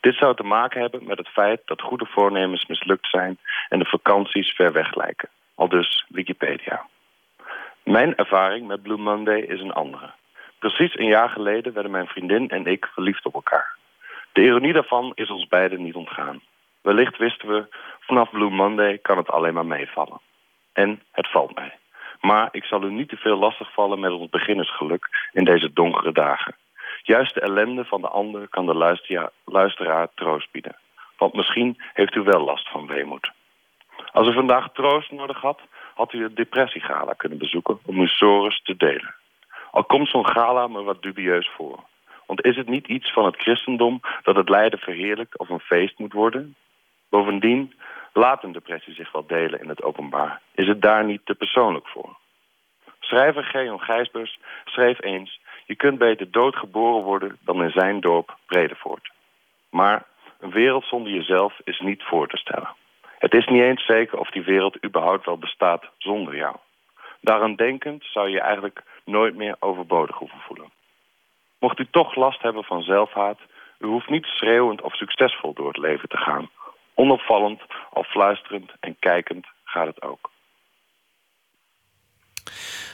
Dit 0.00 0.14
zou 0.14 0.36
te 0.36 0.42
maken 0.42 0.80
hebben 0.80 1.04
met 1.04 1.18
het 1.18 1.28
feit 1.28 1.60
dat 1.64 1.82
goede 1.82 2.06
voornemens 2.06 2.66
mislukt 2.66 3.08
zijn 3.08 3.38
en 3.68 3.78
de 3.78 3.84
vakanties 3.84 4.50
ver 4.50 4.72
weg 4.72 4.94
lijken. 4.94 5.28
Al 5.54 5.68
dus 5.68 6.04
Wikipedia. 6.08 6.86
Mijn 7.84 8.14
ervaring 8.14 8.66
met 8.66 8.82
Blue 8.82 8.98
Monday 8.98 9.40
is 9.40 9.60
een 9.60 9.72
andere. 9.72 10.12
Precies 10.62 10.98
een 10.98 11.06
jaar 11.06 11.28
geleden 11.28 11.72
werden 11.72 11.92
mijn 11.92 12.06
vriendin 12.06 12.48
en 12.48 12.66
ik 12.66 12.86
verliefd 12.86 13.24
op 13.26 13.34
elkaar. 13.34 13.76
De 14.32 14.42
ironie 14.42 14.72
daarvan 14.72 15.12
is 15.14 15.30
ons 15.30 15.46
beiden 15.46 15.82
niet 15.82 15.94
ontgaan. 15.94 16.40
Wellicht 16.82 17.16
wisten 17.16 17.48
we, 17.48 17.66
vanaf 18.00 18.30
Blue 18.30 18.50
Monday 18.50 18.98
kan 18.98 19.16
het 19.16 19.30
alleen 19.30 19.54
maar 19.54 19.66
meevallen. 19.66 20.20
En 20.72 21.02
het 21.12 21.30
valt 21.30 21.54
mij. 21.54 21.78
Maar 22.20 22.48
ik 22.52 22.64
zal 22.64 22.82
u 22.82 22.90
niet 22.90 23.08
te 23.08 23.16
veel 23.16 23.36
lastigvallen 23.36 24.00
met 24.00 24.10
ons 24.10 24.30
beginnersgeluk 24.30 25.28
in 25.32 25.44
deze 25.44 25.72
donkere 25.72 26.12
dagen. 26.12 26.54
Juist 27.02 27.34
de 27.34 27.40
ellende 27.40 27.84
van 27.84 28.00
de 28.00 28.08
ander 28.08 28.48
kan 28.48 28.66
de 28.66 28.74
luisteraar, 29.44 30.08
troost 30.14 30.50
bieden. 30.50 30.76
Want 31.16 31.34
misschien 31.34 31.76
heeft 31.92 32.14
u 32.14 32.20
wel 32.20 32.44
last 32.44 32.68
van 32.68 32.86
weemoed. 32.86 33.30
Als 34.12 34.28
u 34.28 34.32
vandaag 34.32 34.72
troost 34.72 35.10
nodig 35.10 35.40
had, 35.40 35.60
had 35.94 36.12
u 36.12 36.22
het 36.22 36.36
depressiegala 36.36 37.12
kunnen 37.12 37.38
bezoeken 37.38 37.78
om 37.84 38.00
uw 38.00 38.06
sores 38.06 38.62
te 38.62 38.76
delen. 38.76 39.14
Al 39.72 39.84
komt 39.84 40.08
zo'n 40.08 40.26
gala 40.26 40.66
me 40.66 40.82
wat 40.82 41.02
dubieus 41.02 41.50
voor. 41.56 41.84
Want 42.26 42.44
is 42.44 42.56
het 42.56 42.68
niet 42.68 42.86
iets 42.86 43.12
van 43.12 43.24
het 43.24 43.36
christendom 43.36 44.00
dat 44.22 44.36
het 44.36 44.48
lijden 44.48 44.78
verheerlijkt 44.78 45.38
of 45.38 45.48
een 45.48 45.60
feest 45.60 45.98
moet 45.98 46.12
worden? 46.12 46.56
Bovendien, 47.08 47.74
laat 48.12 48.44
een 48.44 48.52
depressie 48.52 48.94
zich 48.94 49.12
wel 49.12 49.26
delen 49.26 49.60
in 49.60 49.68
het 49.68 49.82
openbaar. 49.82 50.40
Is 50.54 50.66
het 50.66 50.82
daar 50.82 51.04
niet 51.04 51.20
te 51.24 51.34
persoonlijk 51.34 51.88
voor? 51.88 52.16
Schrijver 53.00 53.44
Geon 53.44 53.80
Gijsbers 53.80 54.38
schreef 54.64 55.02
eens... 55.02 55.40
je 55.64 55.74
kunt 55.76 55.98
beter 55.98 56.30
dood 56.30 56.56
geboren 56.56 57.02
worden 57.02 57.38
dan 57.40 57.62
in 57.62 57.70
zijn 57.70 58.00
dorp 58.00 58.36
Bredevoort. 58.46 59.10
Maar 59.70 60.06
een 60.40 60.50
wereld 60.50 60.84
zonder 60.84 61.12
jezelf 61.12 61.60
is 61.64 61.80
niet 61.80 62.02
voor 62.02 62.28
te 62.28 62.36
stellen. 62.36 62.74
Het 63.18 63.34
is 63.34 63.46
niet 63.46 63.62
eens 63.62 63.86
zeker 63.86 64.18
of 64.18 64.30
die 64.30 64.42
wereld 64.42 64.84
überhaupt 64.84 65.26
wel 65.26 65.38
bestaat 65.38 65.90
zonder 65.98 66.36
jou. 66.36 66.56
Daaraan 67.22 67.54
denkend 67.54 68.04
zou 68.12 68.26
je 68.28 68.34
je 68.34 68.40
eigenlijk 68.40 68.82
nooit 69.04 69.34
meer 69.36 69.56
overbodig 69.58 70.16
hoeven 70.16 70.38
voelen. 70.46 70.70
Mocht 71.58 71.78
u 71.78 71.86
toch 71.90 72.14
last 72.14 72.42
hebben 72.42 72.64
van 72.64 72.82
zelfhaat, 72.82 73.38
u 73.78 73.86
hoeft 73.86 74.08
niet 74.10 74.24
schreeuwend 74.24 74.80
of 74.82 74.94
succesvol 74.96 75.52
door 75.54 75.68
het 75.68 75.76
leven 75.76 76.08
te 76.08 76.16
gaan. 76.16 76.50
Onopvallend, 76.94 77.60
al 77.92 78.02
fluisterend 78.02 78.70
en 78.80 78.96
kijkend 78.98 79.46
gaat 79.64 79.86
het 79.86 80.02
ook. 80.02 80.30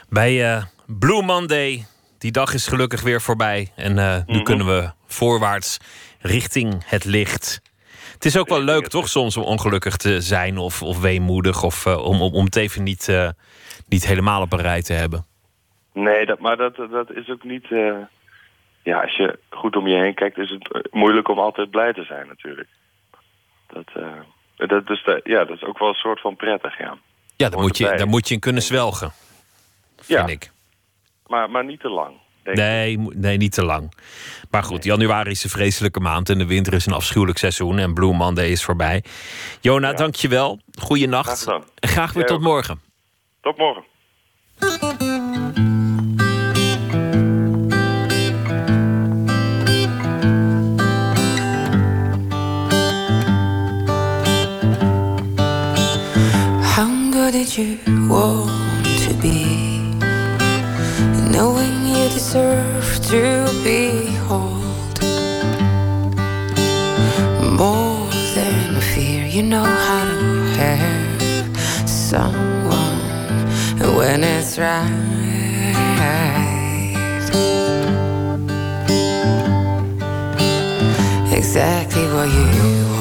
Bij 0.09 0.45
eh, 0.55 0.65
Blue 0.99 1.23
Monday, 1.23 1.85
die 2.19 2.33
dag 2.33 2.53
is 2.55 2.67
gelukkig 2.67 3.03
weer 3.03 3.21
voorbij. 3.21 3.73
En 3.77 3.99
eh, 3.99 4.17
nu 4.27 4.35
Mhm. 4.35 4.43
kunnen 4.45 4.67
we 4.67 4.91
voorwaarts 5.07 5.79
richting 6.21 6.89
het 6.89 7.05
licht. 7.05 7.61
Het 8.19 8.27
is 8.27 8.39
ook 8.39 8.49
wel 8.49 8.61
leuk, 8.61 8.87
toch, 8.89 9.09
soms 9.09 9.37
om 9.37 9.43
ongelukkig 9.43 9.97
te 9.97 10.21
zijn 10.21 10.59
of, 10.59 10.83
of 10.83 11.01
weemoedig. 11.01 11.63
Of 11.63 11.87
eh, 11.87 12.05
om, 12.05 12.23
om, 12.23 12.35
om 12.35 12.45
het 12.45 12.57
even 12.57 12.83
niet, 12.83 13.09
eh, 13.09 13.29
niet 13.89 14.07
helemaal 14.07 14.43
op 14.43 14.53
een 14.53 14.61
rij 14.61 14.83
te 14.83 14.93
hebben. 14.93 15.27
Nee, 15.93 16.27
dat, 16.27 16.39
maar 16.39 16.57
dat, 16.57 16.77
dat 16.77 17.11
is 17.13 17.29
ook 17.29 17.45
niet... 17.45 17.73
eh, 17.73 17.97
ja, 18.83 19.01
als 19.03 19.17
je 19.17 19.39
goed 19.51 19.77
om 19.77 19.87
je 19.87 19.97
heen 19.97 20.15
kijkt, 20.15 20.39
is 20.39 20.51
het 20.51 20.89
moeilijk 20.93 21.29
om 21.29 21.39
altijd 21.39 21.71
blij 21.71 21.93
te 21.93 22.05
zijn 22.05 22.27
natuurlijk. 22.27 22.69
Dat, 23.67 23.87
dat, 24.57 24.87
de, 24.87 25.21
ja, 25.25 25.45
dat 25.45 25.57
is 25.57 25.65
ook 25.65 25.79
wel 25.79 25.89
een 25.89 25.95
soort 25.95 26.21
van 26.21 26.37
prettig, 26.37 26.79
ja. 26.79 26.99
Ja, 27.37 27.49
daar 27.49 27.61
moet, 27.61 27.77
je, 27.77 27.85
daar 27.85 28.09
moet 28.09 28.29
je 28.29 28.35
in 28.35 28.41
kunnen 28.41 28.63
zwelgen, 28.63 29.13
Ja, 30.07 30.27
vind 30.27 30.43
ik. 30.43 30.51
maar, 31.27 31.51
maar 31.51 31.65
niet 31.65 31.81
te 31.81 31.89
lang. 31.89 32.17
Nee, 32.57 32.99
nee, 32.99 33.37
niet 33.37 33.53
te 33.53 33.65
lang. 33.65 33.93
Maar 34.51 34.63
goed, 34.63 34.85
januari 34.85 35.31
is 35.31 35.45
een 35.45 35.51
vreselijke 35.51 36.01
maand 36.01 36.29
en 36.31 36.39
de 36.39 36.47
winter 36.47 36.73
is 36.73 36.87
een 36.87 36.93
afschuwelijk 36.93 37.39
seizoen. 37.39 37.79
En 37.79 37.95
Blue 37.95 38.15
Monday 38.15 38.49
is 38.49 38.65
voorbij. 38.65 39.05
Jona, 39.61 39.89
Ja. 39.89 39.95
dank 39.95 40.15
je 40.15 40.29
wel. 40.29 40.61
Goeie 40.81 41.09
Graag. 41.09 41.45
En 41.75 41.89
graag 41.89 42.13
weer 42.13 42.23
Jij 42.23 42.33
tot 42.33 42.37
ook. 42.37 42.53
morgen. 42.53 42.81
Tot 43.41 43.57
morgen. 43.59 43.85
How 56.75 57.13
good 57.13 57.33
did 57.33 57.57
you 57.57 57.79
deserve 62.29 63.01
to 63.07 63.49
behold 63.65 65.01
more 67.57 68.07
than 68.35 68.81
fear. 68.93 69.25
You 69.25 69.45
know 69.45 69.65
how 69.65 70.05
to 70.05 70.45
have 70.61 71.89
someone 71.89 72.99
when 73.97 74.25
it's 74.25 74.59
right. 74.59 75.07
Exactly 81.33 82.05
what 82.13 82.29
you 82.29 82.89
want. 82.89 82.98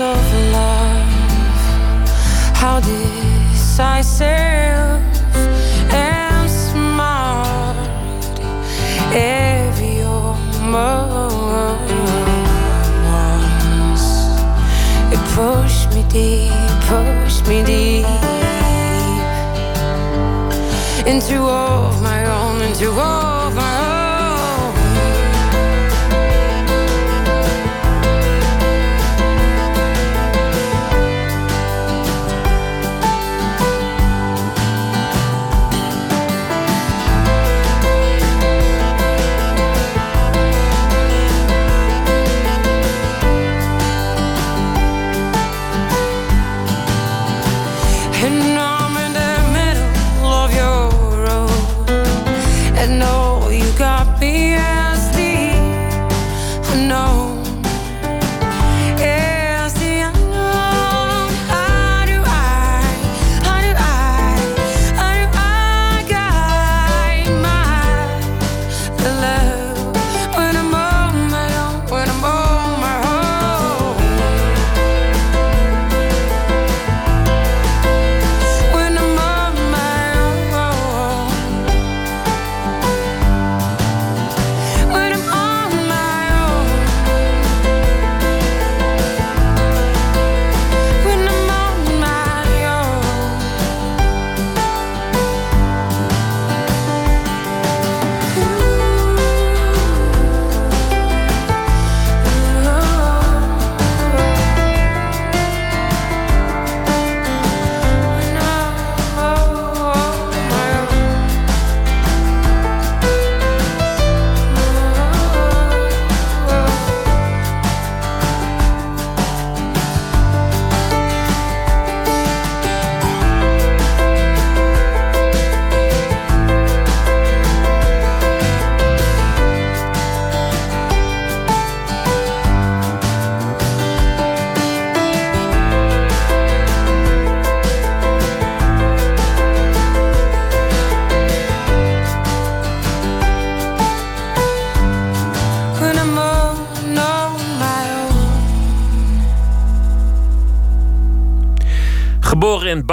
Of 0.00 0.32
love, 0.52 2.08
how 2.54 2.78
decisive 2.78 4.30
and 5.90 6.48
smart 6.48 7.76
every 9.12 10.02
almost. 10.02 10.38
It 15.12 15.20
pushed 15.34 15.90
me 15.94 16.02
deep, 16.08 16.52
pushed 16.86 17.46
me 17.48 17.62
deep 17.64 18.06
into 21.08 21.40
all 21.40 21.86
of 21.86 22.00
my 22.02 22.24
own, 22.26 22.62
into 22.62 22.90
all 22.90 23.48
of 23.48 23.54
my 23.54 23.67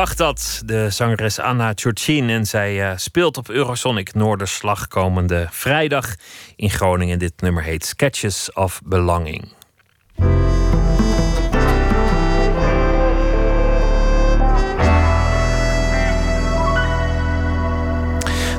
In 0.05 0.11
Bagdad, 0.11 0.61
de 0.65 0.89
zangeres 0.89 1.39
Anna 1.39 1.71
Churchin. 1.75 2.29
En 2.29 2.45
zij 2.45 2.91
uh, 2.91 2.97
speelt 2.97 3.37
op 3.37 3.49
Eurosonic 3.49 4.13
Noorderslag 4.13 4.87
komende 4.87 5.47
vrijdag 5.49 6.15
in 6.55 6.69
Groningen. 6.69 7.19
Dit 7.19 7.41
nummer 7.41 7.63
heet 7.63 7.85
Sketches 7.85 8.53
of 8.53 8.81
Belonging. 8.83 9.53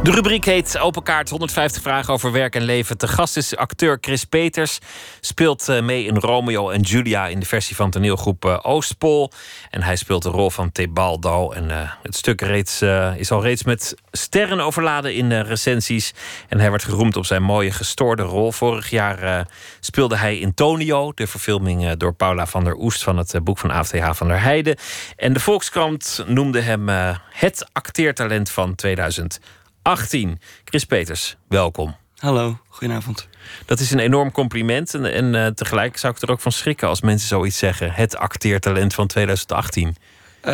De 0.06 0.12
rubriek 0.12 0.44
heet 0.44 0.78
Open 0.78 1.02
Kaart 1.02 1.30
150 1.30 1.82
vragen 1.82 2.12
over 2.12 2.32
werk 2.32 2.54
en 2.54 2.62
leven. 2.62 2.98
Te 2.98 3.08
gast 3.08 3.36
is 3.36 3.56
acteur 3.56 3.98
Chris 4.00 4.24
Peters. 4.24 4.78
Speelt 5.20 5.68
eh, 5.68 5.82
mee 5.82 6.04
in 6.04 6.16
Romeo 6.16 6.70
en 6.70 6.80
Julia 6.80 7.26
in 7.26 7.40
de 7.40 7.46
versie 7.46 7.76
van 7.76 7.90
toneelgroep 7.90 8.44
eh, 8.44 8.58
Oostpol. 8.62 9.30
En 9.70 9.82
hij 9.82 9.96
speelt 9.96 10.22
de 10.22 10.28
rol 10.28 10.50
van 10.50 10.72
Tebaldo. 10.72 11.52
En 11.52 11.64
uh, 11.64 11.92
het 12.02 12.16
stuk 12.16 12.40
reeds, 12.40 12.82
is 13.16 13.30
al 13.30 13.42
reeds 13.42 13.64
met 13.64 13.94
sterren 14.10 14.60
overladen 14.60 15.14
in 15.14 15.28
de 15.28 15.40
recensies. 15.40 16.14
En 16.48 16.58
hij 16.58 16.70
werd 16.70 16.84
geroemd 16.84 17.16
op 17.16 17.26
zijn 17.26 17.42
mooie 17.42 17.70
gestoorde 17.70 18.22
rol. 18.22 18.52
Vorig 18.52 18.90
jaar 18.90 19.46
speelde 19.80 20.16
hij 20.16 20.38
in 20.38 20.54
Tonio. 20.54 21.12
De 21.14 21.26
verfilming 21.26 21.92
door 21.92 22.14
Paula 22.14 22.46
van 22.46 22.64
der 22.64 22.76
Oest 22.76 23.02
van 23.02 23.16
het 23.16 23.44
boek 23.44 23.58
van 23.58 23.70
AFTH 23.70 24.10
van 24.12 24.28
der 24.28 24.40
Heijden. 24.40 24.76
En 25.16 25.32
de 25.32 25.40
Volkskrant 25.40 26.24
noemde 26.26 26.60
hem 26.60 26.88
het 27.30 27.68
acteertalent 27.72 28.50
van 28.50 28.74
2000. 28.74 29.40
18. 29.86 30.40
Chris 30.64 30.84
Peters, 30.84 31.36
welkom. 31.48 31.96
Hallo, 32.16 32.58
goedenavond. 32.68 33.28
Dat 33.64 33.80
is 33.80 33.90
een 33.90 33.98
enorm 33.98 34.32
compliment. 34.32 34.94
En, 34.94 35.12
en 35.12 35.34
uh, 35.34 35.46
tegelijk 35.46 35.96
zou 35.96 36.14
ik 36.14 36.22
er 36.22 36.30
ook 36.30 36.40
van 36.40 36.52
schrikken 36.52 36.88
als 36.88 37.00
mensen 37.00 37.28
zoiets 37.28 37.58
zeggen. 37.58 37.92
Het 37.92 38.16
acteertalent 38.16 38.94
van 38.94 39.06
2018. 39.06 39.88
Uh, 39.88 40.52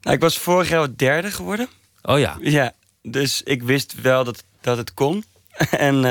nou, 0.00 0.16
ik 0.16 0.20
was 0.20 0.38
vorig 0.38 0.68
jaar 0.68 0.96
derde 0.96 1.30
geworden. 1.30 1.68
Oh 2.02 2.18
ja. 2.18 2.36
Ja, 2.40 2.72
dus 3.02 3.42
ik 3.42 3.62
wist 3.62 4.00
wel 4.00 4.24
dat, 4.24 4.44
dat 4.60 4.76
het 4.76 4.94
kon. 4.94 5.24
en 5.70 6.04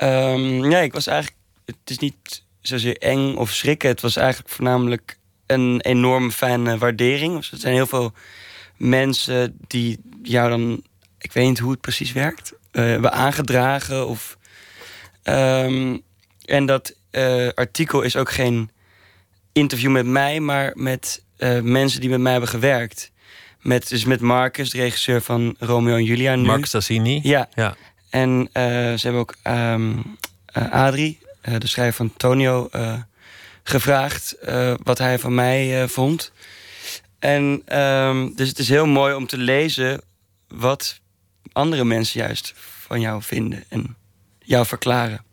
uh, 0.00 0.32
um, 0.32 0.70
ja, 0.70 0.78
ik 0.78 0.92
was 0.92 1.06
eigenlijk. 1.06 1.38
Het 1.64 1.90
is 1.90 1.98
niet 1.98 2.42
zozeer 2.60 2.96
eng 2.96 3.34
of 3.34 3.50
schrikken. 3.50 3.88
Het 3.88 4.00
was 4.00 4.16
eigenlijk 4.16 4.54
voornamelijk 4.54 5.18
een 5.46 5.80
enorm 5.80 6.30
fijne 6.30 6.78
waardering. 6.78 7.36
Dus 7.36 7.52
er 7.52 7.58
zijn 7.58 7.74
heel 7.74 7.86
veel 7.86 8.12
mensen 8.76 9.58
die 9.66 10.00
jou 10.22 10.50
dan, 10.50 10.82
ik 11.18 11.32
weet 11.32 11.46
niet 11.46 11.58
hoe 11.58 11.70
het 11.70 11.80
precies 11.80 12.12
werkt, 12.12 12.52
uh, 12.72 12.84
hebben 12.84 13.12
aangedragen. 13.12 14.08
Of, 14.08 14.38
um, 15.24 16.02
en 16.44 16.66
dat 16.66 16.94
uh, 17.10 17.48
artikel 17.54 18.02
is 18.02 18.16
ook 18.16 18.30
geen 18.30 18.70
interview 19.52 19.90
met 19.90 20.06
mij, 20.06 20.40
maar 20.40 20.72
met 20.74 21.22
uh, 21.38 21.60
mensen 21.60 22.00
die 22.00 22.10
met 22.10 22.20
mij 22.20 22.32
hebben 22.32 22.50
gewerkt. 22.50 23.12
Met, 23.60 23.88
dus 23.88 24.04
met 24.04 24.20
Marcus, 24.20 24.70
de 24.70 24.78
regisseur 24.78 25.22
van 25.22 25.56
Romeo 25.58 25.96
en 25.96 26.04
Julia. 26.04 26.34
Nu. 26.34 26.46
Marcus 26.46 26.70
Tassini? 26.70 27.20
Ja. 27.22 27.48
ja. 27.54 27.76
En 28.10 28.48
ze 28.52 28.98
hebben 29.00 29.20
ook 29.20 29.34
um, 29.44 30.16
Adrie, 30.70 31.18
de 31.58 31.66
schrijver 31.66 31.94
van 31.94 32.12
Tonio, 32.16 32.70
gevraagd 33.62 34.36
wat 34.82 34.98
hij 34.98 35.18
van 35.18 35.34
mij 35.34 35.88
vond. 35.88 36.32
En 37.24 37.78
um, 37.80 38.32
dus 38.36 38.48
het 38.48 38.58
is 38.58 38.68
heel 38.68 38.86
mooi 38.86 39.14
om 39.14 39.26
te 39.26 39.36
lezen 39.36 40.00
wat 40.48 41.00
andere 41.52 41.84
mensen 41.84 42.20
juist 42.20 42.52
van 42.56 43.00
jou 43.00 43.22
vinden 43.22 43.64
en 43.68 43.96
jou 44.38 44.66
verklaren. 44.66 45.24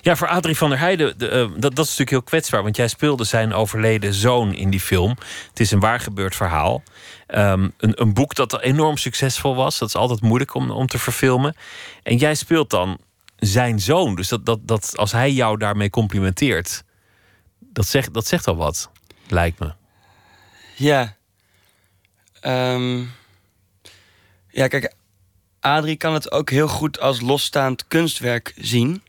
Ja, 0.00 0.16
voor 0.16 0.28
Adrie 0.28 0.56
van 0.56 0.68
der 0.68 0.78
Heijden, 0.78 1.18
de, 1.18 1.30
uh, 1.30 1.60
dat, 1.60 1.60
dat 1.60 1.84
is 1.84 1.90
natuurlijk 1.90 2.10
heel 2.10 2.22
kwetsbaar. 2.22 2.62
Want 2.62 2.76
jij 2.76 2.88
speelde 2.88 3.24
zijn 3.24 3.52
overleden 3.52 4.14
zoon 4.14 4.54
in 4.54 4.70
die 4.70 4.80
film. 4.80 5.16
Het 5.48 5.60
is 5.60 5.70
een 5.70 5.80
waar 5.80 6.00
gebeurd 6.00 6.36
verhaal. 6.36 6.82
Um, 7.28 7.72
een, 7.78 8.00
een 8.00 8.14
boek 8.14 8.34
dat 8.34 8.60
enorm 8.60 8.96
succesvol 8.96 9.54
was. 9.54 9.78
Dat 9.78 9.88
is 9.88 9.94
altijd 9.94 10.20
moeilijk 10.20 10.54
om, 10.54 10.70
om 10.70 10.86
te 10.86 10.98
verfilmen. 10.98 11.56
En 12.02 12.16
jij 12.16 12.34
speelt 12.34 12.70
dan 12.70 12.98
zijn 13.36 13.80
zoon. 13.80 14.14
Dus 14.14 14.28
dat, 14.28 14.46
dat, 14.46 14.58
dat 14.62 14.96
als 14.96 15.12
hij 15.12 15.32
jou 15.32 15.58
daarmee 15.58 15.90
complimenteert... 15.90 16.84
dat 17.58 17.94
dat 18.12 18.26
zegt 18.26 18.46
al 18.46 18.56
wat, 18.56 18.90
lijkt 19.28 19.58
me. 19.58 19.80
Ja. 20.74 21.16
Um, 22.42 23.12
ja, 24.48 24.68
kijk, 24.68 24.94
Adrie 25.60 25.96
kan 25.96 26.14
het 26.14 26.32
ook 26.32 26.50
heel 26.50 26.68
goed 26.68 27.00
als 27.00 27.20
losstaand 27.20 27.88
kunstwerk 27.88 28.52
zien. 28.56 29.02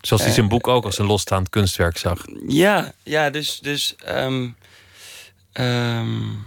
Zoals 0.00 0.22
hij 0.22 0.32
zijn 0.32 0.44
uh, 0.44 0.50
boek 0.50 0.68
ook 0.68 0.84
als 0.84 0.98
een 0.98 1.06
losstaand 1.06 1.48
kunstwerk 1.48 1.98
zag. 1.98 2.24
Ja, 2.46 2.92
ja 3.02 3.30
dus. 3.30 3.58
dus 3.58 3.94
um, 4.08 4.56
um, 5.52 6.46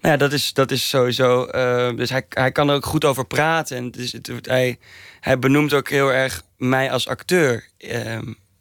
nou 0.00 0.12
ja, 0.12 0.16
dat 0.16 0.32
is, 0.32 0.52
dat 0.52 0.70
is 0.70 0.88
sowieso. 0.88 1.48
Uh, 1.54 1.96
dus 1.96 2.10
hij, 2.10 2.26
hij 2.28 2.52
kan 2.52 2.68
er 2.68 2.74
ook 2.74 2.86
goed 2.86 3.04
over 3.04 3.26
praten. 3.26 3.76
En 3.76 3.90
dus 3.90 4.12
het, 4.12 4.30
hij, 4.42 4.78
hij 5.20 5.38
benoemt 5.38 5.74
ook 5.74 5.88
heel 5.88 6.12
erg 6.12 6.42
mij 6.56 6.90
als 6.90 7.08
acteur. 7.08 7.68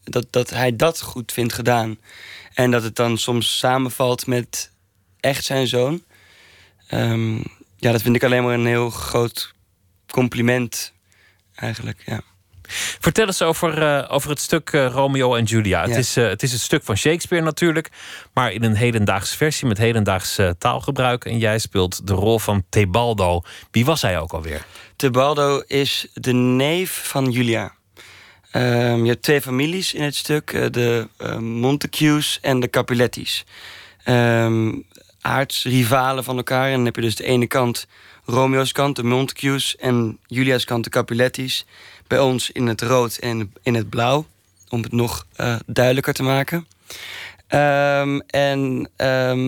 dat, 0.04 0.26
dat 0.30 0.50
hij 0.50 0.76
dat 0.76 1.02
goed 1.02 1.32
vindt 1.32 1.54
gedaan. 1.54 1.98
En 2.58 2.72
dat 2.72 2.84
het 2.84 2.96
dan 2.96 3.18
soms 3.18 3.58
samenvalt 3.58 4.28
met 4.28 4.72
echt 5.20 5.46
zijn 5.46 5.68
zoon. 5.68 6.04
Um, 6.92 7.44
ja, 7.76 7.92
dat 7.92 8.02
vind 8.02 8.16
ik 8.16 8.24
alleen 8.24 8.44
maar 8.44 8.54
een 8.54 8.66
heel 8.66 8.90
groot 8.90 9.54
compliment, 10.12 10.94
eigenlijk. 11.56 12.04
Ja. 12.06 12.22
Vertel 13.00 13.26
eens 13.26 13.42
over, 13.42 13.82
uh, 13.82 14.06
over 14.14 14.30
het 14.30 14.40
stuk 14.40 14.72
uh, 14.72 14.88
Romeo 14.88 15.36
en 15.36 15.44
Julia. 15.44 15.82
Ja. 15.82 15.88
Het, 15.88 15.98
is, 15.98 16.18
uh, 16.18 16.28
het 16.28 16.44
is 16.44 16.52
het 16.52 16.62
stuk 16.62 16.84
van 16.84 16.98
Shakespeare 16.98 17.44
natuurlijk, 17.46 17.90
maar 18.34 18.52
in 18.52 18.64
een 18.64 18.76
hedendaagse 18.76 19.38
versie 19.38 19.68
met 19.68 19.78
hedendaags 19.78 20.40
taalgebruik. 20.58 21.26
En 21.26 21.38
jij 21.38 21.60
speelt 21.60 22.08
de 22.08 22.14
rol 22.14 22.40
van 22.40 22.64
Tebaldo. 22.70 23.42
Wie 23.72 23.86
was 23.86 24.02
hij 24.02 24.20
ook 24.20 24.34
alweer? 24.34 24.66
Tebaldo 24.96 25.64
is 25.68 26.08
de 26.14 26.34
neef 26.34 27.08
van 27.08 27.32
Julia. 27.32 27.77
Um, 28.58 29.04
je 29.04 29.10
hebt 29.10 29.24
twee 29.24 29.42
families 29.42 29.94
in 29.94 30.04
het 30.04 30.16
stuk: 30.16 30.54
uh, 30.54 30.66
de 30.72 31.08
uh, 31.22 31.38
Montagues 31.38 32.40
en 32.42 32.60
de 32.60 32.70
Capuletti's. 32.70 33.46
Um, 34.06 34.86
aardsrivalen 35.22 36.24
van 36.24 36.38
elkaar. 36.38 36.66
En 36.66 36.76
dan 36.76 36.86
heb 36.86 36.96
je 36.96 37.02
dus 37.02 37.16
de 37.16 37.24
ene 37.24 37.48
kant 37.48 37.88
Romeo's 38.26 38.72
kant, 38.72 38.96
de 38.96 39.04
Montagues, 39.04 39.76
en 39.76 40.20
Julia's 40.28 40.66
kant, 40.66 40.84
de 40.84 40.90
Capuletti's. 40.90 41.66
Bij 42.08 42.20
ons 42.20 42.52
in 42.52 42.68
het 42.68 42.82
rood 42.82 43.18
en 43.18 43.54
in 43.64 43.76
het 43.76 43.90
blauw, 43.90 44.26
om 44.70 44.82
het 44.82 44.92
nog 44.92 45.26
uh, 45.38 45.56
duidelijker 45.66 46.14
te 46.14 46.24
maken. 46.24 46.68
Um, 47.50 48.22
en 48.22 48.90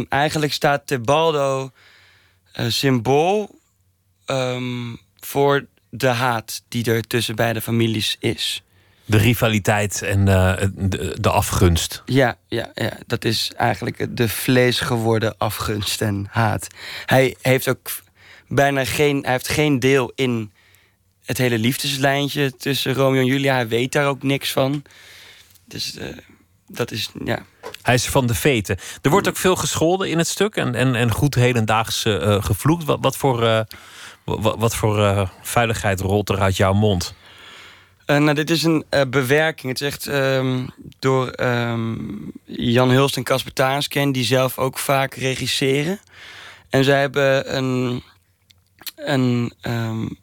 eigenlijk 0.10 0.54
staat 0.54 0.88
Tebaldo 0.88 1.72
symbool 2.68 3.60
voor 5.20 5.66
de 5.90 6.08
haat 6.08 6.62
die 6.68 6.92
er 6.92 7.08
tussen 7.08 7.36
beide 7.36 7.62
families 7.62 8.18
is. 8.20 8.64
De 9.10 9.18
rivaliteit 9.18 10.02
en 10.02 10.20
uh, 10.20 10.54
de, 10.76 11.18
de, 11.20 11.30
afgunst. 11.30 12.02
Ja, 12.06 12.38
ja, 12.48 12.72
ja, 12.74 12.92
dat 13.08 13.26
is 13.26 13.52
eigenlijk 13.58 14.18
de 14.18 14.30
vlees 14.30 14.80
geworden 14.80 15.38
afgunst 15.38 16.02
en 16.02 16.28
haat. 16.30 16.68
Hij 17.06 17.36
heeft 17.42 17.68
ook 17.68 17.92
bijna 18.48 18.86
geen, 18.86 19.22
hij 19.22 19.32
heeft 19.32 19.48
geen 19.48 19.80
deel 19.80 20.12
in 20.16 20.52
het 21.26 21.38
hele 21.38 21.58
liefdeslijntje 21.58 22.56
tussen 22.56 22.94
Romeo 22.94 23.20
en 23.20 23.26
Julia. 23.26 23.54
Hij 23.54 23.68
weet 23.68 23.92
daar 23.92 24.08
ook 24.08 24.24
niks 24.24 24.52
van. 24.52 24.84
Dus 25.66 25.98
uh, 25.98 26.06
dat 26.68 26.92
is, 26.92 27.10
ja. 27.24 27.46
Hij 27.82 27.94
is 27.94 28.06
van 28.06 28.28
de 28.28 28.36
veten. 28.36 28.78
Er 29.02 29.10
wordt 29.10 29.28
ook 29.28 29.38
veel 29.38 29.56
gescholden 29.56 30.10
in 30.10 30.18
het 30.18 30.28
stuk 30.28 30.56
en, 30.56 30.76
en, 30.76 30.96
en 30.96 31.12
goed 31.12 31.36
hedendaags 31.36 32.06
uh, 32.06 32.44
gevloekt. 32.44 32.84
Wat, 32.84 32.98
wat 33.02 33.18
voor, 33.18 33.66
wat, 34.24 34.56
wat 34.58 34.76
voor 34.76 35.30
veiligheid 35.42 36.00
rolt 36.00 36.30
er 36.30 36.40
uit 36.40 36.58
jouw 36.58 36.74
mond? 36.74 37.14
Uh, 38.10 38.18
nou, 38.18 38.34
dit 38.34 38.50
is 38.50 38.64
een 38.64 38.86
uh, 38.94 39.02
bewerking. 39.08 39.72
Het 39.72 39.82
is 39.82 39.88
echt 39.88 40.06
um, 40.08 40.70
door 41.00 41.34
um, 41.40 42.32
Jan 42.46 42.90
Hulst 42.90 43.18
en 43.18 43.24
Casper 43.24 43.54
Taansken... 43.54 44.12
die 44.12 44.24
zelf 44.24 44.58
ook 44.58 44.78
vaak 44.78 45.14
regisseren. 45.14 46.00
En 46.70 46.84
zij 46.84 47.00
hebben 47.00 47.56
een... 47.58 48.04
een 48.96 49.54
um, 49.62 50.18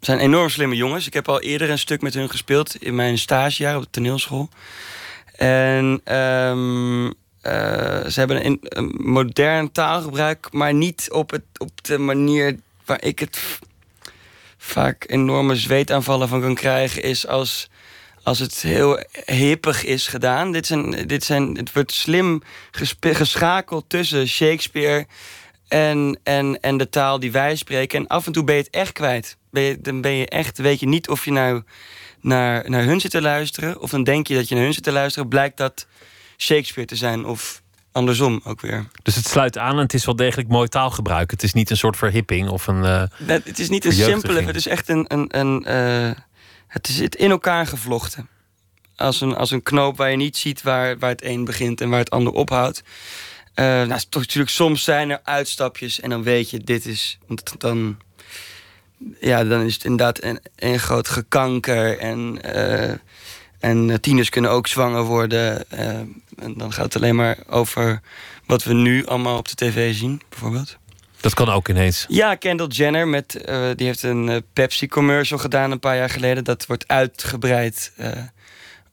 zijn 0.00 0.18
enorm 0.18 0.48
slimme 0.48 0.76
jongens. 0.76 1.06
Ik 1.06 1.12
heb 1.12 1.28
al 1.28 1.40
eerder 1.40 1.70
een 1.70 1.78
stuk 1.78 2.02
met 2.02 2.14
hun 2.14 2.30
gespeeld... 2.30 2.82
in 2.82 2.94
mijn 2.94 3.18
stagejaar 3.18 3.76
op 3.76 3.82
de 3.82 3.90
toneelschool. 3.90 4.48
En 5.36 6.00
uh, 6.04 6.66
ze 8.06 8.12
hebben 8.14 8.46
een, 8.46 8.58
een 8.62 8.94
modern 8.98 9.72
taalgebruik... 9.72 10.52
maar 10.52 10.74
niet 10.74 11.08
op, 11.10 11.30
het, 11.30 11.44
op 11.58 11.84
de 11.84 11.98
manier 11.98 12.58
waar 12.84 13.02
ik 13.02 13.18
het 13.18 13.58
vaak 14.66 15.04
enorme 15.06 15.56
zweetaanvallen 15.56 16.28
van 16.28 16.40
kan 16.40 16.54
krijgen, 16.54 17.02
is 17.02 17.26
als, 17.26 17.68
als 18.22 18.38
het 18.38 18.62
heel 18.62 19.04
hippig 19.24 19.84
is 19.84 20.06
gedaan. 20.06 20.52
Dit 20.52 20.66
zijn, 20.66 21.06
dit 21.06 21.24
zijn, 21.24 21.56
het 21.56 21.72
wordt 21.72 21.92
slim 21.92 22.42
geschakeld 23.00 23.84
tussen 23.88 24.28
Shakespeare 24.28 25.06
en, 25.68 26.20
en, 26.22 26.60
en 26.60 26.76
de 26.76 26.88
taal 26.88 27.18
die 27.18 27.32
wij 27.32 27.56
spreken. 27.56 27.98
En 27.98 28.06
af 28.06 28.26
en 28.26 28.32
toe 28.32 28.44
ben 28.44 28.54
je 28.54 28.62
het 28.62 28.70
echt 28.70 28.92
kwijt. 28.92 29.36
Ben 29.50 29.62
je, 29.62 29.80
dan 29.80 30.00
ben 30.00 30.12
je 30.12 30.28
echt, 30.28 30.58
weet 30.58 30.80
je 30.80 30.86
niet 30.86 31.08
of 31.08 31.24
je 31.24 31.32
nou 31.32 31.62
naar, 32.20 32.70
naar 32.70 32.84
hun 32.84 33.00
zit 33.00 33.10
te 33.10 33.20
luisteren. 33.20 33.80
Of 33.80 33.90
dan 33.90 34.04
denk 34.04 34.26
je 34.26 34.34
dat 34.34 34.48
je 34.48 34.54
naar 34.54 34.64
hun 34.64 34.74
zit 34.74 34.82
te 34.82 34.92
luisteren. 34.92 35.28
Blijkt 35.28 35.56
dat 35.56 35.86
Shakespeare 36.36 36.88
te 36.88 36.96
zijn 36.96 37.24
of 37.24 37.62
andersom 37.96 38.40
ook 38.44 38.60
weer. 38.60 38.86
Dus 39.02 39.14
het 39.14 39.26
sluit 39.26 39.58
aan 39.58 39.74
en 39.74 39.82
het 39.82 39.94
is 39.94 40.04
wel 40.04 40.16
degelijk 40.16 40.48
mooi 40.48 40.68
taalgebruik. 40.68 41.30
Het 41.30 41.42
is 41.42 41.52
niet 41.52 41.70
een 41.70 41.76
soort 41.76 41.96
verhipping 41.96 42.48
of 42.48 42.66
een. 42.66 42.82
Uh, 42.82 43.02
nee, 43.18 43.40
het 43.44 43.58
is 43.58 43.68
niet 43.68 43.84
een 43.84 43.92
simpele. 43.92 44.42
Het 44.42 44.56
is 44.56 44.66
echt 44.66 44.88
een. 44.88 45.04
een, 45.08 45.38
een 45.38 45.64
uh, 45.68 46.10
het 46.66 46.88
is 46.88 47.00
in 47.00 47.30
elkaar 47.30 47.66
gevlochten. 47.66 48.28
Als 48.96 49.20
een, 49.20 49.34
als 49.34 49.50
een 49.50 49.62
knoop 49.62 49.96
waar 49.96 50.10
je 50.10 50.16
niet 50.16 50.36
ziet 50.36 50.62
waar, 50.62 50.98
waar 50.98 51.10
het 51.10 51.24
een 51.24 51.44
begint 51.44 51.80
en 51.80 51.88
waar 51.88 51.98
het 51.98 52.10
ander 52.10 52.32
ophoudt. 52.32 52.82
Uh, 53.54 53.64
nou, 53.64 54.00
toch, 54.08 54.22
natuurlijk, 54.22 54.50
soms 54.50 54.84
zijn 54.84 55.10
er 55.10 55.20
uitstapjes 55.22 56.00
en 56.00 56.10
dan 56.10 56.22
weet 56.22 56.50
je, 56.50 56.58
dit 56.58 56.86
is. 56.86 57.18
Want 57.26 57.60
dan, 57.60 57.98
ja, 59.20 59.44
dan 59.44 59.60
is 59.60 59.74
het 59.74 59.84
inderdaad 59.84 60.22
een, 60.22 60.40
een 60.56 60.78
groot 60.78 61.08
gekanker. 61.08 61.98
En, 61.98 62.38
en 63.58 64.00
tieners 64.00 64.28
kunnen 64.28 64.50
ook 64.50 64.66
zwanger 64.66 65.02
worden. 65.02 65.64
Uh, 65.74 65.88
en 66.38 66.54
dan 66.56 66.72
gaat 66.72 66.84
het 66.84 66.96
alleen 66.96 67.14
maar 67.14 67.38
over 67.48 68.00
wat 68.46 68.64
we 68.64 68.74
nu 68.74 69.06
allemaal 69.06 69.38
op 69.38 69.48
de 69.48 69.54
tv 69.54 69.94
zien, 69.94 70.22
bijvoorbeeld. 70.28 70.76
Dat 71.20 71.34
kan 71.34 71.48
ook 71.48 71.68
ineens. 71.68 72.06
Ja, 72.08 72.34
Kendall 72.34 72.66
Jenner 72.66 73.08
met, 73.08 73.30
die 73.76 73.86
heeft 73.86 74.02
een 74.02 74.44
Pepsi-commercial 74.52 75.38
gedaan 75.38 75.70
een 75.70 75.78
paar 75.78 75.96
jaar 75.96 76.10
geleden. 76.10 76.44
Dat 76.44 76.66
wordt 76.66 76.88
uitgebreid 76.88 77.92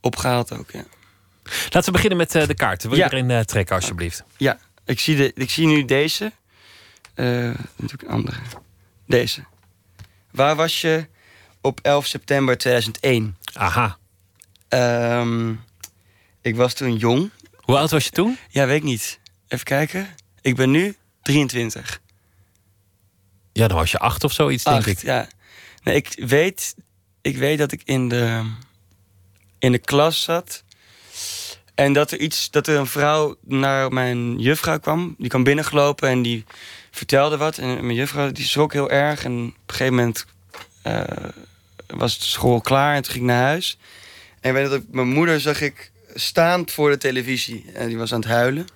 opgehaald 0.02 0.58
ook, 0.58 0.72
ja. 0.72 0.84
Laten 1.44 1.84
we 1.84 1.92
beginnen 1.92 2.18
met 2.18 2.32
de 2.32 2.54
kaarten. 2.54 2.90
Wil 2.90 2.98
je 3.00 3.14
erin 3.14 3.46
trekken, 3.46 3.76
alsjeblieft? 3.76 4.24
Ja, 4.38 4.58
ik 4.86 5.00
zie, 5.00 5.16
de, 5.16 5.32
ik 5.36 5.50
zie 5.50 5.68
nu 5.68 5.86
deze. 5.86 6.32
Natuurlijk 7.16 8.02
een 8.02 8.10
andere. 8.10 8.38
Deze. 9.08 9.44
Waar 10.32 10.56
was 10.56 10.82
je 10.82 11.08
op 11.62 11.80
11 11.82 12.06
september 12.06 12.58
2001? 12.58 13.38
Aha. 13.54 13.98
Um, 14.74 15.64
ik 16.42 16.56
was 16.56 16.74
toen 16.74 16.96
jong. 16.96 17.30
Hoe 17.56 17.78
oud 17.78 17.92
was 17.92 18.04
je 18.04 18.10
toen? 18.10 18.38
Ja, 18.50 18.66
weet 18.66 18.78
ik 18.78 18.84
niet. 18.84 19.20
Even 19.48 19.66
kijken. 19.66 20.08
Ik 20.42 20.56
ben 20.56 20.72
nu 20.72 20.96
23. 21.22 22.02
Ja, 23.52 23.68
dan 23.68 23.78
was 23.78 23.92
je 23.92 24.00
acht 24.00 24.24
of 24.24 24.32
zoiets, 24.32 24.64
denk 24.64 24.86
ik. 24.86 25.02
Ja. 25.02 25.28
Nee, 25.84 25.96
ik 25.96 26.14
weet, 26.16 26.76
ik 27.22 27.38
weet 27.38 27.58
dat 27.58 27.72
ik 27.72 27.82
in 27.86 28.10
de, 28.10 28.52
in 29.60 29.72
de 29.72 29.78
klas 29.78 30.22
zat. 30.22 30.64
En 31.76 31.94
dat 31.94 32.12
er 32.12 32.20
iets, 32.20 32.52
dat 32.52 32.68
er 32.68 32.78
een 32.78 32.88
vrouw 32.88 33.36
naar 33.42 33.94
mijn 33.94 34.40
juffrouw 34.40 34.80
kwam. 34.80 35.16
Die 35.18 35.30
kwam 35.30 35.44
binnengelopen 35.44 36.10
en 36.10 36.22
die 36.22 36.46
vertelde 36.92 37.38
wat. 37.38 37.58
En 37.58 37.68
mijn 37.68 37.98
juffrouw 37.98 38.32
die 38.32 38.46
schrok 38.46 38.74
heel 38.74 38.90
erg. 38.90 39.24
En 39.24 39.32
op 39.32 39.70
een 39.70 39.76
gegeven 39.76 39.96
moment 39.96 40.26
uh, 40.84 41.04
was 41.88 42.20
de 42.20 42.26
school 42.26 42.62
klaar 42.62 42.96
en 42.96 43.02
toen 43.02 43.12
ging 43.12 43.24
ik 43.24 43.32
naar 43.32 43.44
huis. 43.44 43.78
En 44.44 44.50
ik 44.50 44.56
weet 44.56 44.70
dat 44.70 44.80
ik, 44.80 44.86
mijn 44.92 45.08
moeder 45.08 45.40
zag 45.40 45.62
ik 45.62 45.92
staand 46.14 46.72
voor 46.72 46.90
de 46.90 46.98
televisie. 46.98 47.66
En 47.74 47.88
die 47.88 47.98
was 47.98 48.14
aan 48.14 48.20
het 48.20 48.30
huilen. 48.30 48.68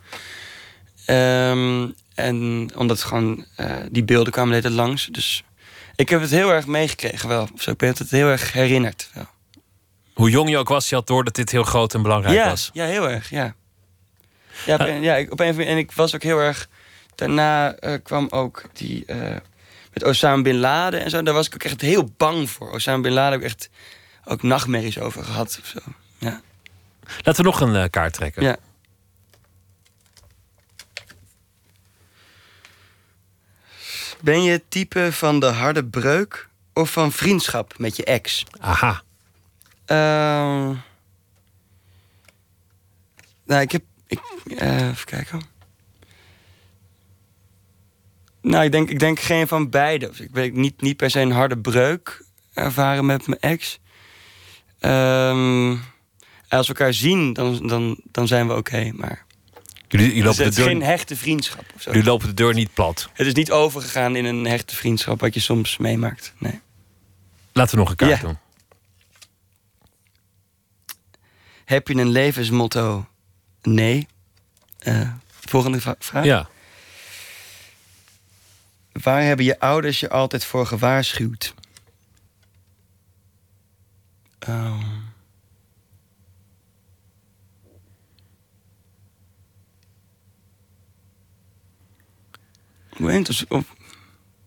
Um, 1.07 1.95
en 2.15 2.69
omdat 2.75 3.03
gewoon 3.03 3.45
uh, 3.59 3.75
die 3.91 4.03
beelden 4.03 4.33
kwamen 4.33 4.61
net 4.61 4.71
langs. 4.71 5.05
Dus 5.05 5.43
ik 5.95 6.09
heb 6.09 6.21
het 6.21 6.29
heel 6.29 6.51
erg 6.51 6.67
meegekregen 6.67 7.29
wel. 7.29 7.49
Zo, 7.57 7.71
ik 7.71 7.77
ben 7.77 7.89
het 7.97 8.09
heel 8.09 8.27
erg 8.27 8.53
herinnerd. 8.53 9.09
Wel. 9.13 9.27
Hoe 10.13 10.29
jong 10.29 10.49
je 10.49 10.57
ook 10.57 10.69
was, 10.69 10.89
je 10.89 10.95
had 10.95 11.07
door 11.07 11.23
dat 11.23 11.35
dit 11.35 11.51
heel 11.51 11.63
groot 11.63 11.93
en 11.93 12.01
belangrijk 12.01 12.35
ja, 12.35 12.49
was. 12.49 12.69
Ja, 12.73 12.85
heel 12.85 13.09
erg, 13.09 13.29
ja. 13.29 13.55
Ja, 14.65 14.73
op 14.73 14.79
een, 14.79 15.01
ja 15.01 15.15
ik, 15.15 15.31
op 15.31 15.39
een, 15.39 15.59
en 15.59 15.77
ik 15.77 15.91
was 15.91 16.15
ook 16.15 16.23
heel 16.23 16.39
erg... 16.39 16.69
Daarna 17.15 17.83
uh, 17.83 17.93
kwam 18.03 18.27
ook 18.29 18.63
die... 18.73 19.03
Uh, 19.07 19.35
met 19.93 20.03
Osama 20.03 20.41
Bin 20.41 20.57
Laden 20.57 21.03
en 21.03 21.09
zo. 21.09 21.23
Daar 21.23 21.33
was 21.33 21.47
ik 21.47 21.53
ook 21.53 21.63
echt 21.63 21.81
heel 21.81 22.13
bang 22.17 22.49
voor. 22.49 22.71
Osama 22.71 23.01
Bin 23.01 23.11
Laden 23.11 23.31
heb 23.31 23.41
ik 23.41 23.45
echt 23.45 23.69
ook 24.27 24.43
nachtmerries 24.43 24.99
over 24.99 25.23
gehad. 25.23 25.59
Of 25.61 25.67
zo. 25.67 25.79
Ja. 26.17 26.41
Laten 27.23 27.43
we 27.43 27.49
nog 27.49 27.61
een 27.61 27.73
uh, 27.73 27.83
kaart 27.89 28.13
trekken. 28.13 28.43
Ja. 28.43 28.57
Ben 34.21 34.43
je 34.43 34.51
het 34.51 34.63
type 34.67 35.11
van 35.11 35.39
de 35.39 35.45
harde 35.45 35.85
breuk 35.85 36.49
of 36.73 36.91
van 36.91 37.11
vriendschap 37.11 37.77
met 37.77 37.95
je 37.95 38.03
ex? 38.03 38.43
Aha. 38.59 39.01
Uh, 39.87 40.77
nou, 43.45 43.61
ik 43.61 43.71
heb. 43.71 43.83
Ik, 44.07 44.19
uh, 44.45 44.87
even 44.89 45.05
kijken. 45.05 45.41
Nou, 48.41 48.63
ik 48.63 48.71
denk, 48.71 48.89
ik 48.89 48.99
denk 48.99 49.19
geen 49.19 49.47
van 49.47 49.69
beide. 49.69 50.11
Ik 50.17 50.29
weet 50.31 50.53
niet, 50.53 50.81
niet 50.81 50.97
per 50.97 51.09
se 51.09 51.19
een 51.19 51.31
harde 51.31 51.57
breuk 51.57 52.23
ervaren 52.53 53.05
met 53.05 53.27
mijn 53.27 53.39
ex. 53.39 53.79
Um, 54.87 55.71
als 56.47 56.67
we 56.67 56.73
elkaar 56.73 56.93
zien, 56.93 57.33
dan, 57.33 57.67
dan, 57.67 57.99
dan 58.11 58.27
zijn 58.27 58.47
we 58.47 58.55
oké. 58.55 58.59
Okay, 58.59 58.93
maar 58.95 59.25
jullie, 59.87 60.07
jullie 60.07 60.23
lopen 60.23 60.37
dus 60.37 60.45
het 60.45 60.55
de 60.55 60.61
deur... 60.61 60.71
is 60.71 60.77
geen 60.77 60.87
hechte 60.87 61.15
vriendschap. 61.15 61.63
Of 61.75 61.81
zo. 61.81 61.91
Jullie 61.91 62.05
lopen 62.05 62.27
de 62.27 62.33
deur 62.33 62.53
niet 62.53 62.73
plat. 62.73 63.09
Het 63.13 63.27
is 63.27 63.33
niet 63.33 63.51
overgegaan 63.51 64.15
in 64.15 64.25
een 64.25 64.45
hechte 64.45 64.75
vriendschap, 64.75 65.19
wat 65.19 65.33
je 65.33 65.39
soms 65.39 65.77
meemaakt. 65.77 66.33
Nee. 66.37 66.59
Laten 67.53 67.73
we 67.73 67.79
nog 67.79 67.89
een 67.89 67.95
kaart 67.95 68.21
Ja. 68.21 68.27
doen. 68.27 68.37
Heb 71.65 71.87
je 71.87 71.95
een 71.95 72.09
levensmotto? 72.09 73.07
Nee. 73.61 74.07
Eh, 74.79 75.11
volgende 75.45 75.95
vraag. 75.99 76.23
Ja. 76.23 76.49
Waar 78.91 79.21
hebben 79.23 79.45
je 79.45 79.59
ouders 79.59 79.99
je 79.99 80.09
altijd 80.09 80.45
voor 80.45 80.65
gewaarschuwd? 80.65 81.53
Ehm. 84.47 84.75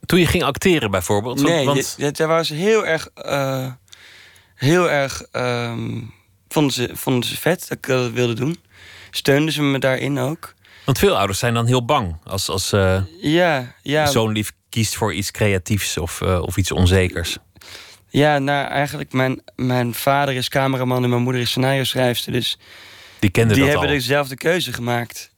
Toen 0.06 0.18
je 0.18 0.26
ging 0.26 0.42
acteren 0.42 0.90
bijvoorbeeld. 0.90 1.42
Nee, 1.42 1.66
want 1.66 2.16
daar 2.16 2.28
waren 2.28 2.46
ze 2.46 2.54
heel 2.54 2.86
erg... 2.86 3.08
eh, 3.14 3.72
heel 4.54 4.90
erg... 4.90 5.22
ehm, 5.22 6.00
vonden, 6.48 6.72
ze, 6.72 6.90
vonden 6.92 7.28
ze 7.28 7.36
vet 7.36 7.60
dat 7.68 7.78
ik 7.78 7.86
dat 7.86 8.10
wilde 8.10 8.34
doen. 8.34 8.58
Steunden 9.10 9.52
ze 9.52 9.62
me 9.62 9.78
daarin 9.78 10.18
ook. 10.18 10.54
Want 10.84 10.98
veel 10.98 11.16
ouders 11.16 11.38
zijn 11.38 11.54
dan 11.54 11.66
heel 11.66 11.84
bang 11.84 12.16
als, 12.24 12.48
als 12.48 12.72
eh 12.72 13.02
Ja, 13.20 13.74
ja. 13.82 14.06
zoon 14.06 14.32
lief 14.32 14.52
kiest 14.68 14.94
voor 14.96 15.14
iets 15.14 15.30
creatiefs 15.30 15.98
of, 15.98 16.20
eh, 16.20 16.42
of 16.42 16.56
iets 16.56 16.72
onzekers. 16.72 17.38
Ja, 18.10 18.38
nou 18.38 18.68
eigenlijk, 18.68 19.12
mijn, 19.12 19.42
mijn 19.56 19.94
vader 19.94 20.34
is 20.34 20.48
cameraman 20.48 21.02
en 21.02 21.10
mijn 21.10 21.22
moeder 21.22 21.40
is 21.40 21.50
scenario 21.50 21.84
schrijfster. 21.84 22.32
Dus 22.32 22.58
Die 23.18 23.30
kenden 23.30 23.54
die 23.54 23.64
dat 23.64 23.72
hebben 23.72 23.90
al. 23.90 23.96
dezelfde 23.96 24.36
keuze 24.36 24.72
gemaakt. 24.72 25.30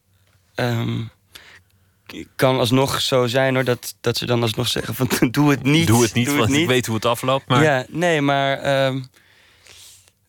Het 0.55 2.27
kan 2.37 2.59
alsnog 2.59 3.01
zo 3.01 3.27
zijn 3.27 3.55
hoor, 3.55 3.65
dat, 3.65 3.95
dat 4.01 4.17
ze 4.17 4.27
dan 4.27 4.43
alsnog 4.43 4.69
zeggen 4.69 4.95
van 4.95 5.09
doe 5.31 5.51
het 5.51 5.63
niet. 5.63 5.87
Doe 5.87 6.03
het 6.03 6.15
niet, 6.15 6.35
want 6.35 6.53
ik 6.53 6.67
weet 6.67 6.87
hoe 6.87 6.95
het 6.95 7.05
afloopt. 7.05 7.49
Maar 7.49 7.63
Ja, 7.63 7.87
nee, 7.89 8.21
maar 8.21 8.59
ehm, 8.59 9.01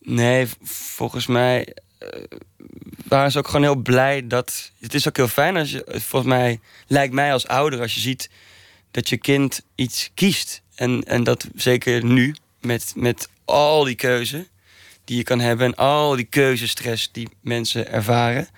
nee, 0.00 0.48
volgens 0.62 1.26
mij 1.26 1.74
eh, 1.98 2.08
waren 3.08 3.30
ze 3.32 3.38
ook 3.38 3.46
gewoon 3.46 3.62
heel 3.62 3.76
blij 3.76 4.26
dat. 4.26 4.72
Het 4.80 4.94
is 4.94 5.08
ook 5.08 5.16
heel 5.16 5.28
fijn 5.28 5.56
als 5.56 5.70
je, 5.70 5.84
volgens 5.86 6.32
mij 6.32 6.60
lijkt 6.86 7.14
mij 7.14 7.32
als 7.32 7.46
ouder 7.46 7.80
als 7.80 7.94
je 7.94 8.00
ziet 8.00 8.30
dat 8.90 9.08
je 9.08 9.16
kind 9.16 9.62
iets 9.74 10.10
kiest 10.14 10.62
en 10.74 11.02
en 11.04 11.24
dat 11.24 11.46
zeker 11.54 12.04
nu 12.04 12.34
met 12.60 12.92
met 12.96 13.28
al 13.44 13.84
die 13.84 13.94
keuze 13.94 14.46
die 15.04 15.16
je 15.16 15.22
kan 15.22 15.40
hebben 15.40 15.66
en 15.66 15.74
al 15.74 16.16
die 16.16 16.24
keuzestress 16.24 17.12
die 17.12 17.28
mensen 17.40 17.88
ervaren. 17.92 18.48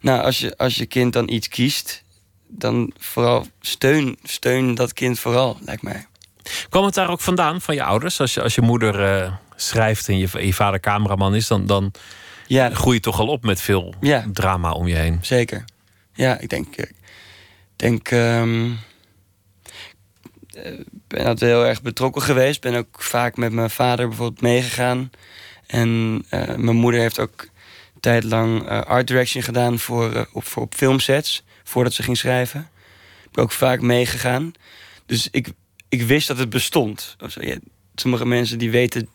Nou, 0.00 0.22
als 0.22 0.38
je 0.38 0.56
als 0.56 0.74
je 0.74 0.86
kind 0.86 1.12
dan 1.12 1.28
iets 1.28 1.48
kiest, 1.48 2.02
dan 2.48 2.92
vooral 2.98 3.46
steun 3.60 4.18
steun 4.22 4.74
dat 4.74 4.92
kind 4.92 5.18
vooral, 5.18 5.58
lijkt 5.60 5.82
mij. 5.82 6.06
kwam 6.68 6.84
het 6.84 6.94
daar 6.94 7.10
ook 7.10 7.20
vandaan 7.20 7.60
van 7.60 7.74
je 7.74 7.82
ouders? 7.82 8.20
Als 8.20 8.34
je, 8.34 8.42
als 8.42 8.54
je 8.54 8.60
moeder 8.60 9.04
eh, 9.22 9.32
schrijft 9.56 10.08
en 10.08 10.18
je, 10.18 10.28
je 10.46 10.54
vader 10.54 10.80
cameraman 10.80 11.34
is, 11.34 11.46
dan, 11.46 11.66
dan 11.66 11.92
Ja, 12.46 12.70
groei 12.70 12.94
je 12.94 13.00
toch 13.00 13.20
al 13.20 13.28
op 13.28 13.42
met 13.44 13.60
veel 13.60 13.94
Ja. 14.00 14.24
drama 14.32 14.70
om 14.72 14.88
je 14.88 14.94
heen. 14.94 15.18
Zeker. 15.22 15.64
Ja, 16.14 16.38
ik 16.38 16.48
denk. 16.48 16.76
Ik 16.76 16.92
denk. 17.76 18.08
ehm, 18.10 18.64
eh, 18.64 18.70
ben 21.06 21.26
altijd 21.26 21.50
heel 21.50 21.66
erg 21.66 21.82
betrokken 21.82 22.22
geweest. 22.22 22.60
Ben 22.60 22.74
ook 22.74 23.02
vaak 23.02 23.36
met 23.36 23.52
mijn 23.52 23.70
vader 23.70 24.08
bijvoorbeeld 24.08 24.40
meegegaan. 24.40 25.10
En 25.66 26.24
eh, 26.28 26.54
mijn 26.54 26.76
moeder 26.76 27.00
heeft 27.00 27.18
ook 27.18 27.42
een 27.94 28.00
tijd 28.00 28.24
lang 28.24 28.68
eh, 28.68 28.80
art 28.80 29.06
direction 29.06 29.42
gedaan 29.42 29.78
voor, 29.78 30.12
eh, 30.12 30.22
op, 30.32 30.44
voor 30.44 30.62
op 30.62 30.74
filmsets. 30.74 31.44
Voordat 31.62 31.92
ze 31.92 32.02
ging 32.02 32.16
schrijven. 32.16 32.68
Ik 33.24 33.30
ben 33.30 33.44
ook 33.44 33.52
vaak 33.52 33.80
meegegaan. 33.80 34.52
Dus 35.06 35.28
ik, 35.30 35.48
ik 35.88 36.02
wist 36.02 36.28
dat 36.28 36.38
het 36.38 36.50
bestond. 36.50 37.16
Sommige 37.94 38.26
mensen 38.26 38.58
die 38.58 38.70
weten 38.70 39.08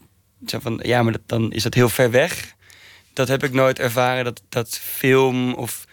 van, 0.45 0.80
ja, 0.84 1.03
maar 1.03 1.16
dan 1.26 1.52
is 1.52 1.64
dat 1.64 1.74
heel 1.74 1.90
ver 1.90 2.11
weg. 2.11 2.56
Dat 3.14 3.28
heb 3.28 3.44
ik 3.44 3.52
nooit 3.52 3.80
ervaren. 3.80 4.24
Dat, 4.24 4.41
dat 4.49 4.78
film 4.78 5.53
of 5.53 5.86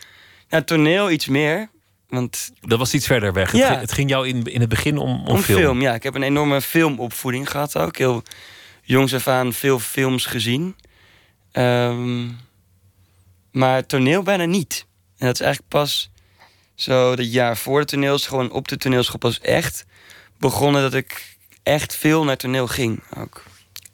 ja, 0.48 0.62
toneel 0.62 1.10
iets 1.10 1.26
meer. 1.26 1.68
Want 2.08 2.52
Dat 2.60 2.78
was 2.78 2.94
iets 2.94 3.06
verder 3.06 3.32
weg. 3.32 3.50
Het, 3.50 3.60
Ja. 3.60 3.68
ging, 3.68 3.80
het 3.80 3.92
ging 3.92 4.10
jou 4.10 4.28
in, 4.28 4.42
in 4.44 4.60
het 4.60 4.68
begin 4.68 4.98
om, 4.98 5.10
om, 5.10 5.26
om 5.26 5.38
film. 5.42 5.58
film. 5.58 5.80
ja. 5.80 5.94
Ik 5.94 6.02
heb 6.02 6.14
een 6.14 6.22
enorme 6.22 6.60
filmopvoeding 6.60 7.50
gehad 7.50 7.76
ook. 7.78 7.96
Heel 7.96 8.22
jongs 8.82 9.14
af 9.14 9.28
aan 9.28 9.52
veel 9.52 9.78
films 9.78 10.26
gezien. 10.26 10.76
Ehm, 11.52 12.28
Maar 13.52 13.86
toneel 13.86 14.22
bijna 14.22 14.44
niet. 14.44 14.86
En 15.18 15.26
dat 15.26 15.34
is 15.34 15.40
eigenlijk 15.40 15.70
pas 15.72 16.10
zo 16.74 17.16
dat 17.16 17.32
jaar 17.32 17.56
voor 17.56 17.80
de 17.80 17.86
toneelschool... 17.86 18.40
en 18.40 18.50
op 18.50 18.68
de 18.68 18.76
toneelschool 18.76 19.18
pas 19.18 19.40
echt 19.40 19.84
begonnen... 20.38 20.82
dat 20.82 20.94
ik 20.94 21.36
echt 21.62 21.96
veel 21.96 22.24
naar 22.24 22.36
toneel 22.36 22.66
ging 22.66 23.02
ook. 23.16 23.42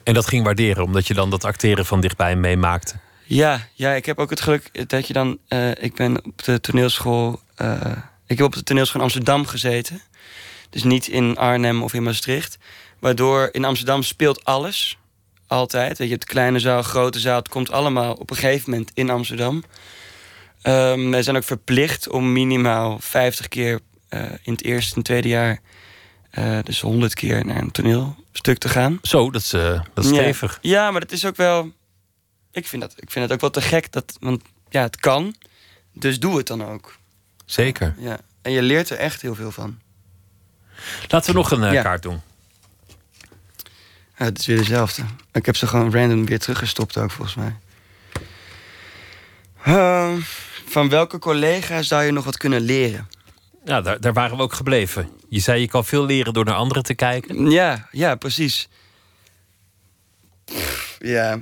En 0.05 0.15
dat 0.15 0.27
ging 0.27 0.45
waarderen, 0.45 0.85
omdat 0.85 1.07
je 1.07 1.15
dan 1.15 1.31
dat 1.31 1.45
acteren 1.45 1.87
van 1.87 2.01
dichtbij 2.01 2.37
meemaakte. 2.37 2.95
Ja, 3.25 3.69
ja, 3.73 3.93
ik 3.93 4.07
heb 4.07 4.19
ook 4.19 4.31
het 4.31 4.41
geluk 4.41 4.89
dat 4.89 5.07
je 5.07 5.13
dan... 5.13 5.39
eh, 5.49 5.71
ik 5.71 5.95
ben 5.95 6.25
op 6.25 6.45
de 6.45 6.61
toneelschool... 6.61 7.41
eh, 7.63 7.97
ik 8.27 8.37
heb 8.39 8.47
op 8.47 8.55
de 8.55 8.63
toneelschool 8.63 8.97
in 9.01 9.07
Amsterdam 9.07 9.47
gezeten. 9.47 10.01
Dus 10.71 10.83
niet 10.83 11.07
in 11.09 11.37
Arnhem 11.37 11.83
of 11.83 11.95
in 11.95 12.03
Maastricht. 12.03 12.59
Waardoor 12.99 13.49
in 13.53 13.65
Amsterdam 13.65 14.03
speelt 14.03 14.45
alles. 14.45 14.99
Altijd. 15.47 15.99
Weet 15.99 16.09
je, 16.09 16.15
het 16.15 16.25
kleine 16.25 16.59
zaal, 16.59 16.83
grote 16.83 17.21
zaal. 17.21 17.39
Het 17.39 17.49
komt 17.49 17.71
allemaal 17.71 18.15
op 18.15 18.31
een 18.31 18.37
gegeven 18.37 18.71
moment 18.71 18.91
in 18.95 19.11
Amsterdam. 19.11 19.65
Ehm 20.63 21.11
wij 21.11 21.23
zijn 21.23 21.37
ook 21.37 21.45
verplicht 21.45 22.09
om 22.09 22.33
minimaal 22.33 22.99
50 23.01 23.49
keer 23.49 23.81
eh, 24.09 24.23
in 24.43 24.53
het 24.53 24.65
eerste 24.65 24.97
en 24.97 25.03
tweede 25.03 25.29
jaar... 25.29 25.61
eh, 26.31 26.59
dus 26.63 26.81
100 26.81 27.15
keer 27.15 27.47
naar 27.47 27.57
een 27.63 27.71
toneelstuk 27.71 28.59
te 28.59 28.69
gaan. 28.69 28.99
Zo, 29.03 29.31
dat 29.31 29.43
is, 29.43 29.53
eh, 29.53 29.81
dat 29.95 30.05
is 30.05 30.11
Ja. 30.11 30.17
stevig. 30.17 30.59
Ja, 30.63 30.91
maar 30.91 31.01
het 31.01 31.13
is 31.13 31.25
ook 31.25 31.37
wel. 31.37 31.73
Ik 32.53 32.67
vind, 32.67 32.83
dat, 32.83 32.93
ik 32.97 33.11
vind 33.11 33.25
het 33.25 33.35
ook 33.35 33.41
wel 33.41 33.51
te 33.51 33.61
gek. 33.61 33.93
Dat, 33.93 34.17
want 34.21 34.43
ja, 34.71 34.83
het 34.83 34.97
kan. 34.97 35.35
Dus 35.93 36.21
doe 36.21 36.37
het 36.37 36.47
dan 36.47 36.65
ook. 36.65 36.97
Zeker. 37.45 37.95
Ja. 37.99 38.19
En 38.43 38.53
je 38.53 38.63
leert 38.63 38.91
er 38.91 38.97
echt 38.99 39.23
heel 39.23 39.35
veel 39.35 39.51
van. 39.51 39.79
Laten 41.09 41.31
we 41.33 41.37
nog 41.39 41.51
een 41.51 41.63
eh, 41.65 41.73
Ja. 41.73 41.83
kaart 41.83 42.03
doen. 42.03 42.21
Ja, 44.19 44.25
het 44.25 44.39
is 44.39 44.47
weer 44.47 44.57
dezelfde. 44.57 45.03
Ik 45.33 45.47
heb 45.47 45.57
ze 45.57 45.67
gewoon 45.67 45.93
random 45.93 46.27
weer 46.27 46.39
teruggestopt 46.39 46.97
ook, 46.99 47.11
volgens 47.11 47.37
mij. 47.37 47.55
Ehm, 49.65 50.21
van 50.67 50.89
welke 50.89 51.19
collega 51.19 51.83
zou 51.83 52.03
je 52.03 52.11
nog 52.13 52.25
wat 52.25 52.37
kunnen 52.37 52.61
leren? 52.61 53.09
Ja, 53.65 53.81
daar, 53.81 54.01
daar 54.01 54.13
waren 54.13 54.37
we 54.37 54.43
ook 54.43 54.53
gebleven. 54.53 55.11
Je 55.29 55.41
zei 55.41 55.61
je 55.61 55.69
kan 55.69 55.85
veel 55.85 56.05
leren 56.07 56.33
door 56.33 56.45
naar 56.45 56.55
anderen 56.55 56.83
te 56.83 56.95
kijken. 56.95 57.51
Ja, 57.51 57.89
ja, 57.91 58.15
precies. 58.15 58.69
Pff, 60.45 60.97
Ja. 60.99 61.39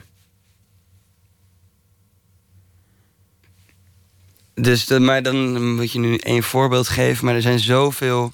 Dus, 4.60 4.86
maar 4.86 5.22
dan 5.22 5.74
moet 5.74 5.92
je 5.92 5.98
nu 5.98 6.16
één 6.16 6.42
voorbeeld 6.42 6.88
geven. 6.88 7.24
Maar 7.24 7.34
er 7.34 7.42
zijn 7.42 7.58
zoveel, 7.58 8.32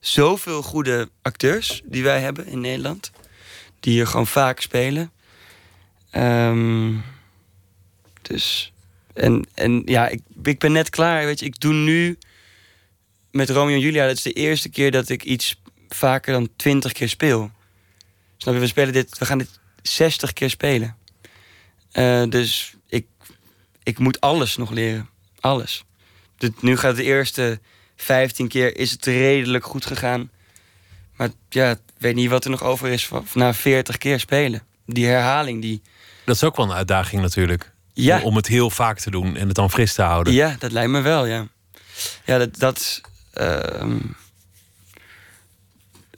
zoveel 0.00 0.62
goede 0.62 1.08
acteurs 1.22 1.82
die 1.84 2.02
wij 2.02 2.20
hebben 2.20 2.46
in 2.46 2.60
Nederland. 2.60 3.10
Die 3.80 3.92
hier 3.92 4.06
gewoon 4.06 4.26
vaak 4.26 4.60
spelen. 4.60 5.12
Ehm, 6.10 6.92
dus, 8.22 8.72
en, 9.14 9.46
en 9.54 9.82
ja, 9.84 10.08
ik, 10.08 10.20
ik 10.42 10.58
ben 10.58 10.72
net 10.72 10.90
klaar. 10.90 11.24
Weet 11.24 11.40
je, 11.40 11.46
ik 11.46 11.60
doe 11.60 11.72
nu 11.72 12.18
met 13.30 13.50
Romeo 13.50 13.74
en 13.74 13.80
Julia. 13.80 14.06
Dat 14.06 14.16
is 14.16 14.22
de 14.22 14.32
eerste 14.32 14.68
keer 14.68 14.90
dat 14.90 15.08
ik 15.08 15.24
iets 15.24 15.60
vaker 15.88 16.32
dan 16.32 16.48
twintig 16.56 16.92
keer 16.92 17.08
speel. 17.08 17.50
Snap 18.36 18.54
je? 18.54 18.60
We, 18.60 18.66
spelen 18.66 18.92
dit, 18.92 19.18
we 19.18 19.26
gaan 19.26 19.38
dit 19.38 19.60
60 19.82 20.32
keer 20.32 20.50
spelen. 20.50 20.96
Eh, 21.92 22.22
dus 22.28 22.73
ik, 23.84 23.98
moet 23.98 24.20
alles 24.20 24.56
nog 24.56 24.70
leren. 24.70 25.08
Alles. 25.40 25.84
Dus 26.36 26.50
nu 26.60 26.76
gaat 26.76 26.96
de 26.96 27.02
eerste 27.02 27.60
15 27.96 28.48
keer 28.48 28.76
is 28.76 28.90
het 28.90 29.06
redelijk 29.06 29.64
goed 29.64 29.86
gegaan. 29.86 30.30
Maar 31.16 31.30
ja, 31.48 31.70
ik 31.70 31.78
weet 31.98 32.14
niet 32.14 32.30
wat 32.30 32.44
er 32.44 32.50
nog 32.50 32.62
over 32.62 32.88
is 32.88 33.10
na 33.32 33.54
40 33.54 33.98
keer 33.98 34.20
spelen. 34.20 34.62
Die 34.86 35.06
herhaling, 35.06 35.62
die... 35.62 35.82
Dat 36.24 36.34
is 36.34 36.44
ook 36.44 36.56
wel 36.56 36.66
een 36.66 36.72
uitdaging 36.72 37.22
natuurlijk. 37.22 37.72
Ja. 37.92 38.22
Om, 38.22 38.36
het 38.36 38.46
heel 38.46 38.70
vaak 38.70 38.98
te 38.98 39.10
doen 39.10 39.36
en 39.36 39.46
het 39.46 39.56
dan 39.56 39.70
fris 39.70 39.94
te 39.94 40.02
houden. 40.02 40.32
Ja, 40.32 40.56
dat 40.58 40.72
lijkt 40.72 40.90
me 40.90 41.00
wel, 41.00 41.26
ja. 41.26 41.46
Ja, 42.24 42.38
dat... 42.38 42.58
dat 42.58 43.00
ehm, 43.32 43.98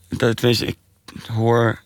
dat 0.08 0.36
tenminste, 0.36 0.66
ik 0.66 0.76
hoor... 1.26 1.84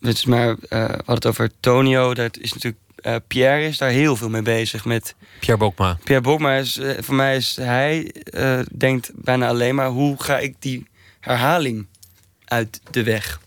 Het 0.00 0.16
is 0.16 0.24
maar, 0.24 0.48
eh, 0.48 0.56
we 0.68 0.86
hadden 0.86 1.14
het 1.14 1.26
over 1.26 1.50
Tonio. 1.60 2.14
Dat 2.14 2.38
is 2.38 2.52
natuurlijk... 2.52 2.81
eh, 3.02 3.16
Pierre 3.26 3.66
is 3.66 3.78
daar 3.78 3.90
heel 3.90 4.16
veel 4.16 4.28
mee 4.28 4.42
bezig 4.42 4.84
met... 4.84 5.14
Pierre 5.40 5.58
Bokma. 5.58 5.98
Pierre 6.04 6.24
Bokma 6.24 6.54
is... 6.56 6.76
eh, 6.78 7.02
voor 7.02 7.14
mij 7.14 7.36
is 7.36 7.56
hij... 7.56 8.10
eh, 8.12 8.60
denkt 8.72 9.10
bijna 9.14 9.48
alleen 9.48 9.74
maar... 9.74 9.88
Hoe 9.88 10.22
ga 10.22 10.38
ik 10.38 10.54
die 10.58 10.86
herhaling 11.20 11.86
uit 12.44 12.80
de 12.90 13.02
weg? 13.02 13.40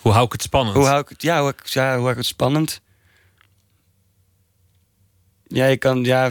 Hoe 0.00 0.12
hou 0.12 0.24
ik 0.26 0.32
het 0.32 0.42
spannend? 0.42 0.76
Hoe 0.76 0.86
hou 0.86 1.00
ik 1.00 1.08
het, 1.08 1.22
ja, 1.22 1.40
hoe, 1.40 1.54
ja, 1.64 1.90
hoe 1.90 1.98
hou 2.00 2.10
ik 2.10 2.16
het 2.16 2.26
spannend? 2.26 2.80
Ja, 5.46 5.66
je 5.66 5.76
kan, 5.76 6.04
ja, 6.04 6.24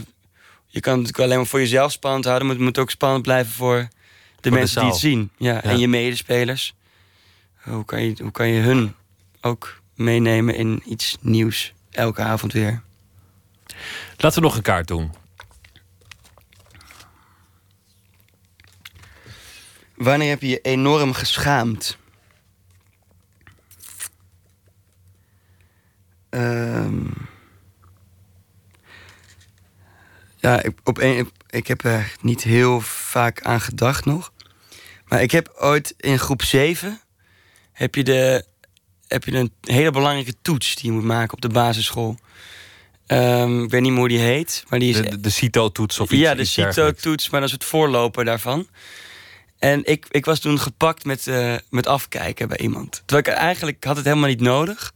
je 0.68 0.80
kan 0.80 0.94
het 0.94 1.02
natuurlijk 1.02 1.20
alleen 1.20 1.38
maar 1.38 1.46
voor 1.48 1.60
jezelf 1.60 1.92
spannend 1.92 2.26
houden, 2.26 2.48
maar 2.48 2.56
het 2.56 2.66
moet 2.66 2.78
ook 2.78 2.90
spannend 2.90 3.22
blijven 3.24 3.54
voor 3.54 3.88
de 4.42 4.52
mensen 4.52 4.82
die 4.82 4.90
het 4.90 5.00
zien. 5.00 5.30
Ja, 5.38 5.54
Ja. 5.54 5.62
En 5.64 5.80
je 5.80 5.88
medespelers. 5.88 6.74
Hoe 7.56 7.86
kan, 7.86 8.04
je, 8.04 8.16
hoe 8.22 8.32
kan 8.32 8.48
je 8.48 8.62
hun 8.62 8.94
ook 9.42 9.82
meenemen 9.96 10.56
in 10.56 10.82
iets 10.86 11.18
nieuws 11.22 11.74
elke 11.98 12.22
avond 12.22 12.54
weer? 12.54 12.82
Laten 14.18 14.42
we 14.42 14.48
nog 14.48 14.56
een 14.56 14.62
kaart 14.62 14.88
doen. 14.88 15.14
Wanneer 19.96 20.30
heb 20.30 20.42
je 20.42 20.48
je 20.48 20.62
enorm 20.62 21.14
geschaamd? 21.14 21.98
Ehm. 26.30 27.06
ja, 30.36 30.62
ik, 30.62 30.80
op 30.84 30.98
een, 30.98 31.32
ik 31.50 31.68
heb 31.68 31.84
er 31.84 32.16
niet 32.22 32.44
heel 32.44 32.82
vaak 32.82 33.42
aan 33.42 33.62
gedacht 33.62 34.06
nog. 34.06 34.32
Maar 35.06 35.22
ik 35.22 35.32
heb 35.32 35.54
ooit 35.60 35.94
in 35.98 36.20
groep 36.20 36.42
7... 36.42 37.02
heb 37.72 37.96
je, 37.96 38.04
de, 38.04 38.46
heb 39.08 39.24
je 39.24 39.32
een 39.32 39.52
hele 39.62 39.92
belangrijke 39.92 40.34
toets 40.42 40.76
die 40.76 40.86
je 40.86 40.92
moet 40.92 41.04
maken 41.04 41.34
op 41.34 41.42
de 41.42 41.50
basisschool. 41.50 42.18
Ehm, 43.08 43.64
ik 43.64 43.70
weet 43.70 43.82
niet 43.82 43.92
meer 43.92 44.00
hoe 44.00 44.08
die 44.08 44.20
heet, 44.20 44.64
maar 44.70 44.80
die 44.80 44.90
is 44.90 44.96
De, 44.96 45.10
de, 45.10 45.20
de 45.20 45.30
CITO-toets 45.30 46.00
of 46.00 46.12
iets 46.12 46.22
ja, 46.22 46.36
de. 46.36 46.46
CITO-toets, 46.46 47.30
maar 47.30 47.40
dat 47.40 47.50
is 47.50 47.56
het 47.56 47.64
voorloper 47.64 48.26
daarvan. 48.26 48.68
En 49.60 49.86
ik, 49.86 50.06
ik 50.10 50.26
was 50.26 50.40
toen 50.40 50.60
gepakt 50.60 51.06
met, 51.06 51.28
eh, 51.28 51.56
met 51.70 51.88
afkijken 51.88 52.48
bij 52.48 52.58
iemand. 52.58 53.04
Terwijl 53.06 53.28
ik 53.28 53.42
eigenlijk 53.42 53.84
had 53.84 53.96
het 53.96 54.06
helemaal 54.06 54.30
niet 54.30 54.42
nodig. 54.42 54.94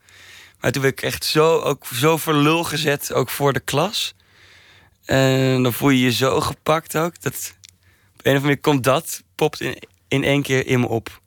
Maar 0.60 0.72
toen 0.72 0.82
werd 0.82 1.00
ik 1.00 1.06
echt 1.06 1.26
zo, 1.26 1.60
ook 1.60 1.86
zo 1.94 2.18
voor 2.18 2.34
lul 2.34 2.64
gezet, 2.64 3.14
ook 3.14 3.30
voor 3.30 3.54
de 3.54 3.60
klas. 3.60 4.14
En 5.06 5.64
dan 5.64 5.74
voel 5.74 5.90
je 5.90 6.02
je 6.02 6.12
zo 6.12 6.42
gepakt 6.42 6.98
ook. 6.98 7.22
Dat, 7.22 7.34
op 7.34 7.72
een 7.72 8.18
of 8.18 8.26
andere 8.26 8.42
manier 8.42 8.60
komt 8.60 8.84
dat, 8.84 9.24
popt 9.36 9.62
in, 9.62 9.78
in 10.08 10.24
één 10.24 10.42
keer 10.42 10.68
in 10.68 10.80
me 10.80 10.88
op. 10.88 11.21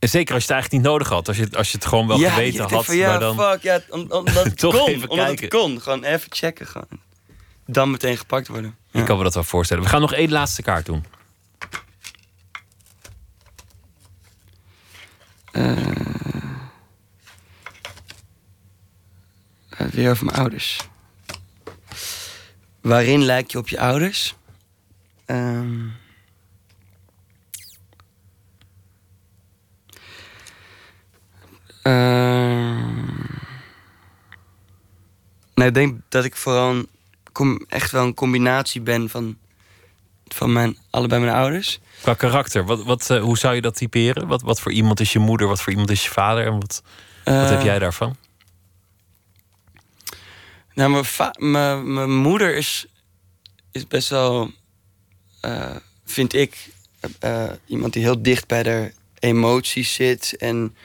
En 0.00 0.08
zeker 0.08 0.34
als 0.34 0.44
je 0.44 0.52
het 0.52 0.60
eigenlijk 0.62 0.72
niet 0.72 0.92
nodig 0.92 1.08
had. 1.08 1.28
Als 1.28 1.36
je, 1.36 1.42
het- 1.42 1.56
als 1.56 1.70
je 1.70 1.76
het 1.76 1.86
gewoon 1.86 2.06
wel 2.06 2.18
ja, 2.18 2.30
geweten 2.30 2.68
had. 2.70 2.84
Van, 2.84 2.96
ja, 2.96 3.08
maar 3.08 3.20
dan... 3.20 3.36
fuck, 3.36 3.62
ja, 3.62 3.80
om- 3.88 4.06
omdat 4.10 4.44
het 4.50 4.58
Toch 4.58 4.76
kon. 4.76 4.88
even 4.88 5.08
omdat 5.08 5.26
kijken. 5.26 5.44
het 5.44 5.54
kon. 5.54 5.80
Gewoon 5.80 6.04
even 6.04 6.32
checken. 6.32 6.66
Gewoon. 6.66 6.86
Dan 7.66 7.90
meteen 7.90 8.16
gepakt 8.16 8.48
worden. 8.48 8.76
Ik 8.92 9.04
kan 9.04 9.16
me 9.16 9.22
dat 9.22 9.34
wel 9.34 9.44
voorstellen. 9.44 9.82
We 9.82 9.88
gaan 9.88 10.00
nog 10.00 10.12
één 10.12 10.30
laatste 10.30 10.62
kaart 10.62 10.86
doen. 10.86 11.04
Eh, 15.52 15.76
weer 19.90 20.10
over 20.10 20.24
mijn 20.24 20.38
ouders. 20.38 20.88
Waarin 22.80 23.22
lijk 23.24 23.50
je 23.50 23.58
op 23.58 23.68
je 23.68 23.80
ouders? 23.80 24.34
Ehm. 25.26 25.78
Ehm. 31.82 32.94
nou, 35.54 35.68
ik 35.68 35.74
denk 35.74 36.00
dat 36.08 36.24
ik 36.24 36.36
vooral 36.36 36.70
een 36.70 36.88
com- 37.32 37.64
echt 37.68 37.90
wel 37.90 38.04
een 38.04 38.14
combinatie 38.14 38.80
ben 38.80 39.08
van, 39.08 39.36
van 40.28 40.52
mijn, 40.52 40.76
allebei 40.90 41.20
mijn 41.24 41.36
ouders. 41.36 41.80
Qua 42.02 42.14
karakter, 42.14 42.64
wat, 42.64 42.84
wat, 42.84 43.10
eh, 43.10 43.20
hoe 43.22 43.38
zou 43.38 43.54
je 43.54 43.60
dat 43.60 43.76
typeren? 43.76 44.26
Wat, 44.26 44.42
wat 44.42 44.60
voor 44.60 44.72
iemand 44.72 45.00
is 45.00 45.12
je 45.12 45.18
moeder, 45.18 45.46
wat 45.46 45.60
voor 45.60 45.72
iemand 45.72 45.90
is 45.90 46.04
je 46.04 46.10
vader? 46.10 46.46
En 46.46 46.52
wat, 46.52 46.82
wat 47.24 47.34
Eh, 47.34 47.48
heb 47.50 47.62
jij 47.62 47.78
daarvan? 47.78 48.16
Nou, 50.74 50.90
mijn, 50.90 51.04
mijn, 51.50 51.92
mijn 51.92 52.10
moeder 52.16 52.56
is, 52.56 52.86
is 53.72 53.86
best 53.86 54.08
wel, 54.08 54.50
eh, 55.40 55.76
vind 56.04 56.34
ik, 56.34 56.68
eh, 57.00 57.44
eh, 57.44 57.50
iemand 57.66 57.92
die 57.92 58.02
heel 58.02 58.22
dicht 58.22 58.46
bij 58.46 58.62
de 58.62 58.92
emoties 59.18 59.94
zit. 59.94 60.36
En, 60.38 60.76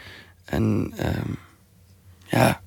en 0.45 0.93
ehm, 0.97 1.31
ja, 2.25 2.61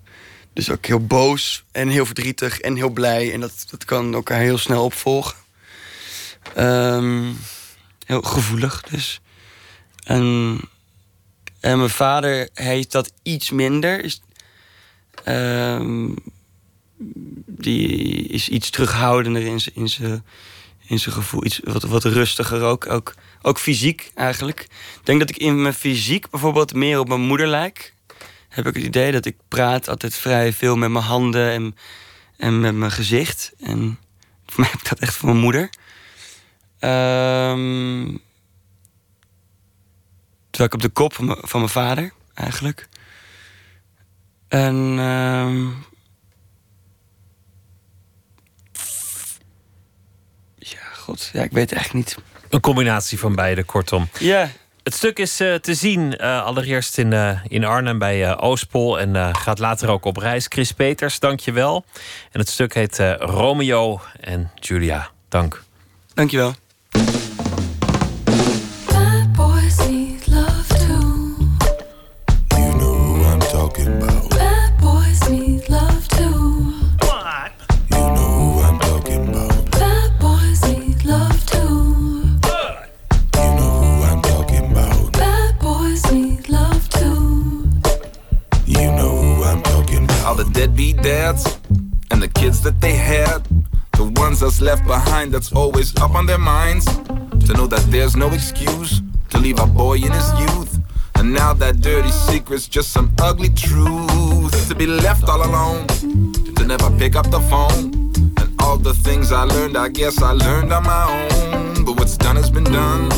dus 0.52 0.70
ook 0.70 0.86
heel 0.86 1.06
boos 1.06 1.64
en 1.72 1.88
heel 1.88 2.06
verdrietig 2.06 2.60
en 2.60 2.76
heel 2.76 2.90
blij. 2.90 3.32
En 3.32 3.40
dat, 3.40 3.66
dat 3.70 3.84
kan 3.84 4.14
elkaar 4.14 4.40
heel 4.40 4.58
snel 4.58 4.84
opvolgen. 4.84 5.36
Ehm, 6.54 7.32
heel 8.06 8.22
gevoelig 8.22 8.82
dus. 8.82 9.20
En, 10.04 10.58
en 11.60 11.78
mijn 11.78 11.90
vader 11.90 12.48
heeft 12.54 12.92
dat 12.92 13.12
iets 13.22 13.50
minder. 13.50 14.04
Is, 14.04 14.22
ehm, 15.24 16.08
die 17.46 18.26
is 18.28 18.48
iets 18.48 18.70
terughoudender 18.70 19.42
in 19.42 19.60
zijn- 19.60 19.74
in 20.86 20.98
zijn 20.98 21.14
gevoel. 21.14 21.44
Iets 21.44 21.60
wat, 21.64 21.82
wat 21.82 22.04
rustiger 22.04 22.62
ook, 22.62 22.86
ook. 22.90 23.14
Ook 23.42 23.58
fysiek 23.58 24.10
eigenlijk. 24.14 24.60
Ik 24.60 25.00
denk 25.02 25.18
dat 25.18 25.30
ik 25.30 25.36
in 25.36 25.62
mijn 25.62 25.74
fysiek 25.74 26.30
bijvoorbeeld 26.30 26.74
meer 26.74 26.98
op 26.98 27.08
mijn 27.08 27.20
moeder 27.20 27.46
lijk. 27.46 27.94
Heb 28.48 28.66
ik 28.66 28.74
het 28.74 28.84
idee 28.84 29.12
dat 29.12 29.24
ik 29.24 29.36
praat 29.48 29.88
altijd 29.88 30.14
vrij 30.14 30.52
veel 30.52 30.76
met 30.76 30.90
mijn 30.90 31.04
handen 31.04 31.50
en, 31.50 31.76
en 32.36 32.60
met 32.60 32.74
mijn 32.74 32.90
gezicht. 32.90 33.52
En 33.60 33.98
voor 34.46 34.60
mij 34.60 34.70
heb 34.70 34.80
ik 34.80 34.88
dat 34.88 34.98
echt 34.98 35.14
van 35.14 35.28
mijn 35.28 35.40
moeder. 35.40 35.70
Ehm, 36.78 38.16
terwijl 40.50 40.68
ik 40.68 40.74
op 40.74 40.82
de 40.82 40.88
kop 40.88 41.14
van 41.14 41.24
mijn, 41.24 41.38
van 41.42 41.60
mijn 41.60 41.72
vader, 41.72 42.12
eigenlijk. 42.34 42.88
En 44.48 44.74
ehm, 44.98 45.66
ja, 50.58 50.82
god, 50.94 51.30
ja, 51.32 51.42
ik 51.42 51.50
weet 51.50 51.70
het 51.70 51.78
echt 51.78 51.92
niet. 51.92 52.16
Een 52.50 52.60
combinatie 52.60 53.18
van 53.18 53.34
beide, 53.34 53.64
kortom. 53.64 54.08
Ja. 54.18 54.50
Het 54.82 54.96
stuk 54.96 55.18
is 55.18 55.40
eh, 55.40 55.54
te 55.54 55.74
zien 55.74 56.16
eh, 56.16 56.44
allereerst 56.44 56.98
in, 56.98 57.12
eh, 57.12 57.40
in 57.48 57.64
Arnhem 57.64 57.98
bij 57.98 58.36
Oostpol 58.36 59.00
en 59.00 59.34
gaat 59.34 59.58
later 59.58 59.88
ook 59.88 60.04
op 60.04 60.16
reis. 60.16 60.46
Chris 60.48 60.72
Peters, 60.72 61.18
dank 61.18 61.40
je 61.40 61.52
wel. 61.52 61.84
En 62.32 62.40
het 62.40 62.48
stuk 62.48 62.74
heet 62.74 62.98
Romeo 63.18 64.00
en 64.20 64.50
Julia. 64.54 65.10
Dank. 65.28 65.62
Dankjewel. 66.14 66.48
Bad 66.48 66.67
Deadbeat 90.78 91.02
dads 91.02 91.58
and 92.12 92.22
the 92.22 92.28
kids 92.28 92.62
that 92.62 92.80
they 92.80 92.94
had. 92.94 93.42
The 93.94 94.04
ones 94.14 94.38
that's 94.38 94.60
left 94.60 94.86
behind 94.86 95.34
that's 95.34 95.50
always 95.52 95.92
up 95.96 96.14
on 96.14 96.26
their 96.26 96.38
minds. 96.38 96.84
To 97.46 97.52
know 97.54 97.66
that 97.66 97.84
there's 97.88 98.14
no 98.14 98.28
excuse 98.28 99.02
to 99.30 99.38
leave 99.38 99.58
a 99.58 99.66
boy 99.66 99.96
in 99.96 100.12
his 100.12 100.30
youth. 100.38 100.78
And 101.16 101.34
now 101.34 101.52
that 101.54 101.80
dirty 101.80 102.12
secret's 102.12 102.68
just 102.68 102.92
some 102.92 103.12
ugly 103.20 103.48
truth. 103.48 104.68
To 104.68 104.74
be 104.76 104.86
left 104.86 105.28
all 105.28 105.44
alone, 105.44 105.88
to 106.54 106.64
never 106.64 106.96
pick 106.96 107.16
up 107.16 107.28
the 107.28 107.40
phone. 107.50 108.12
And 108.38 108.62
all 108.62 108.78
the 108.78 108.94
things 108.94 109.32
I 109.32 109.42
learned, 109.42 109.76
I 109.76 109.88
guess 109.88 110.22
I 110.22 110.30
learned 110.30 110.72
on 110.72 110.84
my 110.84 111.04
own. 111.10 111.84
But 111.86 111.98
what's 111.98 112.16
done 112.16 112.36
has 112.36 112.50
been 112.50 112.62
done. 112.62 113.10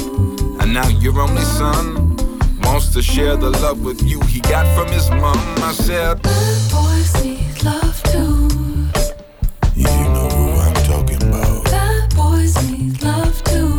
And 0.62 0.72
now 0.72 0.88
your 0.88 1.20
only 1.20 1.42
son 1.42 2.16
wants 2.62 2.88
to 2.94 3.02
share 3.02 3.36
the 3.36 3.50
love 3.50 3.84
with 3.84 4.02
you 4.02 4.18
he 4.22 4.40
got 4.40 4.64
from 4.74 4.90
his 4.90 5.10
mom. 5.10 5.36
I 5.62 5.72
said, 5.72 6.20
Bad 11.64 12.14
boys 12.14 12.70
need 12.70 13.02
love 13.02 13.42
too. 13.44 13.69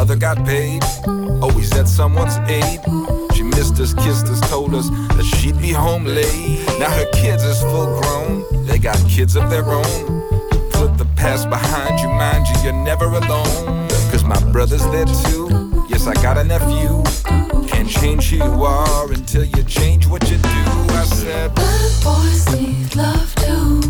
Mother 0.00 0.16
got 0.16 0.42
paid. 0.46 0.82
Always 1.42 1.70
at 1.76 1.86
someone's 1.86 2.38
aid. 2.48 2.80
She 3.34 3.42
missed 3.42 3.78
us, 3.80 3.92
kissed 3.92 4.28
us, 4.28 4.40
told 4.48 4.74
us 4.74 4.88
that 4.88 5.26
she'd 5.36 5.60
be 5.60 5.72
home 5.72 6.06
late. 6.06 6.64
Now 6.78 6.88
her 6.88 7.10
kids 7.12 7.44
is 7.44 7.60
full 7.60 8.00
grown, 8.00 8.66
they 8.66 8.78
got 8.78 8.96
kids 9.06 9.36
of 9.36 9.50
their 9.50 9.66
own. 9.66 10.00
Put 10.72 10.96
the 10.96 11.06
past 11.16 11.50
behind 11.50 12.00
you, 12.00 12.08
mind 12.08 12.46
you, 12.48 12.56
you're 12.64 12.82
never 12.90 13.04
alone. 13.04 13.88
Cause 14.10 14.24
my 14.24 14.40
brother's 14.50 14.86
there 14.90 15.10
too. 15.24 15.84
Yes, 15.90 16.06
I 16.06 16.14
got 16.14 16.38
a 16.38 16.44
nephew. 16.44 17.04
Can't 17.68 17.90
change 17.90 18.30
who 18.30 18.36
you 18.36 18.64
are 18.64 19.12
until 19.12 19.44
you 19.44 19.62
change 19.64 20.06
what 20.06 20.22
you 20.30 20.38
do. 20.38 20.62
I 21.00 21.04
said, 21.04 21.54
Bad 21.54 22.02
boys 22.02 22.42
need 22.58 22.96
love 22.96 23.34
too. 23.34 23.82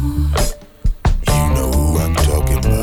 You 1.33 1.45
know 1.55 1.71
who 1.71 1.99
I'm 1.99 2.17
talking 2.17 2.59
about. 2.59 2.80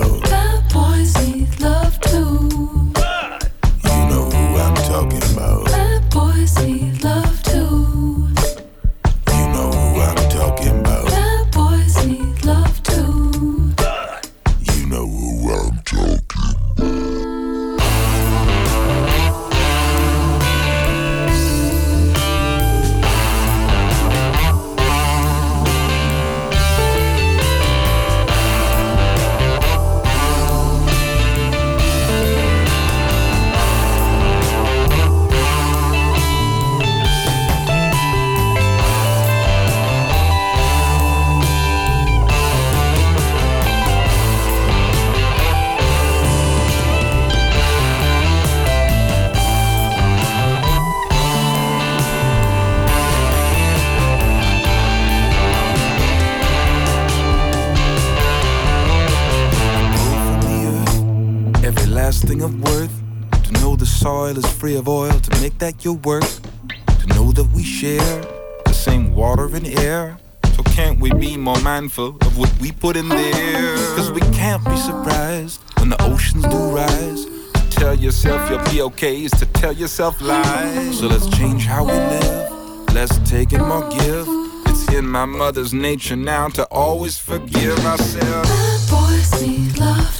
Put 72.79 72.95
in 72.95 73.09
there? 73.09 73.75
Cause 73.95 74.11
we 74.11 74.21
can't 74.31 74.63
be 74.65 74.75
surprised 74.77 75.61
when 75.79 75.89
the 75.89 76.01
oceans 76.01 76.43
do 76.43 76.57
rise. 76.75 77.25
To 77.25 77.69
tell 77.69 77.95
yourself 77.95 78.49
you'll 78.49 78.63
be 78.71 78.81
okay 78.83 79.23
is 79.23 79.31
to 79.31 79.45
tell 79.47 79.73
yourself 79.73 80.21
lies. 80.21 80.99
So 80.99 81.07
let's 81.07 81.27
change 81.37 81.65
how 81.65 81.83
we 81.85 81.93
live. 81.93 82.51
Let's 82.93 83.17
take 83.29 83.53
and 83.53 83.65
more 83.67 83.87
give. 83.89 84.27
It's 84.67 84.91
in 84.93 85.07
my 85.07 85.25
mother's 85.25 85.73
nature 85.73 86.15
now 86.15 86.49
to 86.49 86.65
always 86.65 87.17
forgive 87.17 87.81
myself. 87.83 88.45
Boys 88.89 89.41
need 89.41 89.77
love 89.79 90.16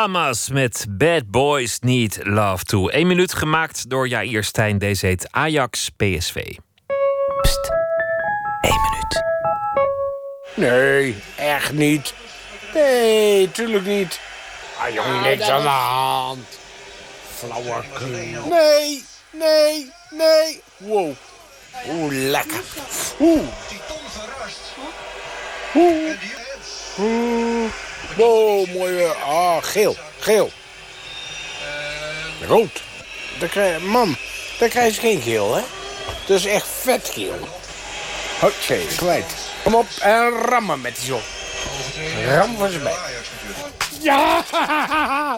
Bahamas 0.00 0.48
met 0.50 0.86
Bad 0.88 1.30
Boys 1.30 1.78
Need 1.80 2.18
Love 2.22 2.64
Too. 2.64 2.90
Eén 2.90 3.06
minuut 3.06 3.34
gemaakt 3.34 3.90
door 3.90 4.08
Jair 4.08 4.44
Stijn. 4.44 4.78
Deze 4.78 5.06
heet 5.06 5.28
Ajax 5.30 5.88
PSV. 5.88 6.34
Pst, 7.42 7.70
één 8.60 8.80
minuut. 8.80 9.24
Nee, 10.54 11.16
echt 11.36 11.72
niet. 11.72 12.14
Nee, 12.74 13.50
tuurlijk 13.50 13.84
niet. 13.84 14.20
Ah, 14.78 14.94
jong, 14.94 15.22
niks 15.22 15.48
aan 15.48 15.62
de 15.62 15.68
hand. 15.68 16.58
Flauwekul. 17.34 18.08
Nee, 18.48 19.04
nee, 19.30 19.92
nee. 20.10 20.62
Wow. 20.76 21.12
Oeh, 21.88 22.12
lekker. 22.12 22.62
Oeh. 23.20 23.48
Oeh. 25.74 26.12
Oeh. 26.98 27.89
Wow, 28.16 28.66
mooi 28.66 28.94
weer. 28.94 29.14
Ah, 29.14 29.56
geel, 29.62 29.96
geel. 30.18 30.50
rood. 32.46 32.82
Dan 33.38 33.48
krijg, 33.48 33.80
mam, 33.80 34.16
dan 34.58 34.68
krijg 34.68 34.94
je 34.94 35.00
geen 35.00 35.20
geel, 35.20 35.54
hè? 35.54 35.62
Dat 36.26 36.38
is 36.38 36.44
echt 36.44 36.66
vet 36.80 37.10
geel. 37.14 37.48
Oké, 38.42 38.78
kwijt. 38.96 39.32
Kom 39.62 39.74
op 39.74 39.86
en 40.00 40.30
rammen 40.30 40.80
met 40.80 40.96
die 40.96 41.04
zo. 41.04 41.20
Ram 42.28 42.56
van 42.56 42.70
ze 42.70 42.78
bij. 42.78 42.94
Ja! 44.00 44.44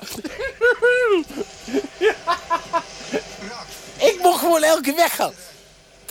Ik 3.96 4.18
mocht 4.22 4.38
gewoon 4.38 4.62
elke 4.62 4.82
keer 4.82 4.94
weggaan. 4.94 5.32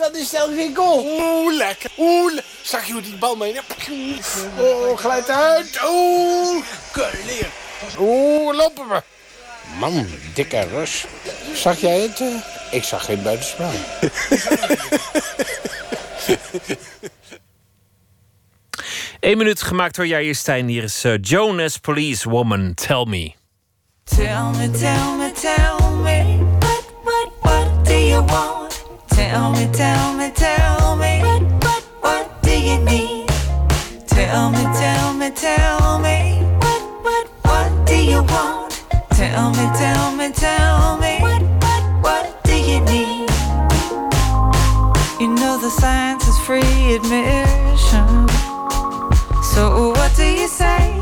Dat 0.02 0.15
is 0.15 0.34
elke 0.34 0.56
keer 0.56 0.76
goal. 0.76 1.06
Oeh, 1.06 1.56
lekker. 1.56 1.90
Oeh, 1.98 2.34
le- 2.34 2.44
zag 2.61 2.86
je 2.88 2.94
hoe 2.94 3.02
die 3.02 3.15
bal 3.18 3.36
mee? 3.36 3.60
Oh, 4.60 4.98
glijdt 4.98 5.30
uit. 5.30 5.80
Oeh, 5.90 6.64
leer. 7.26 7.48
Oeh, 7.99 8.56
lopen 8.56 8.88
we. 8.90 9.02
Man, 9.80 10.07
dikke 10.34 10.60
rus. 10.68 11.06
Zag 11.53 11.80
jij 11.80 11.99
het? 11.99 12.19
eh? 12.19 12.28
Ik 12.72 12.84
zag 12.84 13.06
geen 13.06 13.22
buitenspel. 13.23 13.69
Eén 19.19 19.38
minuut 19.38 19.61
gemaakt 19.61 19.95
door 19.95 20.07
Jair 20.07 20.36
Stijn. 20.36 20.68
Hier 20.68 20.84
is 20.84 21.03
eh, 21.03 21.14
Jonas 21.22 21.78
Police 21.78 22.30
Woman, 22.30 22.73
Tell 22.73 23.06
Me. 23.07 23.34
Tell 24.03 24.44
me, 24.57 24.69
tell 24.72 25.15
me, 25.18 25.32
tell 25.41 25.90
me, 26.03 26.38
what, 26.60 26.84
what, 27.03 27.30
what 27.41 27.86
do 27.86 27.94
you 27.94 28.26
want? 28.26 28.60
Tell 29.31 29.49
me, 29.53 29.65
tell 29.71 30.13
me, 30.17 30.29
tell 30.31 30.97
me, 30.97 31.21
what, 31.21 31.41
what, 31.63 31.83
what 32.01 32.43
do 32.43 32.51
you 32.51 32.77
need? 32.83 33.29
Tell 34.05 34.49
me, 34.51 34.61
tell 34.75 35.13
me, 35.13 35.31
tell 35.31 35.99
me, 35.99 36.43
what, 36.59 36.81
what, 37.01 37.27
what 37.45 37.87
do 37.87 37.95
you 37.95 38.23
want? 38.23 38.83
Tell 39.11 39.51
me, 39.51 39.65
tell 39.79 40.11
me, 40.17 40.33
tell 40.33 40.97
me, 40.97 41.21
what, 41.21 41.41
what, 41.63 41.83
what 42.03 42.43
do 42.43 42.57
you 42.59 42.81
need? 42.81 43.29
You 45.21 45.29
know 45.29 45.57
the 45.61 45.71
science 45.79 46.27
is 46.27 46.37
free 46.39 46.95
admission. 46.95 48.27
So 49.53 49.93
what 49.95 50.13
do 50.17 50.25
you 50.25 50.49
say? 50.49 50.93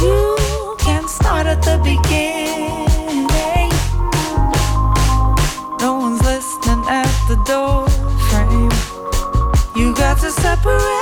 You 0.00 0.74
can 0.78 1.06
start 1.06 1.46
at 1.46 1.60
the 1.60 1.76
beginning. 1.84 2.39
Separate 10.42 10.99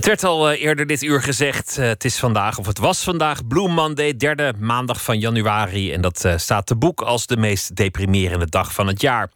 Het 0.00 0.08
werd 0.08 0.24
al 0.24 0.50
eh, 0.50 0.62
eerder 0.62 0.86
dit 0.86 1.02
uur 1.02 1.22
gezegd. 1.22 1.78
eh, 1.78 1.86
het 1.86 2.04
is 2.04 2.18
vandaag, 2.18 2.58
of 2.58 2.66
het 2.66 2.78
was 2.78 3.02
vandaag, 3.02 3.46
Blue 3.46 3.68
Monday, 3.68 4.16
derde 4.16 4.52
maandag 4.58 5.02
van 5.02 5.18
januari. 5.18 5.92
En 5.92 6.00
dat 6.00 6.24
eh, 6.24 6.36
staat 6.36 6.66
te 6.66 6.76
boek 6.76 7.00
als 7.00 7.26
de 7.26 7.36
meest 7.36 7.76
deprimerende 7.76 8.48
dag 8.48 8.72
van 8.72 8.86
het 8.86 9.00
jaar. 9.00 9.30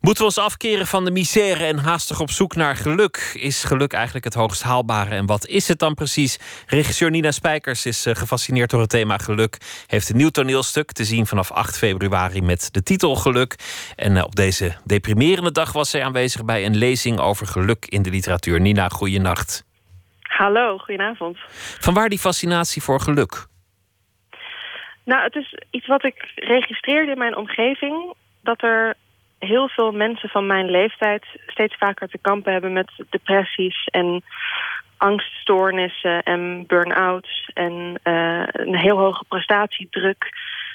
Moeten 0.00 0.22
we 0.22 0.28
ons 0.28 0.38
afkeren 0.38 0.86
van 0.86 1.04
de 1.04 1.10
misère 1.10 1.64
en 1.64 1.78
haastig 1.78 2.20
op 2.20 2.30
zoek 2.30 2.54
naar 2.54 2.76
geluk? 2.76 3.30
Is 3.34 3.64
geluk 3.64 3.92
eigenlijk 3.92 4.24
het 4.24 4.34
hoogst 4.34 4.62
haalbare? 4.62 5.14
En 5.14 5.26
wat 5.26 5.46
is 5.46 5.68
het 5.68 5.78
dan 5.78 5.94
precies? 5.94 6.38
Regisseur 6.66 7.10
Nina 7.10 7.30
Spijkers 7.30 7.86
is 7.86 8.06
gefascineerd 8.08 8.70
door 8.70 8.80
het 8.80 8.90
thema 8.90 9.18
geluk. 9.18 9.56
Heeft 9.86 10.08
een 10.08 10.16
nieuw 10.16 10.28
toneelstuk 10.28 10.92
te 10.92 11.04
zien 11.04 11.26
vanaf 11.26 11.50
8 11.50 11.76
februari 11.76 12.42
met 12.42 12.68
de 12.70 12.82
titel 12.82 13.16
Geluk. 13.16 13.54
En 13.96 14.24
op 14.24 14.36
deze 14.36 14.76
deprimerende 14.84 15.52
dag 15.52 15.72
was 15.72 15.90
zij 15.90 16.04
aanwezig 16.04 16.44
bij 16.44 16.66
een 16.66 16.76
lezing 16.76 17.18
over 17.18 17.46
geluk 17.46 17.86
in 17.88 18.02
de 18.02 18.10
literatuur. 18.10 18.60
Nina, 18.60 18.88
goeienacht. 18.88 19.64
Hallo, 20.36 20.78
goedenavond. 20.78 21.38
Vanwaar 21.80 22.08
die 22.08 22.18
fascinatie 22.18 22.82
voor 22.82 23.00
geluk? 23.00 23.46
Nou, 25.04 25.22
het 25.22 25.34
is 25.34 25.58
iets 25.70 25.86
wat 25.86 26.04
ik 26.04 26.32
registreerde 26.34 27.12
in 27.12 27.18
mijn 27.18 27.36
omgeving. 27.36 28.14
Dat 28.42 28.62
er 28.62 28.94
heel 29.38 29.68
veel 29.68 29.92
mensen 29.92 30.28
van 30.28 30.46
mijn 30.46 30.70
leeftijd 30.70 31.24
steeds 31.46 31.76
vaker 31.76 32.08
te 32.08 32.18
kampen 32.18 32.52
hebben 32.52 32.72
met 32.72 32.90
depressies 33.10 33.84
en 33.84 34.22
angststoornissen 34.96 36.22
en 36.22 36.64
burn-outs 36.66 37.50
en 37.52 38.00
eh, 38.02 38.42
een 38.46 38.76
heel 38.76 38.98
hoge 38.98 39.24
prestatiedruk. 39.28 40.28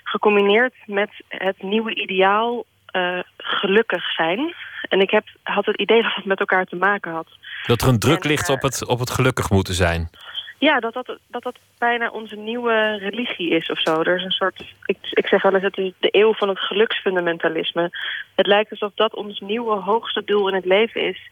Gecombineerd 0.04 0.74
met 0.86 1.12
het 1.28 1.62
nieuwe 1.62 1.96
ideaal 1.96 2.66
eh, 2.86 3.20
gelukkig 3.38 4.12
zijn. 4.12 4.56
En 4.90 5.00
ik 5.00 5.10
heb, 5.10 5.24
had 5.44 5.66
het 5.66 5.80
idee 5.80 6.02
dat 6.02 6.16
het 6.16 6.26
met 6.26 6.40
elkaar 6.40 6.66
te 6.66 6.76
maken 6.76 7.12
had. 7.12 7.28
Dat 7.66 7.82
er 7.82 7.88
een 7.88 8.00
druk 8.00 8.24
ligt 8.24 8.50
op 8.50 8.62
het, 8.62 8.88
op 8.88 9.00
het 9.00 9.10
gelukkig 9.10 9.50
moeten 9.50 9.74
zijn. 9.74 10.10
Ja, 10.58 10.80
dat 10.80 10.94
dat, 10.94 11.18
dat 11.28 11.44
dat 11.44 11.56
bijna 11.78 12.10
onze 12.10 12.36
nieuwe 12.36 12.98
religie 12.98 13.50
is 13.50 13.70
of 13.70 13.82
zo. 13.82 14.02
Er 14.02 14.16
is 14.16 14.24
een 14.24 14.32
soort, 14.32 14.74
ik, 14.86 14.98
ik 15.02 15.28
zeg 15.28 15.42
wel 15.42 15.54
eens, 15.54 15.64
het 15.64 15.78
is 15.78 15.92
de 16.00 16.10
eeuw 16.12 16.34
van 16.34 16.50
het 16.50 16.60
geluksfundamentalisme. 16.60 17.92
Het 18.36 18.48
lijkt 18.48 18.72
alsof 18.72 18.92
dat 18.96 19.16
ons 19.16 19.40
nieuwe 19.40 19.76
hoogste 19.76 20.24
doel 20.26 20.48
in 20.48 20.56
het 20.56 20.66
leven 20.66 21.02
is. 21.02 21.30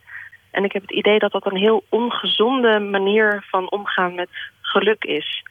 En 0.52 0.64
ik 0.64 0.72
heb 0.72 0.82
het 0.82 0.92
idee 0.92 1.20
dat 1.20 1.32
dat 1.32 1.46
een 1.46 1.58
heel 1.58 1.84
ongezonde 1.90 2.80
manier 2.80 3.46
van 3.50 3.72
omgaan 3.72 4.16
met 4.16 4.30
geluk 4.62 5.04
is. 5.04 5.44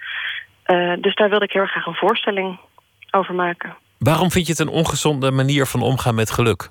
Eh, 0.62 0.92
dus 1.00 1.14
daar 1.14 1.30
wilde 1.30 1.44
ik 1.44 1.52
heel 1.52 1.66
graag 1.66 1.86
een 1.86 1.94
voorstelling 1.94 2.58
over 3.10 3.34
maken. 3.34 3.76
Waarom 3.98 4.30
vind 4.30 4.46
je 4.46 4.52
het 4.52 4.60
een 4.60 4.68
ongezonde 4.68 5.30
manier 5.30 5.66
van 5.66 5.82
omgaan 5.82 6.14
met 6.14 6.30
geluk? 6.30 6.70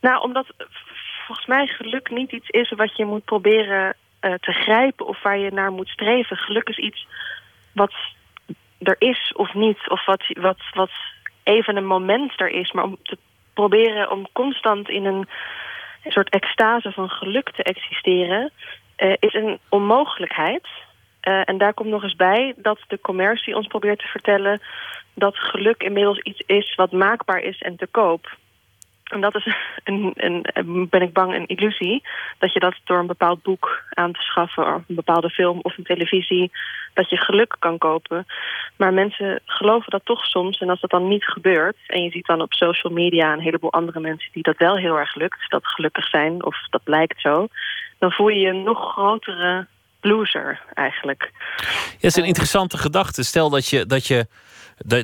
Nou, 0.00 0.22
omdat 0.22 0.46
volgens 1.26 1.46
mij 1.46 1.66
geluk 1.66 2.10
niet 2.10 2.32
iets 2.32 2.48
is 2.48 2.70
wat 2.70 2.96
je 2.96 3.04
moet 3.04 3.24
proberen 3.24 3.94
eh, 4.20 4.34
te 4.34 4.52
grijpen 4.52 5.06
of 5.06 5.22
waar 5.22 5.38
je 5.38 5.50
naar 5.50 5.72
moet 5.72 5.88
streven. 5.88 6.36
Geluk 6.36 6.68
is 6.68 6.78
iets 6.78 7.06
wat 7.72 7.92
er 8.78 8.96
is 8.98 9.32
of 9.34 9.54
niet, 9.54 9.90
of 9.90 10.04
wat, 10.04 10.22
wat, 10.26 10.60
wat 10.72 10.90
even 11.42 11.76
een 11.76 11.86
moment 11.86 12.40
er 12.40 12.48
is. 12.48 12.72
Maar 12.72 12.84
om 12.84 12.96
te 13.02 13.18
proberen 13.54 14.10
om 14.10 14.26
constant 14.32 14.88
in 14.88 15.04
een, 15.04 15.28
soort 16.04 16.28
extase 16.28 16.92
van 16.92 17.10
geluk 17.10 17.50
te 17.50 17.62
existeren, 17.62 18.50
eh, 18.96 19.12
is 19.18 19.34
een 19.34 19.58
onmogelijkheid. 19.68 20.68
Eh, 21.20 21.48
en 21.48 21.58
daar 21.58 21.74
komt 21.74 21.88
nog 21.88 22.02
eens 22.02 22.16
bij 22.16 22.54
dat 22.56 22.78
de 22.88 23.00
commercie 23.00 23.56
ons 23.56 23.66
probeert 23.66 23.98
te 23.98 24.06
vertellen 24.06 24.60
dat 25.14 25.36
geluk 25.36 25.82
inmiddels 25.82 26.18
iets 26.18 26.42
is 26.46 26.74
wat 26.74 26.92
maakbaar 26.92 27.40
is 27.40 27.60
en 27.60 27.76
te 27.76 27.86
koop. 27.86 28.36
En 29.10 29.20
dat 29.20 29.34
is, 29.34 29.46
een, 29.84 30.12
een, 30.14 30.86
ben 30.90 31.02
ik 31.02 31.12
bang, 31.12 31.34
een 31.34 31.46
illusie. 31.46 32.02
Dat 32.38 32.52
je 32.52 32.60
dat 32.60 32.74
door 32.84 32.98
een 32.98 33.06
bepaald 33.06 33.42
boek 33.42 33.82
aan 33.90 34.12
te 34.12 34.20
schaffen... 34.20 34.74
of 34.74 34.82
een 34.88 34.94
bepaalde 34.94 35.30
film 35.30 35.58
of 35.62 35.78
een 35.78 35.84
televisie... 35.84 36.50
dat 36.94 37.10
je 37.10 37.16
geluk 37.16 37.56
kan 37.58 37.78
kopen. 37.78 38.26
Maar 38.76 38.92
mensen 38.92 39.40
geloven 39.44 39.90
dat 39.90 40.04
toch 40.04 40.24
soms. 40.24 40.58
En 40.58 40.70
als 40.70 40.80
dat 40.80 40.90
dan 40.90 41.08
niet 41.08 41.24
gebeurt... 41.24 41.76
en 41.86 42.02
je 42.02 42.10
ziet 42.10 42.26
dan 42.26 42.40
op 42.40 42.52
social 42.52 42.92
media 42.92 43.32
een 43.32 43.40
heleboel 43.40 43.72
andere 43.72 44.00
mensen... 44.00 44.30
die 44.32 44.42
dat 44.42 44.56
wel 44.56 44.76
heel 44.76 44.98
erg 44.98 45.14
lukt, 45.14 45.50
dat 45.50 45.66
gelukkig 45.66 46.08
zijn... 46.08 46.44
of 46.44 46.56
dat 46.70 46.82
lijkt 46.84 47.20
zo... 47.20 47.48
dan 47.98 48.12
voel 48.12 48.28
je 48.28 48.40
je 48.40 48.52
nog 48.52 48.92
grotere 48.92 49.66
loser 50.00 50.60
eigenlijk. 50.74 51.30
Ja, 51.98 52.08
is 52.08 52.16
een 52.16 52.24
interessante 52.24 52.78
gedachte. 52.78 53.22
Stel 53.22 53.50
dat 53.50 53.68
je, 53.68 53.86
dat, 53.86 54.06
je, 54.06 54.26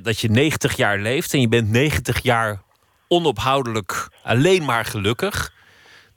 dat 0.02 0.20
je 0.20 0.30
90 0.30 0.76
jaar 0.76 0.98
leeft 0.98 1.32
en 1.32 1.40
je 1.40 1.48
bent 1.48 1.70
90 1.70 2.22
jaar 2.22 2.64
onophoudelijk 3.08 4.08
alleen 4.22 4.64
maar 4.64 4.84
gelukkig. 4.84 5.54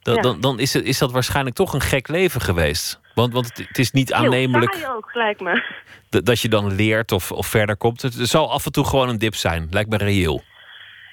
Dan, 0.02 0.16
Ja. 0.16 0.22
dan, 0.22 0.41
dan 0.41 0.60
is, 0.60 0.74
het, 0.74 0.86
is 0.86 0.98
dat 0.98 1.11
waarschijnlijk 1.11 1.56
toch 1.56 1.74
een 1.74 1.82
gek 1.82 2.07
leven 2.07 2.41
geweest. 2.41 2.99
Want, 3.16 3.34
want 3.34 3.57
het, 3.57 3.78
is 3.78 3.91
niet 3.91 4.14
aannemelijk 4.14 4.74
Heel 4.74 4.82
saai 4.84 4.95
ook, 4.95 5.14
lijkt 5.14 5.41
me. 5.41 5.64
dat, 6.10 6.26
dat 6.26 6.41
je 6.41 6.49
dan 6.49 6.76
leert 6.76 7.11
of, 7.11 7.32
of 7.32 7.48
verder 7.48 7.78
komt. 7.78 8.02
Het, 8.02 8.14
zal 8.14 8.52
af 8.52 8.66
en 8.66 8.72
toe 8.72 8.86
gewoon 8.86 9.10
een 9.10 9.18
dip 9.18 9.36
zijn. 9.36 9.68
Lijkt 9.72 9.90
me 9.90 9.98
reëel. 9.98 10.41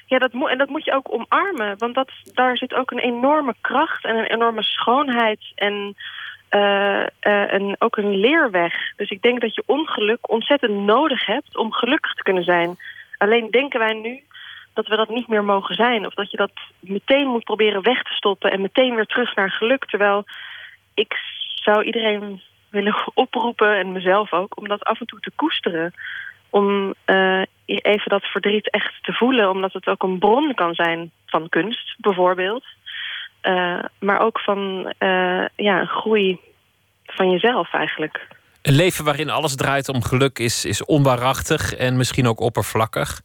Ja, 0.07 0.19
dat 0.19 0.32
moet, 0.32 0.51
en 0.51 0.59
dat 0.59 0.69
moet 0.69 0.85
je 0.85 0.94
ook 0.94 1.12
omarmen. 1.12 1.78
Want 1.78 1.94
dat, 1.94 2.11
daar 2.35 2.57
zit 2.57 2.74
ook 2.74 2.90
een 2.90 2.98
enorme 2.98 3.55
kracht 3.61 4.05
en 4.05 4.16
een 4.16 4.31
enorme 4.31 4.62
schoonheid 4.62 5.40
en 5.55 5.97
eh, 6.48 7.03
eh, 7.03 7.53
een, 7.53 7.77
ook 7.78 7.97
een 7.97 8.16
leerweg. 8.16 8.74
Dus 8.97 9.11
ik 9.11 9.23
denk 9.23 9.40
dat 9.40 9.55
je 9.55 9.62
ongeluk 9.66 10.31
ontzettend 10.31 10.73
nodig 10.73 11.27
hebt 11.27 11.57
om 11.57 11.73
gelukkig 11.73 12.15
te 12.15 12.23
kunnen 12.23 12.44
zijn. 12.44 12.78
Alleen 13.19 13.51
denken 13.51 13.78
wij 13.78 13.93
nu 13.93 14.23
dat 14.77 14.86
we 14.86 14.97
dat 14.97 15.09
niet 15.09 15.28
meer 15.28 15.44
mogen 15.44 15.74
zijn. 15.74 16.07
Of 16.07 16.15
dat 16.15 16.31
je 16.31 16.36
dat 16.36 16.53
meteen 16.81 17.27
moet 17.27 17.44
proberen 17.44 17.82
weg 17.82 18.03
te 18.03 18.12
stoppen 18.12 18.51
en 18.51 18.61
meteen 18.61 18.94
weer 18.94 19.07
terug 19.07 19.35
naar 19.35 19.51
geluk. 19.51 19.85
Terwijl 19.85 20.24
ik 20.94 21.15
zou 21.55 21.85
iedereen 21.85 22.43
willen 22.70 22.97
oproepen, 23.24 23.78
en 23.78 23.93
mezelf 23.93 24.32
ook, 24.32 24.59
om 24.59 24.69
dat 24.69 24.85
af 24.85 25.01
en 25.01 25.07
toe 25.07 25.20
te 25.20 25.31
koesteren. 25.36 25.94
Om 26.51 26.94
eh, 27.05 27.43
even 27.65 28.09
dat 28.09 28.24
verdriet 28.24 28.70
echt 28.70 28.93
te 29.03 29.12
voelen, 29.12 29.51
omdat 29.51 29.73
het 29.73 29.86
ook 29.86 30.03
een 30.03 30.19
bron 30.19 30.55
kan 30.55 30.74
zijn 30.74 31.11
van 31.27 31.48
kunst, 31.48 31.94
bijvoorbeeld. 31.98 32.65
Eh, 33.40 33.85
maar 33.98 34.20
ook 34.20 34.40
van 34.40 34.93
eh, 34.98 35.44
ja, 35.57 35.85
groei 35.85 36.40
van 37.07 37.31
jezelf 37.31 37.73
eigenlijk. 37.73 38.28
Een 38.62 38.74
leven 38.74 39.05
waarin 39.05 39.31
alles 39.31 39.57
draait 39.57 39.89
om 39.89 40.03
geluk 40.03 40.39
is, 40.39 40.65
is 40.65 40.85
onwaarachtig 40.85 41.74
en 41.74 41.97
misschien 41.97 42.27
ook 42.27 42.40
oppervlakkig. 42.40 43.20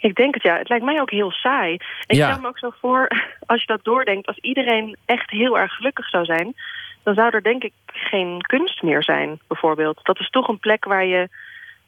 Ik 0.00 0.14
denk 0.14 0.34
het 0.34 0.42
ja. 0.42 0.56
Het 0.58 0.68
lijkt 0.68 0.84
mij 0.84 1.00
ook 1.00 1.10
heel 1.10 1.30
saai. 1.30 1.72
Ik 2.06 2.16
Ja. 2.16 2.30
stel 2.30 2.40
me 2.42 2.48
ook 2.48 2.58
zo 2.58 2.70
voor, 2.80 3.08
als 3.46 3.60
je 3.60 3.66
dat 3.66 3.84
doordenkt, 3.84 4.26
als 4.26 4.38
iedereen 4.38 4.96
echt 5.04 5.30
heel 5.30 5.58
erg 5.58 5.72
gelukkig 5.72 6.08
zou 6.08 6.24
zijn, 6.24 6.54
dan 7.02 7.14
zou 7.14 7.30
er 7.30 7.42
denk 7.42 7.62
ik 7.64 7.72
geen 7.86 8.40
kunst 8.40 8.82
meer 8.82 9.02
zijn, 9.02 9.40
bijvoorbeeld. 9.48 10.00
Dat 10.02 10.20
is 10.20 10.30
toch 10.30 10.48
een 10.48 10.58
plek 10.58 10.84
waar 10.84 11.04
je 11.06 11.28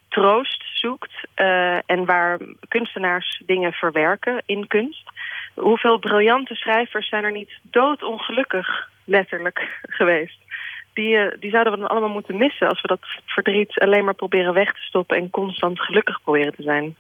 troost 0.09 0.65
zoekt 0.75 1.13
eh, 1.35 1.91
en 1.91 2.05
waar 2.05 2.39
kunstenaars 2.69 3.43
dingen 3.47 3.73
verwerken 3.73 4.43
in 4.47 4.67
kunst. 4.67 5.11
Hoeveel 5.55 5.99
briljante 5.99 6.55
schrijvers 6.55 7.09
zijn 7.09 7.25
er 7.25 7.33
niet 7.33 7.59
doodongelukkig, 7.63 8.89
letterlijk, 9.05 9.79
geweest? 9.99 10.39
Die, 10.95 11.17
eh, 11.17 11.41
die 11.41 11.51
zouden 11.51 11.73
we 11.73 11.79
dan 11.79 11.89
allemaal 11.89 12.09
moeten 12.09 12.37
missen 12.37 12.69
als 12.69 12.81
we 12.81 12.89
dat 12.89 13.07
verdriet 13.27 13.79
alleen 13.79 14.05
maar 14.05 14.15
proberen 14.15 14.55
weg 14.55 14.73
te 14.73 14.81
stoppen 14.81 15.17
en 15.17 15.31
constant 15.31 15.81
gelukkig 15.81 16.23
proberen 16.23 16.55
te 16.55 16.63
zijn. 16.63 16.97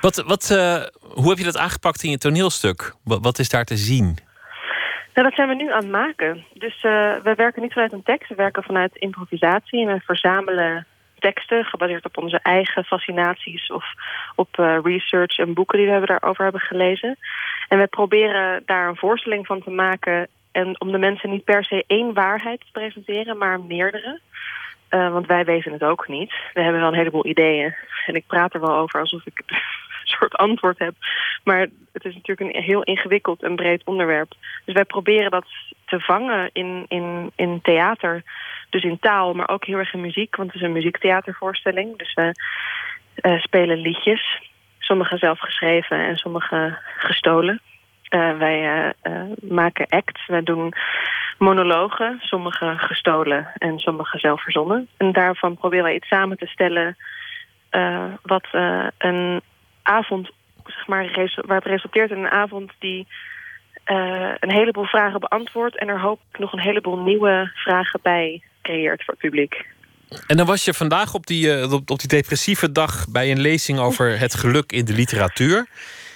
Wat, 0.00 0.16
wat, 0.26 0.50
eh, 0.50 0.82
hoe 1.00 1.28
heb 1.28 1.38
je 1.38 1.44
dat 1.44 1.58
aangepakt 1.58 2.02
in 2.02 2.10
je 2.10 2.18
toneelstuk? 2.18 2.94
Wat, 3.04 3.38
is 3.38 3.48
daar 3.48 3.64
te 3.64 3.76
zien? 3.76 4.18
Nou, 5.14 5.28
dat 5.28 5.34
zijn 5.34 5.48
we 5.48 5.54
nu 5.54 5.72
aan 5.72 5.82
het 5.82 5.90
maken. 5.90 6.44
Dus 6.52 6.74
eh, 6.74 7.14
we 7.22 7.34
werken 7.36 7.62
niet 7.62 7.72
vanuit 7.72 7.92
een 7.92 8.02
tekst, 8.02 8.28
we 8.28 8.34
werken 8.34 8.62
vanuit 8.62 8.96
improvisatie. 8.96 9.86
En 9.86 9.94
we 9.94 10.00
verzamelen 10.00 10.86
teksten 11.18 11.64
gebaseerd 11.64 12.04
op 12.04 12.18
onze 12.18 12.40
eigen 12.42 12.84
fascinaties 12.84 13.70
of 13.70 13.84
op 14.34 14.58
eh, 14.58 14.78
research 14.82 15.38
en 15.38 15.54
boeken 15.54 15.78
die 15.78 15.90
we 15.90 16.06
daarover 16.06 16.42
hebben 16.42 16.60
gelezen. 16.60 17.16
En 17.68 17.78
we 17.78 17.86
proberen 17.86 18.62
daar 18.66 18.88
een 18.88 18.96
voorstelling 18.96 19.46
van 19.46 19.62
te 19.62 19.70
maken. 19.70 20.28
En 20.52 20.80
om 20.80 20.92
de 20.92 20.98
mensen 20.98 21.30
niet 21.30 21.44
per 21.44 21.64
se 21.64 21.84
één 21.86 22.14
waarheid 22.14 22.60
te 22.60 22.72
presenteren, 22.72 23.38
maar 23.38 23.60
meerdere. 23.60 24.20
Eh, 24.94 25.12
want 25.12 25.26
wij 25.26 25.44
weten 25.44 25.72
het 25.72 25.82
ook 25.82 26.08
niet. 26.08 26.32
We 26.52 26.62
hebben 26.62 26.80
wel 26.80 26.88
een 26.88 26.98
heleboel 26.98 27.26
ideeën. 27.26 27.74
En 28.06 28.14
ik 28.14 28.26
praat 28.26 28.54
er 28.54 28.60
wel 28.60 28.76
over 28.76 29.00
alsof 29.00 29.26
ik 29.26 29.42
een 29.46 29.56
soort 30.02 30.34
antwoord 30.34 30.78
heb. 30.78 30.94
Maar 31.44 31.60
het 31.92 32.04
is 32.04 32.14
natuurlijk 32.14 32.56
een 32.56 32.62
heel 32.62 32.82
ingewikkeld 32.82 33.42
en 33.42 33.56
breed 33.56 33.82
onderwerp. 33.84 34.32
Dus 34.64 34.74
wij 34.74 34.84
proberen 34.84 35.30
dat 35.30 35.46
te 35.86 36.00
vangen 36.00 36.50
in, 36.52 36.84
in, 36.88 37.32
in 37.36 37.60
theater. 37.62 38.22
Dus 38.70 38.82
in 38.82 38.98
taal, 38.98 39.34
maar 39.34 39.48
ook 39.48 39.64
heel 39.64 39.78
erg 39.78 39.92
in 39.92 40.00
muziek. 40.00 40.36
Want 40.36 40.52
het 40.52 40.60
is 40.60 40.66
een 40.66 40.72
muziektheatervoorstelling. 40.72 41.98
Dus 41.98 42.14
we 42.14 42.32
eh, 43.14 43.40
spelen 43.40 43.78
liedjes. 43.78 44.42
Sommige 44.78 45.18
zelf 45.18 45.38
geschreven 45.38 45.98
en 45.98 46.16
sommige 46.16 46.78
gestolen. 46.96 47.60
Eh, 48.08 48.38
wij 48.38 48.92
maken 49.40 49.86
acts. 49.88 50.26
Wij 50.26 50.42
doen 50.42 50.74
monologen. 51.38 52.18
Sommige 52.20 52.74
gestolen 52.76 53.50
en 53.58 53.78
sommige 53.78 54.18
zelf 54.18 54.42
verzonnen. 54.42 54.88
En 54.96 55.12
daarvan 55.12 55.56
proberen 55.56 55.84
wij 55.84 55.94
iets 55.94 56.08
samen 56.08 56.36
te 56.36 56.46
stellen... 56.46 56.96
eh, 57.70 58.04
wat 58.22 58.46
eh, 58.52 58.86
een 58.98 59.40
avond, 59.82 60.30
zeg 60.66 60.86
maar, 60.86 61.06
resu- 61.06 61.42
waar 61.46 61.56
het 61.56 61.66
resulteert 61.66 62.10
in 62.10 62.18
een 62.18 62.30
avond 62.30 62.72
die 62.78 63.06
eh, 63.84 64.30
een 64.40 64.50
heleboel 64.52 64.84
vragen 64.84 65.20
beantwoordt 65.20 65.78
en 65.78 65.88
er 65.88 66.00
hopelijk 66.00 66.38
nog 66.38 66.52
een 66.52 66.60
heleboel 66.60 66.98
nieuwe 66.98 67.50
vragen 67.54 68.00
bij 68.02 68.42
creëert 68.62 69.04
voor 69.04 69.14
het 69.14 69.22
publiek. 69.22 69.66
En 70.26 70.36
dan 70.36 70.46
was 70.46 70.64
je 70.64 70.74
vandaag 70.74 71.14
op 71.14 71.26
die, 71.26 71.72
op, 71.72 71.90
op 71.90 71.98
die 71.98 72.08
depressieve 72.08 72.72
dag 72.72 73.06
bij 73.08 73.30
een 73.30 73.40
lezing 73.40 73.78
over 73.78 74.18
het 74.18 74.34
geluk 74.34 74.72
in 74.72 74.84
de 74.84 74.92
literatuur. 74.92 75.66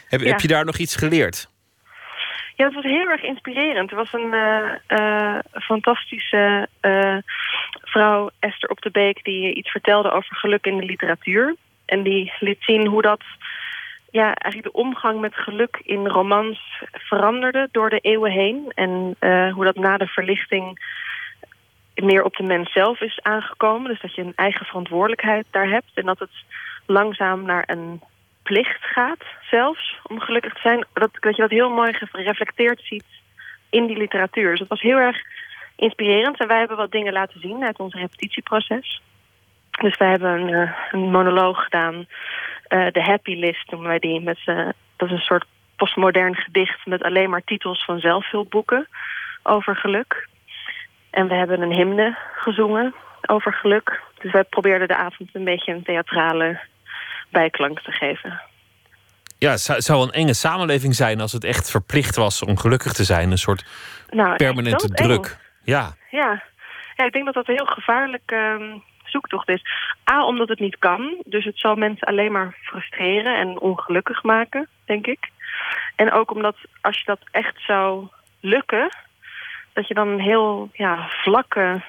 Heb, 0.09 0.21
Ja. 0.21 0.27
heb 0.29 0.41
je 0.41 0.49
daar 0.49 0.65
nog 0.65 0.77
iets 0.77 0.97
geleerd? 0.97 1.49
Ja, 2.59 2.65
het 2.65 2.75
was 2.75 2.85
heel 2.85 3.09
erg 3.09 3.23
inspirerend. 3.23 3.91
Er 3.91 3.97
was 3.97 4.13
een 4.13 4.33
eh, 4.33 4.75
eh, 4.87 5.39
fantastische 5.53 6.69
eh, 6.81 7.17
vrouw, 7.83 8.31
Esther 8.39 8.71
op 8.71 8.81
de 8.81 8.91
Beek, 8.91 9.25
die 9.25 9.55
iets 9.55 9.71
vertelde 9.71 10.11
over 10.11 10.37
geluk 10.37 10.67
in 10.67 10.77
de 10.77 10.85
literatuur. 10.85 11.57
En 11.85 12.03
die 12.03 12.33
liet 12.41 12.59
zien 12.61 12.87
hoe 12.87 13.03
dat, 13.03 13.23
ja, 14.11 14.35
eigenlijk 14.35 14.75
de 14.75 14.81
omgang 14.81 15.21
met 15.21 15.35
geluk 15.35 15.81
in 15.83 16.07
romans 16.07 16.83
veranderde 16.93 17.69
door 17.73 17.91
de 17.91 17.99
eeuwen 17.99 18.31
heen. 18.31 18.73
En 18.75 19.17
hoe 19.53 19.65
dat 19.65 19.77
na 19.77 19.97
de 19.97 20.07
verlichting 20.07 20.81
meer 21.95 22.25
op 22.25 22.37
de 22.37 22.43
mens 22.43 22.73
zelf 22.73 23.01
is 23.01 23.21
aangekomen. 23.23 23.91
Dus 23.91 24.01
dat 24.01 24.15
je 24.15 24.23
een 24.23 24.37
eigen 24.37 24.67
verantwoordelijkheid 24.67 25.47
daar 25.51 25.69
hebt. 25.69 25.91
En 25.95 26.07
dat 26.07 26.19
het 26.19 26.45
langzaam 26.87 27.43
naar 27.43 27.65
een 27.67 28.03
plicht 28.49 28.85
gaat 28.85 29.25
zelfs, 29.51 29.99
om 30.03 30.21
gelukkig 30.21 30.53
te 30.55 30.61
zijn. 30.61 30.85
Dat, 30.93 31.11
dat 31.21 31.37
je 31.37 31.43
dat 31.43 31.51
heel 31.51 31.71
mooi 31.71 31.93
gereflecteerd 31.93 32.81
ziet 32.85 33.05
in 33.71 33.87
die 33.87 33.97
literatuur. 33.97 34.51
Dus 34.51 34.59
dat 34.59 34.69
was 34.69 34.81
heel 34.81 34.97
erg 34.99 35.17
inspirerend. 35.77 36.41
En 36.41 36.47
wij 36.49 36.59
hebben 36.59 36.77
wat 36.77 36.91
dingen 36.93 37.13
laten 37.13 37.41
zien 37.41 37.65
uit 37.65 37.79
ons 37.79 37.95
repetitieproces. 37.95 39.03
Dus 39.81 39.97
wij 39.97 40.09
hebben 40.11 40.31
een, 40.41 40.55
eh, 40.55 40.73
een 40.93 41.11
monoloog 41.11 41.63
gedaan. 41.65 42.07
eh, 42.69 42.87
De 42.93 43.03
Happy 43.03 43.35
List 43.35 43.71
noemen 43.71 43.89
wij 43.89 43.99
die. 43.99 44.21
Met, 44.21 44.39
z'n- 44.39 44.73
dat 44.97 45.09
is 45.09 45.15
een 45.15 45.19
soort 45.31 45.45
postmodern 45.77 46.35
gedicht 46.37 46.87
met 46.87 47.03
alleen 47.03 47.31
maar 47.31 47.45
titels 47.45 47.85
van 47.85 47.99
zelfhulpboeken 48.01 48.89
over 49.43 49.77
geluk. 49.77 50.29
En 51.11 51.29
we 51.29 51.35
hebben 51.35 51.61
een 51.63 51.73
hymne 51.73 52.17
gezongen 52.37 52.95
over 53.27 53.53
geluk. 53.53 54.01
Dus 54.19 54.33
wij 54.33 54.45
probeerden 54.45 54.89
de 54.89 54.97
avond 54.97 55.29
een 55.33 55.45
beetje 55.45 55.73
een 55.73 55.83
theatrale 55.83 56.61
bijklank 57.31 57.81
te 57.81 57.93
geven. 57.93 58.41
Ja, 59.39 59.51
het 59.51 59.61
zou, 59.61 59.81
zou 59.81 60.03
een 60.03 60.13
enge 60.13 60.35
samenleving 60.35 60.95
zijn 60.95 61.21
als 61.21 61.33
het 61.33 61.45
echt 61.45 61.71
verplicht 61.71 62.17
was 62.17 62.43
om 62.43 62.59
gelukkig 62.59 62.93
te 62.93 63.05
zijn. 63.05 63.31
Een 63.31 63.39
soort 63.39 63.65
Nou, 64.09 64.37
permanente 64.37 64.89
druk. 64.89 65.37
Ja. 65.63 65.95
Ja. 66.11 66.43
ja, 66.97 67.05
ik 67.05 67.13
denk 67.13 67.25
dat 67.25 67.35
dat 67.35 67.49
een 67.49 67.55
heel 67.55 67.67
gevaarlijk 67.67 68.23
ehm, 68.31 68.79
zoektocht 69.05 69.49
is. 69.49 69.65
A, 70.11 70.25
omdat 70.25 70.49
het 70.49 70.59
niet 70.59 70.79
kan. 70.79 71.23
Dus 71.25 71.45
het 71.45 71.59
zal 71.59 71.75
mensen 71.75 72.07
alleen 72.07 72.33
maar 72.33 72.57
frustreren 72.63 73.39
en 73.39 73.61
ongelukkig 73.61 74.23
maken, 74.23 74.69
denk 74.85 75.07
ik. 75.07 75.31
En 75.97 76.13
ook 76.13 76.31
omdat 76.31 76.57
als 76.81 76.99
je 76.99 77.05
dat 77.05 77.21
echt 77.31 77.61
zou 77.67 78.09
lukken... 78.41 78.89
dat 79.73 79.89
je 79.89 79.95
dan 79.95 80.09
een 80.09 80.21
heel 80.21 80.71
ja, 80.73 81.09
vlakke 81.09 81.83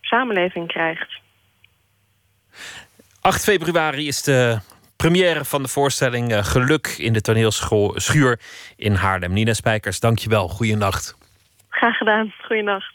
samenleving 0.00 0.66
krijgt. 0.66 1.20
8 3.20 3.44
februari 3.44 4.06
is 4.06 4.22
de 4.22 4.58
première 5.10 5.44
van 5.44 5.62
de 5.62 5.68
voorstelling 5.68 6.32
eh, 6.32 6.44
Geluk 6.44 6.86
in 6.86 7.12
de 7.12 7.20
toneelschool 7.20 7.92
Schuur 7.96 8.40
in 8.76 8.94
Haarlem. 8.94 9.32
Nina 9.32 9.52
Spijkers, 9.52 10.00
dankjewel. 10.00 10.48
Goeienacht. 10.48 11.16
Graag 11.68 11.96
gedaan. 11.96 12.34
Goeienacht. 12.46 12.92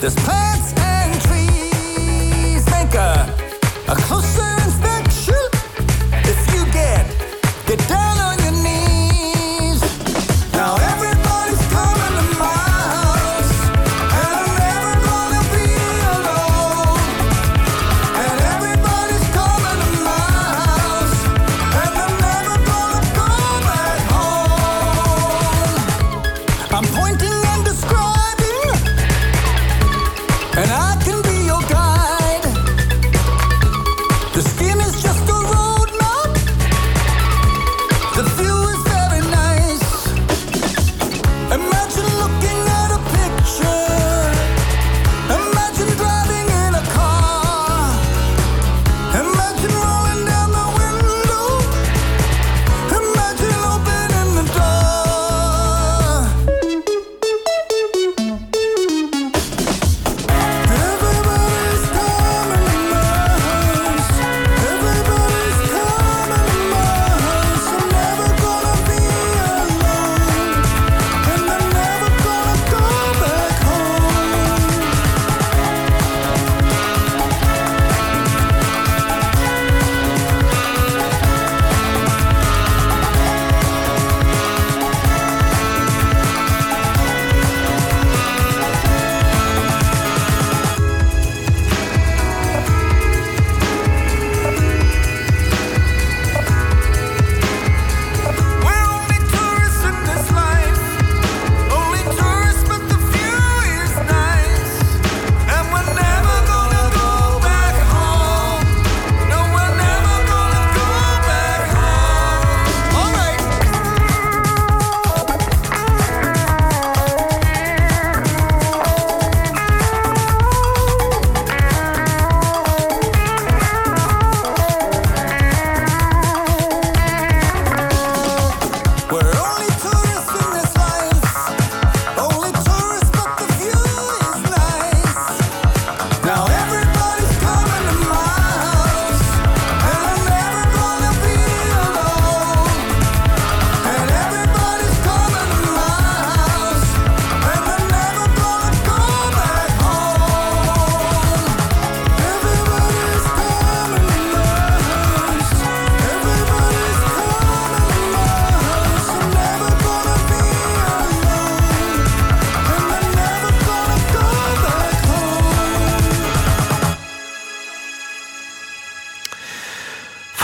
There's 0.00 0.14
plants 0.24 0.72
and 0.78 1.20
trees. 1.22 2.64
Make 2.70 2.94
uh, 2.94 3.26
a 3.88 3.92
a 3.92 4.19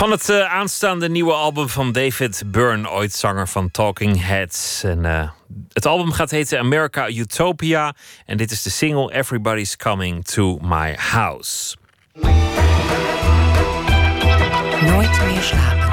Van 0.07 0.15
het 0.15 0.29
eh, 0.29 0.55
aanstaande 0.55 1.09
nieuwe 1.09 1.33
album 1.33 1.69
van 1.69 1.93
David 1.93 2.43
Byrne, 2.47 2.91
ooit 2.91 3.13
zanger 3.13 3.49
van 3.49 3.71
Talking 3.71 4.25
Heads. 4.25 4.83
En, 4.85 5.05
eh, 5.05 5.31
het 5.73 5.87
album 5.87 6.13
gaat 6.13 6.31
heten 6.31 6.59
America 6.59 7.09
Utopia. 7.09 7.95
En 8.27 8.37
dit 8.37 8.51
is 8.51 8.63
de 8.63 8.71
single 8.71 9.15
Everybody's 9.15 9.77
Coming 9.77 10.25
to 10.25 10.59
My 10.63 10.95
House. 10.95 11.77
Nooit 14.81 15.25
meer 15.25 15.43
slapen. 15.43 15.86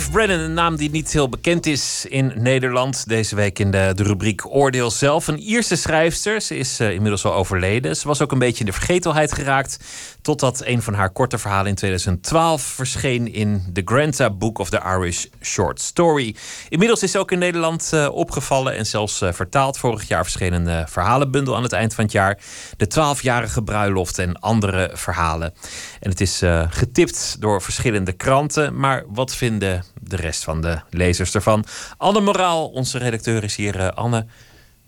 safe. 0.00 0.07
Brennan, 0.10 0.38
een 0.38 0.54
naam 0.54 0.76
die 0.76 0.90
niet 0.90 1.12
heel 1.12 1.28
bekend 1.28 1.66
is 1.66 2.06
in 2.08 2.32
Nederland. 2.34 3.08
Deze 3.08 3.34
week 3.34 3.58
in 3.58 3.70
de, 3.70 3.92
de 3.94 4.02
rubriek 4.02 4.54
Oordeel 4.54 4.90
zelf. 4.90 5.26
Een 5.26 5.38
Ierse 5.38 5.76
schrijfster. 5.76 6.40
Ze 6.40 6.56
is 6.56 6.80
eh, 6.80 6.90
inmiddels 6.90 7.24
al 7.24 7.34
overleden. 7.34 7.96
Ze 7.96 8.08
was 8.08 8.22
ook 8.22 8.32
een 8.32 8.38
beetje 8.38 8.60
in 8.60 8.66
de 8.66 8.72
vergetelheid 8.72 9.32
geraakt. 9.32 9.78
Totdat 10.22 10.62
een 10.64 10.82
van 10.82 10.94
haar 10.94 11.10
korte 11.10 11.38
verhalen 11.38 11.66
in 11.66 11.74
2012 11.74 12.62
verscheen 12.62 13.32
in 13.32 13.70
The 13.72 13.82
Granta 13.84 14.30
Book 14.30 14.58
of 14.58 14.70
the 14.70 14.80
Irish 14.84 15.24
Short 15.42 15.80
Story. 15.80 16.36
Inmiddels 16.68 17.02
is 17.02 17.10
ze 17.10 17.18
ook 17.18 17.32
in 17.32 17.38
Nederland 17.38 17.92
eh, 17.92 18.08
opgevallen 18.12 18.76
en 18.76 18.86
zelfs 18.86 19.20
eh, 19.20 19.32
vertaald. 19.32 19.78
Vorig 19.78 20.08
jaar 20.08 20.22
verscheen 20.22 20.52
een 20.52 20.88
verhalenbundel 20.88 21.56
aan 21.56 21.62
het 21.62 21.72
eind 21.72 21.94
van 21.94 22.04
het 22.04 22.12
jaar. 22.12 22.38
De 22.76 22.86
twaalfjarige 22.86 23.62
bruiloft 23.62 24.18
en 24.18 24.40
andere 24.40 24.90
verhalen. 24.92 25.54
En 26.00 26.10
het 26.10 26.20
is 26.20 26.42
getipt 26.68 27.36
door 27.40 27.62
verschillende 27.62 28.12
kranten. 28.12 28.76
Maar 28.76 29.04
wat 29.08 29.34
vinden 29.34 29.84
de 30.08 30.16
rest 30.16 30.44
van 30.44 30.60
de 30.60 30.80
lezers 30.90 31.34
ervan? 31.34 31.64
Anne 31.96 32.20
Moraal, 32.20 32.68
onze 32.68 32.98
redacteur, 32.98 33.44
is 33.44 33.56
hier. 33.56 33.78
Eh, 33.80 33.88
Anne, 33.88 34.26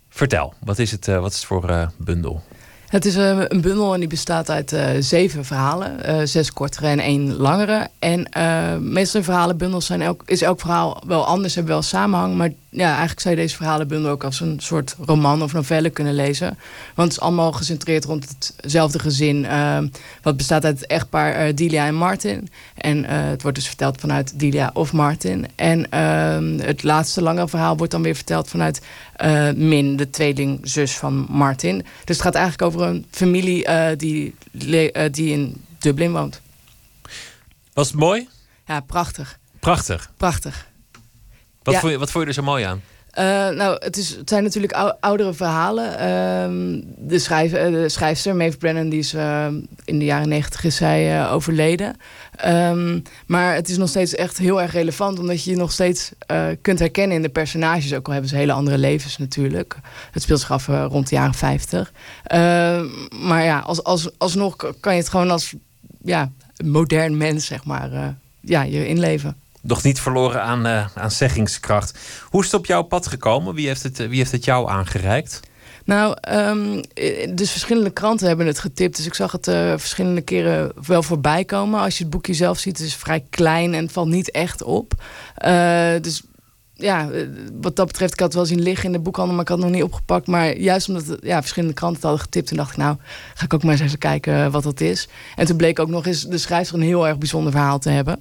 vertel, 0.09 0.53
wat 0.59 0.79
is 0.79 0.91
het, 0.91 1.07
eh, 1.07 1.19
wat 1.19 1.31
is 1.31 1.37
het 1.37 1.45
voor 1.45 1.69
eh, 1.69 1.87
bundel? 1.97 2.43
Het 2.91 3.05
is 3.05 3.15
eh, 3.15 3.39
een 3.47 3.61
bundel 3.61 3.93
en 3.93 3.99
die 3.99 4.09
bestaat 4.09 4.49
uit 4.49 4.73
eh, 4.73 4.85
zeven 4.99 5.45
verhalen. 5.45 6.03
eh, 6.03 6.19
zes 6.23 6.53
kortere 6.53 6.87
en 6.87 6.99
één 6.99 7.35
langere. 7.35 7.87
En 7.99 8.29
eh, 8.29 8.77
meestal 8.77 9.23
verhalenbundels 9.23 9.85
zijn 9.85 10.01
elk, 10.01 10.23
is 10.25 10.41
elk 10.41 10.59
verhaal 10.59 11.03
wel 11.07 11.25
anders, 11.25 11.55
hebben 11.55 11.73
wel 11.73 11.81
samenhang. 11.81 12.35
Maar 12.35 12.49
ja, 12.69 12.89
eigenlijk 12.89 13.19
zou 13.19 13.35
je 13.35 13.41
deze 13.41 13.55
verhalenbundel 13.55 14.11
ook 14.11 14.23
als 14.23 14.39
een 14.39 14.59
soort 14.59 14.95
roman 15.05 15.43
of 15.43 15.53
novelle 15.53 15.89
kunnen 15.89 16.13
lezen. 16.13 16.57
Want 16.95 17.11
het 17.11 17.17
is 17.17 17.19
allemaal 17.19 17.51
gecentreerd 17.51 18.05
rond 18.05 18.27
hetzelfde 18.61 18.99
gezin. 18.99 19.45
eh, 19.45 19.77
wat 20.21 20.37
bestaat 20.37 20.65
uit 20.65 20.79
het 20.79 20.87
echtpaar 20.89 21.55
Delia 21.55 21.85
en 21.85 21.95
Martin. 21.95 22.49
En 22.75 23.05
het 23.05 23.41
wordt 23.41 23.57
dus 23.57 23.67
verteld 23.67 23.99
vanuit 23.99 24.39
Delia 24.39 24.71
of 24.73 24.93
Martin. 24.93 25.47
En 25.55 25.89
ehm, 25.91 26.59
het 26.59 26.83
laatste 26.83 27.21
langere 27.21 27.47
verhaal 27.47 27.77
wordt 27.77 27.91
dan 27.91 28.01
weer 28.01 28.15
verteld 28.15 28.49
vanuit 28.49 28.81
eh, 29.21 29.51
Min, 29.55 29.95
de 29.95 30.09
tweelingzus 30.09 30.97
van 30.97 31.25
Martin. 31.29 31.77
Dus 32.05 32.15
het 32.15 32.21
gaat 32.21 32.35
eigenlijk 32.35 32.73
over 32.73 32.87
een 32.87 33.05
familie 33.11 33.65
eh, 33.65 33.97
die, 33.97 34.35
eh, 34.91 35.11
die 35.11 35.31
in 35.31 35.65
Dublin 35.79 36.11
woont. 36.11 36.41
Was 37.73 37.87
het 37.87 37.97
mooi? 37.99 38.27
Ja, 38.67 38.79
prachtig. 38.79 39.39
Prachtig. 39.59 40.11
Prachtig. 40.17 40.67
Wat, 41.63 41.73
Ja. 41.73 41.79
vond 41.79 41.91
je, 41.91 41.97
wat 41.99 42.11
vond 42.11 42.23
je 42.23 42.29
er 42.29 42.35
zo 42.35 42.43
mooi 42.43 42.63
aan? 42.63 42.81
Eh, 43.11 43.49
nou, 43.49 43.77
het, 43.79 43.97
is, 43.97 44.09
het 44.09 44.29
zijn 44.29 44.43
natuurlijk 44.43 44.73
ou- 44.73 44.93
oudere 44.99 45.33
verhalen. 45.33 45.97
Ehm, 45.97 46.81
de, 47.07 47.19
schrijf, 47.19 47.53
eh, 47.53 47.71
de 47.71 47.89
schrijfster, 47.89 48.35
Maeve 48.35 48.57
Brennan, 48.57 48.89
die 48.89 48.99
is 48.99 49.13
eh, 49.13 49.47
in 49.85 49.99
de 49.99 50.05
jaren 50.05 50.29
negentig 50.29 50.63
is 50.63 50.75
zij 50.75 51.19
eh, 51.19 51.33
overleden. 51.33 51.95
Ehm, 52.35 52.99
maar 53.25 53.55
het 53.55 53.69
is 53.69 53.77
nog 53.77 53.89
steeds 53.89 54.15
echt 54.15 54.37
heel 54.37 54.61
erg 54.61 54.71
relevant, 54.71 55.19
omdat 55.19 55.43
je 55.43 55.49
je 55.51 55.57
nog 55.57 55.71
steeds 55.71 56.11
kunt 56.61 56.79
herkennen 56.79 57.15
in 57.15 57.21
de 57.21 57.29
personages. 57.29 57.93
Ook 57.93 58.05
al 58.05 58.11
hebben 58.11 58.29
ze 58.29 58.35
hele 58.35 58.51
andere 58.51 58.77
levens 58.77 59.17
natuurlijk. 59.17 59.75
Het 60.11 60.21
speelt 60.21 60.39
zich 60.39 60.51
af 60.51 60.67
rond 60.67 61.09
de 61.09 61.15
jaren 61.15 61.33
50. 61.33 61.91
Ehm, 62.23 62.85
maar 63.27 63.43
ja, 63.43 63.59
als, 63.59 63.83
als, 63.83 64.09
alsnog 64.17 64.55
kan 64.79 64.93
je 64.93 64.99
het 64.99 65.09
gewoon 65.09 65.31
als 65.31 65.53
ja, 66.03 66.31
modern 66.63 67.17
mens, 67.17 67.45
zeg 67.45 67.63
maar, 67.63 68.15
ja, 68.41 68.61
je 68.61 68.87
inleven. 68.87 69.35
Nog 69.61 69.83
niet 69.83 69.99
verloren 69.99 70.41
aan, 70.41 70.65
eh, 70.65 70.85
aan 70.95 71.11
zeggingskracht. 71.11 71.99
Hoe 72.29 72.39
is 72.39 72.45
het 72.45 72.59
op 72.59 72.65
jouw 72.65 72.81
pad 72.81 73.07
gekomen? 73.07 73.53
Wie 73.53 73.67
heeft 73.67 73.83
het, 73.83 73.99
eh, 73.99 74.07
wie 74.07 74.17
heeft 74.17 74.31
het 74.31 74.45
jou 74.45 74.69
aangereikt? 74.69 75.39
Nou, 75.85 76.17
ehm, 76.21 76.83
eh, 76.93 77.35
dus 77.35 77.51
verschillende 77.51 77.89
kranten 77.89 78.27
hebben 78.27 78.45
het 78.45 78.59
getipt. 78.59 78.95
Dus 78.95 79.05
ik 79.05 79.13
zag 79.13 79.31
het 79.31 79.45
verschillende 79.81 80.21
keren 80.21 80.71
wel 80.87 81.03
voorbij 81.03 81.45
komen. 81.45 81.79
Als 81.79 81.97
je 81.97 82.03
het 82.03 82.13
boekje 82.13 82.33
zelf 82.33 82.59
ziet, 82.59 82.77
het 82.77 82.87
is 82.87 82.95
vrij 82.95 83.25
klein 83.29 83.73
en 83.73 83.83
het 83.83 83.91
valt 83.91 84.07
niet 84.07 84.31
echt 84.31 84.63
op. 84.63 84.93
Dus 86.01 86.21
ja, 86.73 87.09
wat 87.61 87.75
dat 87.75 87.87
betreft, 87.87 88.13
ik 88.13 88.19
had 88.19 88.27
het 88.27 88.37
wel 88.37 88.45
zien 88.45 88.61
liggen 88.61 88.85
in 88.85 88.91
de 88.91 88.99
boekhandel, 88.99 89.33
maar 89.33 89.43
ik 89.43 89.49
had 89.49 89.57
het 89.57 89.67
nog 89.67 89.75
niet 89.75 89.85
opgepakt. 89.85 90.27
Maar 90.27 90.57
juist 90.57 90.87
omdat 90.87 91.05
het, 91.05 91.19
ja, 91.23 91.39
verschillende 91.39 91.75
kranten 91.75 91.95
het 91.95 92.09
hadden 92.09 92.25
getipt, 92.25 92.47
toen 92.47 92.57
dacht 92.57 92.71
ik, 92.71 92.77
nou, 92.77 92.97
ga 93.33 93.45
ik 93.45 93.53
ook 93.53 93.63
maar 93.63 93.71
eens 93.71 93.81
even 93.81 93.97
kijken 93.97 94.51
wat 94.51 94.63
dat 94.63 94.81
is. 94.81 95.07
En 95.35 95.45
toen 95.45 95.57
bleek 95.57 95.79
ook 95.79 95.89
nog 95.89 96.05
eens 96.05 96.23
de 96.23 96.37
schrijfster 96.37 96.77
een 96.77 96.85
heel 96.85 97.07
erg 97.07 97.17
bijzonder 97.17 97.51
verhaal 97.51 97.79
te 97.79 97.89
hebben. 97.89 98.19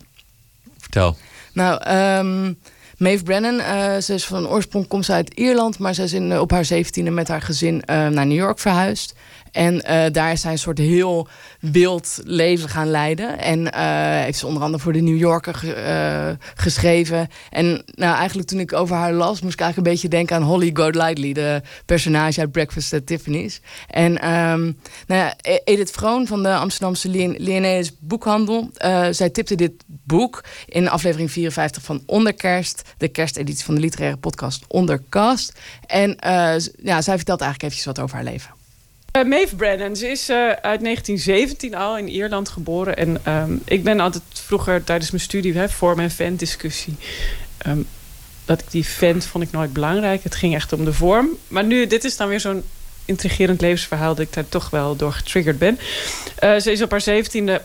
Vertel. 0.78 1.16
Nou, 1.52 1.82
ehm 1.82 2.52
Maeve 3.00 3.22
Brennan, 3.22 3.60
eh, 3.60 3.96
ze 3.96 4.14
is 4.14 4.26
van 4.26 4.48
oorsprong 4.48 4.86
komt 4.88 5.04
ze 5.04 5.12
uit 5.12 5.34
Ierland, 5.34 5.78
maar 5.78 5.94
ze 5.94 6.02
is 6.02 6.12
in, 6.12 6.40
op 6.40 6.50
haar 6.50 6.64
zeventiende 6.64 7.10
met 7.10 7.28
haar 7.28 7.42
gezin 7.42 7.84
eh, 7.84 8.06
naar 8.06 8.26
New 8.26 8.38
York 8.38 8.58
verhuisd. 8.58 9.14
En 9.52 9.82
eh, 9.82 10.12
daar 10.12 10.32
is 10.32 10.40
zij 10.40 10.52
een 10.52 10.58
soort 10.58 10.78
heel 10.78 11.28
wild 11.60 12.20
leven 12.24 12.68
gaan 12.68 12.90
leiden. 12.90 13.38
En 13.38 13.72
eh, 13.72 13.82
heeft 14.24 14.38
ze 14.38 14.46
onder 14.46 14.62
andere 14.62 14.82
voor 14.82 14.92
de 14.92 15.00
New 15.00 15.18
Yorker 15.18 15.74
eh, 15.76 16.30
geschreven. 16.54 17.28
En 17.50 17.82
nou, 17.94 18.16
eigenlijk 18.16 18.48
toen 18.48 18.60
ik 18.60 18.72
over 18.72 18.96
haar 18.96 19.12
las, 19.12 19.40
moest 19.40 19.54
ik 19.54 19.60
eigenlijk 19.60 19.76
een 19.76 19.92
beetje 19.92 20.16
denken 20.16 20.36
aan 20.36 20.42
Holly 20.42 20.70
Golightly, 20.72 21.32
de 21.32 21.62
personage 21.86 22.40
uit 22.40 22.52
Breakfast 22.52 22.92
at 22.92 23.06
Tiffany's. 23.06 23.60
En 23.88 24.20
ehm, 24.20 24.62
nou 25.06 25.20
ja, 25.20 25.34
E- 25.40 25.60
Edith 25.64 25.90
Vroon 25.90 26.26
van 26.26 26.42
de 26.42 26.54
Amsterdamse 26.54 27.08
Linnaeus 27.38 27.92
Boekhandel, 27.98 28.70
zij 29.10 29.30
tipte 29.30 29.54
dit 29.54 29.72
boek 29.86 30.44
in 30.66 30.88
aflevering 30.88 31.30
54 31.30 31.82
van 31.82 32.02
Onderkerst, 32.06 32.82
de 32.96 33.08
kersteditie 33.08 33.64
van 33.64 33.74
de 33.74 33.80
literaire 33.80 34.16
podcast 34.16 34.64
Onderkast. 34.68 35.58
En 35.86 36.16
ja, 36.82 37.00
zij 37.00 37.16
vertelt 37.16 37.40
eigenlijk 37.40 37.62
eventjes 37.62 37.84
wat 37.84 37.98
over 38.00 38.16
haar 38.16 38.24
leven. 38.24 38.59
Eh, 39.10 39.24
Maeve 39.24 39.56
Brennan, 39.56 39.96
ze 39.96 40.08
is 40.08 40.28
eh, 40.28 40.36
uit 40.36 40.80
1917 40.80 41.74
al 41.74 41.98
in 41.98 42.08
Ierland 42.08 42.48
geboren. 42.48 42.96
En 42.96 43.24
ehm, 43.24 43.56
ik 43.64 43.84
ben 43.84 44.00
altijd 44.00 44.22
vroeger 44.32 44.84
tijdens 44.84 45.10
mijn 45.10 45.22
studie, 45.22 45.54
hè, 45.54 45.68
voor 45.68 45.96
mijn 45.96 46.10
vent-discussie... 46.10 46.96
ehm, 47.58 47.78
dat 48.44 48.60
ik 48.60 48.70
die 48.70 48.86
vent 48.86 49.24
vond 49.24 49.44
ik 49.44 49.50
nooit 49.50 49.72
belangrijk. 49.72 50.22
Het 50.22 50.34
ging 50.34 50.54
echt 50.54 50.72
om 50.72 50.84
de 50.84 50.92
vorm. 50.92 51.28
Maar 51.48 51.64
nu, 51.64 51.86
dit 51.86 52.04
is 52.04 52.16
dan 52.16 52.28
weer 52.28 52.40
zo'n 52.40 52.62
intrigerend 53.04 53.60
levensverhaal... 53.60 54.14
dat 54.14 54.26
ik 54.26 54.32
daar 54.32 54.48
toch 54.48 54.70
wel 54.70 54.96
door 54.96 55.12
getriggerd 55.12 55.58
ben. 55.58 55.78
Eh, 56.38 56.56
ze 56.56 56.72
is 56.72 56.82
op 56.82 56.90
haar 56.90 57.00
zeventiende 57.00 57.62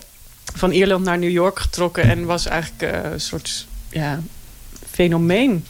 van 0.55 0.71
Ierland 0.71 1.05
naar 1.05 1.17
New 1.17 1.31
York 1.31 1.59
getrokken... 1.59 2.03
en 2.03 2.25
was 2.25 2.45
eigenlijk 2.45 2.95
een 3.03 3.21
soort 3.21 3.67
ja, 3.89 4.19
fenomeen. 4.91 5.65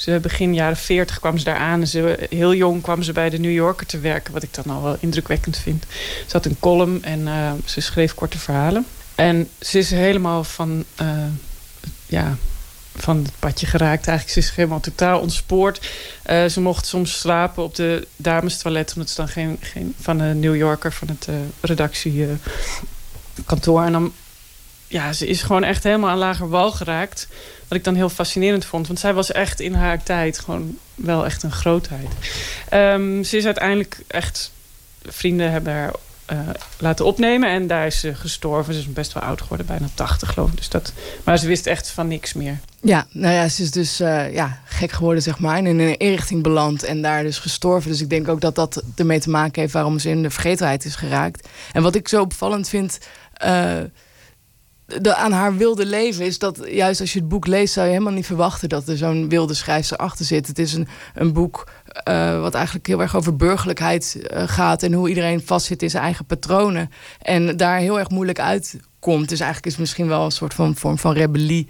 Ze 0.00 0.18
begin 0.22 0.54
jaren 0.54 0.76
40 0.76 1.20
kwam 1.20 1.38
ze 1.38 1.44
daar 1.44 1.56
aan. 1.56 1.80
En 1.80 1.86
ze, 1.86 2.26
heel 2.30 2.54
jong 2.54 2.82
kwam 2.82 3.02
ze 3.02 3.12
bij 3.12 3.30
de 3.30 3.38
New 3.38 3.52
Yorker 3.52 3.86
te 3.86 3.98
werken, 3.98 4.32
wat 4.32 4.42
ik 4.42 4.54
dan 4.54 4.74
al 4.74 4.82
wel 4.82 4.96
indrukwekkend 5.00 5.56
vind. 5.56 5.84
Ze 6.26 6.32
had 6.32 6.44
een 6.44 6.56
column 6.60 7.04
en 7.04 7.28
eh, 7.28 7.52
ze 7.64 7.80
schreef 7.80 8.14
korte 8.14 8.38
verhalen. 8.38 8.86
En 9.14 9.48
ze 9.58 9.78
is 9.78 9.90
helemaal 9.90 10.44
van, 10.44 10.84
eh, 10.94 11.24
ja, 12.06 12.36
van 12.96 13.16
het 13.16 13.32
padje 13.38 13.66
geraakt. 13.66 14.06
Eigenlijk 14.06 14.38
ze 14.38 14.50
is 14.50 14.56
helemaal 14.56 14.80
totaal 14.80 15.20
ontspoord. 15.20 15.90
Eh, 16.22 16.44
ze 16.44 16.60
mocht 16.60 16.86
soms 16.86 17.18
slapen 17.18 17.62
op 17.62 17.74
de 17.74 18.06
damestoilet, 18.16 18.92
omdat 18.94 19.10
ze 19.10 19.16
dan 19.16 19.28
geen, 19.28 19.58
geen 19.60 19.94
van 20.00 20.18
de 20.18 20.24
New 20.24 20.56
Yorker 20.56 20.92
van 20.92 21.08
het 21.08 21.28
redactiekantoor. 21.60 23.82
en 23.82 23.92
dan 23.92 24.12
ja, 24.90 25.12
ze 25.12 25.26
is 25.26 25.42
gewoon 25.42 25.64
echt 25.64 25.82
helemaal 25.82 26.10
aan 26.10 26.18
lager 26.18 26.48
wal 26.48 26.72
geraakt. 26.72 27.28
Wat 27.68 27.78
ik 27.78 27.84
dan 27.84 27.94
heel 27.94 28.08
fascinerend 28.08 28.64
vond. 28.64 28.86
Want 28.86 28.98
zij 28.98 29.14
was 29.14 29.32
echt 29.32 29.60
in 29.60 29.74
haar 29.74 30.02
tijd 30.02 30.38
gewoon 30.38 30.78
wel 30.94 31.24
echt 31.24 31.42
een 31.42 31.52
grootheid. 31.52 32.08
Ehm, 32.68 33.22
ze 33.22 33.36
is 33.36 33.44
uiteindelijk 33.44 33.98
echt... 34.06 34.52
Vrienden 35.02 35.50
hebben 35.50 35.72
haar 35.72 35.92
eh, 36.26 36.38
laten 36.78 37.04
opnemen. 37.04 37.48
En 37.48 37.66
daar 37.66 37.86
is 37.86 38.00
ze 38.00 38.14
gestorven. 38.14 38.74
Ze 38.74 38.80
is 38.80 38.92
best 38.92 39.12
wel 39.12 39.22
oud 39.22 39.40
geworden. 39.42 39.66
Bijna 39.66 39.88
80 39.94 40.32
geloof 40.32 40.50
ik. 40.50 40.56
Dus 40.56 40.68
dat, 40.68 40.92
maar 41.24 41.38
ze 41.38 41.46
wist 41.46 41.66
echt 41.66 41.90
van 41.90 42.08
niks 42.08 42.32
meer. 42.32 42.58
Ja, 42.80 43.06
nou 43.10 43.34
ja, 43.34 43.48
ze 43.48 43.62
is 43.62 43.70
dus 43.70 44.00
eh, 44.00 44.32
ja, 44.32 44.60
gek 44.64 44.92
geworden, 44.92 45.22
zeg 45.22 45.38
maar. 45.38 45.56
En 45.56 45.66
in 45.66 45.78
een 45.78 45.96
inrichting 45.96 46.42
beland 46.42 46.82
en 46.82 47.02
daar 47.02 47.22
dus 47.22 47.38
gestorven. 47.38 47.90
Dus 47.90 48.00
ik 48.00 48.10
denk 48.10 48.28
ook 48.28 48.40
dat 48.40 48.54
dat 48.54 48.82
ermee 48.96 49.20
te 49.20 49.30
maken 49.30 49.60
heeft 49.60 49.72
waarom 49.72 49.98
ze 49.98 50.08
in 50.08 50.22
de 50.22 50.30
vergetelheid 50.30 50.84
is 50.84 50.94
geraakt. 50.94 51.48
En 51.72 51.82
wat 51.82 51.94
ik 51.94 52.08
zo 52.08 52.20
opvallend 52.20 52.68
vind 52.68 52.98
eh, 53.32 53.78
de, 55.00 55.14
aan 55.14 55.32
haar 55.32 55.56
wilde 55.56 55.86
leven 55.86 56.24
is 56.24 56.38
dat 56.38 56.60
juist 56.66 57.00
als 57.00 57.12
je 57.12 57.18
het 57.18 57.28
boek 57.28 57.46
leest, 57.46 57.72
zou 57.72 57.86
je 57.86 57.92
helemaal 57.92 58.12
niet 58.12 58.26
verwachten 58.26 58.68
dat 58.68 58.88
er 58.88 58.96
zo'n 58.96 59.28
wilde 59.28 59.54
schrijfster 59.54 59.96
achter 59.96 60.24
zit. 60.24 60.46
Het 60.46 60.58
is 60.58 60.72
een, 60.74 60.88
een 61.14 61.32
boek 61.32 61.70
eh, 61.84 62.40
wat 62.40 62.54
eigenlijk 62.54 62.86
heel 62.86 63.00
erg 63.00 63.16
over 63.16 63.36
burgerlijkheid 63.36 64.18
eh, 64.22 64.48
gaat 64.48 64.82
en 64.82 64.92
hoe 64.92 65.08
iedereen 65.08 65.42
vastzit 65.44 65.82
in 65.82 65.90
zijn 65.90 66.02
eigen 66.02 66.24
patronen. 66.24 66.90
En 67.22 67.56
daar 67.56 67.78
heel 67.78 67.98
erg 67.98 68.10
moeilijk 68.10 68.40
uitkomt. 68.40 69.28
Dus 69.28 69.40
eigenlijk 69.40 69.66
is 69.66 69.72
het 69.72 69.80
misschien 69.80 70.08
wel 70.08 70.24
een 70.24 70.30
soort 70.30 70.54
van 70.54 70.76
vorm 70.76 70.98
van 70.98 71.12
rebellie. 71.12 71.68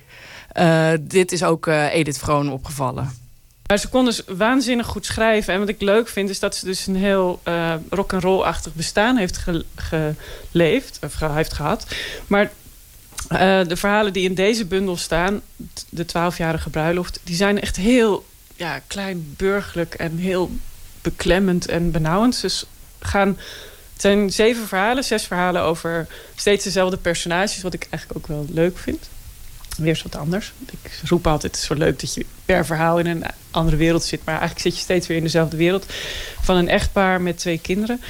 Eh, 0.49 0.93
dit 1.01 1.33
is 1.33 1.43
ook 1.43 1.67
Edith 1.67 2.19
Vroon 2.19 2.53
opgevallen. 2.53 3.19
Maar 3.67 3.79
ze 3.79 3.89
kon 3.89 4.05
dus 4.05 4.23
waanzinnig 4.27 4.87
goed 4.87 5.07
schrijven. 5.07 5.55
En 5.55 5.61
wat 5.61 5.69
ik 5.69 5.81
leuk 5.81 6.09
vind, 6.09 6.31
is 6.31 6.39
dat 6.39 6.57
ze 6.57 6.65
dus 6.65 6.87
een 6.87 6.97
heel 6.97 7.41
uh, 7.45 7.75
rock'n'roll-achtig 7.91 8.75
bestaan 8.75 9.17
heeft 9.17 9.37
ge 9.37 9.65
geleefd. 9.75 10.99
Of 11.05 11.21
heeft 11.21 11.53
gehad. 11.53 11.87
Maar 12.27 12.51
uh, 13.33 13.39
de 13.67 13.77
verhalen 13.77 14.13
die 14.13 14.29
in 14.29 14.35
deze 14.35 14.65
bundel 14.65 14.97
staan, 14.97 15.41
de 15.89 16.05
twaalfjarige 16.05 16.71
bruiloft, 16.71 17.21
die 17.25 17.37
zijn 17.37 17.61
echt 17.61 17.77
heel 17.77 18.27
ja, 18.57 18.81
klein 18.87 19.35
burgerlijk 19.37 19.95
en 19.95 20.17
heel 20.17 20.51
beklemmend 21.03 21.67
en 21.67 21.91
benauwend. 21.91 22.35
Ze 22.35 22.65
gaan 23.01 23.29
Het 23.93 24.01
zijn 24.01 24.33
zeven 24.33 24.69
verhalen, 24.69 25.05
zes 25.05 25.25
verhalen 25.25 25.63
over 25.63 26.07
steeds 26.35 26.65
dezelfde 26.65 26.97
personages, 26.97 27.63
wat 27.63 27.75
ik 27.75 27.87
eigenlijk 27.91 28.19
ook 28.19 28.37
wel 28.37 28.47
leuk 28.51 28.79
vind. 28.79 29.09
Weer 29.77 29.89
eens 29.89 30.03
wat 30.03 30.17
anders. 30.17 30.53
Ik 30.83 31.01
roep 31.05 31.27
altijd, 31.27 31.53
het 31.53 31.61
is 31.61 31.67
zo 31.67 31.75
leuk 31.75 32.01
dat 32.01 32.15
je 32.15 32.27
per 32.45 32.67
verhaal 32.67 32.99
in 32.99 33.07
een 33.07 33.25
andere 33.51 33.77
wereld 33.77 34.05
zit. 34.05 34.21
Maar 34.25 34.39
eigenlijk 34.39 34.67
zit 34.67 34.75
je 34.75 34.81
steeds 34.81 35.07
weer 35.07 35.17
in 35.17 35.23
dezelfde 35.23 35.57
wereld. 35.57 35.87
Van 36.41 36.57
een 36.57 36.69
echtpaar 36.69 37.21
met 37.21 37.39
twee 37.39 37.59
kinderen. 37.59 38.01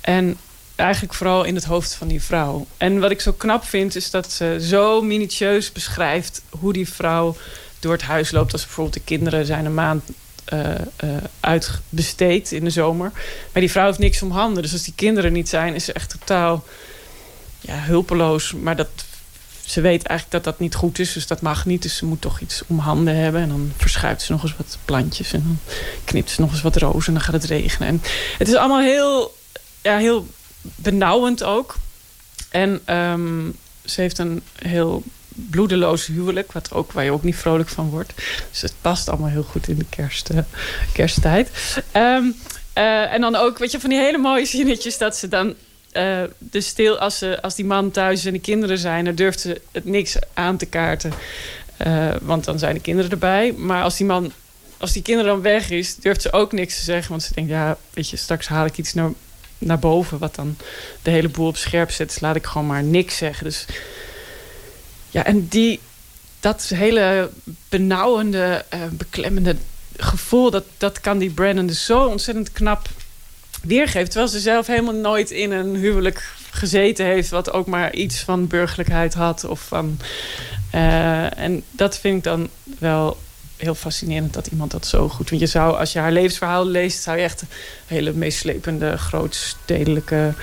En 0.00 0.36
eigenlijk 0.76 1.14
vooral 1.14 1.44
in 1.44 1.54
het 1.54 1.64
hoofd 1.64 1.94
van 1.94 2.08
die 2.08 2.22
vrouw. 2.22 2.66
En 2.76 3.00
wat 3.00 3.10
ik 3.10 3.20
zo 3.20 3.32
knap 3.32 3.64
vind, 3.64 3.96
is 3.96 4.10
dat 4.10 4.32
ze 4.32 4.56
zo 4.60 5.02
minutieus 5.02 5.72
beschrijft 5.72 6.42
hoe 6.50 6.72
die 6.72 6.88
vrouw 6.88 7.36
door 7.80 7.92
het 7.92 8.02
huis 8.02 8.30
loopt. 8.30 8.52
Als 8.52 8.62
bijvoorbeeld 8.62 8.96
de 8.96 9.04
kinderen 9.04 9.46
zijn 9.46 9.64
een 9.64 9.74
maand 9.74 10.02
eh, 10.44 10.74
eh, 10.74 11.08
uitbesteed 11.40 12.52
in 12.52 12.64
de 12.64 12.70
zomer. 12.70 13.10
Maar 13.52 13.62
die 13.62 13.70
vrouw 13.70 13.86
heeft 13.86 13.98
niks 13.98 14.22
om 14.22 14.30
handen. 14.30 14.62
Dus 14.62 14.72
als 14.72 14.82
die 14.82 14.94
kinderen 14.96 15.32
niet 15.32 15.48
zijn, 15.48 15.74
is 15.74 15.84
ze 15.84 15.92
echt 15.92 16.10
totaal 16.10 16.64
ja, 17.60 17.78
hulpeloos. 17.78 18.52
Maar 18.52 18.76
dat, 18.76 18.88
ze 19.66 19.80
weet 19.80 20.02
eigenlijk 20.02 20.44
dat 20.44 20.52
dat 20.52 20.60
niet 20.60 20.74
goed 20.74 20.98
is. 20.98 21.12
Dus 21.12 21.26
dat 21.26 21.40
mag 21.40 21.66
niet. 21.66 21.82
Dus 21.82 21.96
ze 21.96 22.04
moet 22.04 22.20
toch 22.20 22.40
iets 22.40 22.62
om 22.66 22.78
handen 22.78 23.16
hebben. 23.16 23.42
En 23.42 23.48
dan 23.48 23.72
verschuift 23.76 24.22
ze 24.22 24.32
nog 24.32 24.42
eens 24.42 24.56
wat 24.56 24.78
plantjes. 24.84 25.32
En 25.32 25.42
dan 25.42 25.58
knipt 26.04 26.30
ze 26.30 26.40
nog 26.40 26.50
eens 26.50 26.62
wat 26.62 26.76
rozen. 26.76 27.06
En 27.06 27.12
dan 27.14 27.22
gaat 27.22 27.42
het 27.42 27.44
regenen. 27.44 27.88
En 27.88 28.02
het 28.38 28.48
is 28.48 28.54
allemaal 28.54 28.80
heel, 28.80 29.36
ja, 29.82 29.96
heel 29.96 30.26
benauwend 30.74 31.42
ook. 31.42 31.76
En 32.50 32.80
ehm, 32.84 33.50
ze 33.84 34.00
heeft 34.00 34.18
een 34.18 34.42
heel 34.58 35.02
bloedeloos 35.28 36.06
huwelijk, 36.06 36.52
wat 36.52 36.72
ook, 36.72 36.92
waar 36.92 37.04
je 37.04 37.12
ook 37.12 37.22
niet 37.22 37.36
vrolijk 37.36 37.68
van 37.68 37.88
wordt. 37.90 38.12
Dus 38.50 38.60
het 38.60 38.74
past 38.80 39.08
allemaal 39.08 39.28
heel 39.28 39.42
goed 39.42 39.68
in 39.68 39.78
de 39.78 39.86
kerst, 39.88 40.30
eh, 40.30 40.38
kersttijd. 40.92 41.50
Ehm, 41.92 42.24
eh, 42.72 43.12
en 43.12 43.20
dan 43.20 43.34
ook, 43.36 43.58
weet 43.58 43.70
je, 43.70 43.80
van 43.80 43.90
die 43.90 43.98
hele 43.98 44.18
mooie 44.18 44.46
zinnetjes 44.46 44.98
dat 44.98 45.16
ze 45.16 45.28
dan. 45.28 45.54
eh, 45.92 46.22
de 46.38 46.60
stil, 46.60 46.98
als, 46.98 47.18
ze, 47.18 47.42
als 47.42 47.54
die 47.54 47.64
man 47.64 47.90
thuis 47.90 48.18
is 48.18 48.26
en 48.26 48.32
de 48.32 48.38
kinderen 48.38 48.78
zijn, 48.78 49.04
dan 49.04 49.14
durft 49.14 49.40
ze 49.40 49.60
het 49.72 49.84
niks 49.84 50.16
aan 50.32 50.56
te 50.56 50.66
kaarten. 50.66 51.12
Want 52.22 52.44
dan 52.44 52.58
zijn 52.58 52.74
de 52.74 52.80
kinderen 52.80 53.10
erbij. 53.10 53.52
Maar 53.52 53.82
als 53.82 53.96
die 53.96 54.06
man, 54.06 54.32
als 54.78 54.92
die 54.92 55.02
kinderen 55.02 55.32
dan 55.32 55.42
weg 55.42 55.70
is, 55.70 55.96
durft 55.96 56.22
ze 56.22 56.32
ook 56.32 56.52
niks 56.52 56.76
te 56.76 56.82
zeggen. 56.84 57.10
Want 57.10 57.22
ze 57.22 57.34
denkt, 57.34 57.50
ja, 57.50 57.76
weet 57.90 58.10
je, 58.10 58.16
straks 58.16 58.46
haal 58.46 58.64
ik 58.64 58.78
iets 58.78 58.94
naar, 58.94 59.10
naar 59.64 59.78
boven, 59.78 60.18
wat 60.18 60.34
dan 60.34 60.56
de 61.02 61.10
hele 61.10 61.28
boel 61.28 61.46
op 61.46 61.56
scherp 61.56 61.90
zet. 61.90 62.08
Dus 62.08 62.20
laat 62.20 62.36
ik 62.36 62.46
gewoon 62.46 62.66
maar 62.66 62.82
niks 62.82 63.16
zeggen. 63.16 63.44
Dus 63.44 63.66
ja, 65.10 65.24
en 65.24 65.48
die, 65.48 65.80
dat 66.40 66.62
hele 66.74 67.30
benauwende, 67.68 68.64
eh, 68.68 68.80
beklemmende 68.90 69.56
gevoel, 69.96 70.50
dat, 70.50 70.64
dat 70.78 71.00
kan 71.00 71.18
die 71.18 71.30
Brandon 71.30 71.66
dus 71.66 71.84
zo 71.84 72.04
ontzettend 72.04 72.52
knap 72.52 72.88
weergeven. 73.62 74.08
Terwijl 74.08 74.28
ze 74.28 74.38
zelf 74.38 74.66
helemaal 74.66 74.94
nooit 74.94 75.30
in 75.30 75.50
een 75.50 75.76
huwelijk 75.76 76.32
gezeten 76.50 77.06
heeft, 77.06 77.30
wat 77.30 77.52
ook 77.52 77.66
maar 77.66 77.94
iets 77.94 78.20
van 78.20 78.46
burgerlijkheid 78.46 79.14
had. 79.14 79.44
Of 79.44 79.60
van, 79.60 79.98
eh, 80.70 81.38
en 81.38 81.62
dat 81.70 81.98
vind 81.98 82.16
ik 82.16 82.24
dan 82.24 82.48
wel 82.78 83.16
heel 83.64 83.74
fascinerend 83.74 84.32
dat 84.32 84.46
iemand 84.46 84.70
dat 84.70 84.86
zo 84.86 85.08
goed. 85.08 85.30
Want 85.30 85.40
je 85.40 85.48
zou, 85.48 85.78
als 85.78 85.92
je 85.92 85.98
haar 85.98 86.12
levensverhaal 86.12 86.66
leest, 86.66 87.02
zou 87.02 87.16
je 87.16 87.22
echt 87.22 87.42
hele 87.86 88.12
meeslepende, 88.12 88.98
grootstedelijke 88.98 90.34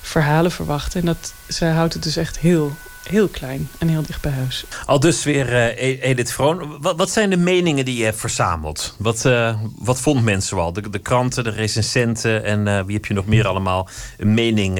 verhalen 0.00 0.50
verwachten. 0.50 1.00
En 1.00 1.06
dat, 1.06 1.34
zij 1.48 1.70
houdt 1.70 1.94
het 1.94 2.02
dus 2.02 2.16
echt 2.16 2.38
heel, 2.38 2.72
heel 3.08 3.28
klein 3.28 3.68
en 3.78 3.88
heel 3.88 4.02
dicht 4.02 4.20
bij 4.20 4.32
huis. 4.32 4.64
Al 4.86 5.00
dus 5.00 5.24
weer 5.24 5.52
E- 5.52 5.98
Edith 6.00 6.32
Vroon. 6.32 6.80
Wat, 6.80 7.10
zijn 7.10 7.30
de 7.30 7.36
meningen 7.36 7.84
die 7.84 7.96
je 7.96 8.04
hebt 8.04 8.20
verzameld? 8.20 8.94
Wat, 8.98 9.24
eh, 9.24 9.60
wat 9.78 10.00
vond 10.00 10.24
mensen 10.24 10.56
wel? 10.56 10.72
De, 10.72 10.90
de 10.90 10.98
kranten, 10.98 11.44
de 11.44 11.50
recensenten 11.50 12.44
en 12.44 12.68
eh, 12.68 12.84
wie 12.84 12.94
heb 12.94 13.06
je 13.06 13.14
nog 13.14 13.26
meer 13.26 13.46
allemaal 13.46 13.88
een 14.18 14.34
mening 14.34 14.78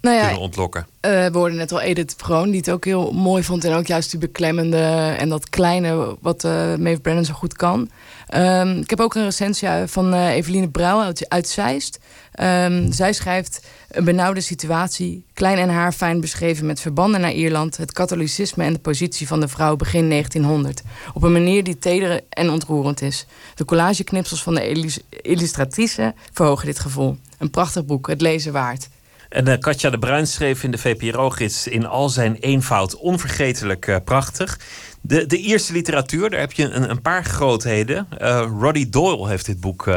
Nou 0.00 0.16
ja, 0.16 0.22
kunnen 0.22 0.40
ontlokken? 0.40 0.86
Eh, 1.00 1.10
we 1.10 1.38
hoorden 1.38 1.56
net 1.58 1.72
al 1.72 1.80
Edith 1.80 2.14
Vroon, 2.16 2.50
die 2.50 2.56
het 2.58 2.70
ook 2.70 2.84
heel 2.84 3.12
mooi 3.12 3.42
vond. 3.42 3.64
En 3.64 3.72
ook 3.72 3.86
juist 3.86 4.10
die 4.10 4.20
beklemmende 4.20 5.14
en 5.18 5.28
dat 5.28 5.48
kleine 5.48 6.16
wat 6.20 6.44
eh 6.44 6.74
Maeve 6.74 7.00
Brennan 7.00 7.24
zo 7.24 7.34
goed 7.34 7.54
kan. 7.54 7.90
Ehm, 8.26 8.78
ik 8.78 8.90
heb 8.90 9.00
ook 9.00 9.14
een 9.14 9.24
recensie 9.24 9.68
van 9.86 10.14
eh, 10.14 10.28
Eveline 10.28 10.68
Brouw 10.68 11.00
uit, 11.00 11.28
uit 11.28 11.48
Zeist. 11.48 11.98
Ehm, 12.32 12.92
zij 12.92 13.12
schrijft 13.12 13.66
een 13.90 14.04
benauwde 14.04 14.40
situatie, 14.40 15.24
klein 15.34 15.58
en 15.58 15.68
haarfijn 15.68 16.20
beschreven 16.20 16.66
met 16.66 16.80
verbanden 16.80 17.20
naar 17.20 17.32
Ierland, 17.32 17.76
het 17.76 17.92
katholicisme 17.92 18.64
en 18.64 18.72
de 18.72 18.78
positie 18.78 19.26
van 19.26 19.40
de 19.40 19.48
vrouw 19.48 19.76
begin 19.76 20.08
1900. 20.08 20.82
Op 21.14 21.22
een 21.22 21.32
manier 21.32 21.64
die 21.64 21.78
teder 21.78 22.20
en 22.28 22.50
ontroerend 22.50 23.02
is. 23.02 23.26
De 23.54 23.64
collageknipsels 23.64 24.42
van 24.42 24.54
de 24.54 24.68
illus- 24.68 25.00
illustratrice 25.22 26.14
verhogen 26.32 26.66
dit 26.66 26.78
gevoel. 26.78 27.16
Een 27.38 27.50
prachtig 27.50 27.84
boek, 27.84 28.06
het 28.06 28.20
lezen 28.20 28.52
waard. 28.52 28.88
En 29.30 29.48
eh, 29.48 29.58
Katja 29.58 29.90
de 29.90 29.98
Bruin 29.98 30.26
schreef 30.26 30.62
in 30.62 30.70
de 30.70 30.78
VPRO-gids 30.78 31.66
in 31.66 31.86
al 31.86 32.08
zijn 32.08 32.34
eenvoud 32.34 32.96
onvergetelijk 32.96 33.86
eh, 33.86 33.96
prachtig. 34.04 34.58
De, 35.00 35.26
de 35.26 35.36
Ierse 35.36 35.72
literatuur, 35.72 36.30
daar 36.30 36.40
heb 36.40 36.52
je 36.52 36.64
een, 36.64 36.90
een 36.90 37.02
paar 37.02 37.24
grootheden. 37.24 38.06
Eh 38.18 38.46
Roddy 38.60 38.90
Doyle 38.90 39.28
heeft 39.28 39.46
dit 39.46 39.60
boek 39.60 39.90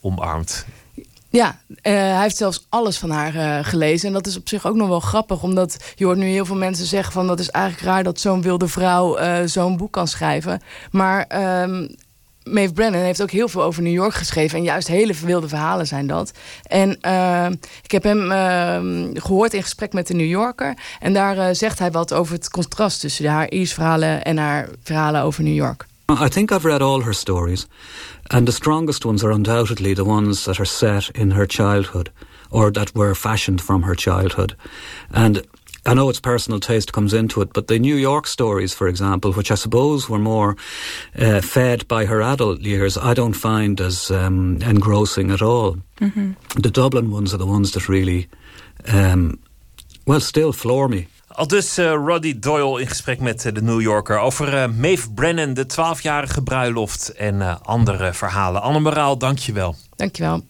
omarmd. 0.00 0.66
Ja, 1.28 1.60
hij 1.82 2.20
heeft 2.20 2.36
zelfs 2.36 2.66
alles 2.68 2.98
van 2.98 3.10
haar 3.10 3.64
gelezen. 3.64 4.08
En 4.08 4.14
dat 4.14 4.26
is 4.26 4.36
op 4.36 4.48
zich 4.48 4.66
ook 4.66 4.74
nog 4.74 4.88
wel 4.88 5.00
grappig. 5.00 5.42
Omdat 5.42 5.92
je 5.94 6.04
hoort 6.04 6.18
nu 6.18 6.26
heel 6.26 6.44
veel 6.44 6.56
mensen 6.56 6.86
zeggen 6.86 7.12
van... 7.12 7.26
dat 7.26 7.40
is 7.40 7.50
eigenlijk 7.50 7.84
raar 7.84 8.02
dat 8.02 8.20
zo'n 8.20 8.42
wilde 8.42 8.68
vrouw 8.68 9.18
zo'n 9.46 9.76
boek 9.76 9.92
kan 9.92 10.08
schrijven. 10.08 10.60
Maar 10.90 11.24
ehm 11.26 11.86
Maeve 12.44 12.72
Brennan 12.72 13.00
heeft 13.02 13.22
ook 13.22 13.30
heel 13.30 13.48
veel 13.48 13.62
over 13.62 13.82
New 13.82 13.92
York 13.92 14.14
geschreven. 14.14 14.58
En 14.58 14.64
juist 14.64 14.88
hele 14.88 15.14
wilde 15.24 15.48
verhalen 15.48 15.86
zijn 15.86 16.06
dat. 16.06 16.32
En 16.62 17.00
eh, 17.00 17.46
ik 17.82 17.90
heb 17.90 18.02
hem 18.02 18.30
eh, 18.30 19.22
gehoord 19.22 19.54
in 19.54 19.62
gesprek 19.62 19.92
met 19.92 20.06
de 20.06 20.14
New 20.14 20.28
Yorker. 20.28 20.74
En 21.00 21.12
daar 21.12 21.38
eh, 21.38 21.48
zegt 21.52 21.78
hij 21.78 21.90
wat 21.90 22.14
over 22.14 22.34
het 22.34 22.50
contrast 22.50 23.00
tussen 23.00 23.26
haar 23.26 23.50
Iers 23.50 23.72
verhalen... 23.72 24.24
en 24.24 24.36
haar 24.36 24.68
verhalen 24.82 25.22
over 25.22 25.42
New 25.42 25.54
York. 25.54 25.88
I 26.24 26.28
think 26.28 26.50
I've 26.50 26.68
read 26.68 26.82
all 26.82 27.02
her 27.02 27.14
stories, 27.14 27.66
and 28.26 28.46
the 28.46 28.52
strongest 28.52 29.04
ones 29.04 29.22
are 29.24 29.32
undoubtedly 29.32 29.94
the 29.94 30.04
ones 30.04 30.42
that 30.42 30.58
are 30.58 30.68
set 30.68 31.08
in 31.12 31.30
her 31.30 31.46
childhood 31.46 32.10
or 32.48 32.72
that 32.72 32.90
were 32.92 33.14
fashioned 33.14 33.60
from 33.60 33.82
her 33.82 33.94
childhood. 33.94 34.56
And 35.10 35.42
I 35.86 35.94
know 35.94 36.10
its 36.10 36.20
personal 36.20 36.60
taste 36.60 36.92
comes 36.92 37.12
into 37.12 37.40
it, 37.42 37.52
but 37.52 37.66
the 37.66 37.78
New 37.78 37.96
York 37.96 38.26
stories, 38.26 38.74
for 38.74 38.88
example, 38.88 39.32
which 39.32 39.50
I 39.50 39.56
suppose 39.56 40.08
were 40.08 40.18
more 40.18 40.56
uh, 41.18 41.40
fed 41.40 41.86
by 41.88 42.06
her 42.06 42.22
adult 42.22 42.60
years, 42.60 42.96
I 42.96 43.14
don't 43.14 43.36
find 43.36 43.80
as 43.80 44.10
um, 44.10 44.58
engrossing 44.62 45.30
at 45.30 45.42
all. 45.42 45.76
The 46.00 46.70
Dublin 46.70 47.10
ones 47.10 47.34
are 47.34 47.38
the 47.38 47.46
ones 47.46 47.70
that 47.72 47.88
really, 47.88 48.28
um, 48.92 49.38
well, 50.06 50.20
still 50.20 50.52
floor 50.52 50.88
me. 50.88 51.06
Al 51.28 51.46
dus 51.46 51.78
eh, 51.78 51.92
Roddy 51.92 52.38
Doyle 52.38 52.80
in 52.80 52.86
gesprek 52.86 53.20
met 53.20 53.44
eh, 53.44 53.52
de 53.52 53.62
New 53.62 53.80
Yorker 53.80 54.18
over 54.18 54.56
eh, 54.56 54.68
Maeve 54.68 55.12
Brennan, 55.12 55.54
de 55.54 55.64
12-jarige 55.64 56.42
bruiloft 56.42 57.12
en 57.12 57.42
eh, 57.42 57.56
andere 57.62 58.14
verhalen. 58.14 58.62
Anne 58.62 58.80
Moraal, 58.80 59.18
dank 59.18 59.38
je 59.38 59.52
wel. 59.52 59.76
Dankjewel. 59.96 60.42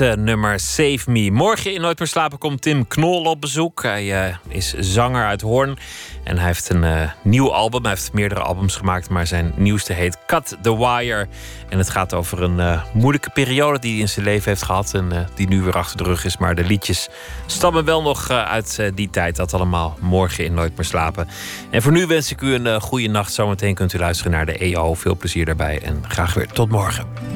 Eh, 0.00 0.12
nummer 0.12 0.60
Save 0.60 1.10
Me. 1.10 1.30
Morgen 1.30 1.74
in 1.74 1.80
Nooit 1.80 1.98
meer 1.98 2.08
slapen 2.08 2.38
komt 2.38 2.62
Tim 2.62 2.88
Knol 2.88 3.24
op 3.24 3.40
bezoek. 3.40 3.82
Hij 3.82 4.24
eh, 4.24 4.34
is 4.48 4.72
zanger 4.72 5.24
uit 5.24 5.40
Hoorn. 5.40 5.78
En 6.24 6.36
hij 6.36 6.46
heeft 6.46 6.68
een 6.68 6.84
eh, 6.84 7.10
nieuw 7.22 7.52
album. 7.52 7.82
Hij 7.82 7.90
heeft 7.90 8.12
meerdere 8.12 8.40
albums 8.40 8.76
gemaakt. 8.76 9.08
Maar 9.08 9.26
zijn 9.26 9.52
nieuwste 9.56 9.92
heet 9.92 10.18
Cut 10.26 10.56
the 10.62 10.76
Wire. 10.76 11.26
En 11.68 11.78
het 11.78 11.90
gaat 11.90 12.14
over 12.14 12.42
een 12.42 12.80
moeilijke 12.92 13.30
periode 13.30 13.78
die 13.78 13.92
hij 13.92 14.00
in 14.00 14.08
zijn 14.08 14.24
leven 14.24 14.48
heeft 14.48 14.62
gehad. 14.62 14.94
En 14.94 15.28
die 15.34 15.48
nu 15.48 15.62
weer 15.62 15.76
achter 15.76 15.96
de 15.96 16.04
rug 16.04 16.24
is. 16.24 16.36
Maar 16.36 16.54
de 16.54 16.64
liedjes 16.64 17.08
stammen 17.46 17.84
wel 17.84 18.02
nog 18.02 18.30
uit 18.30 18.90
die 18.94 19.10
tijd. 19.10 19.36
Dat 19.36 19.54
allemaal 19.54 19.96
morgen 20.00 20.44
in 20.44 20.54
Nooit 20.54 20.76
meer 20.76 20.86
slapen. 20.86 21.28
En 21.70 21.82
voor 21.82 21.92
nu 21.92 22.06
wens 22.06 22.30
ik 22.30 22.40
u 22.40 22.54
een 22.54 22.80
goede 22.80 23.08
nacht. 23.08 23.32
Zometeen 23.32 23.74
kunt 23.74 23.92
u 23.92 23.98
luisteren 23.98 24.32
naar 24.32 24.46
de 24.46 24.58
EO. 24.58 24.94
Veel 24.94 25.16
plezier 25.16 25.44
daarbij. 25.44 25.82
En 25.82 26.04
graag 26.08 26.34
weer 26.34 26.48
tot 26.48 26.70
morgen. 26.70 27.35